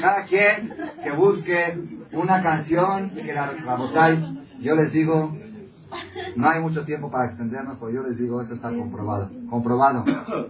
Cada 0.00 0.24
quien 0.24 0.74
que 1.02 1.12
busque 1.12 1.78
una 2.12 2.42
canción 2.42 3.10
que 3.10 3.34
la, 3.34 3.52
la 3.52 4.36
yo 4.60 4.74
les 4.74 4.92
digo, 4.92 5.36
no 6.36 6.48
hay 6.48 6.60
mucho 6.60 6.84
tiempo 6.84 7.10
para 7.10 7.26
extendernos, 7.26 7.76
pero 7.78 7.90
yo 7.90 8.02
les 8.02 8.16
digo, 8.16 8.40
eso 8.40 8.54
está 8.54 8.70
comprobado. 8.70 9.30
Comprobado. 9.50 10.04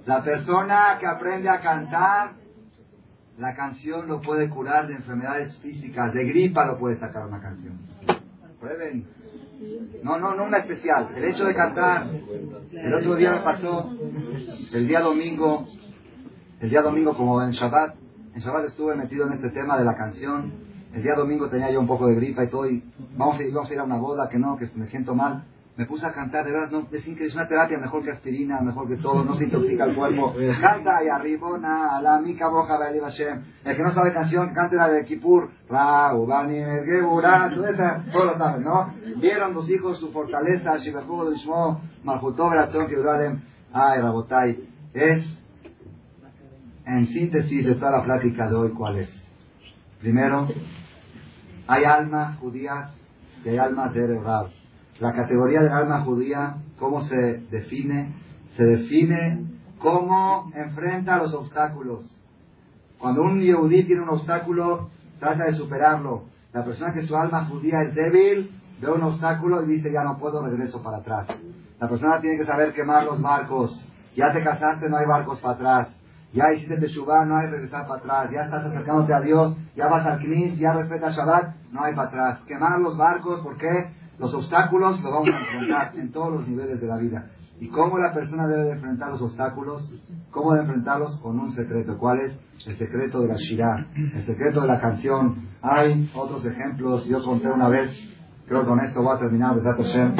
La 0.06 0.22
persona 0.22 0.96
que 1.00 1.06
aprende 1.06 1.48
a 1.48 1.60
cantar, 1.60 2.32
la 3.38 3.54
canción 3.54 4.06
lo 4.06 4.20
puede 4.20 4.48
curar 4.48 4.86
de 4.86 4.94
enfermedades 4.94 5.56
físicas, 5.58 6.12
de 6.12 6.24
gripa 6.24 6.64
lo 6.66 6.78
puede 6.78 6.96
sacar 6.96 7.26
una 7.26 7.40
canción. 7.40 7.78
Prueben. 8.60 9.17
No, 10.02 10.18
no, 10.18 10.34
no 10.34 10.44
una 10.44 10.58
especial. 10.58 11.08
El 11.16 11.24
hecho 11.24 11.44
de 11.44 11.54
cantar. 11.54 12.06
El 12.72 12.94
otro 12.94 13.16
día 13.16 13.32
me 13.32 13.40
pasó, 13.40 13.90
el 14.72 14.86
día 14.86 15.00
domingo, 15.00 15.66
el 16.60 16.70
día 16.70 16.82
domingo 16.82 17.16
como 17.16 17.42
en 17.42 17.50
Shabbat, 17.50 17.96
en 18.34 18.40
Shabbat 18.40 18.66
estuve 18.66 18.94
metido 18.94 19.26
en 19.26 19.32
este 19.32 19.50
tema 19.50 19.78
de 19.78 19.84
la 19.84 19.96
canción 19.96 20.68
el 20.92 21.02
día 21.02 21.14
domingo 21.14 21.48
tenía 21.48 21.70
yo 21.70 21.80
un 21.80 21.86
poco 21.86 22.06
de 22.06 22.14
gripa 22.14 22.44
y 22.44 22.48
todo, 22.48 22.68
y 22.68 22.82
vamos 23.16 23.38
a, 23.38 23.42
ir, 23.42 23.52
vamos 23.52 23.70
a 23.70 23.74
ir 23.74 23.80
a 23.80 23.84
una 23.84 23.98
boda, 23.98 24.28
que 24.28 24.38
no, 24.38 24.56
que 24.56 24.68
me 24.74 24.86
siento 24.86 25.14
mal. 25.14 25.44
Me 25.78 25.86
puse 25.86 26.04
a 26.04 26.12
cantar, 26.12 26.44
de 26.44 26.50
verdad, 26.50 26.72
no, 26.72 26.88
es 26.90 27.04
que 27.04 27.24
es 27.24 27.34
una 27.36 27.46
terapia 27.46 27.78
mejor 27.78 28.02
que 28.02 28.10
aspirina, 28.10 28.60
mejor 28.60 28.88
que 28.88 28.96
todo, 28.96 29.22
no 29.22 29.36
se 29.36 29.44
intoxica 29.44 29.84
el 29.84 29.94
cuerpo. 29.94 30.34
Canta 30.60 31.04
y 31.04 31.08
arribona, 31.08 32.02
la 32.02 32.18
mica 32.18 32.48
boja, 32.48 32.76
El 32.90 33.76
que 33.76 33.82
no 33.84 33.92
sabe 33.92 34.12
canción, 34.12 34.52
cante 34.52 34.74
la 34.74 34.88
de 34.88 35.04
Kipur, 35.04 35.48
Ra, 35.70 36.16
Ubani, 36.16 36.58
Gebura, 36.84 37.54
todo 38.10 38.24
lo 38.24 38.36
saben, 38.36 38.64
¿no? 38.64 38.92
Vieron 39.20 39.54
los 39.54 39.70
hijos 39.70 40.00
su 40.00 40.10
fortaleza, 40.10 40.78
Shibehu, 40.78 41.32
Ishmo, 41.32 41.80
Malhutov, 42.02 42.54
Razón, 42.54 42.88
Kiudalem, 42.88 43.40
ay, 43.72 44.00
Rabotai. 44.00 44.58
Es, 44.92 45.24
en 46.86 47.06
síntesis 47.06 47.64
de 47.64 47.76
toda 47.76 47.92
la 47.92 48.02
plática 48.02 48.48
de 48.48 48.56
hoy, 48.56 48.70
¿cuál 48.70 48.98
es? 48.98 49.10
Primero, 50.00 50.48
hay 51.68 51.84
almas 51.84 52.36
judías 52.38 52.90
y 53.44 53.50
hay 53.50 53.58
almas 53.58 53.94
de 53.94 54.02
Ereb 54.02 54.24
La 55.00 55.12
categoría 55.12 55.62
de 55.62 55.70
alma 55.70 56.00
judía, 56.00 56.56
¿cómo 56.78 57.02
se 57.02 57.16
define? 57.50 58.14
Se 58.56 58.64
define 58.64 59.46
cómo 59.78 60.50
enfrenta 60.54 61.18
los 61.18 61.32
obstáculos. 61.34 62.04
Cuando 62.98 63.22
un 63.22 63.40
yehudí 63.40 63.84
tiene 63.84 64.02
un 64.02 64.08
obstáculo, 64.08 64.90
trata 65.20 65.44
de 65.44 65.52
superarlo. 65.52 66.24
La 66.52 66.64
persona 66.64 66.92
que 66.92 67.06
su 67.06 67.16
alma 67.16 67.44
judía 67.44 67.82
es 67.82 67.94
débil, 67.94 68.50
ve 68.80 68.90
un 68.90 69.02
obstáculo 69.02 69.62
y 69.62 69.66
dice, 69.66 69.92
ya 69.92 70.02
no 70.02 70.18
puedo, 70.18 70.44
regreso 70.44 70.82
para 70.82 70.98
atrás. 70.98 71.28
La 71.78 71.88
persona 71.88 72.20
tiene 72.20 72.38
que 72.38 72.46
saber 72.46 72.72
quemar 72.72 73.04
los 73.04 73.22
barcos. 73.22 73.88
Ya 74.16 74.32
te 74.32 74.42
casaste, 74.42 74.88
no 74.88 74.96
hay 74.96 75.06
barcos 75.06 75.38
para 75.38 75.54
atrás 75.54 75.88
ya 76.32 76.52
hiciste 76.52 76.76
Teshuvah, 76.76 77.24
no 77.24 77.36
hay 77.38 77.46
regresar 77.46 77.86
para 77.86 78.00
atrás, 78.00 78.30
ya 78.30 78.42
estás 78.44 78.66
acercándote 78.66 79.14
a 79.14 79.20
Dios, 79.20 79.56
ya 79.74 79.88
vas 79.88 80.06
al 80.06 80.18
Knis, 80.18 80.58
ya 80.58 80.74
respetas 80.74 81.16
Shabbat, 81.16 81.54
no 81.72 81.82
hay 81.82 81.94
para 81.94 82.08
atrás. 82.08 82.38
Quemar 82.46 82.78
los 82.80 82.96
barcos, 82.98 83.40
porque 83.40 83.90
los 84.18 84.34
obstáculos 84.34 85.00
los 85.00 85.12
vamos 85.12 85.28
a 85.28 85.38
enfrentar 85.38 85.96
en 85.96 86.10
todos 86.10 86.32
los 86.32 86.48
niveles 86.48 86.80
de 86.80 86.86
la 86.86 86.96
vida. 86.96 87.30
¿Y 87.60 87.68
cómo 87.68 87.98
la 87.98 88.12
persona 88.12 88.46
debe 88.46 88.64
de 88.64 88.72
enfrentar 88.72 89.10
los 89.10 89.22
obstáculos? 89.22 89.92
¿Cómo 90.30 90.52
debe 90.52 90.66
enfrentarlos? 90.66 91.16
Con 91.16 91.38
un 91.40 91.52
secreto. 91.52 91.98
¿Cuál 91.98 92.20
es? 92.20 92.38
El 92.66 92.78
secreto 92.78 93.20
de 93.20 93.28
la 93.28 93.36
Shirah, 93.36 93.86
el 94.14 94.26
secreto 94.26 94.60
de 94.60 94.66
la 94.68 94.80
canción. 94.80 95.48
Hay 95.62 96.10
otros 96.14 96.44
ejemplos. 96.44 97.06
Yo 97.06 97.22
conté 97.24 97.48
una 97.48 97.68
vez, 97.68 97.90
creo 98.46 98.62
que 98.62 98.66
con 98.66 98.80
esto 98.80 99.02
voy 99.02 99.16
a 99.16 99.18
terminar, 99.18 99.60
Hashem. 99.60 100.14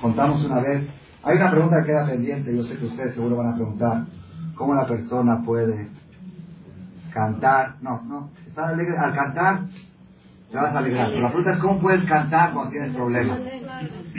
Contamos 0.00 0.44
una 0.44 0.60
vez. 0.60 0.88
Hay 1.22 1.36
una 1.36 1.50
pregunta 1.50 1.80
que 1.80 1.86
queda 1.86 2.06
pendiente, 2.06 2.56
yo 2.56 2.62
sé 2.62 2.78
que 2.78 2.86
ustedes 2.86 3.14
seguro 3.14 3.36
van 3.36 3.52
a 3.52 3.54
preguntar. 3.54 4.06
¿Cómo 4.54 4.74
la 4.74 4.86
persona 4.86 5.42
puede 5.44 5.88
cantar? 7.12 7.76
No, 7.82 8.02
no, 8.02 8.30
estar 8.46 8.72
alegre. 8.72 8.96
Al 8.96 9.14
cantar, 9.14 9.66
te 10.50 10.56
vas 10.56 10.74
a 10.74 10.78
alegrar. 10.78 11.10
la 11.10 11.28
pregunta 11.28 11.52
es: 11.52 11.58
¿cómo 11.58 11.80
puedes 11.80 12.04
cantar 12.04 12.52
cuando 12.52 12.70
tienes 12.70 12.94
problemas? 12.94 13.40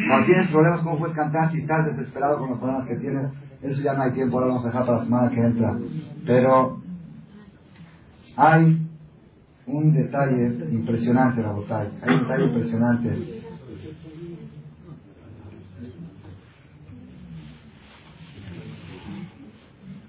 Cuando 0.07 0.25
tienes 0.25 0.47
problemas, 0.49 0.81
¿cómo 0.81 0.99
puedes 0.99 1.15
cantar 1.15 1.51
si 1.51 1.59
estás 1.59 1.85
desesperado 1.85 2.39
con 2.39 2.49
los 2.49 2.59
problemas 2.59 2.85
que 2.87 2.95
tienes? 2.97 3.31
Eso 3.61 3.81
ya 3.81 3.93
no 3.93 4.03
hay 4.03 4.11
tiempo, 4.11 4.37
ahora 4.37 4.47
vamos 4.47 4.65
a 4.65 4.67
dejar 4.67 4.85
para 4.85 4.97
la 4.99 5.03
semana 5.05 5.29
que 5.31 5.41
entra. 5.41 5.77
Pero 6.25 6.81
hay 8.35 8.87
un 9.65 9.93
detalle 9.93 10.45
impresionante, 10.71 11.41
la 11.41 11.51
botella. 11.51 11.91
Hay 12.01 12.15
un 12.15 12.21
detalle 12.21 12.45
impresionante. 12.45 13.43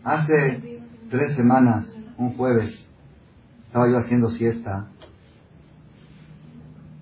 Hace 0.04 0.80
tres 1.10 1.34
semanas, 1.34 1.90
un 2.16 2.36
jueves, 2.36 2.86
estaba 3.66 3.90
yo 3.90 3.98
haciendo 3.98 4.28
siesta. 4.30 4.88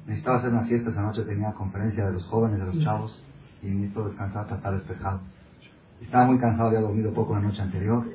Necesitaba 0.07 0.39
hacer 0.39 0.53
una 0.53 0.67
siesta 0.67 0.91
esa 0.91 1.03
noche, 1.03 1.23
tenía 1.23 1.53
conferencia 1.53 2.07
de 2.07 2.13
los 2.13 2.25
jóvenes, 2.27 2.61
de 2.61 2.67
los 2.67 2.79
chavos, 2.81 3.23
y 3.63 3.67
necesito 3.67 4.07
descansar 4.07 4.45
para 4.45 4.57
estar 4.57 4.75
despejado. 4.75 5.21
Estaba 6.01 6.27
muy 6.27 6.39
cansado, 6.39 6.69
había 6.69 6.81
dormido 6.81 7.13
poco 7.13 7.35
la 7.35 7.41
noche 7.41 7.61
anterior. 7.61 8.07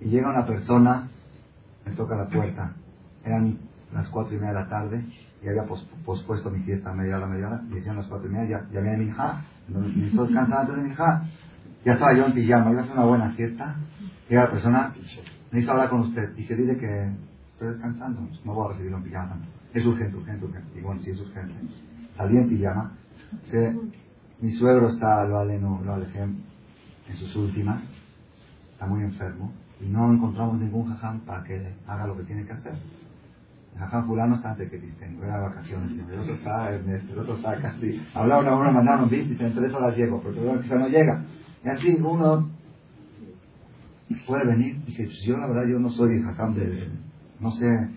Y 0.00 0.08
llega 0.08 0.30
una 0.30 0.44
persona, 0.44 1.08
me 1.86 1.92
toca 1.92 2.16
la 2.16 2.26
puerta. 2.28 2.72
Eran 3.24 3.58
las 3.92 4.08
cuatro 4.08 4.34
y 4.34 4.38
media 4.38 4.54
de 4.54 4.60
la 4.60 4.68
tarde 4.68 5.04
y 5.42 5.48
había 5.48 5.64
pospuesto 6.04 6.50
mi 6.50 6.60
siesta 6.64 6.90
a 6.90 6.94
media 6.94 7.16
hora, 7.16 7.26
media 7.26 7.46
hora. 7.46 7.62
Y 7.70 7.74
decían 7.74 7.96
las 7.96 8.06
cuatro 8.06 8.28
y 8.28 8.32
media, 8.32 8.60
ya, 8.60 8.72
ya 8.72 8.80
viene 8.80 8.98
mi 8.98 9.04
hija. 9.10 9.44
Necesito 9.68 10.24
descansar 10.24 10.60
antes 10.60 10.76
de 10.76 10.82
mi 10.82 10.90
hija. 10.90 11.22
Ya 11.84 11.92
estaba 11.92 12.12
yo 12.14 12.26
en 12.26 12.32
pijama, 12.32 12.70
iba 12.72 12.80
a 12.80 12.84
hacer 12.84 12.96
una 12.96 13.06
buena 13.06 13.32
siesta. 13.34 13.76
Llega 14.28 14.44
la 14.44 14.50
persona, 14.50 14.94
necesito 15.52 15.72
hablar 15.72 15.90
con 15.90 16.00
usted. 16.00 16.36
Y 16.36 16.42
se 16.44 16.56
dice 16.56 16.76
que 16.76 17.12
estoy 17.52 17.68
descansando, 17.68 18.28
no 18.44 18.54
voy 18.54 18.66
a 18.66 18.68
recibirlo 18.70 18.98
en 18.98 19.04
pijama. 19.04 19.36
Es 19.74 19.84
urgente, 19.84 20.16
urgente, 20.16 20.44
urgente. 20.44 20.78
Y 20.78 20.82
bueno, 20.82 21.02
sí 21.02 21.10
es 21.10 21.20
urgente. 21.20 21.54
Salí 22.16 22.36
en 22.36 22.48
pijama. 22.48 22.92
mi 24.40 24.52
suegro 24.52 24.88
está, 24.88 25.24
lo 25.24 25.38
aleno, 25.38 25.80
lo 25.84 25.94
alejé 25.94 26.20
en 26.22 27.16
sus 27.16 27.34
últimas. 27.36 27.82
Está 28.72 28.86
muy 28.86 29.02
enfermo. 29.02 29.52
Y 29.80 29.88
no 29.88 30.12
encontramos 30.12 30.58
ningún 30.58 30.88
jajam 30.88 31.20
para 31.20 31.44
que 31.44 31.74
haga 31.86 32.06
lo 32.06 32.16
que 32.16 32.24
tiene 32.24 32.44
que 32.44 32.52
hacer. 32.52 32.72
El 33.74 33.80
jajam 33.80 34.06
fulano 34.06 34.34
está 34.36 34.50
antes 34.50 34.70
que 34.70 34.78
disten, 34.78 35.18
era 35.22 35.36
de 35.36 35.42
vacaciones. 35.42 35.92
El 35.92 36.18
otro 36.18 36.34
está, 36.34 36.74
el 36.74 37.18
otro 37.18 37.36
está 37.36 37.60
casi. 37.60 38.00
Hablaba 38.14 38.40
una 38.42 38.56
hora, 38.56 38.72
mandaron 38.72 39.08
20 39.08 39.34
y 39.34 39.46
en 39.46 39.54
tres 39.54 39.72
horas 39.72 39.96
llego, 39.96 40.20
porque 40.20 40.40
quizá 40.62 40.78
no 40.78 40.88
llega. 40.88 41.24
Y 41.64 41.68
así 41.68 41.94
uno 42.00 42.50
puede 44.26 44.46
venir 44.46 44.80
y 44.86 44.90
dice, 44.90 45.08
yo 45.26 45.36
la 45.36 45.46
verdad 45.46 45.68
yo 45.68 45.78
no 45.78 45.90
soy 45.90 46.22
jajam 46.22 46.54
de, 46.54 46.88
no 47.40 47.52
sé, 47.52 47.88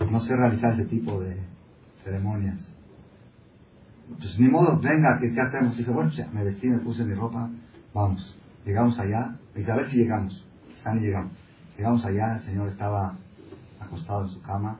no 0.00 0.20
sé 0.20 0.36
realizar 0.36 0.72
ese 0.74 0.84
tipo 0.86 1.20
de 1.20 1.36
ceremonias. 2.02 2.68
Pues 4.08 4.38
ni 4.38 4.48
modo, 4.48 4.78
venga, 4.78 5.18
¿qué, 5.18 5.40
hacemos? 5.40 5.76
Dice, 5.76 5.90
bueno, 5.90 6.10
ya, 6.10 6.28
me 6.32 6.44
vestí, 6.44 6.68
me 6.68 6.78
puse 6.78 7.04
mi 7.04 7.14
ropa, 7.14 7.48
vamos. 7.94 8.38
Llegamos 8.64 8.98
allá, 8.98 9.36
dice, 9.54 9.72
a 9.72 9.76
ver 9.76 9.88
si 9.88 9.96
llegamos. 9.96 10.44
Quizá 10.68 10.94
ni 10.94 11.00
llegamos. 11.00 11.32
Llegamos 11.76 12.04
allá, 12.04 12.36
el 12.36 12.42
señor 12.42 12.68
estaba 12.68 13.16
acostado 13.80 14.24
en 14.24 14.28
su 14.28 14.42
cama, 14.42 14.78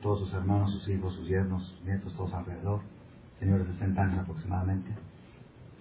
todos 0.00 0.20
sus 0.20 0.34
hermanos, 0.34 0.72
sus 0.72 0.88
hijos, 0.88 1.14
sus 1.14 1.28
yernos, 1.28 1.64
sus 1.64 1.84
nietos, 1.84 2.14
todos 2.16 2.32
alrededor, 2.32 2.80
señores 3.38 3.66
de 3.66 3.72
60 3.74 4.02
años 4.02 4.18
aproximadamente, 4.20 4.90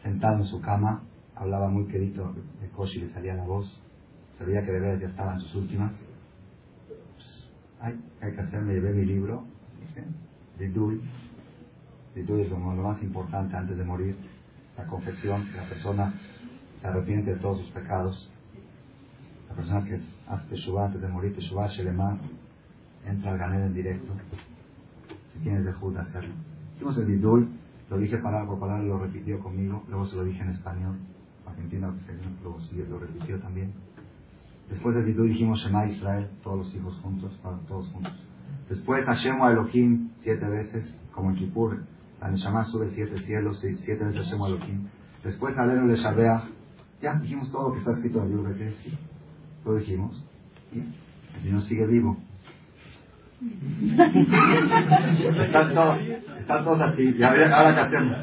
sentado 0.04 0.38
en 0.38 0.46
su 0.46 0.60
cama, 0.62 1.04
hablaba 1.36 1.70
muy 1.70 1.86
querido, 1.88 2.34
de 2.62 2.70
Koshi 2.70 3.02
le 3.02 3.10
salía 3.10 3.36
la 3.36 3.44
voz, 3.44 3.82
se 4.38 4.46
veía 4.46 4.66
que 4.66 4.72
de 4.72 4.80
veras 4.80 5.02
ya 5.02 5.08
estaba 5.08 5.34
en 5.34 5.40
sus 5.42 5.56
últimas. 5.56 5.94
Pues, 7.80 7.94
ay, 7.94 8.00
hay 8.22 8.34
que 8.34 8.42
hacer, 8.42 8.62
me 8.62 8.74
llevé 8.74 8.94
mi 8.94 9.06
libro, 9.06 9.46
Vidui, 10.58 11.02
Vidui 12.16 12.42
es 12.42 12.50
lo, 12.50 12.58
lo 12.58 12.84
más 12.84 13.02
importante 13.02 13.56
antes 13.56 13.78
de 13.78 13.84
morir, 13.84 14.16
la 14.78 14.86
confesión, 14.86 15.46
que 15.50 15.58
la 15.58 15.70
persona 15.70 16.14
se 16.82 16.88
arrepiente 16.88 17.34
de 17.34 17.40
todos 17.40 17.60
sus 17.60 17.72
pecados, 17.72 18.30
la 19.50 19.56
persona 19.56 19.86
que 19.86 20.00
hace 20.28 20.48
Teshuvah 20.50 20.88
antes 20.88 21.02
de 21.02 21.08
morir, 21.08 21.34
Teshuvah 21.36 21.68
Shelema, 21.68 22.18
entra 23.06 23.32
al 23.32 23.38
Ganel 23.38 23.64
en 23.64 23.74
directo, 23.74 24.14
si 25.34 25.40
tienes 25.40 25.66
de 25.66 25.74
Jud 25.74 25.96
hacerlo. 25.98 26.34
Hicimos 26.76 26.98
el 26.98 27.06
Vidui, 27.06 27.48
lo 27.90 27.98
dije 27.98 28.18
palabra 28.18 28.48
por 28.48 28.60
palabra, 28.60 28.84
lo 28.84 29.00
repitió 29.00 29.40
conmigo, 29.40 29.84
luego 29.88 30.06
se 30.06 30.16
lo 30.16 30.26
dije 30.26 30.42
en 30.42 30.50
español, 30.50 30.98
argentino, 31.46 31.96
luego 32.44 32.60
sí, 32.62 32.84
lo 32.90 33.00
repitió 33.00 33.40
también. 33.40 33.74
Después 34.70 34.96
del 34.96 35.06
Vidui 35.06 35.30
dijimos 35.30 35.60
Shema 35.64 35.88
Israel, 35.88 36.30
todos 36.44 36.60
los 36.60 36.76
hijos 36.76 36.96
juntos, 37.02 37.32
todos 37.68 37.88
juntos. 37.90 38.14
Después 38.70 39.06
Hashem 39.06 39.42
Elohim, 39.42 40.10
siete 40.20 40.48
veces, 40.48 40.98
como 41.12 41.32
en 41.32 41.38
Kippur, 41.38 41.84
la 42.22 42.30
Neshama 42.30 42.66
sube 42.66 42.90
siete 42.92 43.18
cielos, 43.22 43.60
siete 43.60 44.04
veces 44.04 44.26
Hashem 44.26 44.42
Elohim. 44.46 44.88
Después 45.24 45.56
de 45.56 45.96
Shabeach, 45.96 46.44
ya 47.02 47.16
dijimos 47.16 47.52
todo 47.52 47.70
lo 47.70 47.74
que 47.74 47.80
está 47.80 47.92
escrito 47.92 48.20
en 48.20 48.26
el 48.26 48.30
libro 48.32 48.54
de 48.54 48.74
lo 49.66 49.76
dijimos. 49.76 50.24
Y 50.72 50.80
el 50.80 51.42
Señor 51.42 51.62
sigue 51.64 51.86
vivo. 51.88 52.18
están, 55.46 55.74
todos, 55.74 56.00
están 56.40 56.64
todos 56.64 56.82
así. 56.82 57.16
Y 57.18 57.24
ahora 57.24 57.74
qué 57.74 57.82
hacemos. 57.82 58.18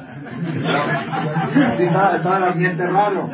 Así 1.67 1.83
está, 1.83 2.37
el 2.37 2.45
ambiente 2.45 2.87
raro. 2.87 3.31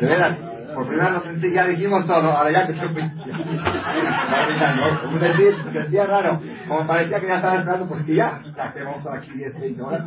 De 0.00 0.06
veras, 0.06 0.38
por 0.76 0.86
primera 0.88 1.10
vez 1.10 1.22
sentí, 1.22 1.50
ya 1.52 1.66
dijimos 1.66 2.04
todo, 2.04 2.30
ahora 2.30 2.52
ya 2.52 2.66
que 2.66 2.74
se 2.74 2.86
Como 5.02 5.18
decir, 5.18 5.54
sentía 5.72 6.06
raro. 6.06 6.38
Como 6.68 6.86
parecía 6.86 7.18
que 7.18 7.28
ya 7.28 7.36
estaba 7.36 7.56
esperando, 7.56 7.88
pues 7.88 8.04
que 8.04 8.14
ya, 8.14 8.42
ya 8.54 8.72
que 8.74 8.82
vamos 8.84 9.06
aquí 9.06 9.30
10, 9.30 9.58
20 9.58 9.82
horas. 9.82 10.04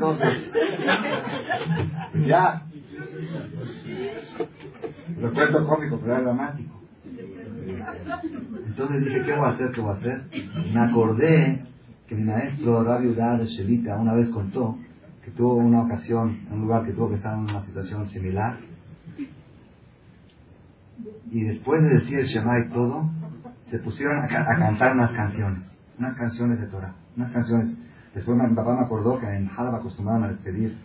Ya. 2.28 2.62
Lo 5.20 5.34
cuento 5.34 5.68
cómico, 5.68 6.00
pero 6.00 6.18
es 6.18 6.24
dramático. 6.24 6.82
Entonces 8.68 9.06
dije, 9.06 9.24
¿qué 9.24 9.34
voy 9.34 9.46
a 9.46 9.50
hacer? 9.50 9.72
¿Qué 9.72 9.82
voy 9.82 9.92
a 9.92 9.96
hacer? 9.98 10.22
Me 10.72 10.82
acordé 10.82 11.66
que 12.08 12.14
mi 12.14 12.26
maestro 12.26 12.84
Rabbi 12.84 13.08
Udar 13.08 13.42
Shelita 13.42 13.98
una 13.98 14.14
vez 14.14 14.30
contó 14.30 14.78
que 15.26 15.32
tuvo 15.32 15.56
una 15.56 15.82
ocasión, 15.82 16.42
en 16.48 16.54
un 16.54 16.62
lugar 16.62 16.86
que 16.86 16.92
tuvo 16.92 17.10
que 17.10 17.16
estar 17.16 17.34
en 17.34 17.40
una 17.40 17.64
situación 17.64 18.08
similar. 18.10 18.69
Y 21.32 21.44
después 21.44 21.82
de 21.84 21.90
decir 21.90 22.20
el 22.20 22.26
Shema 22.26 22.60
y 22.60 22.70
todo, 22.70 23.10
se 23.70 23.80
pusieron 23.80 24.24
a, 24.24 24.28
cantar 24.28 24.94
unas 24.96 25.12
canciones, 25.12 25.64
unas 25.98 26.16
canciones 26.16 26.60
de 26.60 26.68
Torah, 26.68 26.94
unas 27.16 27.32
canciones. 27.32 27.78
Después 28.16 28.38
mi 28.38 28.56
papá 28.56 28.74
me 28.74 28.82
acordó 28.82 29.20
que 29.20 29.28
en 29.28 29.48
Jalab 29.48 29.76
acostumbraban 29.76 30.24
a 30.24 30.30
despedir 30.30 30.78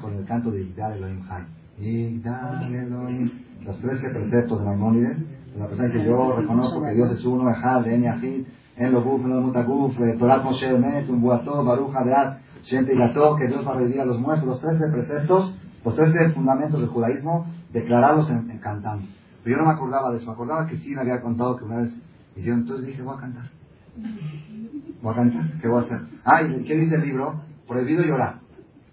con 0.00 0.14
el 0.14 0.24
canto 0.24 0.50
de 0.50 0.64
Yigdal 0.64 0.94
Elohim 0.94 1.22
Hay. 1.30 1.44
Yigdal 1.78 2.74
Elohim. 2.74 3.30
Los 3.64 3.78
trece 3.80 4.08
preceptos 4.08 4.60
de 4.60 4.66
Maimónides 4.66 5.18
la 5.58 5.66
persona 5.66 5.92
que 5.92 6.04
yo 6.04 6.36
reconozco 6.36 6.82
que 6.82 6.92
Dios 6.92 7.10
es 7.10 7.24
uno, 7.24 7.50
Ejad, 7.50 7.86
En 7.86 8.02
Yahid, 8.02 8.46
En 8.76 8.92
Lobuf, 8.92 9.22
En 9.24 9.42
Mutaguf, 9.42 9.96
Torat 10.18 10.44
Moshe 10.44 10.68
Emet, 10.68 11.08
Un 11.10 11.20
Buató, 11.20 11.62
Baruch 11.62 11.94
Hadeat, 11.94 12.38
Shente 12.62 12.94
Gató, 12.94 13.36
que 13.36 13.48
Dios 13.48 13.66
va 13.66 13.72
a 13.72 13.76
revivir 13.76 14.00
a 14.00 14.04
los 14.06 14.18
muertos, 14.18 14.46
los 14.46 14.60
trece 14.60 14.88
preceptos, 14.90 15.54
los 15.84 15.94
trece 15.94 16.30
fundamentos 16.30 16.80
del 16.80 16.88
judaísmo, 16.88 17.46
declarados 17.72 18.30
en, 18.30 18.50
en, 18.50 18.58
cantando. 18.58 19.04
Pero 19.42 19.56
yo 19.56 19.62
no 19.62 19.68
me 19.68 19.74
acordaba 19.74 20.10
de 20.10 20.18
eso, 20.18 20.26
me 20.26 20.32
acordaba 20.32 20.66
que 20.66 20.78
sí 20.78 20.90
me 20.90 21.00
había 21.00 21.20
contado 21.20 21.56
que 21.56 21.64
una 21.64 21.78
vez 21.78 21.92
hicieron, 22.36 22.60
entonces 22.60 22.86
dije, 22.86 23.02
voy 23.02 23.16
a 23.16 23.20
cantar. 23.20 23.50
Voy 25.02 25.12
a 25.12 25.16
cantar, 25.16 25.60
¿qué 25.60 25.68
voy 25.68 25.82
a 25.82 25.86
hacer? 25.86 26.00
Ah, 26.24 26.40
¿qué 26.66 26.76
dice 26.76 26.94
el 26.94 27.02
libro? 27.02 27.40
Prohibido 27.66 28.04
llorar 28.04 28.42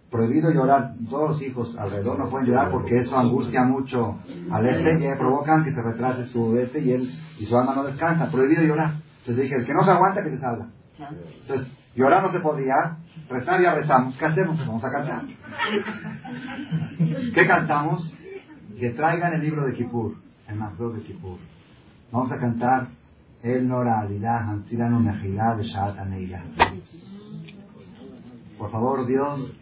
prohibido 0.10 0.52
llorar. 0.52 0.94
Todos 1.10 1.30
los 1.30 1.42
hijos 1.42 1.76
alrededor 1.78 2.18
no 2.20 2.30
pueden 2.30 2.48
llorar 2.48 2.72
porque 2.72 2.98
eso 2.98 3.18
angustia 3.18 3.64
mucho 3.64 4.18
al 4.52 4.66
este 4.66 5.06
y 5.06 5.18
provocan 5.18 5.64
que 5.64 5.74
se 5.74 5.82
retrase 5.82 6.26
su 6.28 6.58
este 6.58 6.80
y 6.80 6.92
él 6.92 7.10
y 7.40 7.46
su 7.46 7.58
alma 7.58 7.76
no 7.76 7.84
descansa. 7.84 8.30
Prohibido 8.32 8.64
llorar. 8.64 8.96
Entonces 9.20 9.44
dije, 9.44 9.56
el 9.56 9.66
que 9.66 9.74
no 9.74 9.84
se 9.84 9.92
aguanta 9.92 10.24
que 10.24 10.32
se 10.32 10.40
salga. 10.40 10.68
Entonces, 11.42 11.72
llorar 11.96 12.24
no 12.24 12.32
se 12.32 12.40
podía, 12.40 12.98
rezar 13.30 13.62
ya 13.62 13.76
rezamos. 13.76 14.18
¿Qué 14.18 14.26
hacemos? 14.26 14.60
Vamos 14.60 14.84
a 14.84 14.92
cantar. 14.92 15.24
¿Qué 17.34 17.48
cantamos? 17.48 18.14
Que 18.80 18.90
traigan 18.92 19.34
el 19.34 19.42
libro 19.42 19.66
de 19.66 19.74
Kippur, 19.74 20.16
el 20.50 20.56
Mazor 20.58 20.94
de 20.94 21.04
Kippur. 21.04 21.38
Vamos 22.12 22.32
a 22.32 22.40
cantar 22.40 22.88
El 23.44 23.68
Nora 23.68 24.00
Alilah, 24.00 24.50
Antilano 24.50 25.00
Mejilá, 25.00 25.54
Beshaat 25.56 25.98
Por 28.58 28.72
favor, 28.72 29.06
Dios, 29.06 29.56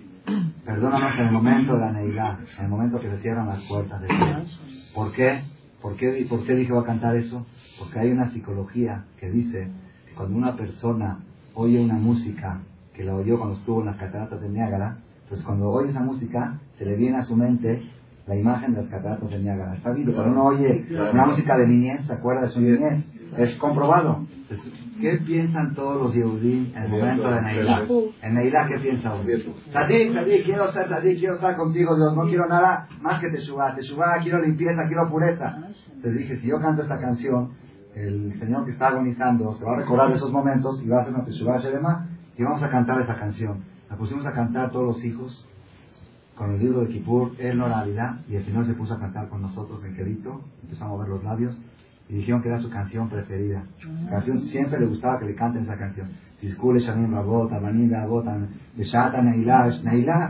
Perdónanos 0.65 1.17
en 1.17 1.27
el 1.27 1.31
momento 1.31 1.75
de 1.75 1.79
la 1.79 1.91
neidad, 1.93 2.39
en 2.57 2.65
el 2.65 2.69
momento 2.69 2.99
que 2.99 3.09
se 3.09 3.21
cierran 3.21 3.47
las 3.47 3.61
puertas 3.63 4.01
de 4.01 4.07
Dios. 4.07 4.61
¿Por 4.93 5.13
qué? 5.13 5.41
¿Por 5.81 5.95
qué, 5.95 6.25
¿Por 6.29 6.45
qué 6.45 6.55
dije 6.55 6.73
va 6.73 6.81
a 6.81 6.85
cantar 6.85 7.15
eso? 7.15 7.45
Porque 7.79 7.99
hay 7.99 8.11
una 8.11 8.29
psicología 8.31 9.05
que 9.17 9.29
dice 9.29 9.69
que 10.05 10.13
cuando 10.13 10.37
una 10.37 10.57
persona 10.57 11.19
oye 11.53 11.79
una 11.79 11.93
música 11.93 12.59
que 12.93 13.05
la 13.05 13.15
oyó 13.15 13.37
cuando 13.37 13.55
estuvo 13.55 13.79
en 13.79 13.85
las 13.85 13.95
cataratas 13.95 14.41
de 14.41 14.49
Niágara, 14.49 14.97
entonces 15.23 15.45
cuando 15.45 15.69
oye 15.69 15.91
esa 15.91 16.03
música 16.03 16.59
se 16.77 16.83
le 16.83 16.97
viene 16.97 17.17
a 17.17 17.23
su 17.23 17.37
mente 17.37 17.89
la 18.27 18.35
imagen 18.35 18.73
de 18.73 18.81
las 18.81 18.89
cataratas 18.89 19.29
de 19.29 19.39
Niágara. 19.39 19.75
Está 19.75 19.91
viendo, 19.93 20.13
cuando 20.13 20.33
uno 20.33 20.45
oye 20.45 20.85
una 21.13 21.25
música 21.25 21.57
de 21.57 21.67
niñez, 21.67 22.05
se 22.05 22.13
acuerda 22.13 22.41
de 22.41 22.49
su 22.49 22.61
niñez. 22.61 23.05
Es 23.37 23.55
comprobado. 23.57 24.25
¿Qué 24.99 25.17
piensan 25.25 25.75
todos 25.75 26.01
los 26.01 26.13
Yehudim 26.13 26.71
en 26.75 26.83
el 26.83 26.89
momento 26.89 27.29
de 27.29 27.41
Neilá? 27.41 27.85
En 28.21 28.33
Neilá, 28.33 28.67
¿qué 28.67 28.79
piensa 28.79 29.13
uno? 29.13 29.29
Sadik, 29.71 30.13
Sadik, 30.13 30.45
quiero 30.45 30.71
ser 30.71 30.89
Sadik, 30.89 31.19
quiero 31.19 31.35
estar 31.35 31.55
contigo, 31.55 31.95
Dios, 31.95 32.15
no 32.15 32.23
quiero 32.23 32.47
nada 32.47 32.87
más 33.01 33.19
que 33.19 33.29
te 33.29 33.37
Te 33.37 33.43
Teshuvah, 33.75 34.19
quiero 34.23 34.41
limpieza, 34.41 34.87
quiero 34.87 35.09
pureza. 35.09 35.55
Entonces 35.93 36.17
dije, 36.17 36.37
si 36.37 36.47
yo 36.47 36.59
canto 36.59 36.81
esta 36.81 36.99
canción, 36.99 37.51
el 37.95 38.39
Señor 38.39 38.65
que 38.65 38.71
está 38.71 38.87
agonizando 38.87 39.53
se 39.53 39.65
va 39.65 39.73
a 39.73 39.77
recordar 39.77 40.09
de 40.09 40.15
esos 40.15 40.31
momentos 40.31 40.81
y 40.83 40.87
va 40.87 40.97
a 40.97 41.01
hacer 41.01 41.13
una 41.13 41.25
Teshuvah 41.25 41.59
Shelema 41.59 42.07
y 42.37 42.43
vamos 42.43 42.63
a 42.63 42.69
cantar 42.69 42.99
esa 43.01 43.15
canción. 43.15 43.63
La 43.89 43.97
pusimos 43.97 44.25
a 44.25 44.33
cantar 44.33 44.71
todos 44.71 44.85
los 44.85 45.05
hijos 45.05 45.47
con 46.37 46.53
el 46.53 46.59
libro 46.59 46.81
de 46.81 46.87
Kippur, 46.87 47.31
él 47.39 47.57
no 47.57 47.67
la 47.67 47.85
y 48.29 48.35
el 48.35 48.45
Señor 48.45 48.65
se 48.65 48.73
puso 48.75 48.93
a 48.93 48.99
cantar 48.99 49.27
con 49.27 49.41
nosotros 49.41 49.83
en 49.83 49.95
Querito, 49.95 50.41
empezamos 50.61 50.93
a 50.93 50.97
mover 50.97 51.09
los 51.09 51.23
labios 51.23 51.59
y 52.09 52.13
dijeron 52.13 52.41
que 52.41 52.49
era 52.49 52.59
su 52.59 52.69
canción 52.69 53.09
preferida. 53.09 53.63
Ah. 53.83 54.09
canción 54.11 54.41
siempre 54.43 54.79
le 54.79 54.85
gustaba 54.85 55.19
que 55.19 55.25
le 55.25 55.35
canten 55.35 55.63
esa 55.63 55.77
canción. 55.77 56.07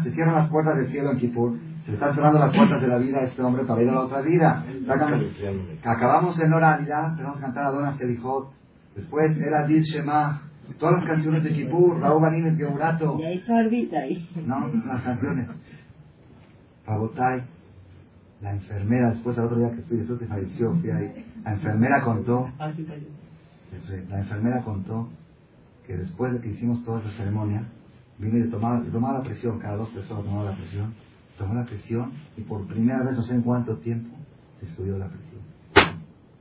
Se 0.02 0.12
cierran 0.12 0.36
las 0.36 0.50
puertas 0.50 0.78
del 0.78 0.88
cielo 0.88 1.12
en 1.12 1.18
Kippur, 1.18 1.58
se 1.86 1.94
están 1.94 2.16
cerrando 2.16 2.40
las 2.40 2.56
puertas 2.56 2.82
de 2.82 2.88
la 2.88 2.98
vida 2.98 3.18
a 3.20 3.24
este 3.24 3.42
hombre 3.42 3.66
para 3.66 3.82
ir 3.84 3.90
a 3.90 3.94
la 3.94 4.02
otra 4.02 4.22
vida. 4.22 4.66
Acabamos 5.84 6.40
en 6.40 6.54
oralidad, 6.54 7.12
empezamos 7.12 7.38
a 7.38 7.42
cantar 7.42 7.66
a 7.66 7.72
Dona 7.72 7.98
Selijot, 7.98 8.50
después 8.96 9.38
era 9.38 9.68
Dil 9.68 9.84
Shema, 9.84 10.42
todas 10.80 10.96
las 11.00 11.06
canciones 11.06 11.44
de 11.44 11.54
Kippur, 11.54 12.00
Raúl 12.00 12.22
Banim, 12.22 12.46
el 12.48 12.58
Y 12.58 13.24
ahí 13.24 13.40
su 13.42 13.54
ahí. 13.54 14.30
No, 14.46 14.68
las 14.86 15.02
canciones. 15.02 15.48
Rabotai, 16.88 17.44
la 18.42 18.52
enfermera, 18.52 19.12
después 19.12 19.38
al 19.38 19.46
otro 19.46 19.60
día 19.60 19.72
que 19.72 19.82
fui, 19.84 19.98
después 19.98 20.20
que 20.20 20.26
falleció, 20.26 20.74
fui 20.76 20.90
ahí 20.90 21.26
la 21.48 21.54
enfermera 21.54 22.02
contó, 22.02 22.50
la 22.60 24.20
enfermera 24.20 24.64
contó 24.64 25.08
que 25.86 25.96
después 25.96 26.34
de 26.34 26.42
que 26.42 26.50
hicimos 26.50 26.84
toda 26.84 27.00
esa 27.00 27.10
ceremonia, 27.12 27.64
vino 28.20 28.38
y 28.38 28.44
le 28.44 28.50
tomaba, 28.50 29.18
la 29.18 29.24
presión, 29.24 29.58
cada 29.60 29.78
dos, 29.78 29.90
tres 29.94 30.12
horas 30.12 30.26
tomaba 30.26 30.52
la 30.52 30.58
presión, 30.58 30.94
tomó 31.38 31.54
la 31.54 31.64
presión 31.64 32.12
y 32.36 32.42
por 32.42 32.68
primera 32.68 33.02
vez 33.04 33.16
no 33.16 33.22
sé 33.22 33.34
en 33.34 33.44
cuánto 33.44 33.78
tiempo 33.78 34.14
estudió 34.62 34.98
la 34.98 35.08
presión. 35.08 35.98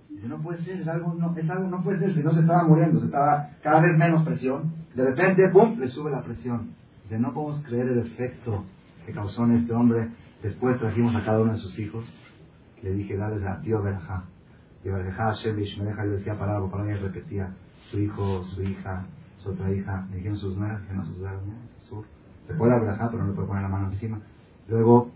Dice, 0.08 0.26
no 0.26 0.38
puede 0.38 0.58
ser, 0.64 0.80
es 0.80 0.88
algo, 0.88 1.14
no, 1.14 1.36
es 1.36 1.48
algo, 1.48 1.68
no 1.68 1.80
puede 1.84 2.00
ser, 2.00 2.14
si 2.14 2.20
no 2.20 2.32
se 2.32 2.40
estaba 2.40 2.64
muriendo, 2.64 2.98
se 2.98 3.06
estaba 3.06 3.50
cada 3.62 3.80
vez 3.82 3.96
menos 3.96 4.24
presión, 4.24 4.72
de 4.92 5.04
repente, 5.04 5.48
¡pum!, 5.52 5.78
le 5.78 5.86
sube 5.86 6.10
la 6.10 6.22
presión. 6.22 6.70
Dice, 7.04 7.20
no 7.20 7.32
podemos 7.32 7.62
creer 7.64 7.86
el 7.90 7.98
efecto 8.00 8.64
que 9.06 9.12
causó 9.12 9.44
en 9.44 9.52
este 9.52 9.72
hombre. 9.72 10.08
Después 10.42 10.78
trajimos 10.78 11.14
a 11.14 11.24
cada 11.24 11.40
uno 11.40 11.52
de 11.52 11.58
sus 11.58 11.78
hijos, 11.78 12.04
le 12.82 12.92
dije, 12.92 13.16
dale 13.16 13.46
a 13.46 13.60
tío 13.60 13.82
Berajá 13.82 14.24
y 14.84 14.88
Barajá 14.88 15.34
Hashem 15.34 15.58
Ishmereja, 15.58 16.04
yo 16.04 16.12
decía 16.12 16.38
palabra 16.38 16.70
palabra 16.70 16.96
y 16.96 17.00
repetía 17.00 17.52
su 17.90 17.98
hijo, 17.98 18.44
su 18.44 18.62
hija, 18.62 19.06
su 19.38 19.50
otra 19.50 19.72
hija, 19.72 20.06
me 20.10 20.16
dijeron 20.16 20.38
sus 20.38 20.56
nueras, 20.56 20.80
dijeron 20.82 21.04
sus 21.06 21.18
nueras, 21.18 21.40
sur. 21.88 22.04
Se 22.46 22.54
puede 22.54 22.74
abrazar, 22.74 23.10
pero 23.10 23.24
no 23.24 23.30
le 23.30 23.34
puede 23.34 23.48
poner 23.48 23.62
la 23.62 23.68
mano 23.68 23.88
encima. 23.88 24.20
Luego 24.68 25.10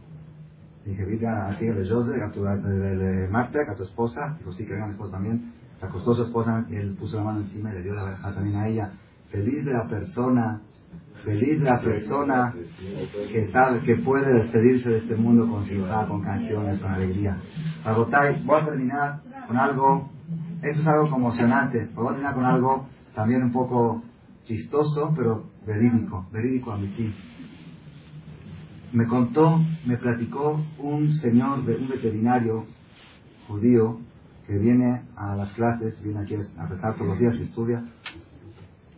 dije, 0.85 1.05
vete 1.05 1.27
a 1.27 1.57
ti, 1.59 1.67
de 1.67 1.89
José, 1.89 2.23
a 2.23 2.31
tu 2.31 2.43
de 2.43 3.29
Marta, 3.31 3.61
a 3.69 3.75
tu 3.77 3.85
esposa. 3.85 4.37
Dijo, 4.39 4.53
sí, 4.53 4.65
que 4.65 4.73
venga 4.73 4.87
mi 4.87 4.93
esposa 4.93 5.13
también. 5.13 5.53
Se 5.79 5.87
acostó 5.87 6.15
su 6.15 6.23
esposa, 6.23 6.67
él 6.71 6.97
puso 6.99 7.17
la 7.17 7.25
mano 7.25 7.41
encima 7.41 7.71
y 7.71 7.75
le 7.75 7.83
dio 7.83 7.95
la 7.95 8.05
verja 8.05 8.35
también 8.35 8.57
a 8.57 8.69
ella. 8.69 8.93
Feliz 9.31 9.65
de 9.65 9.73
la 9.73 9.89
persona, 9.89 10.61
feliz 11.25 11.61
la 11.61 11.81
persona 11.81 12.55
que 13.33 13.49
sabe, 13.51 13.81
que 13.81 13.97
puede 13.97 14.33
despedirse 14.33 14.89
de 14.89 14.99
este 14.99 15.17
mundo 15.17 15.49
con 15.49 15.65
simpa, 15.65 16.07
con 16.07 16.23
canciones, 16.23 16.81
con 16.81 16.91
alegría. 16.91 17.39
Agotay, 17.85 18.43
voy 18.45 18.61
a 18.61 18.65
terminar 18.65 19.21
con 19.47 19.57
algo, 19.57 20.11
esto 20.63 20.81
es 20.81 20.87
algo 20.87 21.11
conmocionante, 21.11 21.89
voy 21.95 22.07
a 22.07 22.11
terminar 22.11 22.35
con 22.35 22.45
algo 22.45 22.87
también 23.15 23.43
un 23.43 23.53
poco 23.53 24.03
chistoso, 24.45 25.13
pero 25.17 25.45
verídico, 25.67 26.27
verídico 26.33 26.73
a 26.73 26.77
mi. 26.77 27.15
Me 28.93 29.07
contó, 29.07 29.61
me 29.87 29.97
platicó 29.97 30.61
un 30.79 31.13
señor, 31.15 31.61
un 31.61 31.89
veterinario 31.89 32.67
judío 33.47 34.01
que 34.47 34.59
viene 34.59 35.03
a 35.17 35.37
las 35.37 35.53
clases, 35.53 36.03
viene 36.03 36.21
aquí 36.21 36.35
a 36.35 36.67
rezar 36.67 36.95
todos 36.95 37.09
los 37.09 37.19
días 37.21 37.37
y 37.37 37.43
estudia. 37.43 37.85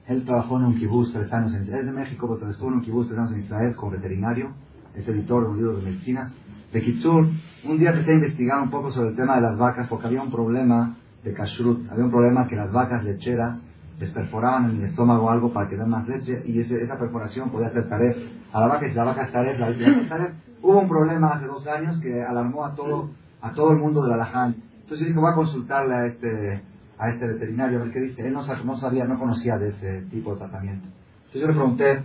Él 0.06 0.24
trabajó 0.24 0.58
en 0.58 0.64
un 0.64 0.74
kibutz 0.74 1.12
tres 1.12 1.32
años, 1.32 1.54
en, 1.54 1.62
es 1.62 1.86
de 1.86 1.92
México, 1.92 2.36
pero 2.38 2.50
estuvo 2.50 2.68
en 2.68 2.74
un 2.74 2.80
kibutz 2.82 3.08
tres 3.08 3.18
años 3.18 3.32
en 3.32 3.40
Israel 3.40 3.74
como 3.76 3.92
veterinario, 3.92 4.50
es 4.94 5.06
editor 5.08 5.44
de 5.44 5.48
un 5.50 5.56
libro 5.56 5.76
de 5.76 5.82
medicinas. 5.82 6.32
De 6.72 6.80
Kitsur, 6.80 7.28
un 7.64 7.78
día 7.78 7.90
empecé 7.90 8.12
a 8.12 8.14
investigar 8.14 8.60
un 8.62 8.70
poco 8.70 8.90
sobre 8.90 9.10
el 9.10 9.16
tema 9.16 9.36
de 9.36 9.42
las 9.42 9.58
vacas 9.58 9.88
porque 9.88 10.06
había 10.06 10.22
un 10.22 10.30
problema 10.30 10.96
de 11.22 11.32
kashrut, 11.32 11.90
había 11.90 12.04
un 12.04 12.10
problema 12.10 12.46
que 12.48 12.56
las 12.56 12.72
vacas 12.72 13.04
lecheras 13.04 13.60
les 14.00 14.10
perforaban 14.10 14.70
en 14.70 14.76
el 14.78 14.84
estómago 14.84 15.30
algo 15.30 15.52
para 15.52 15.68
que 15.68 15.76
den 15.76 15.88
más 15.88 16.08
leche 16.08 16.42
y 16.44 16.58
esa 16.58 16.98
perforación 16.98 17.50
podía 17.50 17.70
ser 17.70 17.88
taref 17.88 18.16
a 18.52 18.60
la 18.60 18.66
vaca 18.66 18.88
si 18.88 18.94
la 18.94 19.04
vaca 19.04 19.24
es 19.24 19.32
taref, 19.32 19.60
la 19.60 19.70
leche 19.70 19.84
es 19.84 20.08
taref. 20.08 20.32
Hubo 20.62 20.80
un 20.80 20.88
problema 20.88 21.34
hace 21.34 21.46
dos 21.46 21.66
años 21.66 22.00
que 22.00 22.22
alarmó 22.22 22.64
a 22.64 22.74
todo, 22.74 23.10
a 23.40 23.52
todo 23.52 23.72
el 23.72 23.78
mundo 23.78 24.02
de 24.02 24.10
la 24.10 24.16
Laján. 24.16 24.56
Entonces 24.80 25.00
yo 25.00 25.06
dije, 25.06 25.18
voy 25.18 25.30
a 25.30 25.34
consultarle 25.34 25.94
a 25.94 26.06
este, 26.06 26.62
a 27.02 27.10
este 27.10 27.26
veterinario 27.26 27.80
a 27.80 27.84
ver 27.84 27.92
qué 27.92 28.00
dice. 28.00 28.26
Él 28.26 28.32
no, 28.32 28.42
no 28.64 28.78
sabía, 28.78 29.04
no 29.04 29.18
conocía 29.18 29.58
de 29.58 29.70
ese 29.70 30.02
tipo 30.10 30.32
de 30.32 30.38
tratamiento. 30.38 30.86
Entonces 30.86 31.40
yo 31.40 31.48
le 31.48 31.54
pregunté, 31.54 32.02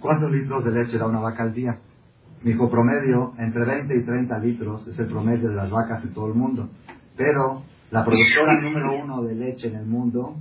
¿cuántos 0.00 0.30
litros 0.30 0.64
de 0.64 0.70
leche 0.70 0.98
da 0.98 1.06
una 1.06 1.20
vaca 1.20 1.44
al 1.44 1.54
día? 1.54 1.78
Me 2.42 2.50
dijo, 2.50 2.68
promedio, 2.70 3.32
entre 3.38 3.64
20 3.64 3.96
y 3.96 4.04
30 4.04 4.38
litros 4.40 4.86
es 4.86 4.98
el 4.98 5.06
promedio 5.06 5.48
de 5.48 5.54
las 5.54 5.70
vacas 5.70 6.04
en 6.04 6.12
todo 6.12 6.26
el 6.26 6.34
mundo. 6.34 6.68
Pero 7.16 7.62
la 7.90 8.04
productora 8.04 8.60
número 8.60 9.02
uno 9.02 9.22
de 9.22 9.34
leche 9.34 9.68
en 9.68 9.76
el 9.76 9.86
mundo 9.86 10.36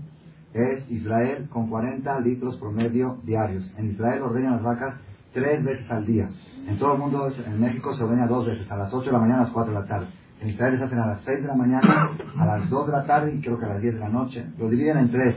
es 0.54 0.90
Israel 0.92 1.48
con 1.50 1.70
40 1.70 2.20
litros 2.20 2.58
promedio 2.58 3.20
diarios. 3.24 3.72
En 3.78 3.92
Israel 3.92 4.24
ordenan 4.24 4.54
las 4.54 4.64
vacas 4.64 4.96
tres 5.32 5.64
veces 5.64 5.90
al 5.90 6.06
día. 6.06 6.30
En 6.68 6.78
todo 6.78 6.94
el 6.94 7.00
mundo, 7.00 7.30
en 7.46 7.60
México 7.60 7.94
se 7.94 8.04
ordena 8.04 8.28
dos 8.28 8.46
veces, 8.46 8.70
a 8.70 8.76
las 8.76 8.94
8 8.94 9.06
de 9.06 9.12
la 9.14 9.20
mañana, 9.20 9.40
a 9.40 9.44
las 9.44 9.52
4 9.52 9.74
de 9.74 9.80
la 9.80 9.86
tarde. 9.86 10.08
En 10.42 10.50
Israel 10.50 10.78
se 10.78 10.84
hacen 10.84 11.00
a 11.00 11.08
las 11.08 11.22
6 11.24 11.42
de 11.44 11.48
la 11.48 11.56
mañana, 11.56 12.10
a 12.38 12.46
las 12.46 12.70
2 12.70 12.88
de 12.88 12.92
la 12.92 13.06
tarde 13.06 13.36
y 13.36 13.42
creo 13.42 13.60
que 13.60 13.66
a 13.66 13.70
las 13.70 13.82
10 13.82 13.94
de 13.94 14.00
la 14.00 14.10
noche. 14.10 14.46
Lo 14.58 14.70
dividen 14.70 14.98
en 14.98 15.12
tres. 15.12 15.36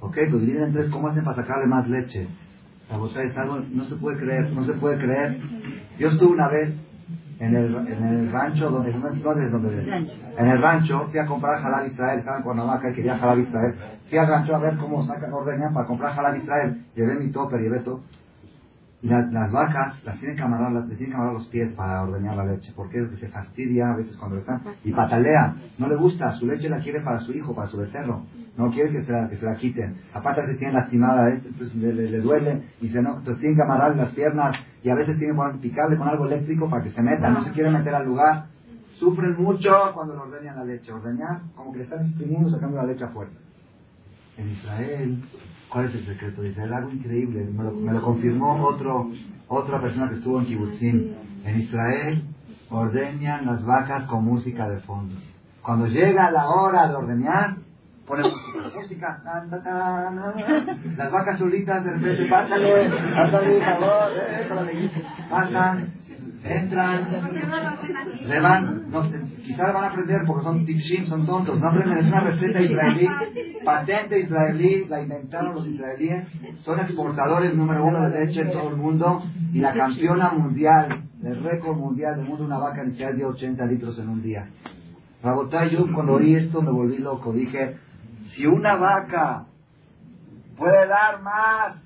¿Ok? 0.00 0.16
Lo 0.28 0.38
dividen 0.38 0.64
en 0.64 0.72
tres. 0.72 0.90
¿Cómo 0.90 1.08
hacen 1.08 1.24
para 1.24 1.36
sacarle 1.36 1.66
más 1.66 1.88
leche? 1.88 2.26
La 2.90 3.22
es 3.22 3.36
algo, 3.38 3.60
no 3.70 3.84
se 3.84 3.96
puede 3.96 4.18
creer, 4.18 4.52
no 4.52 4.64
se 4.64 4.74
puede 4.74 4.98
creer. 4.98 5.38
Yo 5.98 6.08
estuve 6.08 6.32
una 6.32 6.48
vez 6.48 6.74
en 7.38 7.56
el, 7.56 7.74
en 7.74 8.04
el 8.04 8.32
rancho 8.32 8.70
donde, 8.70 8.92
donde, 8.92 10.08
en 10.36 10.46
el 10.46 10.62
rancho 10.62 11.08
fui 11.10 11.18
a 11.18 11.26
comprar 11.26 11.60
jalab 11.62 11.86
Israel, 11.86 12.18
estaba 12.18 12.38
en 12.38 12.42
Cuernavaca 12.42 12.90
y 12.90 12.94
quería 12.94 13.18
jalab 13.18 13.38
Israel. 13.38 13.74
Fui 14.08 14.18
al 14.18 14.28
rancho 14.28 14.54
a 14.54 14.58
ver 14.58 14.76
cómo 14.76 15.04
sacan 15.06 15.32
ordeñan 15.32 15.72
para 15.72 15.86
comprar 15.86 16.14
jalab 16.14 16.36
Israel. 16.36 16.84
Llevé 16.94 17.14
mi 17.18 17.30
topper, 17.30 17.60
llevé 17.60 17.80
todo. 17.80 18.02
Y 19.04 19.08
las 19.08 19.52
vacas 19.52 20.02
las 20.02 20.18
tienen 20.18 20.34
que 20.34 20.42
amarrar, 20.42 20.72
las, 20.72 20.86
tienen 20.86 21.10
que 21.10 21.14
amarrar 21.14 21.34
los 21.34 21.46
pies 21.48 21.70
para 21.74 22.04
ordeñar 22.04 22.38
la 22.38 22.46
leche, 22.46 22.72
porque 22.74 23.00
es 23.00 23.08
que 23.10 23.16
se 23.18 23.28
fastidia 23.28 23.90
a 23.90 23.96
veces 23.96 24.16
cuando 24.16 24.38
están, 24.38 24.62
y 24.82 24.92
patalea, 24.92 25.56
no 25.76 25.88
le 25.88 25.96
gusta, 25.96 26.32
su 26.32 26.46
leche 26.46 26.70
la 26.70 26.78
quiere 26.78 27.02
para 27.02 27.20
su 27.20 27.32
hijo, 27.32 27.54
para 27.54 27.68
su 27.68 27.76
becerro, 27.76 28.22
no 28.56 28.70
quiere 28.70 28.92
que 28.92 29.02
se 29.02 29.12
la, 29.12 29.28
que 29.28 29.36
se 29.36 29.44
la 29.44 29.56
quiten. 29.56 29.98
Aparte 30.14 30.46
se 30.46 30.54
tiene 30.54 30.72
lastimada, 30.72 31.28
¿eh? 31.28 31.42
entonces 31.44 31.74
le, 31.74 31.92
le, 31.92 32.18
duele, 32.20 32.62
y 32.80 32.88
se 32.88 33.02
no, 33.02 33.18
entonces 33.18 33.40
tienen 33.40 33.58
que 33.58 33.62
amarrar 33.62 33.94
las 33.94 34.08
piernas, 34.12 34.56
y 34.82 34.88
a 34.88 34.94
veces 34.94 35.18
tienen 35.18 35.36
que 35.36 35.58
picarle 35.58 35.98
con 35.98 36.08
algo 36.08 36.24
eléctrico 36.24 36.70
para 36.70 36.82
que 36.82 36.90
se 36.92 37.02
meta, 37.02 37.28
no 37.28 37.44
se 37.44 37.52
quiere 37.52 37.70
meter 37.70 37.94
al 37.94 38.06
lugar. 38.06 38.46
Sufren 38.98 39.36
mucho 39.36 39.70
cuando 39.92 40.14
le 40.14 40.20
ordeñan 40.20 40.56
la 40.56 40.64
leche, 40.64 40.90
ordeñar 40.90 41.42
como 41.54 41.72
que 41.72 41.78
le 41.78 41.84
están 41.84 42.06
exprimiendo, 42.06 42.48
sacando 42.48 42.78
la 42.78 42.86
leche 42.86 43.04
a 43.04 43.08
fuerza. 43.08 43.38
En 44.36 44.50
Israel 44.50 45.22
¿Cuál 45.74 45.86
es 45.86 45.94
el 45.96 46.06
secreto? 46.06 46.40
Dice, 46.42 46.64
es 46.64 46.70
algo 46.70 46.92
increíble. 46.92 47.44
Me 47.46 47.92
lo, 47.92 48.00
confirmó 48.00 48.64
otro, 48.64 49.10
otra 49.48 49.80
persona 49.80 50.08
que 50.08 50.18
estuvo 50.18 50.38
en 50.38 50.46
Kibbutzim. 50.46 51.14
En 51.44 51.60
Israel 51.60 52.22
ordeñan 52.70 53.44
las 53.44 53.64
vacas 53.64 54.06
con 54.06 54.24
música 54.24 54.68
de 54.68 54.78
fondo. 54.82 55.16
Cuando 55.62 55.88
llega 55.88 56.30
la 56.30 56.48
hora 56.48 56.86
de 56.86 56.94
ordeñar, 56.94 57.56
ponen 58.06 58.26
música. 58.72 59.20
Las 60.96 61.10
vacas 61.10 61.40
solitas 61.40 61.84
de 61.84 61.90
repente, 61.90 62.26
pásale, 62.30 62.90
pásale, 63.16 63.60
favor, 63.60 64.12
eh, 64.16 64.92
pasan, 65.28 65.92
entran, 66.44 67.08
le 68.28 68.40
van, 68.40 68.90
no, 68.92 69.02
quizás 69.44 69.72
van 69.72 69.84
a 69.84 69.88
aprender 69.88 70.22
porque 70.26 70.44
son 70.44 70.64
tipshim, 70.64 71.06
son 71.06 71.26
tontos, 71.26 71.60
no 71.60 71.68
aprenden, 71.68 71.98
es 71.98 72.06
una 72.06 72.20
receta 72.20 72.60
israelí, 72.60 73.06
patente 73.64 74.20
israelí, 74.20 74.86
la 74.86 75.02
inventaron 75.02 75.54
los 75.54 75.66
israelíes, 75.66 76.26
son 76.60 76.80
exportadores 76.80 77.54
número 77.54 77.84
uno 77.84 78.08
de 78.08 78.24
leche 78.26 78.40
en 78.40 78.50
todo 78.50 78.70
el 78.70 78.76
mundo 78.76 79.22
y 79.52 79.58
la 79.60 79.72
campeona 79.74 80.30
mundial, 80.30 81.04
el 81.22 81.42
récord 81.42 81.76
mundial 81.76 82.16
del 82.16 82.26
mundo, 82.26 82.44
una 82.44 82.58
vaca 82.58 82.84
inicial 82.84 83.16
de 83.16 83.24
80 83.24 83.66
litros 83.66 83.98
en 83.98 84.08
un 84.08 84.22
día. 84.22 84.48
Rabotay, 85.22 85.70
yo 85.70 85.86
cuando 85.94 86.14
oí 86.14 86.34
esto 86.34 86.60
me 86.60 86.70
volví 86.70 86.98
loco, 86.98 87.32
dije, 87.32 87.76
si 88.30 88.46
una 88.46 88.76
vaca 88.76 89.46
puede 90.56 90.86
dar 90.86 91.22
más 91.22 91.76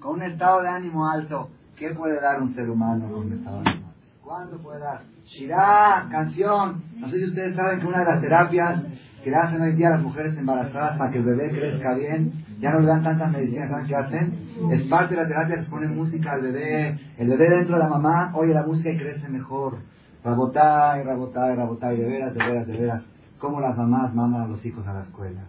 con 0.00 0.14
un 0.14 0.22
estado 0.22 0.62
de 0.62 0.68
ánimo 0.68 1.08
alto, 1.08 1.50
¿qué 1.76 1.90
puede 1.90 2.20
dar 2.20 2.40
un 2.42 2.54
ser 2.54 2.68
humano 2.68 3.08
con 3.10 3.26
un 3.26 3.32
estado 3.32 3.62
de 3.62 3.70
ánimo 3.70 3.86
alto? 3.86 3.89
¿Cuánto 4.30 4.58
puede 4.58 4.78
dar? 4.78 5.00
Shirá, 5.24 6.06
canción. 6.08 6.84
No 7.00 7.08
sé 7.08 7.18
si 7.18 7.24
ustedes 7.24 7.56
saben 7.56 7.80
que 7.80 7.86
una 7.88 7.98
de 7.98 8.04
las 8.04 8.20
terapias 8.20 8.84
que 9.24 9.30
le 9.30 9.36
hacen 9.36 9.60
hoy 9.60 9.74
día 9.74 9.88
a 9.88 9.90
las 9.90 10.02
mujeres 10.02 10.38
embarazadas 10.38 10.96
para 10.96 11.10
que 11.10 11.18
el 11.18 11.24
bebé 11.24 11.50
crezca 11.50 11.96
bien, 11.96 12.44
ya 12.60 12.70
no 12.70 12.78
le 12.78 12.86
dan 12.86 13.02
tantas 13.02 13.32
medicinas, 13.32 13.68
¿saben 13.68 13.88
qué 13.88 13.96
hacen? 13.96 14.38
Es 14.70 14.82
parte 14.82 15.16
de 15.16 15.22
la 15.22 15.26
terapia, 15.26 15.56
les 15.56 15.66
ponen 15.66 15.96
música 15.96 16.34
al 16.34 16.42
bebé, 16.42 16.96
el 17.18 17.28
bebé 17.28 17.50
dentro 17.50 17.74
de 17.74 17.82
la 17.82 17.88
mamá 17.88 18.30
oye 18.36 18.54
la 18.54 18.64
música 18.64 18.92
y 18.92 18.98
crece 18.98 19.28
mejor. 19.28 19.78
Rabotá 20.22 21.00
y 21.00 21.02
rabotá 21.02 21.52
y 21.52 21.56
rabotá 21.56 21.92
y 21.92 21.96
de 21.96 22.06
veras, 22.06 22.32
de 22.32 22.38
veras, 22.38 22.66
de 22.68 22.78
veras. 22.78 23.02
¿Cómo 23.40 23.60
las 23.60 23.76
mamás 23.76 24.14
mandan 24.14 24.42
a 24.42 24.46
los 24.46 24.64
hijos 24.64 24.86
a 24.86 24.94
la 24.94 25.00
escuela? 25.00 25.40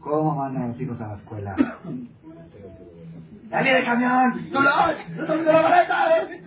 ¿Cómo 0.00 0.34
mandan 0.34 0.62
a 0.62 0.68
los 0.68 0.80
hijos 0.80 0.98
a 0.98 1.08
la 1.08 1.14
escuela? 1.16 1.54
¡Ya 3.50 3.60
viene 3.60 3.78
el 3.80 3.84
camión! 3.84 4.32
¡Tú 4.50 4.60
no! 4.62 4.70
¡No 5.26 5.26
te 5.26 5.52
la 5.52 5.62
maleta! 5.62 6.45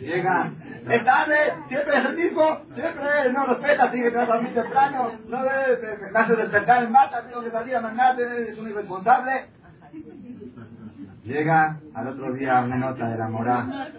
Llega, 0.00 0.50
es 0.88 1.04
tarde, 1.04 1.34
siempre 1.68 1.98
es 1.98 2.04
el 2.04 2.16
mismo, 2.16 2.42
siempre 2.74 3.32
no 3.32 3.46
respeta, 3.46 3.90
sigue 3.90 4.12
que 4.12 4.18
muy 4.18 4.50
temprano, 4.52 5.10
no 5.28 5.42
debe, 5.42 5.98
me 6.12 6.18
hace 6.18 6.36
despertar 6.36 6.84
en 6.84 6.92
mata, 6.92 7.22
tengo 7.26 7.42
que 7.42 7.50
salir 7.50 7.76
a 7.76 7.80
mandarte, 7.80 8.50
es 8.50 8.58
un 8.58 8.68
irresponsable. 8.68 9.46
Llega 11.24 11.78
al 11.94 12.08
otro 12.08 12.32
día 12.32 12.62
una 12.62 12.76
nota 12.76 13.08
de 13.10 13.18
la 13.18 13.28
mora. 13.28 13.90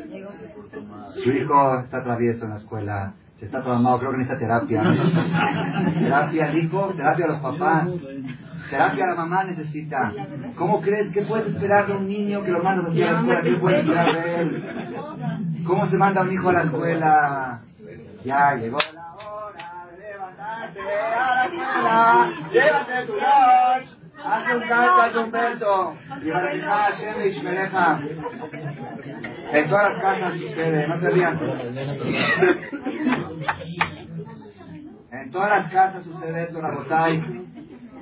Su 1.24 1.32
hijo 1.32 1.80
está 1.80 2.03
travieso 2.03 2.45
en 2.45 2.52
la 2.52 2.57
escuela, 2.57 3.14
se 3.40 3.45
está 3.45 3.61
traumado, 3.61 3.99
creo 3.99 4.11
que 4.11 4.18
necesita 4.18 4.40
terapia. 4.40 4.84
terapia 5.99 6.45
al 6.45 6.57
hijo, 6.57 6.94
terapia 6.95 7.26
a 7.26 7.28
los 7.30 7.40
papás. 7.40 7.88
Terapia 8.70 9.07
la 9.07 9.16
mamá 9.16 9.44
necesita. 9.45 10.11
¿Cómo 10.56 10.82
crees? 10.82 11.14
¿Qué 11.14 11.22
puedes 11.22 11.48
esperar 11.48 11.88
de 11.88 11.94
un 11.94 12.07
niño 12.07 12.44
que 12.44 12.52
lo 12.52 12.61
manda 12.61 12.84
a 12.86 12.90
la 12.90 12.94
escuela? 12.94 13.41
¿Qué 13.41 13.53
puedes 13.53 13.80
esperar 13.80 14.16
de 14.16 14.36
él? 14.41 14.89
¿Cómo 15.69 15.87
se 15.87 15.97
manda 15.97 16.21
un 16.23 16.33
hijo 16.33 16.49
a 16.49 16.53
la 16.53 16.63
escuela? 16.63 17.59
Ya 18.25 18.55
llegó 18.55 18.79
la 18.91 19.13
hora 19.13 19.85
de 19.91 19.99
levantarte 20.01 20.79
a 20.81 21.35
la 21.35 21.45
escuela. 21.45 22.29
Llévate 22.51 23.05
tu 23.05 23.13
lunch. 23.13 23.99
Haz 24.25 24.55
un 24.55 24.61
canto, 24.67 25.01
haz 25.01 25.15
un 25.15 25.31
verso. 25.31 25.95
Y 26.23 26.31
para 26.31 26.53
En 29.51 29.69
todas 29.69 29.93
las 29.93 30.01
casas 30.01 30.33
sucede, 30.39 30.87
no 30.87 30.97
se 30.97 31.09
rían. 31.11 31.39
En 35.11 35.31
todas 35.31 35.49
las 35.49 35.71
casas 35.71 36.03
sucede 36.03 36.43
eso, 36.45 36.61
la 36.63 36.71
botay. 36.71 37.21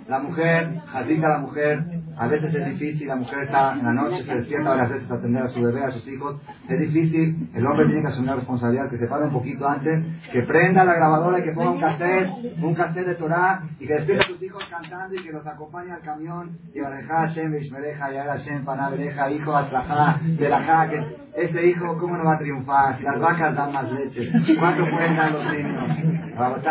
La 0.08 0.20
mujer, 0.20 0.80
jardita 0.88 1.28
la 1.28 1.40
mujer, 1.40 1.84
A 2.20 2.26
veces 2.26 2.52
es 2.52 2.66
difícil, 2.66 3.08
la 3.08 3.16
mujer 3.16 3.44
está 3.44 3.74
en 3.74 3.86
la 3.86 3.94
noche, 3.94 4.24
se 4.24 4.36
despierta 4.36 4.70
varias 4.70 4.90
veces 4.90 5.12
a 5.12 5.14
atender 5.14 5.44
a 5.44 5.50
su 5.50 5.62
bebé, 5.62 5.84
a 5.84 5.92
sus 5.92 6.08
hijos. 6.08 6.42
Es 6.68 6.80
difícil, 6.80 7.50
el 7.54 7.68
hombre 7.68 7.86
tiene 7.86 8.02
que 8.02 8.08
asumir 8.08 8.30
la 8.32 8.38
responsabilidad, 8.38 8.90
que 8.90 8.98
se 8.98 9.06
pare 9.06 9.26
un 9.26 9.34
poquito 9.34 9.68
antes, 9.68 10.04
que 10.32 10.42
prenda 10.42 10.84
la 10.84 10.96
grabadora 10.96 11.40
y 11.40 11.44
que 11.44 11.52
ponga 11.52 11.72
un 11.72 11.80
cassette, 11.80 12.30
un 12.60 12.74
cassette 12.74 13.06
de 13.06 13.16
Torah 13.16 13.62
y 13.80 13.86
que 13.86 13.94
despierte 13.94 14.26
a 14.26 14.28
sus 14.30 14.42
hijos 14.42 14.64
cantando 14.68 15.14
y 15.14 15.24
que 15.24 15.32
los 15.32 15.46
acompañe 15.46 15.92
al 15.92 16.02
camión 16.02 16.58
y 16.74 16.80
a 16.80 16.90
dejar 16.90 17.28
Hashem, 17.28 17.52
Vishmereja, 17.52 18.12
y 18.12 18.18
a 18.18 18.24
Hashem, 18.24 18.66
Panabereja, 18.66 19.30
hijo, 19.30 19.56
Atrajá, 19.56 20.20
Berajá, 20.40 20.90
que 20.90 21.18
ese 21.36 21.68
hijo, 21.68 22.00
¿cómo 22.00 22.18
no 22.18 22.26
va 22.26 22.34
a 22.34 22.40
triunfar? 22.40 22.98
Si 22.98 23.04
las 23.04 23.20
vacas 23.20 23.56
dan 23.56 23.72
más 23.72 23.92
leche, 23.92 24.28
¿cuánto 24.60 24.84
pueden 24.90 25.18
los 25.34 25.46
niños? 25.46 26.28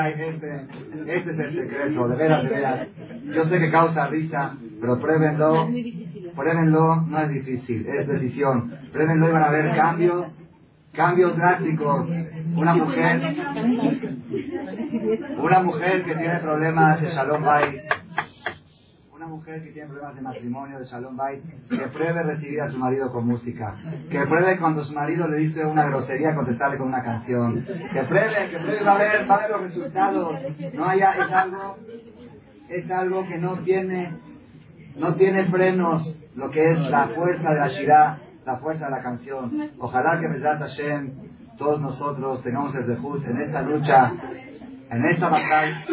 Este, 0.07 0.67
este 1.07 1.31
es 1.31 1.39
el 1.39 1.55
secreto, 1.55 2.09
de 2.09 2.17
veras, 2.17 2.43
de 2.43 2.49
veras. 2.49 2.89
Yo 3.35 3.44
sé 3.44 3.59
que 3.59 3.70
causa 3.70 4.07
risa, 4.07 4.55
pero 4.81 4.98
pruébenlo. 4.98 5.69
Pruébenlo, 6.35 6.97
no 7.03 7.19
es 7.20 7.31
difícil, 7.31 7.86
es 7.86 8.07
decisión. 8.07 8.73
Pruébenlo 8.93 9.28
y 9.28 9.32
van 9.32 9.43
a 9.44 9.51
ver 9.51 9.74
cambios, 9.74 10.27
cambios 10.93 11.36
drásticos. 11.36 12.09
Una 12.55 12.74
mujer, 12.74 13.36
una 15.39 15.62
mujer 15.62 16.05
que 16.05 16.15
tiene 16.15 16.39
problemas 16.40 17.01
de 17.01 17.09
Shalom 17.09 17.43
Bay, 17.44 17.82
una 19.15 19.27
mujer 19.27 19.62
que 19.62 19.70
tiene 19.73 19.89
problemas 19.89 20.15
de 20.15 20.23
matrimonio, 20.23 20.78
de 20.78 20.85
Shalom 20.85 21.16
Bay, 21.16 21.43
que 21.69 21.86
pruebe 21.89 22.23
recibir 22.23 22.61
a 22.61 22.70
su 22.70 22.78
marido 22.78 23.11
con 23.12 23.27
música, 23.27 23.74
que 24.11 24.20
pruebe 24.27 24.59
cuando 24.59 24.85
su 24.85 24.94
marido 24.94 25.27
le 25.27 25.39
dice 25.39 25.65
una 25.65 25.86
grosería 25.86 26.35
contestarle 26.35 26.78
con 26.78 26.89
una 26.89 27.03
canción, 27.03 27.65
que 27.65 28.03
pruebe, 28.05 28.51
que 28.51 28.59
pruebe, 28.59 28.85
va 28.85 28.94
a 28.94 28.98
ver, 28.98 29.31
va 29.31 29.35
a 29.35 29.39
ver 29.39 29.51
los 29.51 29.62
resultados. 29.62 30.39
No 30.74 30.85
haya, 30.85 31.11
es 31.12 31.32
algo, 31.32 31.77
es 32.69 32.91
algo 32.91 33.27
que 33.27 33.39
no 33.39 33.59
tiene, 33.61 34.17
no 34.97 35.15
tiene 35.15 35.47
frenos, 35.47 36.19
lo 36.35 36.51
que 36.51 36.73
es 36.73 36.79
la 36.79 37.09
fuerza 37.09 37.51
de 37.51 37.61
la 37.61 37.69
Shirah, 37.69 38.19
la 38.45 38.57
fuerza 38.59 38.87
de 38.87 38.91
la 38.91 39.03
canción. 39.03 39.71
Ojalá 39.79 40.19
que 40.21 40.29
Mesrat 40.29 40.59
Hashem, 40.61 41.11
todos 41.59 41.81
nosotros 41.81 42.43
tengamos 42.43 42.75
el 42.75 42.87
dejud 42.87 43.25
en 43.25 43.41
esta 43.41 43.63
lucha, 43.63 44.13
en 44.91 45.05
esta 45.05 45.29
batalla, 45.29 45.85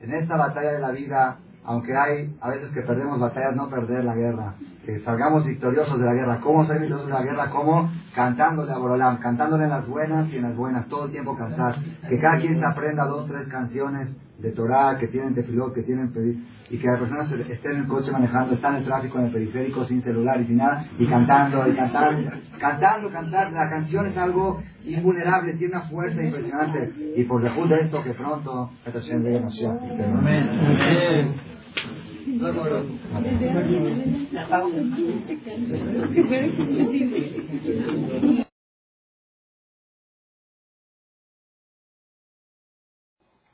en 0.00 0.14
esta 0.14 0.36
batalla 0.36 0.72
de 0.72 0.80
la 0.80 0.90
vida, 0.90 1.38
aunque 1.64 1.94
hay 1.94 2.34
a 2.40 2.48
veces 2.48 2.72
que 2.72 2.80
perdemos 2.82 3.20
batallas, 3.20 3.54
no 3.54 3.68
perder 3.68 4.04
la 4.04 4.14
guerra, 4.14 4.54
que 4.86 5.00
salgamos 5.00 5.44
victoriosos 5.44 5.98
de 5.98 6.06
la 6.06 6.14
guerra. 6.14 6.40
¿Cómo 6.40 6.64
salir 6.66 6.82
victoriosos 6.82 7.08
de 7.08 7.12
la 7.12 7.22
guerra? 7.22 7.50
¿Cómo? 7.50 7.90
Cantándole 8.14 8.72
a 8.72 8.78
Borolam, 8.78 9.18
cantándole 9.18 9.64
en 9.64 9.70
las 9.70 9.86
buenas 9.86 10.32
y 10.32 10.36
en 10.36 10.44
las 10.44 10.56
buenas, 10.56 10.88
todo 10.88 11.04
el 11.04 11.12
tiempo 11.12 11.36
cantar. 11.36 11.76
Que 12.08 12.18
cada 12.18 12.38
quien 12.38 12.58
se 12.58 12.64
aprenda 12.64 13.04
dos, 13.04 13.26
tres 13.26 13.48
canciones 13.48 14.08
de 14.38 14.52
Torah, 14.52 14.96
que 14.98 15.08
tienen 15.08 15.34
tefilot, 15.34 15.74
que 15.74 15.82
tienen 15.82 16.12
pedir, 16.12 16.38
y 16.70 16.78
que 16.78 16.86
las 16.86 16.98
personas 17.00 17.32
estén 17.32 17.72
en 17.72 17.78
el 17.82 17.86
coche 17.88 18.12
manejando, 18.12 18.54
están 18.54 18.74
en 18.74 18.80
el 18.80 18.86
tráfico, 18.86 19.18
en 19.18 19.26
el 19.26 19.32
periférico, 19.32 19.84
sin 19.84 20.02
celular 20.02 20.40
y 20.40 20.44
sin 20.46 20.58
nada, 20.58 20.86
y 20.98 21.06
cantando, 21.06 21.66
y 21.66 21.74
cantando, 21.74 22.30
cantando, 22.58 23.10
cantar. 23.10 23.52
La 23.52 23.68
canción 23.68 24.06
es 24.06 24.16
algo 24.16 24.62
invulnerable, 24.84 25.54
tiene 25.54 25.76
una 25.76 25.84
fuerza 25.88 26.22
impresionante. 26.22 26.92
Y 27.16 27.24
por 27.24 27.42
debajo 27.42 27.66
de 27.66 27.80
esto, 27.80 28.02
que 28.02 28.12
pronto, 28.12 28.70
esta 28.86 29.00
se 29.00 29.14
Amén. 29.14 30.48